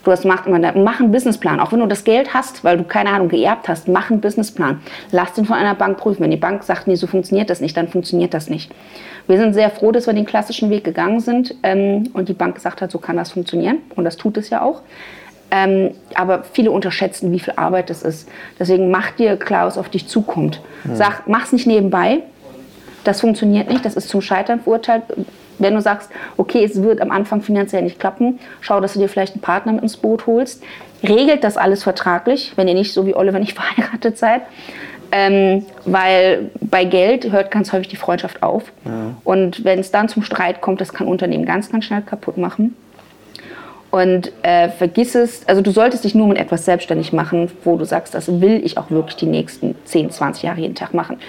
Du 0.08 0.14
hast, 0.14 0.24
mach, 0.24 0.46
immer, 0.46 0.72
mach 0.72 1.02
einen 1.02 1.12
Businessplan. 1.12 1.60
Auch 1.60 1.74
wenn 1.74 1.82
du 1.82 1.86
das 1.86 2.06
Geld 2.06 2.34
hast, 2.34 2.64
weil 2.64 2.78
du 2.78 2.86
keine 2.86 3.10
Ahnung 3.10 3.28
geerbt 3.28 3.68
hast, 3.68 3.90
mach 3.90 4.10
einen 4.10 4.22
Businessplan. 4.22 4.80
Lass 5.12 5.34
den 5.34 5.44
von 5.44 5.58
einer 5.58 5.76
Bank 5.76 5.98
prüfen. 5.98 6.24
Wenn 6.24 6.32
die 6.32 6.38
Bank 6.38 6.64
sagt, 6.64 6.88
nee, 6.88 6.96
so 6.96 7.08
funktioniert 7.08 7.50
das 7.50 7.60
nicht, 7.60 7.76
dann 7.76 7.90
funktioniert 7.90 8.34
das 8.34 8.50
nicht. 8.50 8.72
Wir 9.28 9.38
sind 9.38 9.52
sehr 9.52 9.70
froh, 9.70 9.92
dass 9.92 10.08
wir 10.08 10.14
den 10.14 10.26
klassischen 10.26 10.70
Weg 10.70 10.86
gegangen 10.86 11.20
sind 11.20 11.56
ähm, 11.62 12.10
und 12.14 12.30
die 12.30 12.34
Bank 12.34 12.56
gesagt 12.56 12.82
hat, 12.82 12.90
so 12.90 13.00
kann 13.00 13.18
das 13.18 13.34
funktionieren. 13.34 13.80
Und 13.98 14.06
das 14.06 14.16
tut 14.16 14.38
es 14.38 14.50
ja 14.50 14.62
auch. 14.62 14.82
Ähm, 15.52 15.92
aber 16.16 16.46
viele 16.54 16.72
unterschätzen, 16.72 17.34
wie 17.34 17.42
viel 17.42 17.56
Arbeit 17.58 17.90
das 17.90 18.02
ist. 18.02 18.30
Deswegen 18.58 18.90
mach 18.90 19.12
dir 19.12 19.36
klar, 19.36 19.68
was 19.68 19.78
auf 19.78 19.90
dich 19.90 20.08
zukommt. 20.08 20.62
Sag, 20.94 21.28
mach's 21.28 21.52
nicht 21.52 21.68
nebenbei. 21.68 22.20
Das 23.04 23.20
funktioniert 23.20 23.70
nicht, 23.70 23.84
das 23.84 23.98
ist 23.98 24.08
zum 24.08 24.22
Scheitern 24.22 24.62
verurteilt. 24.62 25.04
Wenn 25.60 25.74
du 25.74 25.82
sagst, 25.82 26.10
okay, 26.38 26.64
es 26.64 26.82
wird 26.82 27.02
am 27.02 27.12
Anfang 27.12 27.42
finanziell 27.42 27.82
nicht 27.82 28.00
klappen, 28.00 28.40
schau, 28.62 28.80
dass 28.80 28.94
du 28.94 29.00
dir 29.00 29.10
vielleicht 29.10 29.34
einen 29.34 29.42
Partner 29.42 29.74
mit 29.74 29.84
ins 29.84 29.98
Boot 29.98 30.28
holst. 30.28 30.64
Regelt 31.04 31.44
das 31.44 31.58
alles 31.58 31.84
vertraglich, 31.84 32.54
wenn 32.56 32.68
ihr 32.68 32.74
nicht 32.74 32.94
so 32.94 33.06
wie 33.06 33.16
Oliver 33.16 33.40
nicht 33.40 33.54
verheiratet 33.58 34.18
seid. 34.18 34.42
Ähm, 35.10 35.66
weil 35.86 36.52
bei 36.60 36.84
Geld 36.84 37.32
hört 37.32 37.50
ganz 37.50 37.72
häufig 37.72 37.88
die 37.88 37.96
Freundschaft 37.96 38.44
auf. 38.44 38.64
Und 39.24 39.64
wenn 39.64 39.80
es 39.80 39.90
dann 39.90 40.10
zum 40.10 40.22
Streit 40.22 40.60
kommt, 40.60 40.82
das 40.82 40.94
kann 40.94 41.08
Unternehmen 41.08 41.46
ganz, 41.46 41.72
ganz 41.72 41.86
schnell 41.86 42.02
kaputt 42.02 42.38
machen. 42.38 42.76
Und 43.90 44.32
äh, 44.44 44.70
vergiss 44.70 45.16
es, 45.16 45.48
also 45.48 45.62
du 45.62 45.72
solltest 45.72 46.04
dich 46.04 46.14
nur 46.14 46.28
mit 46.28 46.38
etwas 46.38 46.66
selbstständig 46.66 47.14
machen, 47.14 47.50
wo 47.64 47.78
du 47.78 47.86
sagst, 47.86 48.14
das 48.14 48.42
will 48.42 48.62
ich 48.64 48.78
auch 48.78 48.92
wirklich 48.92 49.16
die 49.16 49.28
nächsten 49.28 49.76
10, 49.86 50.12
20 50.12 50.44
Jahre 50.44 50.60
jeden 50.60 50.76
Tag 50.76 50.94
machen. 50.94 51.20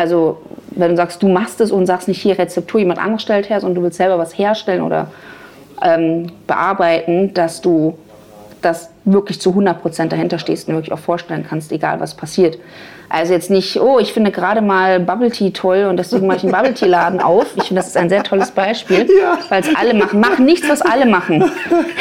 Also 0.00 0.38
wenn 0.70 0.90
du 0.90 0.96
sagst, 0.96 1.22
du 1.22 1.28
machst 1.28 1.60
es 1.60 1.70
und 1.70 1.84
sagst 1.84 2.08
nicht 2.08 2.22
hier 2.22 2.38
Rezeptur, 2.38 2.80
jemand 2.80 2.98
anderes 2.98 3.20
stellt 3.20 3.50
her, 3.50 3.60
sondern 3.60 3.76
du 3.76 3.82
willst 3.82 3.98
selber 3.98 4.18
was 4.18 4.36
herstellen 4.36 4.80
oder 4.80 5.08
ähm, 5.82 6.32
bearbeiten, 6.46 7.34
dass 7.34 7.60
du 7.60 7.98
das 8.60 8.90
wirklich 9.04 9.40
zu 9.40 9.50
100% 9.50 10.08
dahinter 10.08 10.38
stehst 10.38 10.68
und 10.68 10.74
wirklich 10.74 10.92
auch 10.92 10.98
vorstellen 10.98 11.44
kannst, 11.48 11.72
egal 11.72 12.00
was 12.00 12.14
passiert. 12.14 12.58
Also 13.08 13.32
jetzt 13.32 13.50
nicht, 13.50 13.80
oh, 13.80 13.98
ich 13.98 14.12
finde 14.12 14.30
gerade 14.30 14.60
mal 14.60 15.00
Bubble 15.00 15.30
Tea 15.32 15.50
toll 15.50 15.86
und 15.90 15.96
deswegen 15.96 16.28
mache 16.28 16.36
ich 16.38 16.42
einen 16.44 16.52
Bubble 16.52 16.74
Tea 16.74 16.86
Laden 16.86 17.20
auf. 17.20 17.46
Ich 17.56 17.64
finde, 17.64 17.80
das 17.80 17.88
ist 17.88 17.96
ein 17.96 18.08
sehr 18.08 18.22
tolles 18.22 18.52
Beispiel, 18.52 19.08
Ja. 19.20 19.36
weil 19.48 19.62
es 19.62 19.74
alle 19.74 19.94
machen. 19.94 20.20
Mach 20.20 20.38
nichts, 20.38 20.68
was 20.68 20.80
alle 20.80 21.06
machen. 21.06 21.44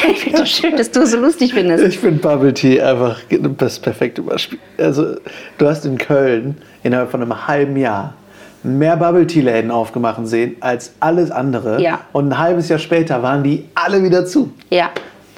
Ich 0.08 0.20
finde 0.22 0.44
es 0.44 0.50
so 0.52 0.62
schön, 0.62 0.78
dass 0.78 0.92
du 0.92 1.02
es 1.02 1.12
so 1.12 1.18
lustig 1.18 1.54
findest. 1.56 1.84
Ich 1.84 1.98
finde 1.98 2.20
Bubble 2.20 2.54
Tea 2.54 2.80
einfach 2.82 3.20
das 3.58 3.80
perfekte 3.80 4.22
Beispiel. 4.22 4.60
Also, 4.78 5.16
du 5.58 5.68
hast 5.68 5.86
in 5.86 5.98
Köln 5.98 6.58
innerhalb 6.84 7.10
von 7.10 7.22
einem 7.24 7.48
halben 7.48 7.76
Jahr 7.76 8.14
mehr 8.62 8.96
Bubble 8.98 9.26
Tea 9.26 9.42
Läden 9.42 9.72
aufgemacht 9.72 10.20
sehen 10.28 10.58
als 10.60 10.94
alles 11.00 11.32
andere. 11.32 11.82
Ja. 11.82 12.02
Und 12.12 12.30
ein 12.30 12.38
halbes 12.38 12.70
Jahr 12.70 12.80
später 12.80 13.24
waren 13.24 13.44
die 13.44 13.66
alle 13.74 14.04
wieder 14.04 14.26
zu. 14.26 14.52
Ja, 14.70 14.90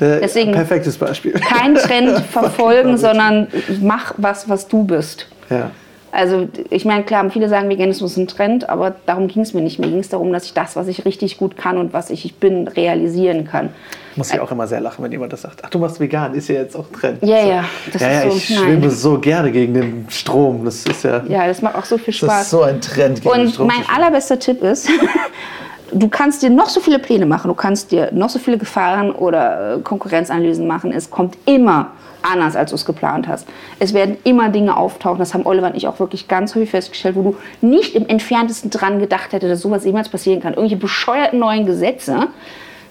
Deswegen 0.02 0.52
perfektes 0.52 0.98
Beispiel. 0.98 1.34
Kein 1.34 1.76
Trend 1.76 2.20
verfolgen, 2.32 2.98
sondern 2.98 3.48
mach 3.82 4.14
was, 4.18 4.50
was 4.50 4.68
du 4.68 4.84
bist. 4.84 5.28
Ja. 5.50 5.72
Also 6.12 6.50
ich 6.70 6.84
meine, 6.84 7.04
klar, 7.04 7.30
viele 7.30 7.48
sagen, 7.48 7.70
Veganismus 7.70 8.12
ist 8.12 8.18
ein 8.18 8.28
Trend, 8.28 8.70
aber 8.70 8.96
darum 9.06 9.28
ging 9.28 9.44
es 9.44 9.54
mir 9.54 9.62
nicht. 9.62 9.80
Mir 9.80 9.88
ging 9.88 10.00
es 10.00 10.10
darum, 10.10 10.34
dass 10.34 10.44
ich 10.46 10.54
das, 10.54 10.76
was 10.76 10.88
ich 10.88 11.06
richtig 11.06 11.38
gut 11.38 11.56
kann 11.56 11.78
und 11.78 11.94
was 11.94 12.10
ich 12.10 12.36
bin, 12.36 12.68
realisieren 12.68 13.46
kann. 13.46 13.70
Muss 14.18 14.34
ich 14.34 14.40
auch 14.42 14.52
immer 14.52 14.68
sehr 14.68 14.82
lachen, 14.82 15.04
wenn 15.06 15.12
jemand 15.12 15.32
das 15.32 15.44
sagt. 15.44 15.62
Ach, 15.64 15.70
du 15.70 15.80
machst 15.80 16.02
vegan, 16.02 16.34
ist 16.34 16.50
ja 16.50 16.56
jetzt 16.56 16.76
auch 16.76 16.88
Trend. 16.92 17.24
Ja, 17.24 17.46
ja. 17.46 17.64
Das 17.94 18.02
ja, 18.02 18.12
ja, 18.12 18.22
so, 18.30 18.36
ich 18.36 18.50
nein. 18.50 18.60
schwimme 18.60 18.90
so 18.90 19.20
gerne 19.20 19.52
gegen 19.54 19.74
den 19.74 20.08
Strom. 20.10 20.66
Das 20.66 20.86
ist 20.86 21.04
ja. 21.04 21.24
Ja, 21.30 21.48
das 21.48 21.62
macht 21.62 21.76
auch 21.76 21.86
so 21.86 21.98
viel 21.98 22.14
Spaß. 22.14 22.30
Das 22.30 22.42
ist 22.44 22.50
so 22.50 22.64
ein 22.64 22.82
Trend 22.82 23.22
gegen 23.22 23.34
und 23.34 23.40
den 23.40 23.50
Strom. 23.50 23.70
Und 23.70 23.74
mein 23.78 23.86
allerbester 23.88 24.38
Tipp 24.38 24.62
ist, 24.64 24.90
du 25.92 26.10
kannst 26.10 26.42
dir 26.42 26.50
noch 26.50 26.70
so 26.70 26.80
viele 26.80 27.00
Pläne 27.00 27.26
machen, 27.26 27.48
du 27.48 27.54
kannst 27.54 27.92
dir 27.92 28.10
noch 28.12 28.30
so 28.30 28.40
viele 28.40 28.58
Gefahren 28.58 29.12
oder 29.12 29.76
äh, 29.76 29.80
Konkurrenzanalysen 29.80 30.68
machen. 30.68 30.92
Es 30.92 31.10
kommt 31.10 31.38
immer 31.46 31.92
anders, 32.22 32.56
als 32.56 32.70
du 32.70 32.76
es 32.76 32.86
geplant 32.86 33.28
hast. 33.28 33.48
Es 33.80 33.94
werden 33.94 34.18
immer 34.24 34.50
Dinge 34.50 34.78
auftauchen, 34.78 35.20
das 35.20 35.34
haben 35.34 35.46
Oliver 35.46 35.68
und 35.68 35.76
ich 35.76 35.88
auch 35.88 36.00
wirklich 36.00 36.28
ganz 36.28 36.56
häufig 36.56 36.70
festgestellt, 36.72 37.16
wo 37.16 37.24
du 37.24 37.36
nicht 37.62 37.96
im 37.96 38.08
entferntesten 38.08 38.70
dran 38.70 39.00
gedacht 39.00 39.34
hättest, 39.34 39.52
dass 39.52 39.62
sowas 39.62 39.86
jemals 39.86 40.10
passieren 40.10 40.42
kann. 40.42 40.54
Irgendwelche 40.54 40.78
bescheuerten 40.78 41.40
neuen 41.40 41.66
Gesetze, 41.66 42.28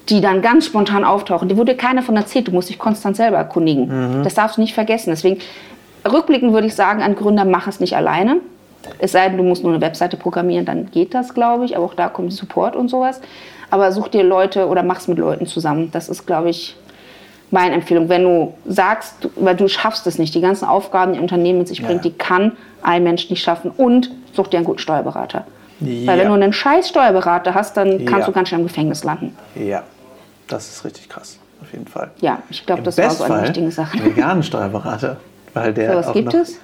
die 0.09 0.21
dann 0.21 0.43
ganz 0.43 0.67
spontan 0.67 1.05
auftauchen. 1.05 1.49
Die 1.49 1.57
wurde 1.57 1.77
keiner 1.77 2.03
von 2.03 2.17
erzählt. 2.17 2.49
Du 2.49 2.53
musst 2.53 2.69
dich 2.69 2.79
konstant 2.79 3.17
selber 3.17 3.37
erkundigen. 3.37 4.19
Mhm. 4.19 4.25
Das 4.25 4.35
darfst 4.35 4.57
du 4.57 4.61
nicht 4.61 4.75
vergessen. 4.75 5.11
Deswegen, 5.11 5.39
rückblickend 6.11 6.53
würde 6.53 6.67
ich 6.67 6.75
sagen, 6.75 7.01
an 7.03 7.15
Gründer, 7.15 7.45
mach 7.45 7.69
es 7.69 7.79
nicht 7.79 7.95
alleine. 7.97 8.39
Es 8.99 9.13
sei 9.13 9.29
denn, 9.29 9.37
du 9.37 9.45
musst 9.45 9.63
nur 9.63 9.73
eine 9.73 9.81
Webseite 9.81 10.17
programmieren, 10.17 10.65
dann 10.65 10.91
geht 10.91 11.15
das, 11.15 11.35
glaube 11.35 11.65
ich. 11.65 11.77
Aber 11.77 11.87
auch 11.87 11.95
da 11.95 12.09
kommt 12.09 12.33
Support 12.33 12.77
und 12.77 12.89
sowas. 12.89 13.21
Aber 13.71 13.93
such 13.93 14.09
dir 14.09 14.23
Leute 14.23 14.67
oder 14.67 14.83
mach 14.83 14.99
es 14.99 15.09
mit 15.09 15.19
Leuten 15.19 15.47
zusammen. 15.47 15.91
Das 15.93 16.09
ist, 16.09 16.27
glaube 16.27 16.51
ich, 16.51 16.77
meine 17.51 17.75
Empfehlung. 17.75 18.09
Wenn 18.09 18.25
du 18.25 18.55
sagst, 18.67 19.29
weil 19.37 19.57
du 19.57 19.69
schaffst 19.69 20.07
es 20.07 20.19
nicht, 20.19 20.35
die 20.35 20.41
ganzen 20.41 20.67
Aufgaben, 20.67 21.13
die 21.13 21.19
ein 21.19 21.23
Unternehmen 21.23 21.59
mit 21.59 21.69
sich 21.69 21.83
bringt, 21.83 22.05
ja. 22.05 22.11
die 22.11 22.17
kann 22.17 22.53
ein 22.83 23.03
Mensch 23.03 23.31
nicht 23.31 23.43
schaffen. 23.43 23.71
Und 23.71 24.11
such 24.33 24.49
dir 24.49 24.59
einen 24.59 24.67
guten 24.67 24.79
Steuerberater. 24.79 25.45
Ja. 25.81 26.09
Weil 26.09 26.19
wenn 26.19 26.29
du 26.29 26.35
einen 26.35 26.53
scheiß 26.53 26.89
Steuerberater 26.89 27.55
hast, 27.55 27.77
dann 27.77 28.05
kannst 28.05 28.21
ja. 28.21 28.27
du 28.27 28.33
ganz 28.33 28.49
schnell 28.49 28.61
im 28.61 28.67
Gefängnis 28.67 29.05
landen. 29.05 29.37
Ja, 29.55 29.83
das 30.47 30.69
ist 30.69 30.85
richtig 30.85 31.09
krass, 31.09 31.39
auf 31.63 31.73
jeden 31.73 31.87
Fall. 31.87 32.11
Ja, 32.21 32.43
ich 32.51 32.67
glaube, 32.67 32.83
das 32.83 32.99
war 32.99 33.11
so 33.11 33.25
eine 33.25 33.45
wichtige 33.45 33.71
Sache. 33.71 34.03
Veganen 34.05 34.43
Steuerberater. 34.43 35.17
Weil 35.55 35.73
der 35.75 35.93
so, 35.93 35.99
was 35.99 36.13
gibt 36.13 36.35
es? 36.35 36.61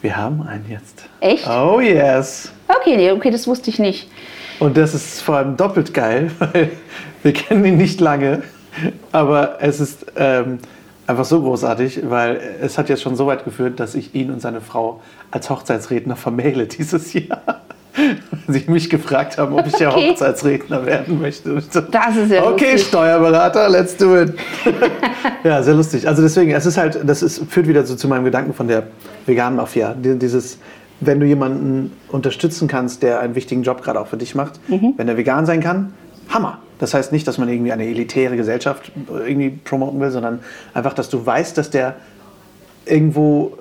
Wir 0.00 0.16
haben 0.16 0.42
einen 0.42 0.64
jetzt. 0.68 1.08
Echt? 1.20 1.48
Oh 1.48 1.80
yes. 1.80 2.52
Okay, 2.68 2.96
nee, 2.96 3.10
okay, 3.10 3.30
das 3.30 3.46
wusste 3.48 3.70
ich 3.70 3.78
nicht. 3.78 4.08
Und 4.60 4.76
das 4.76 4.94
ist 4.94 5.20
vor 5.20 5.36
allem 5.36 5.56
doppelt 5.56 5.92
geil, 5.92 6.30
weil 6.38 6.70
wir 7.22 7.32
kennen 7.32 7.64
ihn 7.64 7.76
nicht 7.76 8.00
lange, 8.00 8.42
aber 9.10 9.58
es 9.60 9.80
ist 9.80 10.06
ähm, 10.16 10.58
einfach 11.06 11.24
so 11.24 11.40
großartig, 11.40 12.08
weil 12.08 12.40
es 12.60 12.78
hat 12.78 12.88
jetzt 12.88 13.02
schon 13.02 13.16
so 13.16 13.26
weit 13.26 13.44
geführt, 13.44 13.80
dass 13.80 13.94
ich 13.94 14.14
ihn 14.14 14.30
und 14.30 14.40
seine 14.40 14.60
Frau 14.60 15.00
als 15.30 15.50
Hochzeitsredner 15.50 16.16
vermähle 16.16 16.66
dieses 16.68 17.12
Jahr. 17.12 17.62
Sie 18.48 18.64
mich 18.68 18.90
gefragt 18.90 19.38
haben, 19.38 19.54
ob 19.54 19.66
ich 19.66 19.74
der 19.74 19.92
okay. 19.92 20.10
Hochzeitsredner 20.10 20.84
werden 20.86 21.20
möchte. 21.20 21.54
Das 21.54 21.64
ist 21.64 22.30
ja 22.30 22.42
Okay, 22.44 22.72
lustig. 22.72 22.88
Steuerberater, 22.88 23.68
let's 23.68 23.96
do 23.96 24.20
it. 24.20 24.34
ja, 25.44 25.62
sehr 25.62 25.74
lustig. 25.74 26.06
Also 26.06 26.22
deswegen, 26.22 26.52
es 26.52 26.66
ist 26.66 26.76
halt, 26.76 27.00
das 27.04 27.22
ist, 27.22 27.44
führt 27.50 27.68
wieder 27.68 27.84
so 27.84 27.94
zu 27.94 28.08
meinem 28.08 28.24
Gedanken 28.24 28.54
von 28.54 28.68
der 28.68 28.84
veganen 29.26 29.56
Mafia. 29.56 29.94
Dieses, 29.94 30.58
wenn 31.00 31.20
du 31.20 31.26
jemanden 31.26 31.92
unterstützen 32.08 32.68
kannst, 32.68 33.02
der 33.02 33.20
einen 33.20 33.34
wichtigen 33.34 33.62
Job 33.62 33.82
gerade 33.82 34.00
auch 34.00 34.08
für 34.08 34.16
dich 34.16 34.34
macht, 34.34 34.60
mhm. 34.68 34.94
wenn 34.96 35.08
er 35.08 35.16
vegan 35.16 35.46
sein 35.46 35.60
kann, 35.60 35.92
Hammer. 36.28 36.58
Das 36.78 36.94
heißt 36.94 37.12
nicht, 37.12 37.26
dass 37.26 37.38
man 37.38 37.48
irgendwie 37.48 37.72
eine 37.72 37.86
elitäre 37.86 38.36
Gesellschaft 38.36 38.92
irgendwie 39.08 39.50
promoten 39.50 40.00
will, 40.00 40.10
sondern 40.10 40.40
einfach, 40.74 40.94
dass 40.94 41.08
du 41.08 41.24
weißt, 41.24 41.58
dass 41.58 41.70
der 41.70 41.96
irgendwo 42.86 43.58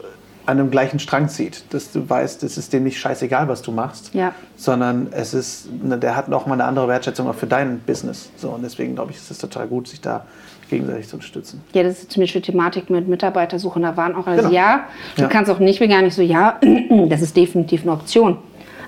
an 0.48 0.60
einem 0.60 0.72
gleichen 0.72 1.00
Strang 1.00 1.30
zieht. 1.30 1.64
Dass 1.72 1.92
du 1.92 2.10
weißt, 2.10 2.44
es 2.44 2.58
ist 2.58 2.74
dem 2.74 2.84
nicht 2.84 3.00
scheißegal, 3.00 3.48
was 3.48 3.62
du 3.62 3.72
machst, 3.72 4.14
ja. 4.14 4.34
sondern 4.56 5.08
es 5.12 5.34
ist, 5.34 5.68
ne, 5.84 5.98
der 5.98 6.16
hat 6.16 6.32
auch 6.32 6.48
mal 6.48 6.54
eine 6.54 6.64
andere 6.66 6.88
Wertschätzung 6.88 7.28
auch 7.30 7.36
für 7.36 7.48
dein 7.48 7.80
Business. 7.80 8.30
So, 8.38 8.50
und 8.50 8.64
deswegen 8.64 8.96
glaube 8.96 9.12
ich, 9.12 9.18
ist 9.18 9.30
es 9.30 9.38
total 9.38 9.68
gut, 9.68 9.88
sich 9.88 10.02
da 10.02 10.26
gegenseitig 10.70 11.08
zu 11.08 11.18
unterstützen. 11.18 11.64
Ja, 11.74 11.84
das 11.84 12.00
ist 12.00 12.12
zum 12.12 12.22
Beispiel 12.22 12.42
Thematik 12.42 12.90
mit 12.90 13.08
Mitarbeitersuche. 13.08 13.80
Da 13.80 13.96
waren 13.98 14.16
auch 14.16 14.28
alle 14.28 14.38
genau. 14.38 14.52
ja, 14.52 14.86
du 15.16 15.24
ja. 15.24 15.28
kannst 15.28 15.52
auch 15.52 15.60
nicht 15.60 15.80
vegan. 15.80 16.06
Ich 16.06 16.16
so, 16.16 16.22
ja, 16.22 16.60
das 17.10 17.22
ist 17.22 17.36
definitiv 17.36 17.84
eine 17.84 17.92
Option. 17.92 18.38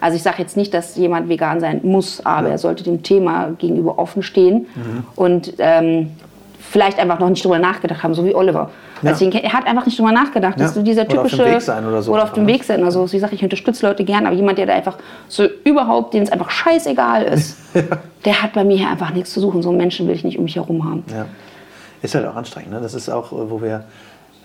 Also 0.02 0.16
ich 0.16 0.24
sage 0.24 0.38
jetzt 0.40 0.56
nicht, 0.56 0.74
dass 0.74 0.96
jemand 0.96 1.28
vegan 1.28 1.60
sein 1.60 1.82
muss, 1.84 2.26
aber 2.26 2.48
ja. 2.48 2.54
er 2.54 2.58
sollte 2.58 2.84
dem 2.84 3.04
Thema 3.04 3.52
gegenüber 3.58 4.00
offen 4.00 4.24
stehen 4.24 4.68
mhm. 4.76 5.04
und 5.16 5.54
ähm, 5.58 6.12
vielleicht 6.60 7.00
einfach 7.00 7.20
noch 7.20 7.30
nicht 7.30 7.44
drüber 7.44 7.60
nachgedacht 7.60 8.04
haben, 8.04 8.14
so 8.14 8.26
wie 8.26 8.34
Oliver. 8.34 8.70
Ja. 9.02 9.12
Also 9.12 9.30
er 9.30 9.54
hat 9.54 9.66
einfach 9.68 9.86
nicht 9.86 9.98
drüber 9.98 10.12
nachgedacht, 10.12 10.58
ja. 10.58 10.64
dass 10.64 10.74
du 10.74 10.82
dieser 10.82 11.08
typische 11.08 11.36
oder 11.36 11.44
auf 11.44 11.50
dem 11.50 11.54
Weg 11.56 11.62
sein 11.62 11.86
oder 11.86 12.02
so. 12.02 12.14
Oder 12.14 12.24
auf 12.24 12.34
dem 12.34 12.48
Weg 12.48 12.64
sein 12.64 12.82
oder 12.82 12.92
so. 12.92 13.12
Wie 13.12 13.16
gesagt, 13.16 13.34
ich 13.34 13.44
unterstütze 13.44 13.88
Leute 13.88 14.04
gern, 14.04 14.26
aber 14.26 14.36
jemand, 14.36 14.58
der 14.58 14.66
da 14.66 14.74
einfach 14.74 14.98
so 15.28 15.46
überhaupt, 15.64 16.14
dem 16.14 16.24
es 16.24 16.32
einfach 16.32 16.50
scheißegal 16.50 17.24
ist, 17.34 17.58
ja. 17.74 17.84
der 18.26 18.42
hat 18.42 18.54
bei 18.54 18.64
mir 18.64 18.78
hier 18.78 18.90
einfach 18.90 19.14
nichts 19.14 19.34
zu 19.34 19.40
suchen. 19.40 19.62
So 19.62 19.70
einen 19.70 19.78
Menschen 19.78 20.08
will 20.08 20.16
ich 20.16 20.24
nicht 20.24 20.38
um 20.38 20.44
mich 20.44 20.56
herum 20.56 20.86
haben. 20.86 21.04
Ja. 21.12 21.26
Ist 22.02 22.16
halt 22.16 22.26
auch 22.26 22.36
anstrengend. 22.36 22.72
Ne? 22.72 22.80
Das 22.82 22.94
ist 22.94 23.10
auch, 23.10 23.32
wo 23.32 23.62
wir, 23.62 23.84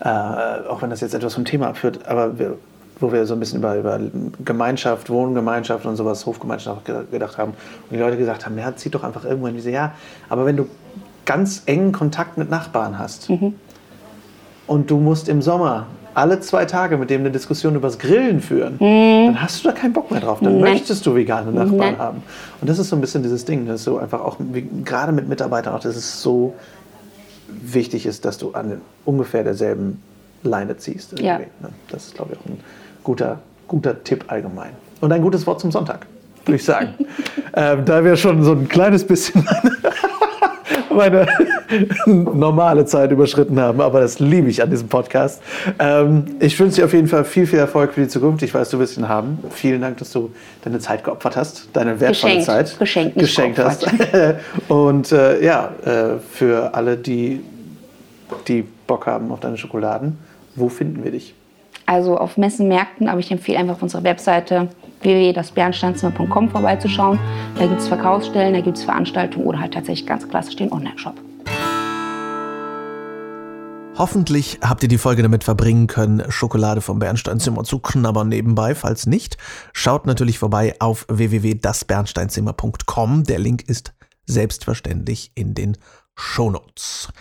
äh, 0.00 0.08
auch 0.68 0.82
wenn 0.82 0.90
das 0.90 1.00
jetzt 1.00 1.14
etwas 1.14 1.34
vom 1.34 1.44
Thema 1.44 1.68
abführt, 1.68 2.00
aber 2.06 2.38
wir, 2.38 2.58
wo 3.00 3.12
wir 3.12 3.26
so 3.26 3.34
ein 3.34 3.40
bisschen 3.40 3.58
über, 3.58 3.76
über 3.76 4.00
Gemeinschaft, 4.44 5.10
Wohngemeinschaft 5.10 5.86
und 5.86 5.96
sowas, 5.96 6.26
Hofgemeinschaft 6.26 6.84
gedacht 7.10 7.38
haben. 7.38 7.52
Und 7.52 7.96
die 7.96 7.98
Leute 7.98 8.16
gesagt 8.16 8.46
haben, 8.46 8.58
ja, 8.58 8.74
zieht 8.74 8.94
doch 8.94 9.04
einfach 9.04 9.24
irgendwo 9.24 9.46
in 9.46 9.54
diese, 9.54 9.70
ja, 9.70 9.92
aber 10.28 10.46
wenn 10.46 10.56
du 10.56 10.66
ganz 11.24 11.62
engen 11.66 11.92
Kontakt 11.92 12.38
mit 12.38 12.50
Nachbarn 12.50 12.98
hast 12.98 13.30
mhm. 13.30 13.54
Und 14.66 14.90
du 14.90 14.98
musst 14.98 15.28
im 15.28 15.42
Sommer 15.42 15.86
alle 16.14 16.40
zwei 16.40 16.64
Tage 16.64 16.96
mit 16.96 17.10
dem 17.10 17.22
eine 17.22 17.30
Diskussion 17.30 17.74
über 17.74 17.88
das 17.88 17.98
Grillen 17.98 18.40
führen, 18.40 18.74
mhm. 18.74 19.26
dann 19.26 19.42
hast 19.42 19.64
du 19.64 19.68
da 19.68 19.74
keinen 19.74 19.92
Bock 19.92 20.10
mehr 20.10 20.20
drauf. 20.20 20.38
Dann 20.40 20.60
Nein. 20.60 20.72
möchtest 20.72 21.04
du 21.06 21.14
vegane 21.14 21.50
Nachbarn 21.50 21.76
Nein. 21.76 21.98
haben. 21.98 22.22
Und 22.60 22.70
das 22.70 22.78
ist 22.78 22.88
so 22.88 22.96
ein 22.96 23.00
bisschen 23.00 23.22
dieses 23.22 23.44
Ding, 23.44 23.66
dass 23.66 23.84
du 23.84 23.98
einfach 23.98 24.20
auch, 24.20 24.36
gerade 24.84 25.12
mit 25.12 25.28
Mitarbeitern 25.28 25.74
auch, 25.74 25.80
dass 25.80 25.96
es 25.96 26.22
so 26.22 26.54
wichtig 27.48 28.06
ist, 28.06 28.24
dass 28.24 28.38
du 28.38 28.52
an 28.52 28.80
ungefähr 29.04 29.44
derselben 29.44 30.00
Leine 30.42 30.76
ziehst. 30.76 31.18
Ja. 31.18 31.38
Ne? 31.38 31.46
Das 31.88 32.06
ist, 32.06 32.14
glaube 32.14 32.34
ich, 32.34 32.38
auch 32.38 32.46
ein 32.46 32.60
guter, 33.02 33.40
guter 33.66 34.02
Tipp 34.04 34.24
allgemein. 34.28 34.70
Und 35.00 35.12
ein 35.12 35.22
gutes 35.22 35.46
Wort 35.46 35.60
zum 35.60 35.72
Sonntag, 35.72 36.06
würde 36.44 36.56
ich 36.56 36.64
sagen. 36.64 36.94
ähm, 37.54 37.84
da 37.84 38.04
wir 38.04 38.16
schon 38.16 38.42
so 38.44 38.52
ein 38.52 38.68
kleines 38.68 39.04
bisschen 39.04 39.46
meine 40.90 41.26
normale 42.06 42.84
Zeit 42.86 43.10
überschritten 43.10 43.58
haben, 43.60 43.80
aber 43.80 44.00
das 44.00 44.18
liebe 44.18 44.48
ich 44.48 44.62
an 44.62 44.70
diesem 44.70 44.88
Podcast. 44.88 45.42
Ähm, 45.78 46.36
ich 46.40 46.58
wünsche 46.58 46.76
dir 46.76 46.84
auf 46.84 46.92
jeden 46.92 47.08
Fall 47.08 47.24
viel, 47.24 47.46
viel 47.46 47.58
Erfolg 47.58 47.94
für 47.94 48.02
die 48.02 48.08
Zukunft. 48.08 48.42
Ich 48.42 48.54
weiß, 48.54 48.70
du 48.70 48.78
wirst 48.78 48.96
ihn 48.96 49.08
haben. 49.08 49.38
Vielen 49.50 49.80
Dank, 49.80 49.98
dass 49.98 50.12
du 50.12 50.30
deine 50.62 50.78
Zeit 50.78 51.04
geopfert 51.04 51.36
hast, 51.36 51.68
deine 51.72 52.00
wertvolle 52.00 52.36
geschenkt, 52.36 52.46
Zeit 52.46 52.78
geschenkt, 52.78 53.18
geschenkt 53.18 53.58
hast. 53.58 53.86
Und 54.68 55.12
äh, 55.12 55.44
ja, 55.44 55.70
äh, 55.84 56.18
für 56.30 56.74
alle, 56.74 56.96
die, 56.96 57.40
die 58.48 58.64
Bock 58.86 59.06
haben 59.06 59.30
auf 59.30 59.40
deine 59.40 59.56
Schokoladen, 59.58 60.18
wo 60.56 60.68
finden 60.68 61.04
wir 61.04 61.10
dich? 61.10 61.34
Also 61.86 62.16
auf 62.16 62.36
Messenmärkten, 62.36 63.08
aber 63.08 63.20
ich 63.20 63.30
empfehle 63.30 63.58
einfach 63.58 63.74
auf 63.74 63.82
unserer 63.82 64.04
Webseite 64.04 64.68
www.dasbernsteinzimmer.com 65.02 66.50
vorbeizuschauen. 66.50 67.18
Da 67.58 67.66
gibt 67.66 67.80
es 67.80 67.88
Verkaufsstellen, 67.88 68.54
da 68.54 68.60
gibt 68.60 68.78
es 68.78 68.84
Veranstaltungen 68.84 69.46
oder 69.46 69.60
halt 69.60 69.74
tatsächlich 69.74 70.06
ganz 70.06 70.28
klassisch 70.28 70.56
den 70.56 70.72
Online-Shop. 70.72 71.14
Hoffentlich 73.96 74.58
habt 74.60 74.82
ihr 74.82 74.88
die 74.88 74.98
Folge 74.98 75.22
damit 75.22 75.44
verbringen 75.44 75.86
können, 75.86 76.24
Schokolade 76.28 76.80
vom 76.80 76.98
Bernsteinzimmer 76.98 77.62
zu 77.62 77.78
knabbern 77.78 78.28
nebenbei. 78.28 78.74
Falls 78.74 79.06
nicht, 79.06 79.38
schaut 79.72 80.04
natürlich 80.04 80.40
vorbei 80.40 80.74
auf 80.80 81.06
www.dasbernsteinzimmer.com. 81.08 83.22
Der 83.22 83.38
Link 83.38 83.62
ist 83.68 83.94
selbstverständlich 84.26 85.30
in 85.36 85.54
den 85.54 85.76
Shownotes. 86.16 87.12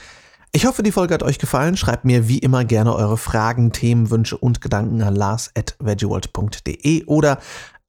Ich 0.55 0.67
hoffe, 0.67 0.83
die 0.83 0.91
Folge 0.91 1.15
hat 1.15 1.23
euch 1.23 1.39
gefallen. 1.39 1.75
Schreibt 1.77 2.05
mir 2.05 2.27
wie 2.27 2.37
immer 2.37 2.63
gerne 2.63 2.95
eure 2.95 3.17
Fragen, 3.17 3.71
Themen, 3.71 4.11
Wünsche 4.11 4.37
und 4.37 4.61
Gedanken 4.61 5.01
an 5.01 5.15
lars.veggieworld.de 5.15 7.05
oder 7.05 7.39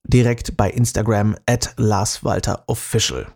direkt 0.05 0.57
bei 0.57 0.71
Instagram 0.71 1.37
at 1.47 1.75
larswalterofficial. 1.77 3.27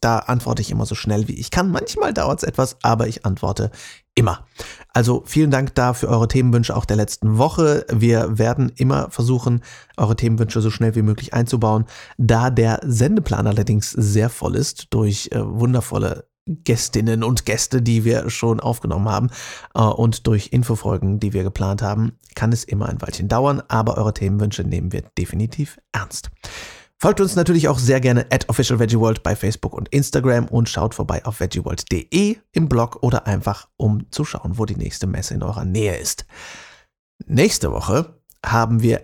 Da 0.00 0.18
antworte 0.18 0.60
ich 0.60 0.70
immer 0.70 0.84
so 0.84 0.94
schnell 0.94 1.26
wie 1.26 1.40
ich 1.40 1.50
kann. 1.50 1.70
Manchmal 1.70 2.12
dauert 2.12 2.42
es 2.42 2.48
etwas, 2.48 2.76
aber 2.82 3.08
ich 3.08 3.24
antworte 3.24 3.70
immer. 4.14 4.46
Also 4.92 5.22
vielen 5.24 5.50
Dank 5.50 5.74
da 5.74 5.94
für 5.94 6.08
eure 6.08 6.28
Themenwünsche 6.28 6.76
auch 6.76 6.84
der 6.84 6.96
letzten 6.96 7.38
Woche. 7.38 7.86
Wir 7.90 8.38
werden 8.38 8.72
immer 8.76 9.10
versuchen, 9.10 9.62
eure 9.96 10.16
Themenwünsche 10.16 10.60
so 10.60 10.70
schnell 10.70 10.94
wie 10.94 11.02
möglich 11.02 11.32
einzubauen. 11.32 11.86
Da 12.18 12.50
der 12.50 12.80
Sendeplan 12.84 13.46
allerdings 13.46 13.90
sehr 13.90 14.28
voll 14.28 14.54
ist 14.54 14.88
durch 14.90 15.30
äh, 15.32 15.40
wundervolle 15.42 16.26
Gästinnen 16.46 17.24
und 17.24 17.44
Gäste, 17.44 17.82
die 17.82 18.04
wir 18.04 18.30
schon 18.30 18.60
aufgenommen 18.60 19.08
haben 19.08 19.30
äh, 19.74 19.80
und 19.82 20.26
durch 20.26 20.48
Infofolgen, 20.52 21.20
die 21.20 21.32
wir 21.32 21.42
geplant 21.42 21.82
haben, 21.82 22.12
kann 22.34 22.52
es 22.52 22.64
immer 22.64 22.88
ein 22.88 23.00
Weilchen 23.02 23.28
dauern, 23.28 23.62
aber 23.68 23.98
eure 23.98 24.14
Themenwünsche 24.14 24.62
nehmen 24.62 24.92
wir 24.92 25.02
definitiv 25.18 25.78
ernst. 25.92 26.30
Folgt 26.98 27.20
uns 27.20 27.36
natürlich 27.36 27.68
auch 27.68 27.78
sehr 27.78 28.00
gerne 28.00 28.26
at 28.30 28.48
officialveggieworld 28.48 29.22
bei 29.22 29.36
Facebook 29.36 29.74
und 29.74 29.88
Instagram 29.90 30.46
und 30.46 30.68
schaut 30.68 30.94
vorbei 30.94 31.24
auf 31.26 31.40
veggieworld.de 31.40 32.36
im 32.52 32.68
Blog 32.68 33.02
oder 33.02 33.26
einfach 33.26 33.68
um 33.76 34.10
zu 34.10 34.24
schauen, 34.24 34.56
wo 34.56 34.64
die 34.64 34.76
nächste 34.76 35.06
Messe 35.06 35.34
in 35.34 35.42
eurer 35.42 35.66
Nähe 35.66 35.96
ist. 35.96 36.24
Nächste 37.26 37.70
Woche 37.70 38.18
haben 38.44 38.82
wir 38.82 39.02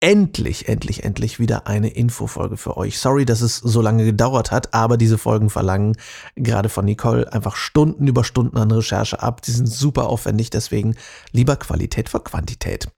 endlich, 0.00 0.68
endlich, 0.68 1.04
endlich 1.04 1.38
wieder 1.38 1.66
eine 1.66 1.88
Infofolge 1.88 2.56
für 2.56 2.76
euch. 2.76 2.98
Sorry, 2.98 3.26
dass 3.26 3.42
es 3.42 3.58
so 3.58 3.82
lange 3.82 4.04
gedauert 4.04 4.50
hat, 4.50 4.74
aber 4.74 4.96
diese 4.96 5.18
Folgen 5.18 5.50
verlangen 5.50 5.96
gerade 6.36 6.68
von 6.68 6.86
Nicole 6.86 7.30
einfach 7.32 7.56
Stunden 7.56 8.08
über 8.08 8.24
Stunden 8.24 8.56
an 8.56 8.70
Recherche 8.70 9.22
ab. 9.22 9.42
Die 9.42 9.50
sind 9.50 9.66
super 9.66 10.08
aufwendig, 10.08 10.50
deswegen 10.50 10.96
lieber 11.32 11.56
Qualität 11.56 12.08
vor 12.08 12.24
Quantität. 12.24 12.88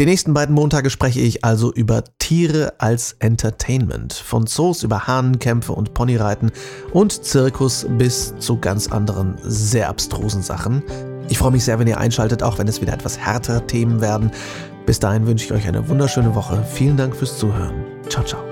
Die 0.00 0.06
nächsten 0.06 0.32
beiden 0.32 0.54
Montage 0.54 0.88
spreche 0.88 1.20
ich 1.20 1.44
also 1.44 1.70
über 1.74 2.04
Tiere 2.18 2.72
als 2.78 3.16
Entertainment. 3.18 4.14
Von 4.14 4.46
Zoos 4.46 4.82
über 4.82 5.06
Hahnenkämpfe 5.06 5.72
und 5.72 5.92
Ponyreiten 5.92 6.52
und 6.92 7.22
Zirkus 7.22 7.86
bis 7.98 8.34
zu 8.38 8.58
ganz 8.58 8.88
anderen, 8.88 9.36
sehr 9.42 9.90
abstrusen 9.90 10.40
Sachen. 10.40 10.82
Ich 11.28 11.36
freue 11.38 11.52
mich 11.52 11.64
sehr, 11.64 11.78
wenn 11.78 11.86
ihr 11.86 11.98
einschaltet, 11.98 12.42
auch 12.42 12.58
wenn 12.58 12.66
es 12.66 12.80
wieder 12.80 12.94
etwas 12.94 13.18
härtere 13.18 13.66
Themen 13.66 14.00
werden. 14.00 14.30
Bis 14.86 14.98
dahin 14.98 15.26
wünsche 15.26 15.44
ich 15.44 15.52
euch 15.52 15.68
eine 15.68 15.88
wunderschöne 15.88 16.34
Woche. 16.34 16.64
Vielen 16.64 16.96
Dank 16.96 17.14
fürs 17.14 17.38
Zuhören. 17.38 17.84
Ciao, 18.08 18.24
ciao. 18.24 18.49